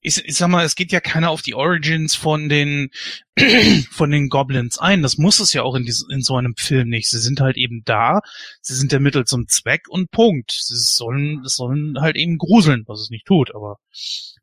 ich, 0.00 0.22
ich 0.24 0.36
sag 0.36 0.48
mal, 0.48 0.64
es 0.64 0.76
geht 0.76 0.92
ja 0.92 1.00
keiner 1.00 1.30
auf 1.30 1.42
die 1.42 1.54
Origins 1.54 2.14
von 2.14 2.48
den 2.48 2.90
von 3.90 4.10
den 4.10 4.28
Goblins 4.28 4.78
ein. 4.78 5.02
Das 5.02 5.16
muss 5.16 5.40
es 5.40 5.52
ja 5.52 5.62
auch 5.62 5.74
in, 5.74 5.84
diesem, 5.84 6.10
in 6.10 6.20
so 6.20 6.36
einem 6.36 6.54
Film 6.56 6.88
nicht. 6.88 7.08
Sie 7.08 7.18
sind 7.18 7.40
halt 7.40 7.56
eben 7.56 7.82
da, 7.84 8.20
sie 8.60 8.74
sind 8.74 8.92
der 8.92 9.00
Mittel 9.00 9.24
zum 9.24 9.48
Zweck 9.48 9.88
und 9.88 10.10
Punkt. 10.10 10.52
Sie 10.52 10.76
sollen, 10.76 11.42
es 11.44 11.56
sollen 11.56 12.00
halt 12.00 12.16
eben 12.16 12.38
gruseln, 12.38 12.84
was 12.86 13.00
es 13.00 13.10
nicht 13.10 13.26
tut, 13.26 13.54
aber 13.54 13.78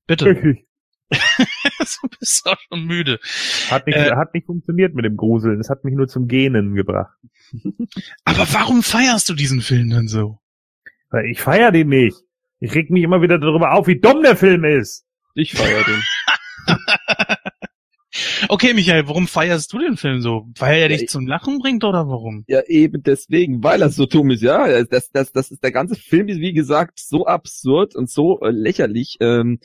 bitte. 0.07 0.57
du 2.01 2.07
bist 2.20 2.47
auch 2.47 2.59
schon 2.70 2.86
müde. 2.86 3.20
Hat 3.70 3.86
nicht, 3.86 3.97
äh, 3.97 4.16
hat 4.16 4.34
nicht 4.34 4.45
funktioniert 4.45 4.95
mit 4.95 5.05
dem 5.05 5.18
Gruseln. 5.18 5.59
Es 5.59 5.70
hat 5.70 5.84
mich 5.84 5.93
nur 5.93 6.07
zum 6.07 6.28
Gähnen 6.28 6.74
gebracht. 6.74 7.18
aber 8.26 8.47
warum 8.51 8.82
feierst 8.84 9.30
du 9.30 9.34
diesen 9.34 9.62
Film 9.62 9.89
denn 9.89 10.07
so? 10.07 10.39
Weil 11.09 11.26
ich 11.26 11.41
feier 11.41 11.72
den 11.72 11.89
nicht. 11.89 12.18
Ich 12.59 12.74
reg 12.74 12.89
mich 12.89 13.03
immer 13.03 13.22
wieder 13.22 13.39
darüber 13.39 13.74
auf, 13.74 13.88
wie 13.88 13.99
dumm 13.99 14.22
der 14.22 14.38
Film 14.38 14.64
ist. 14.64 15.05
Ich 15.34 15.53
feier 15.53 15.84
den. 15.84 16.01
okay, 18.49 18.74
Michael, 18.74 19.07
warum 19.07 19.28
feierst 19.28 19.74
du 19.74 19.80
den 19.80 19.97
Film 19.97 20.22
so? 20.22 20.47
Weil 20.57 20.76
er 20.76 20.89
ja, 20.91 20.97
dich 20.97 21.09
zum 21.09 21.28
Lachen 21.28 21.59
bringt 21.59 21.84
oder 21.84 22.07
warum? 22.07 22.45
Ja, 22.47 22.62
eben 22.68 23.03
deswegen, 23.03 23.64
weil 23.64 23.82
er 23.82 23.89
so 23.89 24.05
dumm 24.05 24.32
ist, 24.32 24.43
ja. 24.43 24.84
Das, 24.84 25.12
das, 25.12 25.32
das 25.32 25.51
ist 25.51 25.64
der 25.64 25.72
ganze 25.72 25.95
Film 25.95 26.28
ist, 26.30 26.39
wie 26.39 26.53
gesagt, 26.53 26.99
so 26.99 27.26
absurd 27.26 27.95
und 27.95 28.09
so 28.09 28.39
äh, 28.41 28.51
lächerlich. 28.51 29.18
Ähm, 29.20 29.59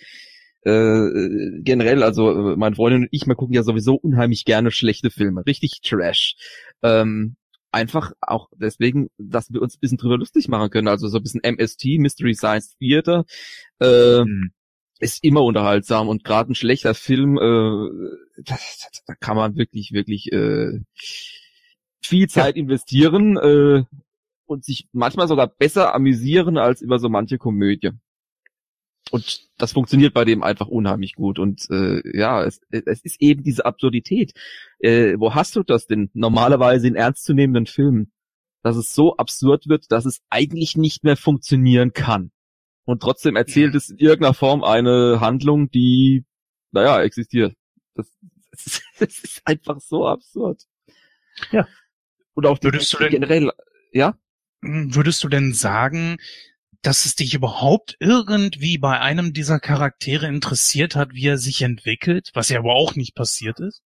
äh, 0.67 1.61
generell, 1.63 2.03
also 2.03 2.31
äh, 2.31 2.57
meine 2.57 2.75
Freundin 2.75 3.03
und 3.03 3.09
ich, 3.13 3.27
wir 3.27 3.37
gucken 3.37 3.55
ja 3.55 3.63
sowieso 3.63 3.95
unheimlich 3.95 4.45
gerne 4.45 4.71
schlechte 4.71 5.11
Filme, 5.11 5.47
richtig 5.47 5.81
Trash. 5.81 6.35
Ähm, 6.83 7.37
einfach 7.71 8.13
auch 8.21 8.49
deswegen, 8.57 9.09
dass 9.17 9.53
wir 9.53 9.63
uns 9.63 9.77
ein 9.77 9.81
bisschen 9.81 9.99
drüber 9.99 10.19
lustig 10.19 10.49
machen 10.49 10.71
können. 10.71 10.89
Also 10.89 11.09
so 11.09 11.19
ein 11.19 11.23
bisschen 11.23 11.43
MST, 11.45 11.99
Mystery 11.99 12.35
Science 12.35 12.77
Theater, 12.79 13.25
äh, 13.81 14.25
mhm. 14.25 14.51
ist 14.99 15.23
immer 15.23 15.45
unterhaltsam 15.45 16.09
und 16.09 16.25
gerade 16.25 16.53
ein 16.53 16.57
schlechter 16.57 16.95
Film, 16.95 17.37
äh, 17.37 18.43
da, 18.43 18.57
da 19.07 19.15
kann 19.15 19.37
man 19.37 19.57
wirklich, 19.57 19.93
wirklich 19.93 20.33
äh, 20.33 20.81
viel 22.03 22.29
Zeit 22.29 22.57
ja. 22.57 22.63
investieren 22.63 23.37
äh, 23.37 23.85
und 24.47 24.65
sich 24.65 24.89
manchmal 24.93 25.29
sogar 25.29 25.47
besser 25.47 25.95
amüsieren 25.95 26.59
als 26.59 26.81
über 26.81 26.99
so 26.99 27.09
manche 27.09 27.39
Komödie. 27.39 27.91
Und 29.11 29.47
das 29.59 29.73
funktioniert 29.73 30.15
bei 30.15 30.25
dem 30.25 30.43
einfach 30.43 30.67
unheimlich 30.67 31.15
gut. 31.15 31.39
Und 31.39 31.69
äh, 31.71 32.03
ja, 32.17 32.43
es, 32.45 32.61
es 32.71 33.03
ist 33.03 33.21
eben 33.21 33.43
diese 33.43 33.65
Absurdität. 33.65 34.33
Äh, 34.79 35.15
wo 35.19 35.35
hast 35.35 35.55
du 35.57 35.63
das 35.63 35.87
denn 35.87 36.11
normalerweise 36.13 36.89
in 36.89 36.97
ernstzunehmenden 36.97 37.67
Filmen? 37.67 38.13
Dass 38.63 38.77
es 38.77 38.93
so 38.93 39.17
absurd 39.17 39.69
wird, 39.69 39.93
dass 39.93 40.07
es 40.07 40.21
eigentlich 40.29 40.77
nicht 40.77 41.05
mehr 41.05 41.17
funktionieren 41.17 41.93
kann. 41.93 42.33
Und 42.85 43.01
trotzdem 43.01 43.37
erzählt 43.37 43.75
es 43.75 43.91
in 43.91 43.99
irgendeiner 43.99 44.35
Form 44.35 44.65
eine 44.65 45.21
Handlung, 45.21 45.71
die, 45.71 46.25
naja, 46.73 47.03
existiert. 47.03 47.55
Das, 47.95 48.09
das, 48.51 48.67
ist, 48.67 48.83
das 48.99 49.19
ist 49.19 49.43
einfach 49.45 49.81
so 49.81 50.07
absurd. 50.07 50.63
Ja. 51.53 51.67
Und 52.35 52.47
auch 52.47 52.59
die, 52.59 52.65
Würdest 52.65 52.93
du 52.93 52.99
denn, 52.99 53.11
generell, 53.11 53.51
ja? 53.93 54.19
Würdest 54.61 55.23
du 55.23 55.29
denn 55.29 55.53
sagen, 55.53 56.17
dass 56.83 57.07
es 57.07 57.15
dich 57.15 57.35
überhaupt 57.35 57.97
irgendwie 58.01 58.79
bei 58.79 59.01
einem 59.01 59.33
dieser 59.33 59.61
Charaktere 59.61 60.27
interessiert 60.27 60.97
hat, 60.97 61.15
wie 61.15 61.27
er 61.27 61.39
sich 61.39 61.63
entwickelt, 61.63 62.31
was 62.35 62.49
ja 62.49 62.59
aber 62.59 62.75
auch 62.75 62.95
nicht 62.95 63.15
passiert 63.15 63.61
ist? 63.61 63.83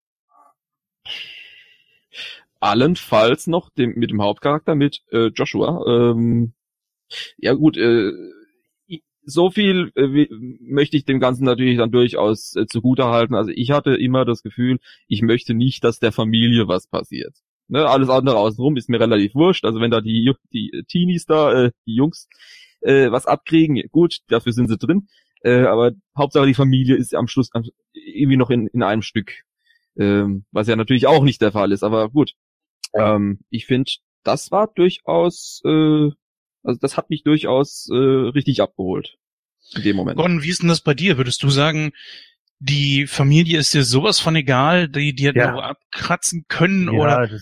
Allenfalls 2.60 3.46
noch 3.46 3.70
dem, 3.70 3.94
mit 3.94 4.10
dem 4.10 4.22
Hauptcharakter, 4.22 4.74
mit 4.74 5.02
äh, 5.10 5.28
Joshua. 5.28 5.82
Ähm, 5.86 6.52
ja 7.38 7.54
gut, 7.54 7.76
äh, 7.76 8.12
so 9.24 9.50
viel 9.50 9.92
äh, 9.94 10.28
möchte 10.60 10.96
ich 10.96 11.04
dem 11.04 11.20
Ganzen 11.20 11.44
natürlich 11.44 11.78
dann 11.78 11.90
durchaus 11.90 12.54
äh, 12.56 12.66
zugutehalten. 12.66 13.34
Also 13.34 13.50
ich 13.54 13.70
hatte 13.70 13.94
immer 13.94 14.24
das 14.24 14.42
Gefühl, 14.42 14.78
ich 15.08 15.22
möchte 15.22 15.54
nicht, 15.54 15.84
dass 15.84 15.98
der 15.98 16.12
Familie 16.12 16.68
was 16.68 16.86
passiert. 16.86 17.34
Ne, 17.68 17.86
alles 17.86 18.08
andere 18.08 18.36
außenrum 18.36 18.76
ist 18.76 18.88
mir 18.88 18.98
relativ 19.00 19.34
wurscht. 19.34 19.64
Also 19.64 19.80
wenn 19.80 19.92
da 19.92 20.00
die, 20.00 20.32
die 20.52 20.84
Teenies 20.88 21.24
da, 21.26 21.66
äh, 21.66 21.70
die 21.86 21.94
Jungs, 21.94 22.28
äh, 22.80 23.10
was 23.10 23.26
abkriegen. 23.26 23.82
Gut, 23.90 24.18
dafür 24.28 24.52
sind 24.52 24.68
sie 24.68 24.78
drin. 24.78 25.08
Äh, 25.42 25.64
aber 25.64 25.92
Hauptsache 26.16 26.46
die 26.46 26.54
Familie 26.54 26.96
ist 26.96 27.14
am 27.14 27.28
Schluss 27.28 27.50
irgendwie 27.92 28.36
noch 28.36 28.50
in, 28.50 28.66
in 28.68 28.82
einem 28.82 29.02
Stück. 29.02 29.32
Ähm, 29.96 30.44
was 30.50 30.68
ja 30.68 30.76
natürlich 30.76 31.06
auch 31.06 31.24
nicht 31.24 31.42
der 31.42 31.52
Fall 31.52 31.72
ist, 31.72 31.82
aber 31.82 32.10
gut. 32.10 32.34
Ähm, 32.94 33.40
ich 33.50 33.66
finde, 33.66 33.90
das 34.22 34.50
war 34.50 34.68
durchaus, 34.74 35.62
äh, 35.64 36.10
also 36.62 36.78
das 36.80 36.96
hat 36.96 37.10
mich 37.10 37.22
durchaus 37.22 37.88
äh, 37.90 37.94
richtig 37.96 38.60
abgeholt. 38.60 39.16
In 39.74 39.82
dem 39.82 39.96
Moment. 39.96 40.16
Gordon, 40.16 40.42
wie 40.42 40.48
ist 40.48 40.62
denn 40.62 40.68
das 40.68 40.80
bei 40.80 40.94
dir? 40.94 41.16
Würdest 41.16 41.42
du 41.42 41.50
sagen, 41.50 41.92
die 42.58 43.06
Familie 43.06 43.58
ist 43.58 43.72
dir 43.72 43.84
sowas 43.84 44.20
von 44.20 44.36
egal, 44.36 44.88
die 44.88 45.14
dir 45.14 45.32
ja. 45.34 45.52
noch 45.52 45.62
abkratzen 45.62 46.44
können 46.48 46.92
ja, 46.92 47.00
oder? 47.00 47.40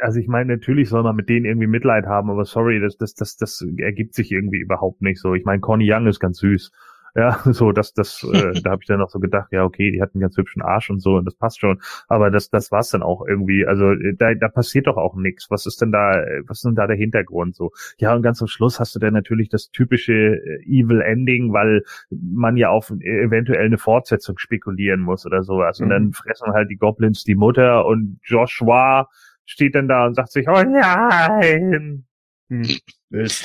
Also 0.00 0.18
ich 0.18 0.28
meine, 0.28 0.54
natürlich 0.54 0.88
soll 0.88 1.02
man 1.02 1.16
mit 1.16 1.28
denen 1.28 1.46
irgendwie 1.46 1.66
Mitleid 1.66 2.06
haben, 2.06 2.30
aber 2.30 2.44
sorry, 2.44 2.80
das, 2.80 2.96
das, 2.96 3.14
das, 3.14 3.36
das 3.36 3.64
ergibt 3.78 4.14
sich 4.14 4.32
irgendwie 4.32 4.58
überhaupt 4.58 5.02
nicht 5.02 5.20
so. 5.20 5.34
Ich 5.34 5.44
meine, 5.44 5.60
Conny 5.60 5.90
Young 5.90 6.06
ist 6.06 6.20
ganz 6.20 6.38
süß. 6.38 6.72
Ja, 7.16 7.38
so, 7.52 7.72
das, 7.72 7.94
das, 7.94 8.24
äh, 8.24 8.52
da 8.62 8.72
habe 8.72 8.82
ich 8.82 8.88
dann 8.88 8.98
noch 8.98 9.10
so 9.10 9.20
gedacht, 9.20 9.52
ja, 9.52 9.64
okay, 9.64 9.92
die 9.92 10.02
hat 10.02 10.14
einen 10.14 10.20
ganz 10.20 10.36
hübschen 10.36 10.62
Arsch 10.62 10.90
und 10.90 11.00
so 11.00 11.16
und 11.16 11.24
das 11.24 11.36
passt 11.36 11.60
schon. 11.60 11.80
Aber 12.08 12.30
das, 12.30 12.50
das 12.50 12.72
war's 12.72 12.90
dann 12.90 13.02
auch 13.02 13.24
irgendwie. 13.26 13.66
Also 13.66 13.92
äh, 13.92 14.14
da, 14.16 14.34
da 14.34 14.48
passiert 14.48 14.86
doch 14.86 14.96
auch 14.96 15.14
nichts. 15.14 15.50
Was 15.50 15.66
ist 15.66 15.80
denn 15.80 15.92
da, 15.92 16.24
was 16.46 16.58
ist 16.58 16.64
denn 16.64 16.74
da 16.74 16.86
der 16.86 16.96
Hintergrund 16.96 17.54
so? 17.54 17.70
Ja, 17.98 18.14
und 18.14 18.22
ganz 18.22 18.38
zum 18.38 18.48
Schluss 18.48 18.80
hast 18.80 18.94
du 18.94 18.98
dann 18.98 19.14
natürlich 19.14 19.48
das 19.48 19.70
typische 19.70 20.12
äh, 20.12 20.62
Evil 20.66 21.00
Ending, 21.00 21.52
weil 21.52 21.84
man 22.10 22.56
ja 22.56 22.70
auf 22.70 22.90
eventuell 22.90 23.64
eine 23.64 23.78
Fortsetzung 23.78 24.38
spekulieren 24.38 25.00
muss 25.00 25.24
oder 25.24 25.42
sowas. 25.42 25.78
Mhm. 25.78 25.84
Und 25.84 25.90
dann 25.90 26.12
fressen 26.12 26.52
halt 26.52 26.70
die 26.70 26.76
Goblins 26.76 27.22
die 27.24 27.36
Mutter 27.36 27.86
und 27.86 28.18
Joshua 28.24 29.08
steht 29.44 29.74
dann 29.74 29.88
da 29.88 30.06
und 30.06 30.14
sagt 30.14 30.32
sich, 30.32 30.46
oh 30.48 30.62
nein. 30.62 32.06
Hm. 32.48 32.78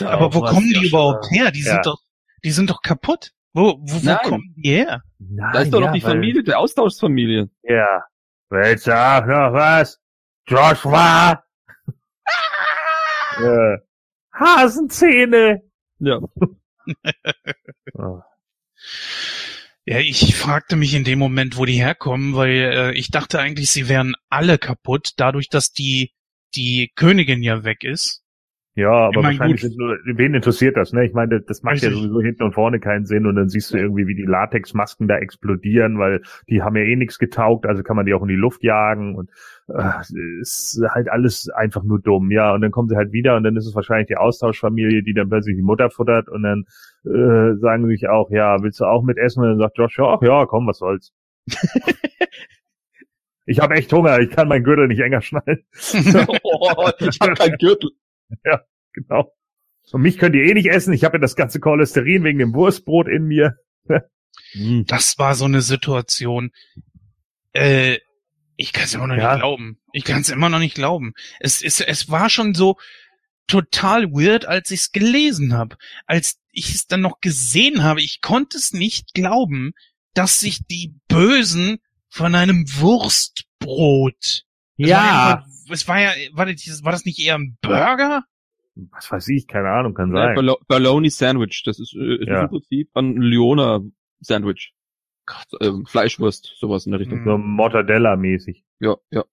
Aber 0.06 0.34
wo 0.34 0.42
kommen 0.42 0.68
die 0.68 0.88
überhaupt 0.88 1.30
her? 1.32 1.52
Die 1.52 1.64
ja. 1.64 1.74
sind 1.74 1.86
doch, 1.86 2.02
die 2.44 2.52
sind 2.52 2.70
doch 2.70 2.82
kaputt. 2.82 3.32
Wo, 3.54 3.80
wo, 3.82 4.06
wo 4.06 4.30
kommen 4.30 4.54
die 4.58 4.70
her? 4.70 5.04
Nein, 5.18 5.54
da 5.54 5.62
ist 5.62 5.74
doch 5.74 5.80
ja, 5.80 5.88
noch 5.88 5.94
die 5.94 6.02
Familie, 6.02 6.44
die 6.44 6.54
Austauschfamilie. 6.54 7.50
Ja. 7.64 8.06
Willst 8.50 8.88
du 8.88 8.96
auch 8.96 9.26
noch 9.26 9.54
was? 9.54 10.00
Joshua! 10.48 11.44
äh, 13.38 13.78
Hasenzähne! 14.32 15.62
Ja. 16.00 16.20
oh. 17.94 18.22
Ja, 19.90 19.98
ich 19.98 20.36
fragte 20.36 20.76
mich 20.76 20.94
in 20.94 21.04
dem 21.04 21.18
Moment, 21.18 21.58
wo 21.58 21.66
die 21.66 21.82
herkommen, 21.82 22.36
weil 22.36 22.52
äh, 22.52 22.92
ich 22.94 23.10
dachte 23.10 23.40
eigentlich, 23.40 23.72
sie 23.72 23.90
wären 23.90 24.14
alle 24.30 24.60
kaputt, 24.60 25.14
dadurch, 25.18 25.50
dass 25.50 25.72
die 25.72 26.12
die 26.54 26.92
Königin 26.94 27.42
ja 27.42 27.64
weg 27.64 27.84
ist. 27.84 28.22
Ja, 28.80 28.92
aber 28.92 29.10
ich 29.10 29.16
mein, 29.16 29.26
wahrscheinlich 29.26 29.62
sind 29.62 29.78
nur, 29.78 29.98
wen 30.06 30.34
interessiert 30.34 30.78
das, 30.78 30.94
ne? 30.94 31.06
Ich 31.06 31.14
meine, 31.14 31.42
das 31.42 31.64
macht 31.64 31.74
Richtig. 31.74 31.92
ja 31.92 31.98
sowieso 31.98 32.22
hinten 32.22 32.44
und 32.44 32.54
vorne 32.54 32.80
keinen 32.80 33.06
Sinn 33.06 33.26
und 33.26 33.36
dann 33.36 33.50
siehst 33.50 33.74
du 33.74 33.78
irgendwie, 33.78 34.08
wie 34.08 34.16
die 34.16 34.24
Latexmasken 34.24 35.10
da 35.10 35.18
explodieren, 35.18 36.00
weil 36.00 36.22
die 36.48 36.62
haben 36.62 36.78
ja 36.78 36.84
eh 36.84 36.96
nichts 36.96 37.20
getaugt, 37.20 37.66
also 37.66 37.84
kann 37.84 37.98
man 37.98 38.06
die 38.06 38.14
auch 38.14 38.22
in 38.22 38.30
die 38.30 38.36
Luft 38.36 38.64
jagen 38.64 39.16
und 39.16 39.32
äh, 39.68 40.40
ist 40.40 40.82
halt 40.92 41.10
alles 41.10 41.50
einfach 41.50 41.84
nur 41.84 42.00
dumm, 42.00 42.32
ja. 42.32 42.54
Und 42.54 42.62
dann 42.62 42.72
kommen 42.72 42.88
sie 42.88 42.96
halt 42.96 43.12
wieder 43.12 43.36
und 43.36 43.44
dann 43.44 43.58
ist 43.58 43.68
es 43.68 43.76
wahrscheinlich 43.76 44.08
die 44.08 44.16
Austauschfamilie, 44.16 45.04
die 45.04 45.14
dann 45.14 45.28
plötzlich 45.28 45.58
die 45.58 45.62
Mutter 45.62 45.90
futtert 45.90 46.30
und 46.30 46.44
dann 46.44 46.64
äh, 47.04 47.58
sagen 47.58 47.86
sie 47.86 47.96
sich 47.96 48.08
auch, 48.08 48.32
ja, 48.32 48.64
willst 48.64 48.80
du 48.80 48.86
auch 48.86 49.04
mitessen? 49.04 49.44
Und 49.44 49.50
dann 49.50 49.60
sagt 49.60 49.78
Josh, 49.78 49.98
ja, 49.98 50.06
ach 50.06 50.22
ja, 50.22 50.46
komm, 50.46 50.68
was 50.68 50.78
soll's. 50.78 51.12
ich 53.46 53.60
habe 53.60 53.74
echt 53.74 53.92
Hunger, 53.92 54.20
ich 54.20 54.30
kann 54.30 54.48
meinen 54.48 54.64
Gürtel 54.64 54.88
nicht 54.88 55.02
enger 55.02 55.20
schnallen. 55.20 55.66
oh, 56.44 56.90
ich 57.00 57.20
habe 57.20 57.34
keinen 57.34 57.58
Gürtel. 57.58 57.90
Ja, 58.46 58.62
genau. 58.94 59.34
Und 59.92 60.02
mich 60.02 60.18
könnt 60.18 60.36
ihr 60.36 60.44
eh 60.44 60.54
nicht 60.54 60.70
essen. 60.70 60.94
Ich 60.94 61.04
habe 61.04 61.18
ja 61.18 61.22
das 61.22 61.36
ganze 61.36 61.60
Cholesterin 61.60 62.24
wegen 62.24 62.40
dem 62.40 62.54
Wurstbrot 62.54 63.08
in 63.08 63.26
mir. 63.26 63.58
Hm. 64.54 64.86
das 64.88 65.20
war 65.20 65.36
so 65.36 65.46
eine 65.46 65.62
Situation. 65.62 66.52
Äh, 67.54 68.00
ich 68.56 68.74
kann 68.74 68.86
es 68.86 68.94
immer 68.94 69.06
noch 69.06 69.16
ja. 69.16 69.34
nicht 69.34 69.42
glauben. 69.42 69.80
Ich 69.92 70.04
kann 70.04 70.22
es 70.22 70.30
immer 70.30 70.50
noch 70.50 70.60
nicht 70.60 70.76
glauben. 70.76 71.14
Es, 71.40 71.62
es, 71.62 71.82
es 71.82 72.10
war 72.10 72.30
schon 72.30 72.56
so 72.56 72.78
total 73.48 74.12
weird, 74.12 74.46
als 74.46 74.72
ich 74.72 74.80
es 74.80 74.92
gelesen 74.92 75.54
habe. 75.54 75.78
Als 76.08 76.40
ich 76.52 76.74
es 76.74 76.88
dann 76.88 77.02
noch 77.02 77.22
gesehen 77.22 77.84
habe, 77.84 78.02
ich 78.02 78.22
konnte 78.22 78.58
es 78.58 78.74
nicht 78.74 79.14
glauben, 79.14 79.74
dass 80.14 80.40
sich 80.40 80.66
die 80.66 80.96
Bösen 81.08 81.78
von 82.08 82.34
einem 82.34 82.66
Wurstbrot. 82.80 84.46
Ja 84.78 85.46
es 85.74 85.88
war 85.88 86.00
ja, 86.00 86.12
war 86.34 86.46
das, 86.46 86.84
war 86.84 86.92
das 86.92 87.06
nicht 87.06 87.20
eher 87.20 87.36
ein 87.36 87.58
Burger? 87.62 88.24
was 88.92 89.12
weiß 89.12 89.28
ich, 89.30 89.48
keine 89.48 89.70
Ahnung, 89.70 89.94
kann 89.94 90.12
sein. 90.12 90.36
Ja, 90.36 90.56
Bologna 90.68 91.10
Sandwich, 91.10 91.64
das 91.66 91.80
ist, 91.80 91.94
äh, 91.94 92.22
ist 92.22 92.28
ja. 92.28 92.44
im 92.44 92.50
Prinzip 92.50 92.90
ein 92.96 93.18
Leona 93.18 93.82
Sandwich. 94.22 94.74
Gott. 95.26 95.62
Ähm, 95.62 95.86
Fleischwurst, 95.86 96.56
sowas 96.58 96.86
in 96.86 96.92
der 96.92 97.02
Richtung. 97.02 97.24
So 97.24 97.38
Mortadella-mäßig. 97.38 98.64
Ja, 98.80 98.96
ja. 99.12 99.24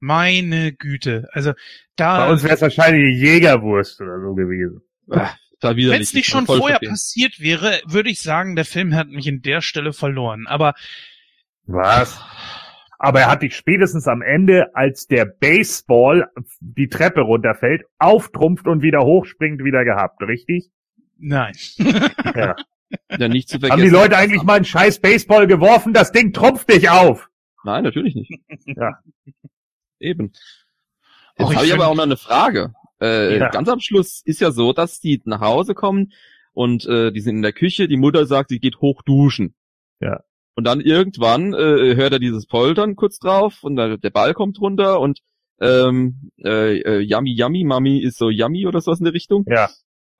Meine 0.00 0.72
Güte, 0.72 1.28
also 1.32 1.52
da. 1.94 2.26
Bei 2.26 2.32
uns 2.32 2.42
wäre 2.42 2.54
es 2.54 2.62
wahrscheinlich 2.62 3.20
Jägerwurst 3.20 4.00
oder 4.00 4.20
so 4.20 4.34
gewesen. 4.34 4.82
Wenn 5.06 6.00
es 6.00 6.14
nicht 6.14 6.28
schon 6.28 6.46
vorher 6.46 6.78
verstehen. 6.78 6.90
passiert 6.90 7.40
wäre, 7.40 7.80
würde 7.86 8.10
ich 8.10 8.20
sagen, 8.20 8.56
der 8.56 8.64
Film 8.64 8.94
hat 8.96 9.08
mich 9.08 9.28
in 9.28 9.42
der 9.42 9.60
Stelle 9.60 9.92
verloren. 9.92 10.46
Aber 10.48 10.74
was? 11.66 12.20
Aber 13.04 13.18
er 13.18 13.28
hat 13.28 13.42
dich 13.42 13.56
spätestens 13.56 14.06
am 14.06 14.22
Ende, 14.22 14.76
als 14.76 15.08
der 15.08 15.24
Baseball 15.24 16.30
die 16.60 16.86
Treppe 16.86 17.22
runterfällt, 17.22 17.82
auftrumpft 17.98 18.68
und 18.68 18.80
wieder 18.80 19.00
hochspringt, 19.00 19.64
wieder 19.64 19.84
gehabt, 19.84 20.22
richtig? 20.22 20.70
Nein. 21.18 21.52
ja. 22.36 22.54
ja, 23.10 23.28
nicht 23.28 23.48
zu 23.48 23.58
vergessen. 23.58 23.72
Haben 23.72 23.82
die 23.82 23.88
Leute 23.88 24.16
eigentlich 24.16 24.44
mal 24.44 24.54
einen 24.54 24.64
scheiß 24.64 25.00
Baseball 25.00 25.48
geworfen? 25.48 25.92
Das 25.92 26.12
Ding 26.12 26.32
trumpft 26.32 26.72
dich 26.72 26.90
auf. 26.90 27.28
Nein, 27.64 27.82
natürlich 27.82 28.14
nicht. 28.14 28.38
ja. 28.66 29.00
Eben. 29.98 30.30
Jetzt 31.38 31.50
oh, 31.50 31.54
habe 31.56 31.66
ich 31.66 31.74
aber 31.74 31.88
auch 31.88 31.96
noch 31.96 32.04
eine 32.04 32.16
Frage. 32.16 32.72
Äh, 33.00 33.36
ja. 33.38 33.48
Ganz 33.48 33.68
am 33.68 33.80
Schluss 33.80 34.22
ist 34.24 34.40
ja 34.40 34.52
so, 34.52 34.72
dass 34.72 35.00
die 35.00 35.20
nach 35.24 35.40
Hause 35.40 35.74
kommen 35.74 36.12
und 36.52 36.86
äh, 36.86 37.10
die 37.10 37.20
sind 37.20 37.34
in 37.34 37.42
der 37.42 37.52
Küche. 37.52 37.88
Die 37.88 37.96
Mutter 37.96 38.26
sagt, 38.26 38.50
sie 38.50 38.60
geht 38.60 38.80
hoch 38.80 39.02
duschen. 39.02 39.56
Ja. 39.98 40.22
Und 40.54 40.64
dann 40.64 40.80
irgendwann 40.80 41.54
äh, 41.54 41.94
hört 41.96 42.12
er 42.12 42.18
dieses 42.18 42.46
Poltern 42.46 42.94
kurz 42.94 43.18
drauf 43.18 43.62
und 43.62 43.76
der, 43.76 43.96
der 43.96 44.10
Ball 44.10 44.34
kommt 44.34 44.60
runter 44.60 45.00
und 45.00 45.20
ähm, 45.60 46.30
äh, 46.44 46.78
äh, 46.80 46.98
Yummy 47.00 47.32
Yummy 47.34 47.64
Mami 47.64 48.02
ist 48.02 48.18
so 48.18 48.28
Yummy 48.28 48.66
oder 48.66 48.80
sowas 48.80 48.98
in 48.98 49.04
der 49.04 49.14
Richtung. 49.14 49.44
Ja. 49.48 49.70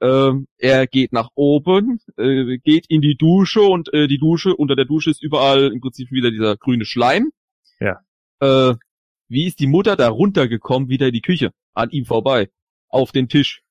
Ähm, 0.00 0.46
er 0.58 0.86
geht 0.86 1.12
nach 1.12 1.28
oben, 1.34 2.00
äh, 2.16 2.58
geht 2.58 2.86
in 2.88 3.02
die 3.02 3.16
Dusche 3.16 3.60
und 3.60 3.92
äh, 3.92 4.08
die 4.08 4.18
Dusche, 4.18 4.56
unter 4.56 4.74
der 4.74 4.84
Dusche 4.84 5.10
ist 5.10 5.22
überall 5.22 5.72
im 5.72 5.80
Prinzip 5.80 6.10
wieder 6.10 6.30
dieser 6.30 6.56
grüne 6.56 6.84
Schleim. 6.84 7.30
Ja. 7.78 8.00
Äh, 8.40 8.74
wie 9.28 9.46
ist 9.46 9.60
die 9.60 9.66
Mutter 9.66 9.96
da 9.96 10.08
runtergekommen, 10.08 10.88
wieder 10.88 11.08
in 11.08 11.14
die 11.14 11.22
Küche, 11.22 11.52
an 11.74 11.90
ihm 11.90 12.04
vorbei, 12.04 12.50
auf 12.88 13.12
den 13.12 13.28
Tisch? 13.28 13.62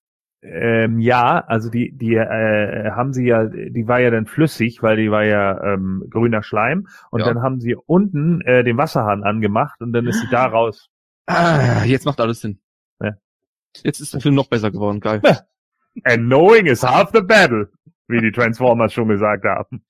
Ähm, 0.43 0.99
ja, 0.99 1.43
also 1.45 1.69
die, 1.69 1.91
die 1.95 2.15
äh, 2.15 2.91
haben 2.91 3.13
sie 3.13 3.27
ja, 3.27 3.45
die 3.45 3.87
war 3.87 3.99
ja 3.99 4.09
dann 4.09 4.25
flüssig, 4.25 4.81
weil 4.81 4.97
die 4.97 5.11
war 5.11 5.23
ja 5.23 5.73
ähm, 5.73 6.03
grüner 6.09 6.41
Schleim 6.41 6.87
und 7.11 7.19
ja. 7.19 7.27
dann 7.27 7.43
haben 7.43 7.59
sie 7.59 7.75
unten 7.75 8.41
äh, 8.41 8.63
den 8.63 8.77
Wasserhahn 8.77 9.23
angemacht 9.23 9.81
und 9.81 9.93
dann 9.93 10.07
ist 10.07 10.19
sie 10.19 10.29
da 10.31 10.47
raus. 10.47 10.89
Ah, 11.27 11.83
jetzt 11.85 12.05
macht 12.05 12.19
alles 12.19 12.41
Sinn. 12.41 12.59
Ja. 12.99 13.11
Jetzt 13.83 13.99
ist 13.99 14.13
der 14.13 14.21
Film 14.21 14.35
noch 14.35 14.47
besser 14.47 14.71
geworden, 14.71 14.99
geil. 14.99 15.21
And 16.03 16.25
knowing 16.25 16.65
is 16.65 16.83
half 16.83 17.11
the 17.13 17.21
battle, 17.21 17.69
wie 18.07 18.21
die 18.21 18.31
Transformers 18.31 18.93
schon 18.93 19.09
gesagt 19.09 19.45
haben. 19.45 19.85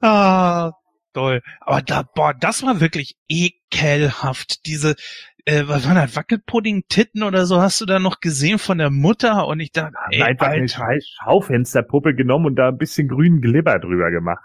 Ah, 0.00 0.72
toll. 1.12 1.42
Aber 1.60 1.82
da, 1.82 2.02
boah, 2.02 2.32
das 2.32 2.62
war 2.62 2.80
wirklich 2.80 3.18
ekelhaft. 3.28 4.66
Diese, 4.66 4.96
äh, 5.44 5.64
was 5.66 5.86
war 5.86 5.94
das, 5.94 6.16
Wackelpudding-Titten 6.16 7.22
oder 7.22 7.46
so 7.46 7.60
hast 7.60 7.80
du 7.80 7.86
da 7.86 7.98
noch 7.98 8.20
gesehen 8.20 8.58
von 8.58 8.78
der 8.78 8.90
Mutter 8.90 9.46
und 9.46 9.60
ich 9.60 9.72
dachte, 9.72 9.94
ey, 10.10 10.22
einfach 10.22 10.48
eine 10.48 10.68
scheiß 10.68 11.06
Schaufensterpuppe 11.22 12.14
genommen 12.14 12.46
und 12.46 12.56
da 12.56 12.68
ein 12.68 12.78
bisschen 12.78 13.08
grünen 13.08 13.40
Glibber 13.40 13.78
drüber 13.78 14.10
gemacht. 14.10 14.44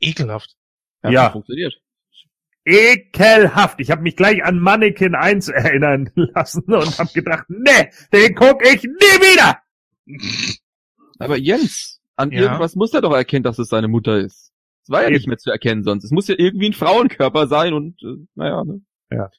Ekelhaft. 0.00 0.56
Ja. 1.02 1.10
ja. 1.10 1.30
Funktioniert. 1.30 1.74
Ekelhaft. 2.64 3.80
Ich 3.80 3.90
habe 3.90 4.02
mich 4.02 4.16
gleich 4.16 4.44
an 4.44 4.58
Mannequin 4.58 5.14
1 5.14 5.48
erinnern 5.48 6.10
lassen 6.14 6.64
und 6.64 6.98
habe 6.98 7.10
gedacht, 7.12 7.48
ne, 7.48 7.90
den 8.12 8.34
guck 8.34 8.64
ich 8.66 8.82
nie 8.82 8.90
wieder. 8.90 9.58
Aber 11.18 11.36
Jens, 11.36 12.00
an 12.16 12.32
ja. 12.32 12.42
irgendwas 12.42 12.74
muss 12.74 12.92
er 12.92 13.00
doch 13.00 13.14
erkennen, 13.14 13.44
dass 13.44 13.58
es 13.58 13.68
seine 13.68 13.88
Mutter 13.88 14.18
ist. 14.18 14.52
Es 14.82 14.90
war 14.90 15.02
ja 15.02 15.10
nicht 15.10 15.26
mehr 15.26 15.38
zu 15.38 15.50
erkennen 15.50 15.82
sonst. 15.82 16.04
Es 16.04 16.10
muss 16.10 16.28
ja 16.28 16.36
irgendwie 16.38 16.68
ein 16.68 16.72
Frauenkörper 16.72 17.48
sein 17.48 17.72
und 17.72 18.00
äh, 18.02 18.24
naja, 18.34 18.64
ne? 18.64 18.80
Ja. 19.10 19.30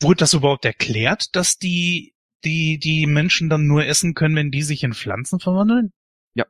Wurde 0.00 0.18
das 0.18 0.34
überhaupt 0.34 0.64
erklärt, 0.64 1.34
dass 1.36 1.58
die, 1.58 2.14
die, 2.44 2.78
die 2.78 3.06
Menschen 3.06 3.48
dann 3.48 3.66
nur 3.66 3.84
essen 3.86 4.14
können, 4.14 4.36
wenn 4.36 4.50
die 4.50 4.62
sich 4.62 4.82
in 4.82 4.94
Pflanzen 4.94 5.40
verwandeln? 5.40 5.92
Ja. 6.34 6.46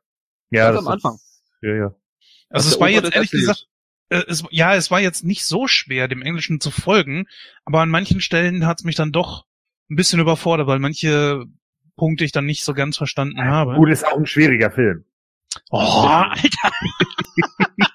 Ja, 0.51 0.73
das 0.73 0.81
am 0.81 0.89
Anfang. 0.89 1.15
Ist, 1.15 1.43
ja, 1.63 1.75
ja. 1.75 1.95
Also 2.51 2.69
es 2.69 2.81
war 2.81 2.89
jetzt 2.89 3.15
ehrlich 3.15 3.31
gesagt, 3.31 3.69
äh, 4.11 4.23
es, 4.29 4.45
ja, 4.51 4.75
es 4.75 4.91
war 4.91 5.01
jetzt 5.01 5.25
nicht 5.25 5.45
so 5.45 5.67
schwer, 5.67 6.09
dem 6.09 6.23
Englischen 6.23 6.61
zu 6.61 6.71
folgen, 6.71 7.27
aber 7.65 7.81
an 7.81 7.89
manchen 7.89 8.21
Stellen 8.21 8.67
hat 8.67 8.81
es 8.81 8.85
mich 8.85 8.97
dann 8.97 9.13
doch 9.13 9.47
ein 9.91 9.97
bisschen 9.97 10.21
überfordert, 10.21 10.67
weil 10.67 10.79
manche 10.79 11.47
Punkte 11.97 12.25
ich 12.25 12.33
dann 12.33 12.47
nicht 12.47 12.65
so 12.65 12.75
ganz 12.75 12.97
verstanden 12.97 13.39
ja, 13.39 13.45
habe. 13.45 13.75
Gut, 13.75 13.91
ist 13.91 14.07
auch 14.07 14.17
ein 14.17 14.27
schwieriger 14.27 14.71
Film. 14.71 15.05
Oh, 15.71 15.79
Alter. 15.79 16.73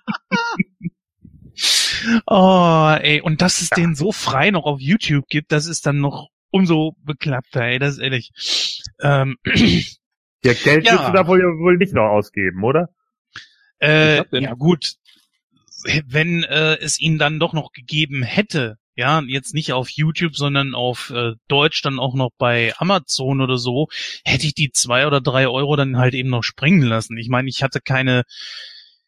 Oh, 2.26 2.96
ey, 3.00 3.22
und 3.22 3.42
dass 3.42 3.62
es 3.62 3.70
ja. 3.72 3.78
den 3.78 3.96
so 3.96 4.12
frei 4.12 4.52
noch 4.52 4.66
auf 4.66 4.80
YouTube 4.80 5.28
gibt, 5.30 5.52
das 5.52 5.66
ist 5.66 5.86
dann 5.86 6.00
noch 6.00 6.30
umso 6.50 6.96
beklappter, 7.04 7.64
ey, 7.64 7.80
das 7.80 7.94
ist 7.94 8.00
ehrlich. 8.00 8.32
Ähm, 9.02 9.38
ja, 10.44 10.54
Geld 10.54 10.86
ja. 10.86 10.94
wirst 10.94 11.08
du 11.10 11.14
da 11.14 11.28
wohl, 11.28 11.42
wohl 11.60 11.78
nicht 11.78 11.94
noch 11.94 12.10
ausgeben, 12.10 12.64
oder? 12.64 12.90
Äh, 13.80 14.24
ja 14.40 14.54
gut, 14.54 14.96
wenn 16.08 16.44
äh, 16.44 16.78
es 16.80 17.00
ihn 17.00 17.18
dann 17.18 17.40
doch 17.40 17.54
noch 17.54 17.72
gegeben 17.72 18.24
hätte, 18.24 18.78
ja, 18.96 19.22
jetzt 19.28 19.54
nicht 19.54 19.74
auf 19.74 19.90
YouTube, 19.90 20.36
sondern 20.36 20.74
auf 20.74 21.12
äh, 21.12 21.34
Deutsch 21.48 21.84
dann 21.84 22.00
auch 22.00 22.16
noch 22.16 22.32
bei 22.40 22.74
Amazon 22.78 23.42
oder 23.42 23.58
so, 23.58 23.88
hätte 24.26 24.48
ich 24.48 24.56
die 24.56 24.72
zwei 24.72 25.06
oder 25.06 25.22
drei 25.22 25.48
Euro 25.48 25.76
dann 25.76 25.98
halt 25.98 26.16
eben 26.16 26.30
noch 26.30 26.44
springen 26.44 26.82
lassen. 26.82 27.16
Ich 27.18 27.30
meine, 27.30 27.48
ich 27.48 27.62
hatte 27.62 27.80
keine, 27.80 28.24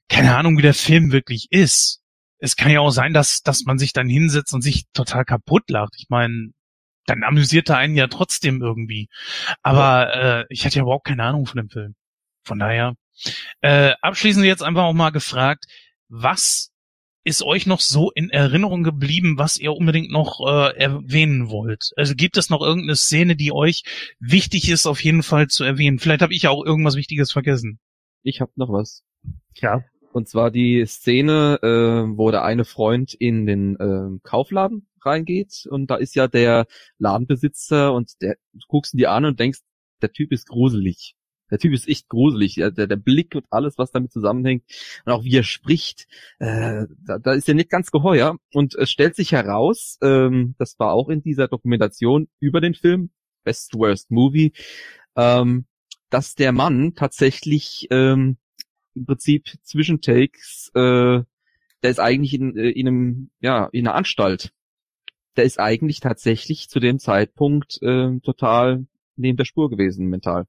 keine 0.07 0.37
Ahnung, 0.37 0.59
wie 0.59 0.61
der 0.61 0.75
Film 0.75 1.11
wirklich 1.11 1.47
ist 1.49 1.99
es 2.39 2.55
kann 2.55 2.71
ja 2.71 2.79
auch 2.79 2.91
sein, 2.91 3.13
dass, 3.13 3.41
dass 3.41 3.65
man 3.65 3.77
sich 3.77 3.93
dann 3.93 4.07
hinsetzt 4.09 4.53
und 4.53 4.61
sich 4.61 4.85
total 4.93 5.25
kaputt 5.25 5.69
lacht. 5.69 5.93
Ich 5.97 6.07
meine, 6.09 6.51
dann 7.05 7.23
amüsiert 7.23 7.69
er 7.69 7.77
einen 7.77 7.95
ja 7.95 8.07
trotzdem 8.07 8.61
irgendwie. 8.61 9.09
Aber 9.61 10.15
äh, 10.15 10.45
ich 10.49 10.65
hatte 10.65 10.77
ja 10.77 10.83
überhaupt 10.83 11.07
keine 11.07 11.23
Ahnung 11.23 11.45
von 11.45 11.57
dem 11.57 11.69
Film. 11.69 11.95
Von 12.43 12.59
daher. 12.59 12.95
Äh, 13.61 13.93
abschließend 14.01 14.45
jetzt 14.45 14.63
einfach 14.63 14.83
auch 14.83 14.93
mal 14.93 15.09
gefragt, 15.09 15.65
was 16.07 16.71
ist 17.25 17.43
euch 17.43 17.65
noch 17.65 17.81
so 17.81 18.11
in 18.11 18.29
Erinnerung 18.29 18.83
geblieben, 18.83 19.37
was 19.37 19.57
ihr 19.57 19.73
unbedingt 19.73 20.09
noch 20.09 20.39
äh, 20.47 20.77
erwähnen 20.77 21.49
wollt? 21.49 21.91
Also 21.97 22.15
gibt 22.15 22.37
es 22.37 22.49
noch 22.49 22.61
irgendeine 22.61 22.95
Szene, 22.95 23.35
die 23.35 23.51
euch 23.51 23.83
wichtig 24.19 24.69
ist, 24.69 24.87
auf 24.87 25.03
jeden 25.03 25.23
Fall 25.23 25.47
zu 25.47 25.63
erwähnen? 25.63 25.99
Vielleicht 25.99 26.21
habe 26.21 26.33
ich 26.33 26.43
ja 26.43 26.49
auch 26.49 26.63
irgendwas 26.65 26.95
Wichtiges 26.95 27.31
vergessen. 27.31 27.79
Ich 28.23 28.39
habe 28.39 28.51
noch 28.55 28.69
was. 28.69 29.03
Ja. 29.55 29.83
Und 30.11 30.27
zwar 30.27 30.51
die 30.51 30.85
Szene, 30.85 31.59
äh, 31.61 32.17
wo 32.17 32.31
der 32.31 32.43
eine 32.43 32.65
Freund 32.65 33.13
in 33.13 33.45
den 33.45 33.75
äh, 33.75 34.19
Kaufladen 34.23 34.87
reingeht 35.01 35.67
und 35.69 35.89
da 35.89 35.95
ist 35.95 36.15
ja 36.15 36.27
der 36.27 36.65
Ladenbesitzer 36.97 37.93
und 37.93 38.21
der 38.21 38.35
du 38.53 38.59
guckst 38.67 38.93
ihn 38.93 38.97
dir 38.97 39.11
an 39.11 39.25
und 39.25 39.39
denkst, 39.39 39.59
der 40.01 40.11
Typ 40.11 40.31
ist 40.31 40.47
gruselig. 40.47 41.15
Der 41.51 41.57
Typ 41.57 41.73
ist 41.73 41.87
echt 41.87 42.09
gruselig. 42.09 42.55
Der, 42.55 42.71
der 42.71 42.95
Blick 42.95 43.33
und 43.35 43.45
alles, 43.49 43.77
was 43.77 43.91
damit 43.91 44.11
zusammenhängt 44.11 44.63
und 45.05 45.11
auch 45.11 45.23
wie 45.23 45.35
er 45.35 45.43
spricht, 45.43 46.07
äh, 46.39 46.85
da, 47.05 47.17
da 47.17 47.33
ist 47.33 47.47
er 47.47 47.55
nicht 47.55 47.69
ganz 47.69 47.91
geheuer. 47.91 48.37
Und 48.53 48.75
es 48.75 48.91
stellt 48.91 49.15
sich 49.15 49.31
heraus, 49.31 49.97
ähm, 50.01 50.55
das 50.59 50.77
war 50.79 50.93
auch 50.93 51.09
in 51.09 51.23
dieser 51.23 51.47
Dokumentation 51.47 52.27
über 52.39 52.61
den 52.61 52.75
Film 52.75 53.09
Best 53.43 53.73
Worst 53.73 54.11
Movie, 54.11 54.53
ähm, 55.15 55.65
dass 56.09 56.35
der 56.35 56.51
Mann 56.51 56.93
tatsächlich 56.95 57.87
ähm, 57.89 58.37
im 58.99 59.05
Prinzip 59.05 59.47
Zwischentakes, 59.63 60.71
äh, 60.75 61.23
der 61.81 61.89
ist 61.89 61.99
eigentlich 61.99 62.33
in, 62.33 62.55
äh, 62.55 62.69
in 62.69 62.87
einem, 62.87 63.29
ja, 63.39 63.69
in 63.71 63.87
einer 63.87 63.95
Anstalt. 63.95 64.51
Der 65.37 65.45
ist 65.45 65.59
eigentlich 65.59 66.01
tatsächlich 66.01 66.69
zu 66.69 66.79
dem 66.79 66.99
Zeitpunkt 66.99 67.81
äh, 67.81 68.19
total 68.19 68.85
neben 69.15 69.37
der 69.37 69.45
Spur 69.45 69.69
gewesen, 69.69 70.07
mental. 70.07 70.45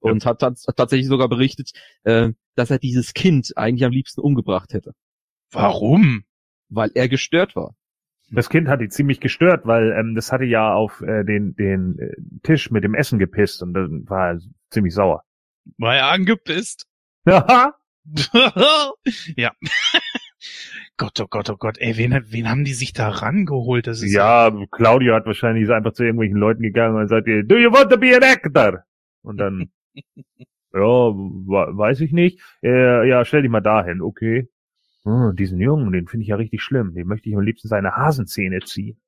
Und 0.00 0.24
ja. 0.24 0.30
hat, 0.30 0.42
hat, 0.42 0.58
hat 0.66 0.76
tatsächlich 0.76 1.08
sogar 1.08 1.28
berichtet, 1.28 1.72
äh, 2.04 2.32
dass 2.54 2.70
er 2.70 2.78
dieses 2.78 3.14
Kind 3.14 3.56
eigentlich 3.56 3.84
am 3.84 3.92
liebsten 3.92 4.20
umgebracht 4.20 4.72
hätte. 4.72 4.92
Warum? 5.50 6.24
Weil 6.68 6.90
er 6.94 7.08
gestört 7.08 7.56
war. 7.56 7.74
Das 8.30 8.50
Kind 8.50 8.68
hat 8.68 8.82
ihn 8.82 8.90
ziemlich 8.90 9.20
gestört, 9.20 9.66
weil 9.66 9.92
ähm, 9.92 10.14
das 10.14 10.32
hatte 10.32 10.44
ja 10.44 10.74
auf 10.74 11.00
äh, 11.00 11.24
den, 11.24 11.54
den 11.54 11.98
äh, 11.98 12.12
Tisch 12.42 12.70
mit 12.70 12.84
dem 12.84 12.94
Essen 12.94 13.18
gepisst 13.18 13.62
und 13.62 13.72
dann 13.72 14.08
war 14.08 14.32
er 14.32 14.40
ziemlich 14.70 14.94
sauer. 14.94 15.24
War 15.78 15.96
er 15.96 16.08
angepisst? 16.08 16.87
Ja. 17.28 17.74
Gott, 20.96 21.20
oh 21.20 21.26
Gott, 21.28 21.50
oh 21.50 21.56
Gott, 21.56 21.78
ey, 21.78 21.96
wen, 21.96 22.24
wen 22.28 22.48
haben 22.48 22.64
die 22.64 22.74
sich 22.74 22.92
da 22.92 23.08
rangeholt? 23.08 23.86
Das 23.86 24.02
ist 24.02 24.12
ja, 24.12 24.48
ja, 24.48 24.66
Claudio 24.70 25.14
hat 25.14 25.26
wahrscheinlich 25.26 25.64
ist 25.64 25.70
einfach 25.70 25.92
zu 25.92 26.04
irgendwelchen 26.04 26.36
Leuten 26.36 26.62
gegangen 26.62 26.96
und 26.96 27.08
sagt, 27.08 27.26
do 27.26 27.56
you 27.56 27.72
want 27.72 27.90
to 27.90 27.98
be 27.98 28.14
an 28.16 28.22
actor? 28.22 28.84
Und 29.22 29.38
dann, 29.38 29.70
ja, 30.74 30.80
weiß 30.80 32.00
ich 32.00 32.12
nicht. 32.12 32.40
Äh, 32.62 33.08
ja, 33.08 33.24
stell 33.24 33.42
dich 33.42 33.50
mal 33.50 33.60
dahin, 33.60 34.00
okay. 34.00 34.48
Hm, 35.04 35.36
diesen 35.36 35.60
Jungen, 35.60 35.92
den 35.92 36.08
finde 36.08 36.22
ich 36.22 36.28
ja 36.28 36.36
richtig 36.36 36.62
schlimm. 36.62 36.94
Den 36.94 37.06
möchte 37.06 37.28
ich 37.28 37.36
am 37.36 37.42
liebsten 37.42 37.68
seine 37.68 37.96
Hasenzähne 37.96 38.60
ziehen. 38.60 39.00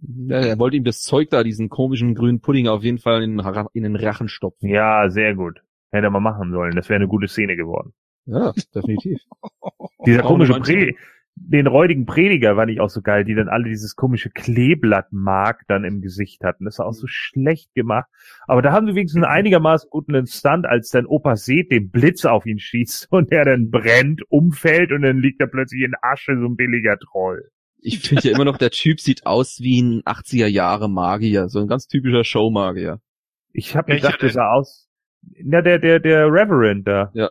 Ja, 0.00 0.40
er 0.40 0.58
wollte 0.58 0.76
ihm 0.76 0.84
das 0.84 1.00
Zeug 1.00 1.30
da, 1.30 1.42
diesen 1.42 1.70
komischen 1.70 2.14
grünen 2.14 2.40
Pudding 2.40 2.68
auf 2.68 2.82
jeden 2.82 2.98
Fall 2.98 3.22
in, 3.22 3.40
in 3.72 3.82
den 3.82 3.96
Rachen 3.96 4.28
stopfen. 4.28 4.68
Ja, 4.68 5.08
sehr 5.08 5.34
gut. 5.34 5.62
Hätte 5.90 6.06
er 6.06 6.10
mal 6.10 6.20
machen 6.20 6.52
sollen. 6.52 6.76
Das 6.76 6.88
wäre 6.88 6.96
eine 6.96 7.08
gute 7.08 7.28
Szene 7.28 7.56
geworden. 7.56 7.92
Ja, 8.26 8.52
definitiv. 8.74 9.20
Dieser 10.06 10.22
komische 10.22 10.58
Pre 10.60 10.94
den 11.40 11.66
räudigen 11.66 12.06
Prediger 12.06 12.56
war 12.56 12.66
nicht 12.66 12.80
auch 12.80 12.90
so 12.90 13.00
geil, 13.00 13.24
die 13.24 13.34
dann 13.34 13.48
alle 13.48 13.68
dieses 13.68 13.96
komische 13.96 14.30
Kleeblattmark 14.30 15.62
dann 15.68 15.84
im 15.84 16.00
Gesicht 16.00 16.42
hatten. 16.44 16.64
Das 16.64 16.78
war 16.78 16.86
auch 16.86 16.94
so 16.94 17.06
schlecht 17.06 17.74
gemacht. 17.74 18.08
Aber 18.46 18.62
da 18.62 18.72
haben 18.72 18.86
sie 18.86 18.94
wenigstens 18.94 19.22
einen 19.22 19.32
einigermaßen 19.32 19.88
guten 19.90 20.26
Stand, 20.26 20.66
als 20.66 20.90
dann 20.90 21.06
Opa 21.06 21.36
Seth 21.36 21.70
den 21.70 21.90
Blitz 21.90 22.24
auf 22.24 22.46
ihn 22.46 22.58
schießt 22.58 23.08
und 23.10 23.32
er 23.32 23.44
dann 23.44 23.70
brennt, 23.70 24.22
umfällt 24.28 24.92
und 24.92 25.02
dann 25.02 25.18
liegt 25.18 25.40
er 25.40 25.46
plötzlich 25.46 25.82
in 25.82 25.94
Asche, 26.02 26.36
so 26.38 26.46
ein 26.46 26.56
billiger 26.56 26.98
Troll. 26.98 27.50
Ich 27.80 28.00
finde 28.00 28.28
ja 28.28 28.34
immer 28.34 28.44
noch, 28.44 28.58
der 28.58 28.70
Typ 28.70 29.00
sieht 29.00 29.24
aus 29.24 29.60
wie 29.60 29.80
ein 29.80 30.02
80er 30.02 30.48
Jahre 30.48 30.90
Magier, 30.90 31.48
so 31.48 31.60
ein 31.60 31.68
ganz 31.68 31.86
typischer 31.86 32.24
Showmagier. 32.24 33.00
Ich 33.52 33.76
habe 33.76 33.94
gedacht, 33.94 34.20
der 34.20 34.30
sah 34.30 34.50
aus. 34.50 34.87
Na, 35.22 35.62
der, 35.62 35.78
der, 35.78 36.00
der 36.00 36.26
Reverend 36.26 36.86
da. 36.86 37.10
Ja. 37.14 37.30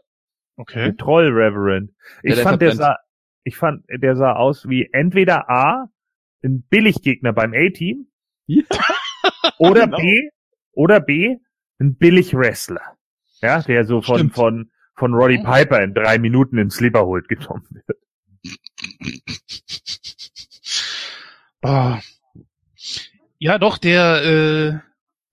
Okay. 0.56 0.86
Der 0.86 0.98
Troll 0.98 1.28
Reverend. 1.28 1.92
Ich 2.24 2.36
ja, 2.36 2.44
fand, 2.44 2.62
der 2.62 2.76
sah, 2.76 2.98
ich 3.44 3.56
fand, 3.58 3.86
der 3.90 4.16
sah 4.16 4.34
aus 4.34 4.68
wie 4.68 4.90
entweder 4.92 5.50
A, 5.50 5.90
ein 6.44 6.64
Billiggegner 6.64 7.34
beim 7.34 7.54
A-Team, 7.54 8.08
ja. 8.46 8.64
oder 9.58 9.86
genau. 9.86 9.98
B, 9.98 10.30
oder 10.72 11.00
B, 11.00 11.38
ein 11.80 11.96
Billig-Wrestler. 11.96 12.82
Ja, 13.42 13.62
der 13.62 13.86
so 13.86 14.02
von, 14.02 14.18
Stimmt. 14.18 14.36
von, 14.36 14.72
von 14.96 15.14
Roddy 15.14 15.38
Piper 15.38 15.82
in 15.82 15.94
drei 15.94 16.18
Minuten 16.18 16.58
in 16.58 16.70
Slipperhold 16.70 17.28
genommen 17.28 17.68
wird. 17.70 18.00
Oh. 21.62 21.98
Ja, 23.40 23.60
doch, 23.60 23.78
der 23.78 24.24
äh, 24.24 24.80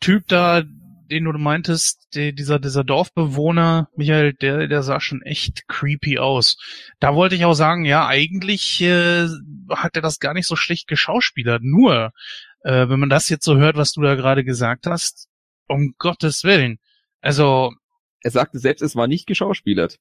Typ 0.00 0.28
da, 0.28 0.62
den 1.10 1.24
du 1.24 1.32
meintest, 1.32 2.08
der, 2.14 2.32
dieser, 2.32 2.58
dieser 2.58 2.84
Dorfbewohner, 2.84 3.88
Michael, 3.96 4.34
der, 4.34 4.66
der 4.68 4.82
sah 4.82 5.00
schon 5.00 5.22
echt 5.22 5.66
creepy 5.68 6.18
aus. 6.18 6.56
Da 7.00 7.14
wollte 7.14 7.34
ich 7.34 7.44
auch 7.44 7.54
sagen, 7.54 7.84
ja, 7.84 8.06
eigentlich 8.06 8.80
äh, 8.80 9.28
hat 9.70 9.96
er 9.96 10.02
das 10.02 10.20
gar 10.20 10.34
nicht 10.34 10.46
so 10.46 10.56
schlecht 10.56 10.88
geschauspielert. 10.88 11.62
Nur, 11.62 12.12
äh, 12.62 12.88
wenn 12.88 13.00
man 13.00 13.10
das 13.10 13.28
jetzt 13.28 13.44
so 13.44 13.56
hört, 13.56 13.76
was 13.76 13.92
du 13.92 14.02
da 14.02 14.14
gerade 14.14 14.44
gesagt 14.44 14.86
hast, 14.86 15.28
um 15.68 15.94
Gottes 15.98 16.44
Willen. 16.44 16.78
Also. 17.20 17.72
Er 18.22 18.30
sagte 18.30 18.58
selbst, 18.58 18.80
es 18.80 18.96
war 18.96 19.06
nicht 19.06 19.26
geschauspielert. 19.26 19.98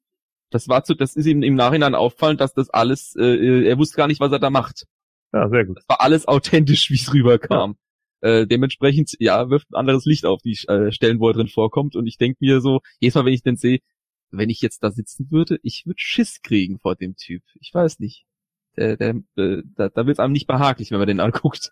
Das 0.50 0.70
war 0.70 0.84
zu, 0.84 0.94
das 0.94 1.16
ist 1.16 1.26
ihm 1.26 1.44
im 1.44 1.56
Nachhinein 1.56 1.96
auffallend, 1.96 2.40
dass 2.40 2.54
das 2.54 2.70
alles, 2.70 3.16
äh, 3.18 3.24
äh, 3.24 3.68
er 3.68 3.78
wusste 3.78 3.98
gar 3.98 4.08
nicht, 4.08 4.22
was 4.22 4.32
er 4.32 4.40
da 4.40 4.50
macht. 4.50 4.86
Ja, 5.34 5.50
sehr 5.50 5.66
gut. 5.66 5.78
Das 5.80 5.90
war 5.90 6.02
alles 6.02 6.28
authentisch, 6.28 6.90
wie 6.90 6.96
es 6.96 7.12
rüberkam. 7.14 7.72
Ja. 7.72 7.83
Äh, 8.24 8.48
dementsprechend, 8.48 9.18
ja, 9.20 9.50
wirft 9.50 9.70
ein 9.72 9.76
anderes 9.76 10.06
Licht 10.06 10.26
auf 10.26 10.42
die 10.42 10.58
äh, 10.70 10.94
Stellen, 10.94 11.20
wo 11.20 11.28
er 11.28 11.34
drin 11.34 11.50
vorkommt. 11.50 11.98
Und 11.98 12.08
ich 12.08 12.18
denke 12.18 12.38
mir 12.40 12.62
so, 12.62 12.80
jedes 13.02 13.16
Mal, 13.16 13.26
wenn 13.26 13.34
ich 13.34 13.44
den 13.44 13.58
sehe, 13.58 13.80
wenn 14.32 14.50
ich 14.50 14.62
jetzt 14.62 14.82
da 14.82 14.92
sitzen 14.92 15.30
würde, 15.30 15.60
ich 15.62 15.86
würde 15.86 16.00
Schiss 16.00 16.42
kriegen 16.42 16.80
vor 16.80 16.96
dem 16.96 17.18
Typ. 17.18 17.44
Ich 17.60 17.74
weiß 17.74 18.00
nicht. 18.00 18.24
Der, 18.78 18.96
der, 18.96 19.16
äh, 19.36 19.64
da, 19.76 19.90
da 19.90 20.06
wird 20.08 20.16
es 20.16 20.20
einem 20.20 20.32
nicht 20.32 20.48
behaglich, 20.48 20.90
wenn 20.92 21.00
man 21.00 21.08
den 21.08 21.20
anguckt. 21.20 21.72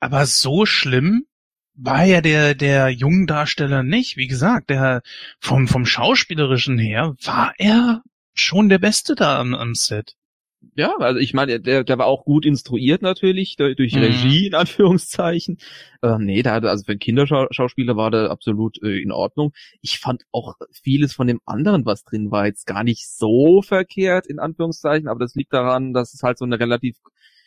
Aber 0.00 0.26
so 0.26 0.66
schlimm 0.66 1.26
war 1.74 2.04
ja 2.04 2.20
der, 2.20 2.56
der 2.56 2.88
Jungdarsteller 2.88 3.84
nicht. 3.84 4.16
Wie 4.16 4.26
gesagt, 4.26 4.70
der 4.70 5.02
vom, 5.38 5.68
vom 5.68 5.86
Schauspielerischen 5.86 6.78
her 6.78 7.14
war 7.22 7.54
er 7.58 8.02
schon 8.34 8.68
der 8.68 8.80
Beste 8.80 9.14
da 9.14 9.38
am, 9.38 9.54
am 9.54 9.76
Set 9.76 10.16
ja, 10.74 10.96
also 10.98 11.20
ich 11.20 11.34
meine, 11.34 11.60
der, 11.60 11.84
der 11.84 11.98
war 11.98 12.06
auch 12.06 12.24
gut 12.24 12.44
instruiert 12.44 13.02
natürlich, 13.02 13.56
durch 13.56 13.94
mhm. 13.94 14.00
Regie 14.00 14.46
in 14.46 14.54
Anführungszeichen. 14.54 15.58
Äh, 16.02 16.18
nee, 16.18 16.42
da 16.42 16.58
also 16.58 16.84
für 16.84 16.92
einen 16.92 16.98
Kinderschauspieler 16.98 17.96
war 17.96 18.10
der 18.10 18.30
absolut 18.30 18.82
äh, 18.82 19.00
in 19.00 19.12
Ordnung. 19.12 19.52
Ich 19.80 19.98
fand 19.98 20.24
auch 20.32 20.54
vieles 20.70 21.12
von 21.12 21.26
dem 21.26 21.40
anderen, 21.44 21.86
was 21.86 22.04
drin 22.04 22.30
war, 22.30 22.46
jetzt 22.46 22.66
gar 22.66 22.84
nicht 22.84 23.08
so 23.08 23.62
verkehrt 23.62 24.26
in 24.26 24.38
Anführungszeichen, 24.38 25.08
aber 25.08 25.20
das 25.20 25.34
liegt 25.34 25.52
daran, 25.52 25.92
dass 25.92 26.14
es 26.14 26.22
halt 26.22 26.38
so 26.38 26.44
eine 26.44 26.58
relativ 26.58 26.96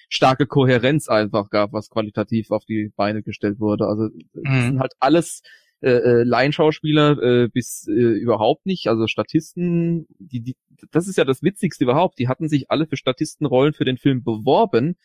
starke 0.10 0.48
Kohärenz 0.48 1.08
einfach 1.08 1.50
gab, 1.50 1.72
was 1.72 1.90
qualitativ 1.90 2.52
auf 2.52 2.66
die 2.66 2.92
Beine 2.96 3.22
gestellt 3.22 3.60
wurde. 3.60 3.86
Also 3.86 4.04
mhm. 4.04 4.44
das 4.44 4.64
sind 4.66 4.80
halt 4.80 4.94
alles 5.00 5.42
äh, 5.82 5.92
äh, 5.92 6.24
Laienschauspieler 6.24 7.22
äh, 7.22 7.48
bis 7.48 7.88
äh, 7.88 7.92
überhaupt 7.92 8.66
nicht, 8.66 8.88
also 8.88 9.08
Statisten, 9.08 10.08
die, 10.20 10.42
die, 10.42 10.58
das 10.92 11.08
ist 11.08 11.18
ja 11.18 11.24
das 11.24 11.42
Witzigste 11.42 11.86
überhaupt, 11.86 12.20
die 12.20 12.28
hatten 12.28 12.50
sich 12.50 12.70
alle 12.70 12.86
für 12.86 12.98
Statistenrollen 12.98 13.74
für 13.74 13.86
den 13.86 13.98
Film 13.98 14.24
beworben 14.24 14.98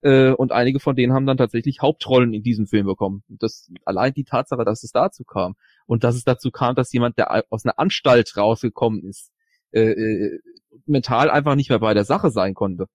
äh, 0.00 0.30
und 0.30 0.52
einige 0.52 0.80
von 0.80 0.96
denen 0.96 1.12
haben 1.12 1.26
dann 1.26 1.36
tatsächlich 1.36 1.80
Hauptrollen 1.82 2.32
in 2.32 2.42
diesem 2.42 2.66
Film 2.66 2.86
bekommen. 2.86 3.22
Das 3.28 3.70
allein 3.84 4.14
die 4.14 4.24
Tatsache, 4.24 4.64
dass 4.64 4.82
es 4.82 4.92
dazu 4.92 5.24
kam 5.24 5.56
und 5.86 6.04
dass 6.04 6.14
es 6.14 6.24
dazu 6.24 6.50
kam, 6.50 6.74
dass 6.74 6.92
jemand, 6.92 7.18
der 7.18 7.44
aus 7.50 7.64
einer 7.64 7.78
Anstalt 7.78 8.36
rausgekommen 8.36 9.04
ist, 9.04 9.30
äh, 9.72 9.90
äh, 9.90 10.40
mental 10.86 11.30
einfach 11.30 11.54
nicht 11.54 11.68
mehr 11.68 11.80
bei 11.80 11.94
der 11.94 12.04
Sache 12.04 12.30
sein 12.30 12.54
konnte. 12.54 12.86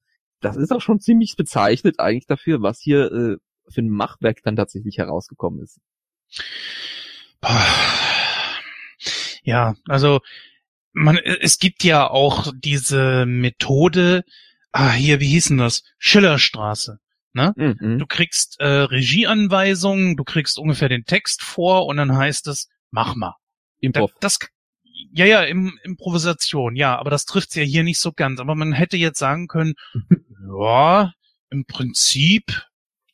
Das 0.42 0.56
ist 0.56 0.72
auch 0.72 0.82
schon 0.82 1.00
ziemlich 1.00 1.36
bezeichnet 1.36 2.00
eigentlich 2.00 2.28
dafür, 2.28 2.62
was 2.62 2.80
hier 2.80 3.12
äh, 3.12 3.38
für 3.72 3.82
ein 3.82 3.90
Machwerk 3.90 4.42
dann 4.44 4.56
tatsächlich 4.56 4.98
herausgekommen 4.98 5.62
ist. 5.62 5.80
Ja, 9.44 9.76
also 9.88 10.20
man, 10.92 11.18
es 11.18 11.60
gibt 11.60 11.84
ja 11.84 12.10
auch 12.10 12.52
diese 12.56 13.26
Methode, 13.26 14.24
ah, 14.72 14.92
hier, 14.92 15.20
wie 15.20 15.30
hieß 15.30 15.50
denn 15.50 15.58
das? 15.58 15.84
Schillerstraße. 15.98 17.00
Ne? 17.34 17.54
Mhm. 17.56 18.00
Du 18.00 18.06
kriegst 18.08 18.60
äh, 18.60 18.66
Regieanweisungen, 18.66 20.18
du 20.18 20.24
kriegst 20.24 20.58
ungefähr 20.58 20.90
den 20.90 21.06
Text 21.06 21.44
vor 21.44 21.86
und 21.86 21.98
dann 21.98 22.16
heißt 22.16 22.48
es, 22.48 22.70
mach 22.92 23.16
mal. 23.16 23.36
Improv. 23.80 24.12
Das, 24.20 24.40
das, 24.40 24.50
ja, 25.14 25.26
ja, 25.26 25.44
im, 25.44 25.78
Improvisation, 25.84 26.76
ja, 26.76 26.98
aber 26.98 27.10
das 27.10 27.26
trifft's 27.26 27.56
ja 27.56 27.64
hier 27.64 27.84
nicht 27.84 28.00
so 28.00 28.12
ganz. 28.12 28.40
Aber 28.40 28.56
man 28.56 28.74
hätte 28.74 28.98
jetzt 28.98 29.20
sagen 29.20 29.48
können, 29.48 29.76
ja, 30.60 31.14
im 31.50 31.66
Prinzip 31.66 32.64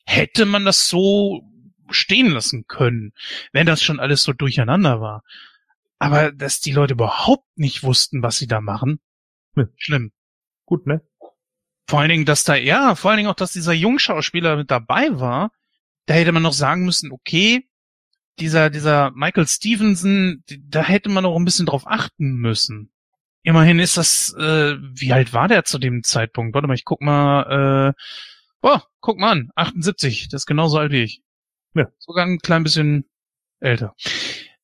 hätte 0.04 0.46
man 0.46 0.64
das 0.64 0.88
so 0.88 1.42
stehen 1.90 2.30
lassen 2.30 2.66
können, 2.66 3.12
wenn 3.52 3.66
das 3.66 3.82
schon 3.82 4.00
alles 4.00 4.22
so 4.22 4.32
durcheinander 4.32 5.00
war. 5.00 5.22
Aber 5.98 6.32
dass 6.32 6.60
die 6.60 6.72
Leute 6.72 6.94
überhaupt 6.94 7.46
nicht 7.56 7.82
wussten, 7.82 8.22
was 8.22 8.36
sie 8.36 8.46
da 8.46 8.60
machen, 8.60 9.00
hm. 9.54 9.68
schlimm. 9.76 10.12
Gut, 10.66 10.86
ne? 10.86 11.02
Vor 11.88 12.00
allen 12.00 12.08
Dingen, 12.08 12.24
dass 12.24 12.44
da, 12.44 12.56
ja, 12.56 12.94
vor 12.96 13.10
allen 13.10 13.18
Dingen 13.18 13.30
auch, 13.30 13.36
dass 13.36 13.52
dieser 13.52 13.72
Jungschauspieler 13.72 14.56
mit 14.56 14.70
dabei 14.70 15.18
war, 15.20 15.52
da 16.06 16.14
hätte 16.14 16.32
man 16.32 16.42
noch 16.42 16.52
sagen 16.52 16.84
müssen, 16.84 17.12
okay, 17.12 17.68
dieser, 18.38 18.70
dieser 18.70 19.12
Michael 19.12 19.46
Stevenson, 19.46 20.42
da 20.46 20.82
hätte 20.82 21.08
man 21.08 21.22
noch 21.22 21.36
ein 21.36 21.44
bisschen 21.44 21.66
drauf 21.66 21.86
achten 21.86 22.34
müssen. 22.34 22.90
Immerhin 23.42 23.78
ist 23.78 23.96
das, 23.96 24.34
äh, 24.34 24.76
wie 24.80 25.12
alt 25.12 25.32
war 25.32 25.48
der 25.48 25.64
zu 25.64 25.78
dem 25.78 26.02
Zeitpunkt? 26.02 26.54
Warte 26.54 26.66
mal, 26.66 26.74
ich 26.74 26.84
guck 26.84 27.00
mal, 27.00 27.94
äh, 27.94 28.02
boah, 28.60 28.84
guck 29.00 29.18
mal 29.18 29.30
an, 29.30 29.50
78, 29.54 30.28
das 30.28 30.42
ist 30.42 30.46
genauso 30.46 30.78
alt 30.78 30.90
wie 30.90 31.02
ich. 31.04 31.22
Ja. 31.76 31.88
Sogar 31.98 32.26
ein 32.26 32.38
klein 32.38 32.62
bisschen 32.62 33.04
älter. 33.60 33.94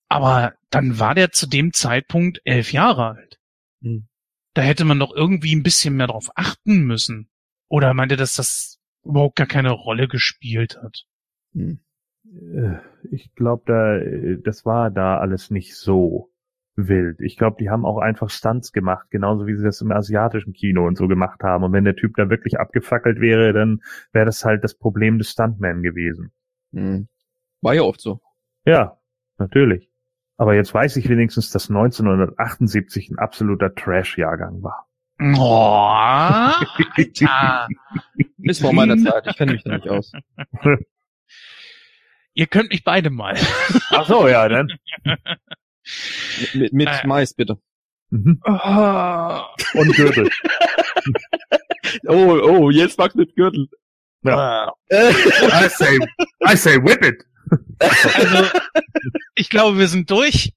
Aber 0.09 0.55
dann 0.71 0.99
war 0.99 1.15
der 1.15 1.33
zu 1.33 1.47
dem 1.47 1.73
Zeitpunkt 1.73 2.41
elf 2.45 2.73
Jahre 2.73 3.17
alt. 3.17 3.39
Hm. 3.83 4.09
Da 4.55 4.63
hätte 4.63 4.85
man 4.85 4.99
doch 4.99 5.15
irgendwie 5.15 5.55
ein 5.55 5.63
bisschen 5.63 5.97
mehr 5.97 6.09
drauf 6.09 6.31
achten 6.35 6.83
müssen. 6.85 7.31
Oder 7.69 7.95
meinte, 7.95 8.17
dass 8.17 8.37
das 8.37 8.81
überhaupt 9.05 9.37
gar 9.37 9.47
keine 9.47 9.71
Rolle 9.71 10.09
gespielt 10.09 10.79
hat? 10.83 11.05
Hm. 11.55 11.81
Äh, 12.27 12.77
ich 13.11 13.35
glaube, 13.35 13.63
da, 13.67 14.43
das 14.43 14.65
war 14.65 14.91
da 14.91 15.19
alles 15.19 15.51
nicht 15.51 15.75
so 15.75 16.31
wild. 16.77 17.21
Ich 17.21 17.37
glaube, 17.37 17.57
die 17.61 17.71
haben 17.71 17.85
auch 17.85 17.99
einfach 17.99 18.31
Stunts 18.31 18.73
gemacht, 18.73 19.11
genauso 19.11 19.47
wie 19.47 19.57
sie 19.57 19.65
das 19.65 19.81
im 19.81 19.93
asiatischen 19.93 20.53
Kino 20.53 20.87
und 20.87 20.97
so 20.97 21.09
gemacht 21.09 21.43
haben. 21.43 21.65
Und 21.65 21.73
wenn 21.73 21.85
der 21.85 21.97
Typ 21.97 22.17
da 22.17 22.31
wirklich 22.31 22.59
abgefackelt 22.59 23.21
wäre, 23.21 23.53
dann 23.53 23.83
wäre 24.13 24.27
das 24.27 24.45
halt 24.45 24.65
das 24.65 24.75
Problem 24.75 25.19
des 25.19 25.31
Stuntman 25.31 25.83
gewesen. 25.83 26.33
Hm. 26.73 27.09
War 27.61 27.75
ja 27.75 27.83
oft 27.83 28.01
so. 28.01 28.21
Ja, 28.65 28.99
natürlich. 29.39 29.91
Aber 30.37 30.55
jetzt 30.55 30.75
weiß 30.75 30.97
ich 30.97 31.09
wenigstens, 31.09 31.51
dass 31.51 31.69
1978 31.69 33.11
ein 33.11 33.19
absoluter 33.19 33.75
Trash-Jahrgang 33.75 34.63
war. 34.63 34.89
Oh, 35.21 35.87
Alter. 36.97 37.69
Bis 38.39 38.61
vor 38.61 38.73
meiner 38.73 38.97
Zeit. 38.97 39.27
Ich 39.29 39.37
kenne 39.37 39.53
mich 39.53 39.63
da 39.63 39.77
nicht 39.77 39.89
aus. 39.89 40.13
Ihr 42.35 42.47
könnt 42.47 42.71
mich 42.71 42.83
beide 42.83 43.11
mal. 43.11 43.37
Ach 43.91 44.07
so, 44.07 44.27
ja, 44.27 44.49
dann. 44.49 44.69
mit, 46.55 46.73
mit 46.73 46.89
äh. 46.89 47.07
Mais, 47.07 47.35
bitte. 47.35 47.59
Mhm. 48.11 48.41
Oh. 48.45 49.41
Und 49.75 49.95
Gürtel. 49.95 50.31
oh, 52.07 52.41
oh, 52.43 52.71
jetzt 52.71 52.99
magst 52.99 53.17
mit 53.17 53.37
Gürtel. 53.37 53.69
Ja. 54.25 54.73
I 54.91 55.69
say, 55.69 55.99
I 56.47 56.57
say 56.57 56.77
whip 56.77 57.05
it. 57.05 57.25
Also, 57.79 58.49
ich 59.35 59.51
glaube, 59.51 59.79
wir 59.79 59.89
sind 59.89 60.11
durch. 60.11 60.53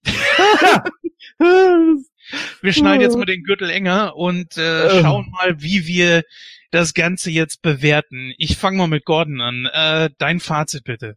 Wir 2.61 2.73
schneiden 2.73 3.01
jetzt 3.01 3.17
mal 3.17 3.25
den 3.25 3.43
Gürtel 3.43 3.69
enger 3.69 4.15
und 4.15 4.57
äh, 4.57 5.01
schauen 5.01 5.29
mal, 5.31 5.61
wie 5.61 5.87
wir 5.87 6.23
das 6.71 6.93
Ganze 6.93 7.31
jetzt 7.31 7.61
bewerten. 7.61 8.33
Ich 8.37 8.57
fange 8.57 8.77
mal 8.77 8.87
mit 8.87 9.05
Gordon 9.05 9.41
an. 9.41 9.65
Äh, 9.71 10.09
dein 10.17 10.39
Fazit 10.39 10.83
bitte. 10.83 11.15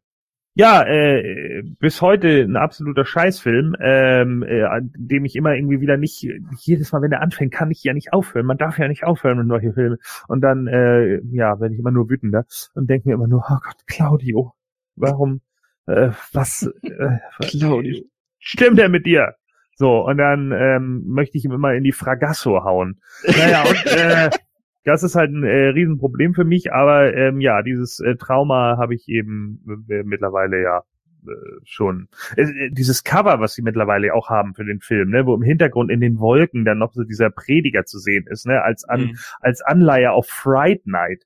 Ja, 0.59 0.83
äh, 0.83 1.63
bis 1.79 2.03
heute 2.03 2.43
ein 2.43 2.57
absoluter 2.57 3.05
Scheißfilm, 3.05 3.77
ähm, 3.79 4.43
äh, 4.43 4.65
an 4.65 4.91
dem 4.97 5.25
ich 5.25 5.37
immer 5.37 5.55
irgendwie 5.55 5.81
wieder 5.81 5.97
nicht, 5.97 6.29
jedes 6.59 6.91
Mal, 6.91 7.01
wenn 7.01 7.13
er 7.13 7.23
anfängt, 7.23 7.55
kann 7.55 7.71
ich 7.71 7.85
ja 7.85 7.95
nicht 7.95 8.13
aufhören. 8.13 8.45
Man 8.45 8.59
darf 8.59 8.77
ja 8.77 8.89
nicht 8.89 9.05
aufhören 9.05 9.39
mit 9.39 9.47
solchen 9.47 9.75
Filmen. 9.75 9.99
Und 10.27 10.41
dann, 10.41 10.67
äh, 10.67 11.21
ja, 11.31 11.61
werde 11.61 11.75
ich 11.75 11.79
immer 11.79 11.93
nur 11.93 12.11
wütender 12.11 12.45
und 12.75 12.91
denke 12.91 13.09
mir 13.09 13.15
immer 13.15 13.29
nur, 13.29 13.45
oh 13.49 13.59
Gott, 13.63 13.87
Claudio, 13.87 14.53
warum, 14.97 15.43
äh, 15.87 16.11
was, 16.33 16.69
äh, 16.83 17.19
Claudio, 17.39 18.03
stimmt 18.41 18.81
er 18.81 18.89
mit 18.89 19.07
dir? 19.07 19.37
So, 19.77 20.05
und 20.09 20.19
dann 20.19 20.51
ähm, 20.51 21.05
möchte 21.07 21.39
ich 21.39 21.45
ihm 21.45 21.53
immer 21.53 21.75
in 21.75 21.85
die 21.85 21.93
Fragasso 21.93 22.65
hauen. 22.65 23.01
Naja, 23.25 23.63
und 23.63 23.87
äh, 23.87 24.31
das 24.85 25.03
ist 25.03 25.15
halt 25.15 25.31
ein 25.31 25.45
äh, 25.45 25.69
Riesenproblem 25.69 26.35
für 26.35 26.45
mich, 26.45 26.73
aber 26.73 27.15
ähm, 27.15 27.41
ja, 27.41 27.63
dieses 27.63 28.01
äh, 28.01 28.17
Trauma 28.17 28.77
habe 28.79 28.95
ich 28.95 29.09
eben 29.09 29.61
äh, 29.89 30.03
mittlerweile 30.03 30.63
ja 30.63 30.83
äh, 31.27 31.61
schon. 31.65 32.09
Äh, 32.37 32.71
dieses 32.71 33.05
Cover, 33.05 33.41
was 33.41 33.55
sie 33.55 33.63
mittlerweile 33.63 34.15
auch 34.15 34.29
haben 34.31 34.55
für 34.55 34.65
den 34.65 34.81
Film, 34.81 35.11
ne, 35.11 35.27
wo 35.27 35.35
im 35.35 35.43
Hintergrund 35.43 35.91
in 35.91 36.01
den 36.01 36.19
Wolken 36.19 36.65
dann 36.65 36.79
noch 36.79 36.93
so 36.93 37.05
dieser 37.05 37.31
Prediger 37.31 37.85
zu 37.85 37.99
sehen 37.99 38.27
ist, 38.29 38.47
ne, 38.47 38.63
als 38.63 38.85
an, 38.85 39.01
mhm. 39.01 39.19
als 39.41 39.61
Anleihe 39.63 40.13
auf 40.13 40.29
Fright 40.29 40.87
Night. 40.87 41.25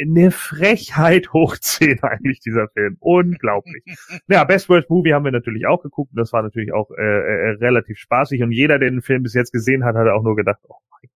Eine 0.00 0.30
Frechheit 0.30 1.28
hoch 1.32 1.56
10 1.58 2.02
eigentlich 2.02 2.40
dieser 2.40 2.68
Film. 2.68 2.96
Unglaublich. 3.00 3.82
ja, 4.28 4.44
Best 4.44 4.68
Worst 4.68 4.88
Movie 4.88 5.12
haben 5.12 5.24
wir 5.24 5.32
natürlich 5.32 5.66
auch 5.66 5.82
geguckt. 5.82 6.12
Das 6.14 6.32
war 6.32 6.42
natürlich 6.42 6.72
auch 6.72 6.90
äh, 6.92 7.02
äh, 7.02 7.50
relativ 7.60 7.98
spaßig. 7.98 8.42
Und 8.42 8.52
jeder, 8.52 8.78
der 8.78 8.90
den 8.90 9.02
Film 9.02 9.24
bis 9.24 9.34
jetzt 9.34 9.52
gesehen 9.52 9.84
hat, 9.84 9.96
hat 9.96 10.08
auch 10.08 10.22
nur 10.22 10.36
gedacht, 10.36 10.60
oh 10.62 10.76
mein 10.90 11.10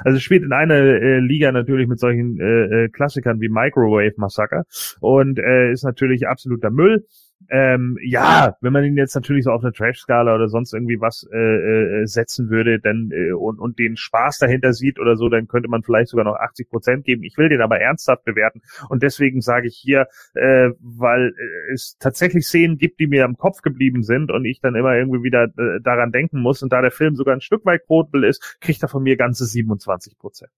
also 0.00 0.18
spielt 0.18 0.42
in 0.42 0.52
einer 0.52 0.74
äh, 0.74 1.18
Liga 1.20 1.52
natürlich 1.52 1.88
mit 1.88 1.98
solchen 1.98 2.38
äh, 2.40 2.84
äh, 2.84 2.88
Klassikern 2.88 3.40
wie 3.40 3.48
Microwave 3.48 4.14
Massacre 4.16 4.64
und 5.00 5.38
äh, 5.38 5.72
ist 5.72 5.84
natürlich 5.84 6.26
absoluter 6.26 6.70
Müll. 6.70 7.06
Ähm, 7.50 7.98
ja, 8.02 8.56
wenn 8.60 8.72
man 8.72 8.84
ihn 8.84 8.96
jetzt 8.96 9.14
natürlich 9.14 9.44
so 9.44 9.50
auf 9.50 9.62
eine 9.62 9.72
Trash-Skala 9.72 10.34
oder 10.34 10.48
sonst 10.48 10.72
irgendwie 10.72 11.00
was 11.00 11.28
äh, 11.32 11.36
äh, 11.36 12.06
setzen 12.06 12.50
würde, 12.50 12.80
dann 12.80 13.10
äh, 13.12 13.32
und, 13.32 13.58
und 13.60 13.78
den 13.78 13.96
Spaß 13.96 14.38
dahinter 14.38 14.72
sieht 14.72 14.98
oder 14.98 15.16
so, 15.16 15.28
dann 15.28 15.48
könnte 15.48 15.68
man 15.68 15.82
vielleicht 15.82 16.08
sogar 16.08 16.24
noch 16.24 16.36
80 16.36 16.68
Prozent 16.68 17.04
geben. 17.04 17.22
Ich 17.22 17.36
will 17.36 17.48
den 17.48 17.60
aber 17.60 17.80
ernsthaft 17.80 18.24
bewerten 18.24 18.62
und 18.88 19.02
deswegen 19.02 19.40
sage 19.40 19.68
ich 19.68 19.76
hier, 19.76 20.06
äh, 20.34 20.70
weil 20.80 21.28
äh, 21.28 21.72
es 21.72 21.96
tatsächlich 21.98 22.46
Szenen 22.46 22.78
gibt, 22.78 23.00
die 23.00 23.06
mir 23.06 23.24
am 23.24 23.36
Kopf 23.36 23.62
geblieben 23.62 24.02
sind 24.02 24.30
und 24.30 24.44
ich 24.44 24.60
dann 24.60 24.74
immer 24.74 24.94
irgendwie 24.94 25.22
wieder 25.22 25.44
äh, 25.44 25.80
daran 25.82 26.12
denken 26.12 26.40
muss 26.40 26.62
und 26.62 26.72
da 26.72 26.80
der 26.80 26.90
Film 26.90 27.16
sogar 27.16 27.34
ein 27.34 27.40
Stück 27.40 27.64
weit 27.64 27.86
quotable 27.86 28.26
ist, 28.26 28.58
kriegt 28.60 28.82
er 28.82 28.88
von 28.88 29.02
mir 29.02 29.16
ganze 29.16 29.46
27 29.46 30.18
Prozent. 30.18 30.50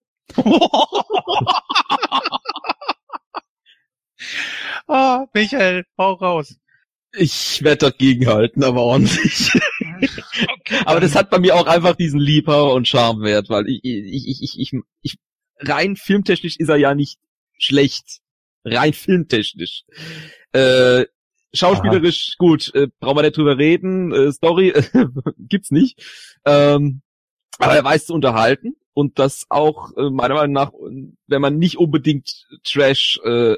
oh, 4.86 5.26
Michael, 5.34 5.84
hau 5.98 6.12
raus. 6.14 6.58
Ich 7.16 7.62
werde 7.62 7.90
dagegen 7.90 8.26
halten, 8.26 8.64
aber 8.64 8.82
ordentlich. 8.82 9.50
Okay. 9.94 10.82
aber 10.84 11.00
das 11.00 11.14
hat 11.14 11.30
bei 11.30 11.38
mir 11.38 11.54
auch 11.54 11.66
einfach 11.66 11.94
diesen 11.94 12.20
Liebhaber 12.20 12.74
und 12.74 12.88
Charmewert, 12.88 13.48
weil 13.48 13.68
ich, 13.68 13.80
ich, 13.84 14.28
ich, 14.28 14.42
ich, 14.42 14.58
ich, 14.58 14.80
ich, 15.02 15.16
rein 15.58 15.96
filmtechnisch 15.96 16.56
ist 16.56 16.68
er 16.68 16.76
ja 16.76 16.94
nicht 16.94 17.18
schlecht. 17.58 18.20
Rein 18.64 18.92
filmtechnisch. 18.92 19.84
Äh, 20.52 21.04
schauspielerisch 21.52 22.30
Aha. 22.30 22.36
gut, 22.38 22.74
äh, 22.74 22.88
brauchen 22.98 23.18
wir 23.18 23.22
nicht 23.22 23.36
drüber 23.36 23.58
reden. 23.58 24.12
Äh, 24.12 24.32
Story 24.32 24.70
äh, 24.70 24.82
gibt's 25.38 25.70
nicht. 25.70 26.02
Ähm, 26.44 27.02
aber 27.58 27.74
er 27.74 27.84
weiß 27.84 28.06
zu 28.06 28.14
unterhalten 28.14 28.74
und 28.94 29.18
das 29.18 29.46
auch 29.48 29.96
äh, 29.96 30.10
meiner 30.10 30.34
Meinung 30.34 30.52
nach, 30.52 30.72
wenn 31.26 31.40
man 31.40 31.58
nicht 31.58 31.78
unbedingt 31.78 32.46
Trash 32.64 33.20
äh, 33.24 33.56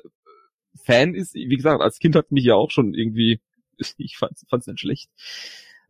Fan 0.85 1.15
ist, 1.15 1.35
wie 1.35 1.57
gesagt, 1.57 1.81
als 1.81 1.99
Kind 1.99 2.17
hat 2.17 2.33
mich 2.33 2.45
ja 2.45 2.55
auch 2.55 2.71
schon 2.71 2.95
irgendwie 2.95 3.41
ich 3.97 4.17
fand's, 4.17 4.45
fand's 4.49 4.67
nicht 4.67 4.81
schlecht. 4.81 5.11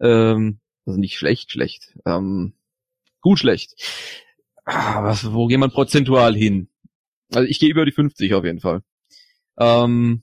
Ähm, 0.00 0.60
also 0.84 0.98
nicht 0.98 1.16
schlecht, 1.16 1.50
schlecht. 1.50 1.98
Ähm, 2.04 2.54
gut 3.20 3.38
schlecht. 3.38 3.74
Ah, 4.64 5.04
was, 5.04 5.32
wo 5.32 5.46
geht 5.46 5.58
man 5.58 5.70
prozentual 5.70 6.34
hin? 6.34 6.68
Also 7.32 7.48
ich 7.48 7.58
gehe 7.58 7.70
über 7.70 7.84
die 7.84 7.92
50 7.92 8.34
auf 8.34 8.44
jeden 8.44 8.60
Fall. 8.60 8.82
Ähm, 9.58 10.22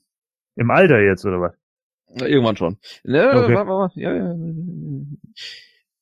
Im 0.56 0.70
Alter 0.70 1.00
jetzt, 1.00 1.24
oder 1.24 1.40
was? 1.40 1.54
Irgendwann 2.20 2.56
schon. 2.56 2.78
Ne, 3.02 3.28
okay. 3.28 3.54
warte, 3.54 3.70
warte, 3.70 4.00
ja, 4.00 4.14
ja. 4.14 4.34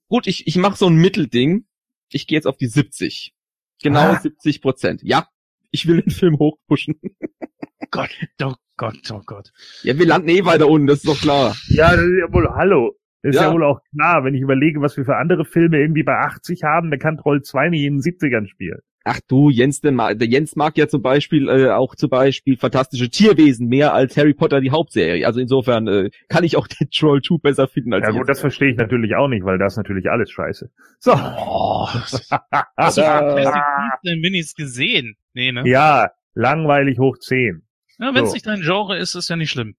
Gut, 0.09 0.27
ich, 0.27 0.47
ich 0.47 0.57
mache 0.57 0.77
so 0.77 0.87
ein 0.87 0.97
Mittelding. 0.97 1.67
Ich 2.11 2.27
gehe 2.27 2.37
jetzt 2.37 2.47
auf 2.47 2.59
die 2.59 2.67
70. 2.67 3.35
Genau 3.83 4.01
ah. 4.01 4.21
70 4.21 4.61
Prozent. 4.61 5.01
Ja, 5.03 5.29
ich 5.71 5.87
will 5.87 6.03
den 6.03 6.11
Film 6.11 6.39
hochpushen. 6.39 7.01
Gott, 7.93 8.09
oh 8.43 8.55
Gott, 8.79 9.11
oh 9.13 9.21
Gott. 9.27 9.53
Ja, 9.83 9.99
wir 9.99 10.07
landen 10.07 10.31
eh 10.31 10.45
weiter 10.47 10.67
unten, 10.67 10.87
das 10.87 11.05
ist 11.05 11.09
doch 11.09 11.21
klar. 11.21 11.55
Ja, 11.69 11.91
das 11.91 12.01
ist 12.01 12.19
ja 12.19 12.33
wohl, 12.33 12.49
hallo. 12.49 12.97
Das 13.23 13.35
ist 13.35 13.41
ja. 13.41 13.49
ja 13.49 13.55
wohl 13.55 13.65
auch 13.65 13.81
klar, 13.95 14.25
wenn 14.25 14.35
ich 14.35 14.41
überlege, 14.41 14.81
was 14.81 14.97
wir 14.97 15.05
für 15.05 15.17
andere 15.17 15.45
Filme 15.45 15.79
irgendwie 15.79 16.03
bei 16.03 16.17
80 16.17 16.63
haben, 16.65 16.91
dann 16.91 16.99
kann 16.99 17.19
Troll 17.19 17.43
2 17.43 17.69
nicht 17.69 17.85
in 17.85 17.99
den 17.99 18.01
70ern 18.01 18.49
spielen. 18.49 18.81
Ach 19.05 19.21
du, 19.29 19.51
Jens, 19.51 19.81
der, 19.81 19.93
der 20.15 20.27
Jens 20.27 20.57
mag 20.57 20.79
ja 20.79 20.89
zum 20.89 21.03
Beispiel 21.03 21.49
äh, 21.49 21.71
auch 21.71 21.95
zum 21.95 22.09
Beispiel 22.09 22.57
fantastische 22.57 23.11
Tierwesen 23.11 23.69
mehr 23.69 23.93
als 23.93 24.17
Harry 24.17 24.33
Potter 24.33 24.61
die 24.61 24.71
Hauptserie. 24.71 25.27
Also 25.27 25.41
insofern 25.41 25.87
äh, 25.87 26.11
kann 26.29 26.45
ich 26.45 26.57
auch 26.57 26.69
den 26.69 26.89
Troll 26.91 27.21
2 27.21 27.37
besser 27.43 27.69
finden 27.69 27.93
als 27.93 28.07
Ja 28.07 28.13
gut, 28.13 28.29
das 28.29 28.41
verstehe 28.41 28.71
ich 28.71 28.77
natürlich 28.77 29.15
auch 29.17 29.29
nicht, 29.29 29.45
weil 29.45 29.59
das 29.59 29.75
ist 29.75 29.77
natürlich 29.77 30.09
alles 30.09 30.31
scheiße. 30.31 30.71
So. 30.99 31.13
Oh. 31.13 31.89
Hast 32.77 32.97
du 32.97 33.03
den 34.07 34.21
Minis 34.21 34.55
gesehen? 34.55 35.17
Nee, 35.35 35.53
ne? 35.53 35.63
Ja, 35.67 36.11
langweilig 36.35 36.99
hoch 36.99 37.19
10. 37.19 37.63
Ja, 38.03 38.13
wenn 38.15 38.25
es 38.25 38.31
so. 38.31 38.35
nicht 38.35 38.47
dein 38.47 38.63
Genre 38.63 38.99
ist, 38.99 39.15
ist 39.15 39.31
ja 39.31 39.37
nicht 39.37 39.51
schlimm. 39.51 39.77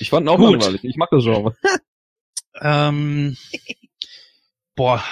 Ich 0.00 0.10
fand 0.10 0.26
ihn 0.26 0.28
auch 0.28 0.36
Gut. 0.36 0.60
langweilig. 0.60 0.84
Ich 0.84 0.96
mag 0.96 1.08
das 1.10 1.24
Genre. 1.24 1.56
ähm, 2.60 3.38
boah. 4.74 5.02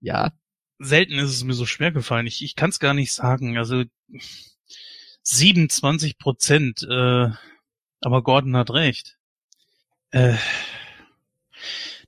Ja. 0.00 0.32
Selten 0.78 1.18
ist 1.18 1.30
es 1.30 1.44
mir 1.44 1.52
so 1.52 1.66
schwer 1.66 1.92
gefallen. 1.92 2.26
Ich, 2.26 2.42
ich 2.42 2.56
kann 2.56 2.70
es 2.70 2.78
gar 2.78 2.94
nicht 2.94 3.12
sagen. 3.12 3.58
Also 3.58 3.84
27 5.24 6.16
Prozent. 6.16 6.82
Äh, 6.88 7.28
aber 8.00 8.22
Gordon 8.22 8.56
hat 8.56 8.70
recht. 8.70 9.18
Äh, 10.10 10.36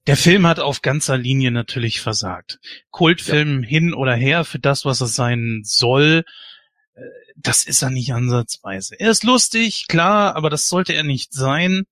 der 0.07 0.17
Film 0.17 0.47
hat 0.47 0.59
auf 0.59 0.81
ganzer 0.81 1.19
Linie 1.19 1.51
natürlich 1.51 2.01
versagt. 2.01 2.61
Kultfilm 2.91 3.63
ja. 3.63 3.69
hin 3.69 3.93
oder 3.93 4.15
her 4.15 4.45
für 4.45 4.59
das, 4.59 4.87
was 4.87 5.03
es 5.03 5.15
sein 5.15 5.61
soll 5.65 6.25
das 7.37 7.65
ist 7.65 7.83
er 7.83 7.91
nicht 7.91 8.13
ansatzweise. 8.13 8.99
Er 8.99 9.11
ist 9.11 9.25
lustig, 9.25 9.87
klar, 9.89 10.35
aber 10.37 10.51
das 10.51 10.69
sollte 10.69 10.95
er 10.95 11.05
nicht 11.05 11.33
sein. 11.33 11.85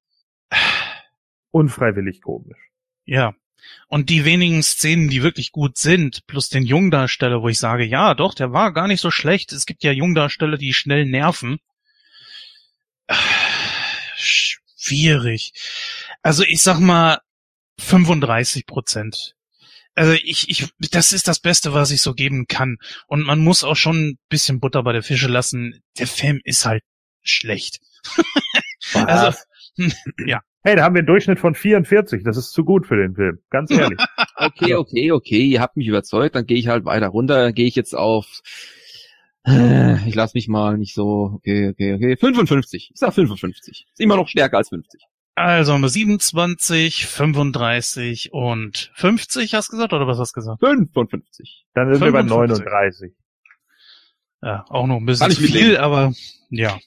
Unfreiwillig 1.51 2.23
komisch. 2.23 2.59
Ja. 3.05 3.35
Und 3.89 4.11
die 4.11 4.25
wenigen 4.25 4.63
Szenen, 4.63 5.09
die 5.09 5.23
wirklich 5.23 5.53
gut 5.53 5.79
sind, 5.79 6.27
plus 6.27 6.49
den 6.49 6.65
Jungdarsteller, 6.65 7.43
wo 7.43 7.49
ich 7.49 7.59
sage, 7.59 7.85
ja, 7.85 8.15
doch, 8.15 8.35
der 8.35 8.53
war 8.53 8.73
gar 8.73 8.89
nicht 8.89 9.01
so 9.01 9.11
schlecht. 9.11 9.53
Es 9.53 9.67
gibt 9.67 9.85
ja 9.85 9.93
Jungdarsteller, 9.93 10.59
die 10.59 10.75
schnell 10.75 11.07
nerven. 11.07 11.59
Schwierig. 14.17 15.53
Also 16.23 16.43
ich 16.43 16.63
sag 16.63 16.79
mal 16.79 17.21
35 17.79 18.67
Prozent 18.67 19.34
also 19.95 20.13
ich, 20.13 20.49
ich, 20.49 20.69
das 20.91 21.13
ist 21.13 21.29
das 21.29 21.41
Beste, 21.41 21.73
was 21.73 21.91
ich 21.91 22.03
so 22.03 22.15
geben 22.15 22.47
kann. 22.47 22.77
Und 23.07 23.23
man 23.23 23.39
muss 23.41 23.65
auch 23.65 23.77
schon 23.77 24.09
ein 24.09 24.19
bisschen 24.29 24.61
Butter 24.61 24.83
bei 24.83 24.93
der 24.93 25.03
Fische 25.03 25.29
lassen. 25.29 25.83
Der 25.99 26.07
Film 26.07 26.41
ist 26.45 26.67
halt 26.67 26.83
schlecht. 27.23 27.81
also, 28.95 29.39
ja. 30.27 30.41
Hey, 30.63 30.77
da 30.77 30.83
haben 30.85 30.95
wir 30.95 31.01
einen 31.01 31.07
Durchschnitt 31.07 31.39
von 31.39 31.55
44. 31.55 32.23
Das 32.25 32.37
ist 32.37 32.53
zu 32.53 32.65
gut 32.65 32.87
für 32.87 32.97
den 32.97 33.15
Film. 33.15 33.39
Ganz 33.51 33.71
ehrlich. 33.71 33.99
okay, 34.37 34.75
okay, 34.75 35.13
okay. 35.13 35.45
Ihr 35.45 35.61
habt 35.61 35.77
mich 35.77 35.87
überzeugt. 35.87 36.35
Dann 36.35 36.47
gehe 36.47 36.57
ich 36.57 36.69
halt 36.69 36.87
weiter 36.87 37.09
runter. 37.09 37.53
Gehe 37.53 37.67
ich 37.67 37.75
jetzt 37.75 37.95
auf 37.95 38.41
äh, 39.47 40.09
ich 40.09 40.15
lass 40.15 40.35
mich 40.35 40.49
mal 40.49 40.79
nicht 40.79 40.95
so, 40.95 41.33
okay, 41.35 41.69
okay, 41.69 41.95
okay. 41.95 42.17
55. 42.17 42.91
Ich 42.95 42.99
sag 42.99 43.13
55. 43.13 43.87
Ist 43.93 44.01
immer 44.01 44.17
noch 44.17 44.29
stärker 44.29 44.57
als 44.57 44.71
50. 44.71 45.03
Also 45.37 45.73
haben 45.73 45.83
wir 45.83 45.89
27, 45.89 47.07
35 47.07 48.33
und 48.33 48.93
50, 48.95 49.55
hast 49.55 49.69
du 49.69 49.77
gesagt, 49.77 49.93
oder 49.93 50.07
was 50.07 50.19
hast 50.19 50.37
du 50.37 50.41
gesagt? 50.41 50.61
55. 50.61 51.67
Dann 51.75 51.93
sind 51.93 52.05
55. 52.05 52.05
wir 52.05 52.13
bei 52.13 52.23
39. 52.23 53.13
Ja, 54.43 54.65
auch 54.69 54.87
noch 54.87 54.99
ein 54.99 55.07
bisschen 55.07 55.31
zu 55.31 55.41
viel, 55.43 55.77
aber 55.77 56.13
ja. 56.51 56.79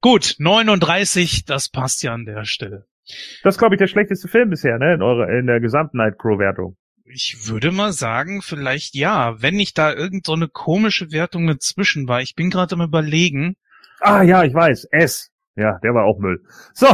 Gut, 0.00 0.34
39, 0.38 1.44
das 1.46 1.70
passt 1.70 2.02
ja 2.02 2.12
an 2.12 2.26
der 2.26 2.44
Stelle. 2.44 2.86
Das 3.42 3.54
ist, 3.54 3.58
glaube 3.58 3.74
ich, 3.74 3.78
der 3.78 3.86
schlechteste 3.86 4.28
Film 4.28 4.50
bisher, 4.50 4.78
ne, 4.78 4.94
in, 4.94 5.02
eurer, 5.02 5.28
in 5.30 5.46
der 5.46 5.60
gesamten 5.60 5.96
Nightcrow-Wertung. 5.96 6.76
Ich 7.04 7.48
würde 7.48 7.70
mal 7.70 7.92
sagen, 7.92 8.42
vielleicht 8.42 8.94
ja, 8.94 9.40
wenn 9.40 9.54
nicht 9.54 9.78
da 9.78 9.94
irgend 9.94 10.26
so 10.26 10.34
eine 10.34 10.48
komische 10.48 11.10
Wertung 11.10 11.46
dazwischen 11.46 12.06
war. 12.06 12.20
Ich 12.20 12.34
bin 12.34 12.50
gerade 12.50 12.74
am 12.74 12.82
überlegen. 12.82 13.56
Ah 14.00 14.22
ja, 14.22 14.44
ich 14.44 14.52
weiß, 14.52 14.88
S. 14.90 15.30
Ja, 15.56 15.78
der 15.82 15.94
war 15.94 16.04
auch 16.04 16.18
Müll. 16.18 16.44
So, 16.74 16.88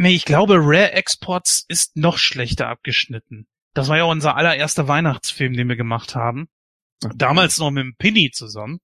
Nee, 0.00 0.14
ich 0.14 0.24
glaube, 0.24 0.58
Rare 0.60 0.92
Exports 0.92 1.64
ist 1.66 1.96
noch 1.96 2.18
schlechter 2.18 2.68
abgeschnitten. 2.68 3.48
Das 3.74 3.88
war 3.88 3.96
ja 3.96 4.04
unser 4.04 4.36
allererster 4.36 4.86
Weihnachtsfilm, 4.86 5.54
den 5.54 5.68
wir 5.68 5.74
gemacht 5.74 6.14
haben. 6.14 6.48
Damals 7.16 7.58
noch 7.58 7.72
mit 7.72 7.82
dem 7.82 7.96
Pinny 7.96 8.30
zusammen. 8.30 8.78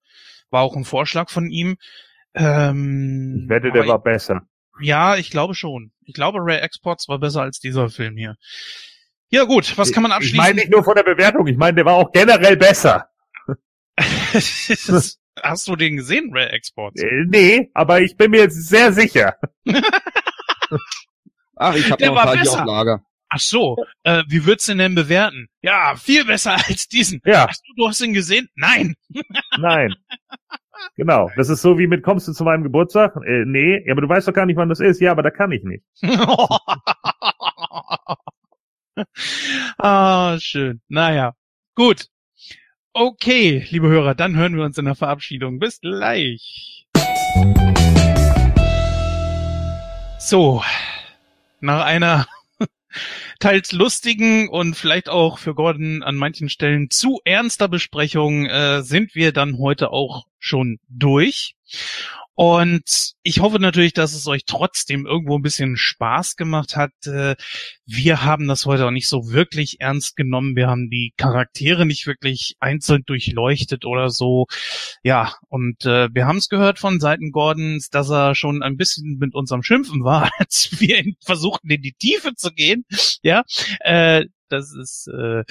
War 0.51 0.63
auch 0.63 0.75
ein 0.75 0.85
Vorschlag 0.85 1.31
von 1.31 1.49
ihm. 1.51 1.77
Ähm, 2.35 3.43
ich 3.45 3.49
wette, 3.49 3.71
der 3.71 3.87
war 3.87 4.03
besser. 4.03 4.43
Ja, 4.81 5.15
ich 5.15 5.31
glaube 5.31 5.55
schon. 5.55 5.93
Ich 6.03 6.15
glaube, 6.15 6.41
Ray 6.41 6.59
Exports 6.59 7.07
war 7.09 7.21
besser 7.21 7.43
als 7.43 7.61
dieser 7.61 7.91
Film 7.91 8.17
hier. 8.17 8.35
Ja 9.29 9.45
gut, 9.45 9.79
was 9.79 9.93
kann 9.93 10.03
man 10.03 10.11
abschließen? 10.11 10.35
Ich 10.35 10.43
meine 10.43 10.57
nicht 10.57 10.73
nur 10.73 10.83
von 10.83 10.97
der 10.97 11.05
Bewertung, 11.05 11.47
ich 11.47 11.57
meine, 11.57 11.77
der 11.77 11.85
war 11.85 11.95
auch 11.95 12.11
generell 12.11 12.57
besser. 12.57 13.09
Hast 15.43 15.69
du 15.69 15.77
den 15.77 15.97
gesehen, 15.97 16.31
Ray 16.33 16.47
Exports? 16.47 17.01
Äh, 17.01 17.25
nee, 17.29 17.71
aber 17.73 18.01
ich 18.01 18.17
bin 18.17 18.33
mir 18.33 18.41
jetzt 18.41 18.69
sehr 18.69 18.93
sicher. 18.93 19.37
Ach, 21.57 21.75
ich 21.75 21.91
habe 21.91 22.07
noch 22.07 22.17
ein 22.17 22.25
paar 22.25 22.37
hier 22.37 22.53
auf 22.53 22.65
Lager. 22.67 23.03
Ach 23.29 23.41
so, 23.41 23.77
äh, 24.05 24.23
wie 24.29 24.47
würdest 24.47 24.69
du 24.69 24.73
ihn 24.73 24.79
denn 24.79 24.95
bewerten? 24.95 25.49
Ja, 25.63 25.97
viel 25.97 26.25
besser 26.25 26.53
als 26.69 26.87
diesen. 26.89 27.21
Ja. 27.25 27.49
Hast 27.49 27.65
du, 27.67 27.73
du 27.77 27.89
hast 27.89 28.01
ihn 28.01 28.13
gesehen? 28.13 28.49
Nein. 28.55 28.95
Nein. 29.59 29.95
Genau. 30.97 31.31
Das 31.37 31.49
ist 31.49 31.63
so 31.63 31.79
wie 31.79 31.87
mit, 31.87 32.03
kommst 32.03 32.29
du 32.29 32.33
zu 32.33 32.45
meinem 32.45 32.63
Geburtstag? 32.63 33.17
Äh, 33.27 33.45
nee, 33.47 33.85
aber 33.91 34.03
du 34.03 34.09
weißt 34.09 34.29
doch 34.29 34.33
gar 34.33 34.47
nicht, 34.47 34.57
wann 34.57 34.69
das 34.69 34.81
ist. 34.81 35.01
Ja, 35.01 35.11
aber 35.11 35.23
da 35.23 35.31
kann 35.31 35.51
ich 35.53 35.65
nicht. 35.65 35.83
ah, 39.79 40.37
schön. 40.39 40.81
Naja. 40.89 41.35
Gut. 41.75 42.07
Okay, 42.93 43.67
liebe 43.71 43.89
Hörer, 43.89 44.15
dann 44.15 44.37
hören 44.37 44.57
wir 44.57 44.63
uns 44.65 44.79
in 44.79 44.85
der 44.85 44.95
Verabschiedung. 44.95 45.59
Bis 45.59 45.81
gleich. 45.81 46.87
So. 50.27 50.63
Nach 51.61 51.85
einer 51.85 52.27
teils 53.41 53.73
lustigen 53.73 54.49
und 54.49 54.75
vielleicht 54.75 55.11
auch 55.11 55.37
für 55.37 55.55
Gordon 55.55 56.03
an 56.03 56.17
manchen 56.17 56.49
Stellen 56.49 56.89
zu 56.89 57.21
ernster 57.27 57.69
Besprechung 57.69 58.47
äh, 58.47 58.83
sind 58.83 59.15
wir 59.15 59.33
dann 59.33 59.59
heute 59.59 59.91
auch 59.91 60.25
schon 60.39 60.79
durch. 60.89 61.57
Und 62.37 63.13
ich 63.23 63.41
hoffe 63.41 63.61
natürlich, 63.61 63.93
dass 63.93 64.13
es 64.13 64.27
euch 64.27 64.45
trotzdem 64.45 65.07
irgendwo 65.07 65.39
ein 65.39 65.43
bisschen 65.43 65.77
Spaß 65.77 66.35
gemacht 66.35 66.77
hat. 66.77 66.91
Äh, 67.07 67.37
wir 67.87 68.25
haben 68.25 68.49
das 68.49 68.67
heute 68.67 68.87
auch 68.87 68.91
nicht 68.91 69.07
so 69.09 69.31
wirklich 69.31 69.81
ernst 69.81 70.17
genommen. 70.17 70.57
Wir 70.57 70.67
haben 70.67 70.91
die 70.91 71.13
Charaktere 71.17 71.87
nicht 71.87 72.07
wirklich 72.07 72.57
einzeln 72.59 73.05
durchleuchtet 73.07 73.85
oder 73.85 74.11
so. 74.11 74.47
Ja, 75.05 75.35
und 75.49 75.85
äh, 75.85 76.09
wir 76.13 76.27
haben 76.27 76.39
es 76.39 76.49
gehört 76.49 76.81
von 76.81 76.99
Seiten 76.99 77.31
Gordons, 77.31 77.89
dass 77.91 78.11
er 78.11 78.35
schon 78.35 78.63
ein 78.63 78.77
bisschen 78.77 79.19
mit 79.19 79.35
unserem 79.35 79.63
Schimpfen 79.63 80.03
war, 80.03 80.31
als 80.39 80.81
wir 80.81 81.05
versuchten, 81.25 81.71
in 81.71 81.83
die 81.83 81.93
Tiefe 81.93 82.35
zu 82.35 82.51
gehen. 82.51 82.85
Ja, 83.23 83.45
äh, 83.81 84.25
das 84.49 84.75
ist, 84.75 85.09
äh, 85.09 85.45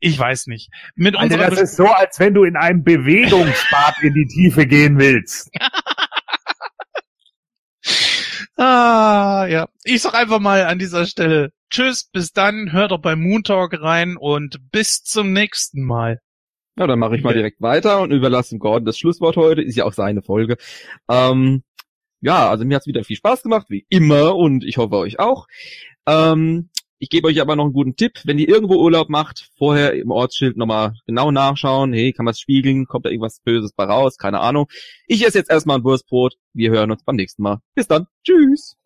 ich 0.00 0.18
weiß 0.18 0.46
nicht. 0.46 0.70
Mit 0.94 1.16
Alter, 1.16 1.38
das 1.38 1.60
ist 1.60 1.76
so, 1.76 1.86
als 1.86 2.18
wenn 2.18 2.34
du 2.34 2.44
in 2.44 2.56
einem 2.56 2.84
Bewegungsbad 2.84 4.02
in 4.02 4.14
die 4.14 4.26
Tiefe 4.26 4.66
gehen 4.66 4.98
willst. 4.98 5.50
Ah, 8.56 9.46
ja. 9.48 9.68
Ich 9.84 10.02
sag 10.02 10.14
einfach 10.14 10.40
mal 10.40 10.64
an 10.64 10.78
dieser 10.78 11.06
Stelle 11.06 11.50
Tschüss, 11.70 12.04
bis 12.04 12.32
dann, 12.32 12.72
hört 12.72 12.90
doch 12.90 13.00
beim 13.00 13.22
Moon 13.22 13.42
Talk 13.44 13.80
rein 13.80 14.16
und 14.18 14.58
bis 14.70 15.02
zum 15.02 15.32
nächsten 15.32 15.82
Mal. 15.82 16.20
Ja, 16.76 16.86
dann 16.86 16.98
mache 16.98 17.16
ich 17.16 17.22
mal 17.22 17.34
direkt 17.34 17.62
weiter 17.62 18.00
und 18.00 18.12
überlasse 18.12 18.58
Gordon 18.58 18.84
das 18.84 18.98
Schlusswort 18.98 19.36
heute. 19.36 19.62
Ist 19.62 19.76
ja 19.76 19.84
auch 19.84 19.94
seine 19.94 20.22
Folge. 20.22 20.56
Ähm, 21.08 21.62
ja, 22.20 22.50
also 22.50 22.64
mir 22.64 22.76
hat's 22.76 22.86
wieder 22.86 23.04
viel 23.04 23.16
Spaß 23.16 23.42
gemacht, 23.42 23.66
wie 23.68 23.86
immer, 23.88 24.36
und 24.36 24.64
ich 24.64 24.76
hoffe 24.76 24.96
euch 24.96 25.18
auch. 25.18 25.46
Ähm, 26.06 26.68
ich 27.02 27.10
gebe 27.10 27.26
euch 27.26 27.40
aber 27.40 27.56
noch 27.56 27.64
einen 27.64 27.72
guten 27.72 27.96
Tipp. 27.96 28.20
Wenn 28.22 28.38
ihr 28.38 28.48
irgendwo 28.48 28.76
Urlaub 28.76 29.08
macht, 29.08 29.50
vorher 29.58 29.92
im 29.94 30.12
Ortsschild 30.12 30.56
nochmal 30.56 30.92
genau 31.04 31.32
nachschauen. 31.32 31.92
Hey, 31.92 32.12
kann 32.12 32.24
man 32.24 32.30
es 32.30 32.38
spiegeln? 32.38 32.86
Kommt 32.86 33.06
da 33.06 33.10
irgendwas 33.10 33.40
Böses 33.40 33.72
bei 33.72 33.82
raus? 33.82 34.18
Keine 34.18 34.38
Ahnung. 34.38 34.68
Ich 35.08 35.26
esse 35.26 35.36
jetzt 35.36 35.50
erstmal 35.50 35.78
ein 35.78 35.84
Wurstbrot. 35.84 36.36
Wir 36.54 36.70
hören 36.70 36.92
uns 36.92 37.02
beim 37.02 37.16
nächsten 37.16 37.42
Mal. 37.42 37.58
Bis 37.74 37.88
dann. 37.88 38.06
Tschüss. 38.22 38.76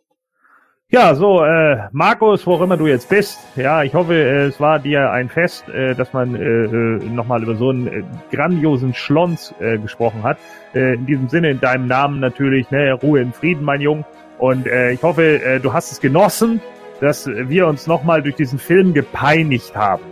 Ja, 0.88 1.14
so, 1.14 1.44
äh, 1.44 1.88
Markus, 1.92 2.46
wo 2.46 2.54
auch 2.54 2.62
immer 2.62 2.78
du 2.78 2.86
jetzt 2.86 3.10
bist, 3.10 3.38
ja, 3.56 3.82
ich 3.82 3.92
hoffe, 3.92 4.14
äh, 4.14 4.46
es 4.46 4.60
war 4.60 4.78
dir 4.78 5.10
ein 5.10 5.28
Fest, 5.28 5.68
äh, 5.68 5.94
dass 5.94 6.14
man 6.14 6.36
äh, 6.36 6.40
äh, 6.40 7.04
nochmal 7.10 7.42
über 7.42 7.56
so 7.56 7.68
einen 7.68 7.86
äh, 7.86 8.02
grandiosen 8.34 8.94
Schlons 8.94 9.52
äh, 9.60 9.76
gesprochen 9.76 10.22
hat. 10.22 10.38
Äh, 10.74 10.94
in 10.94 11.04
diesem 11.04 11.28
Sinne, 11.28 11.50
in 11.50 11.60
deinem 11.60 11.86
Namen 11.86 12.20
natürlich, 12.20 12.70
ne, 12.70 12.94
Ruhe 12.94 13.20
in 13.20 13.34
Frieden, 13.34 13.62
mein 13.62 13.82
Jung. 13.82 14.06
Und 14.38 14.66
äh, 14.66 14.92
ich 14.92 15.02
hoffe, 15.02 15.42
äh, 15.42 15.60
du 15.60 15.74
hast 15.74 15.92
es 15.92 16.00
genossen 16.00 16.62
dass 17.00 17.26
wir 17.26 17.66
uns 17.66 17.86
nochmal 17.86 18.22
durch 18.22 18.36
diesen 18.36 18.58
Film 18.58 18.94
gepeinigt 18.94 19.74
haben. 19.74 20.02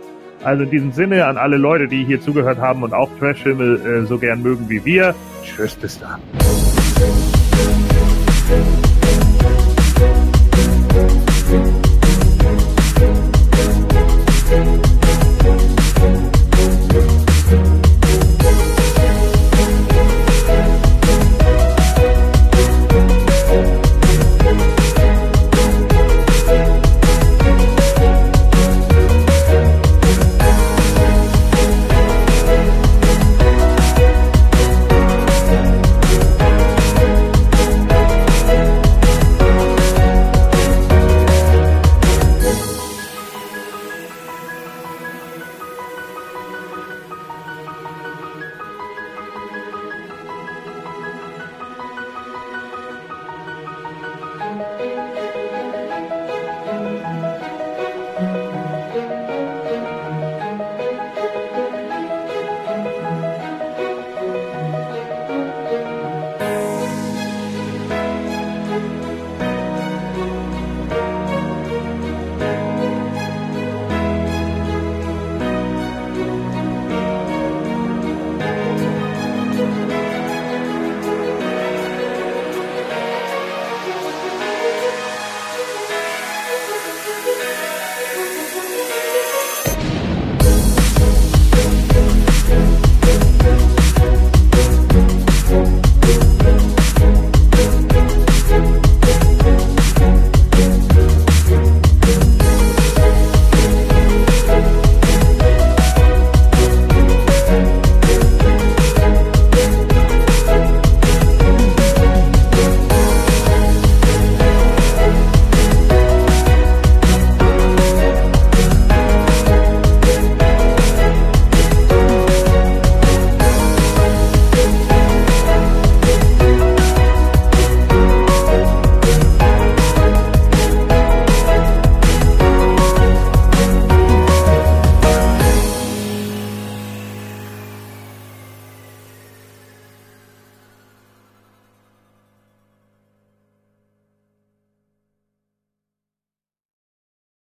Also 0.43 0.63
in 0.63 0.69
diesem 0.69 0.91
Sinne 0.91 1.25
an 1.25 1.37
alle 1.37 1.57
Leute, 1.57 1.87
die 1.87 2.03
hier 2.03 2.21
zugehört 2.21 2.59
haben 2.59 2.83
und 2.83 2.93
auch 2.93 3.09
Trashfilme 3.19 3.63
äh, 3.63 4.05
so 4.05 4.19
gern 4.19 4.43
mögen 4.43 4.69
wie 4.69 4.83
wir. 4.85 5.15
Tschüss, 5.43 5.75
bis 5.75 5.99
dann. 5.99 6.21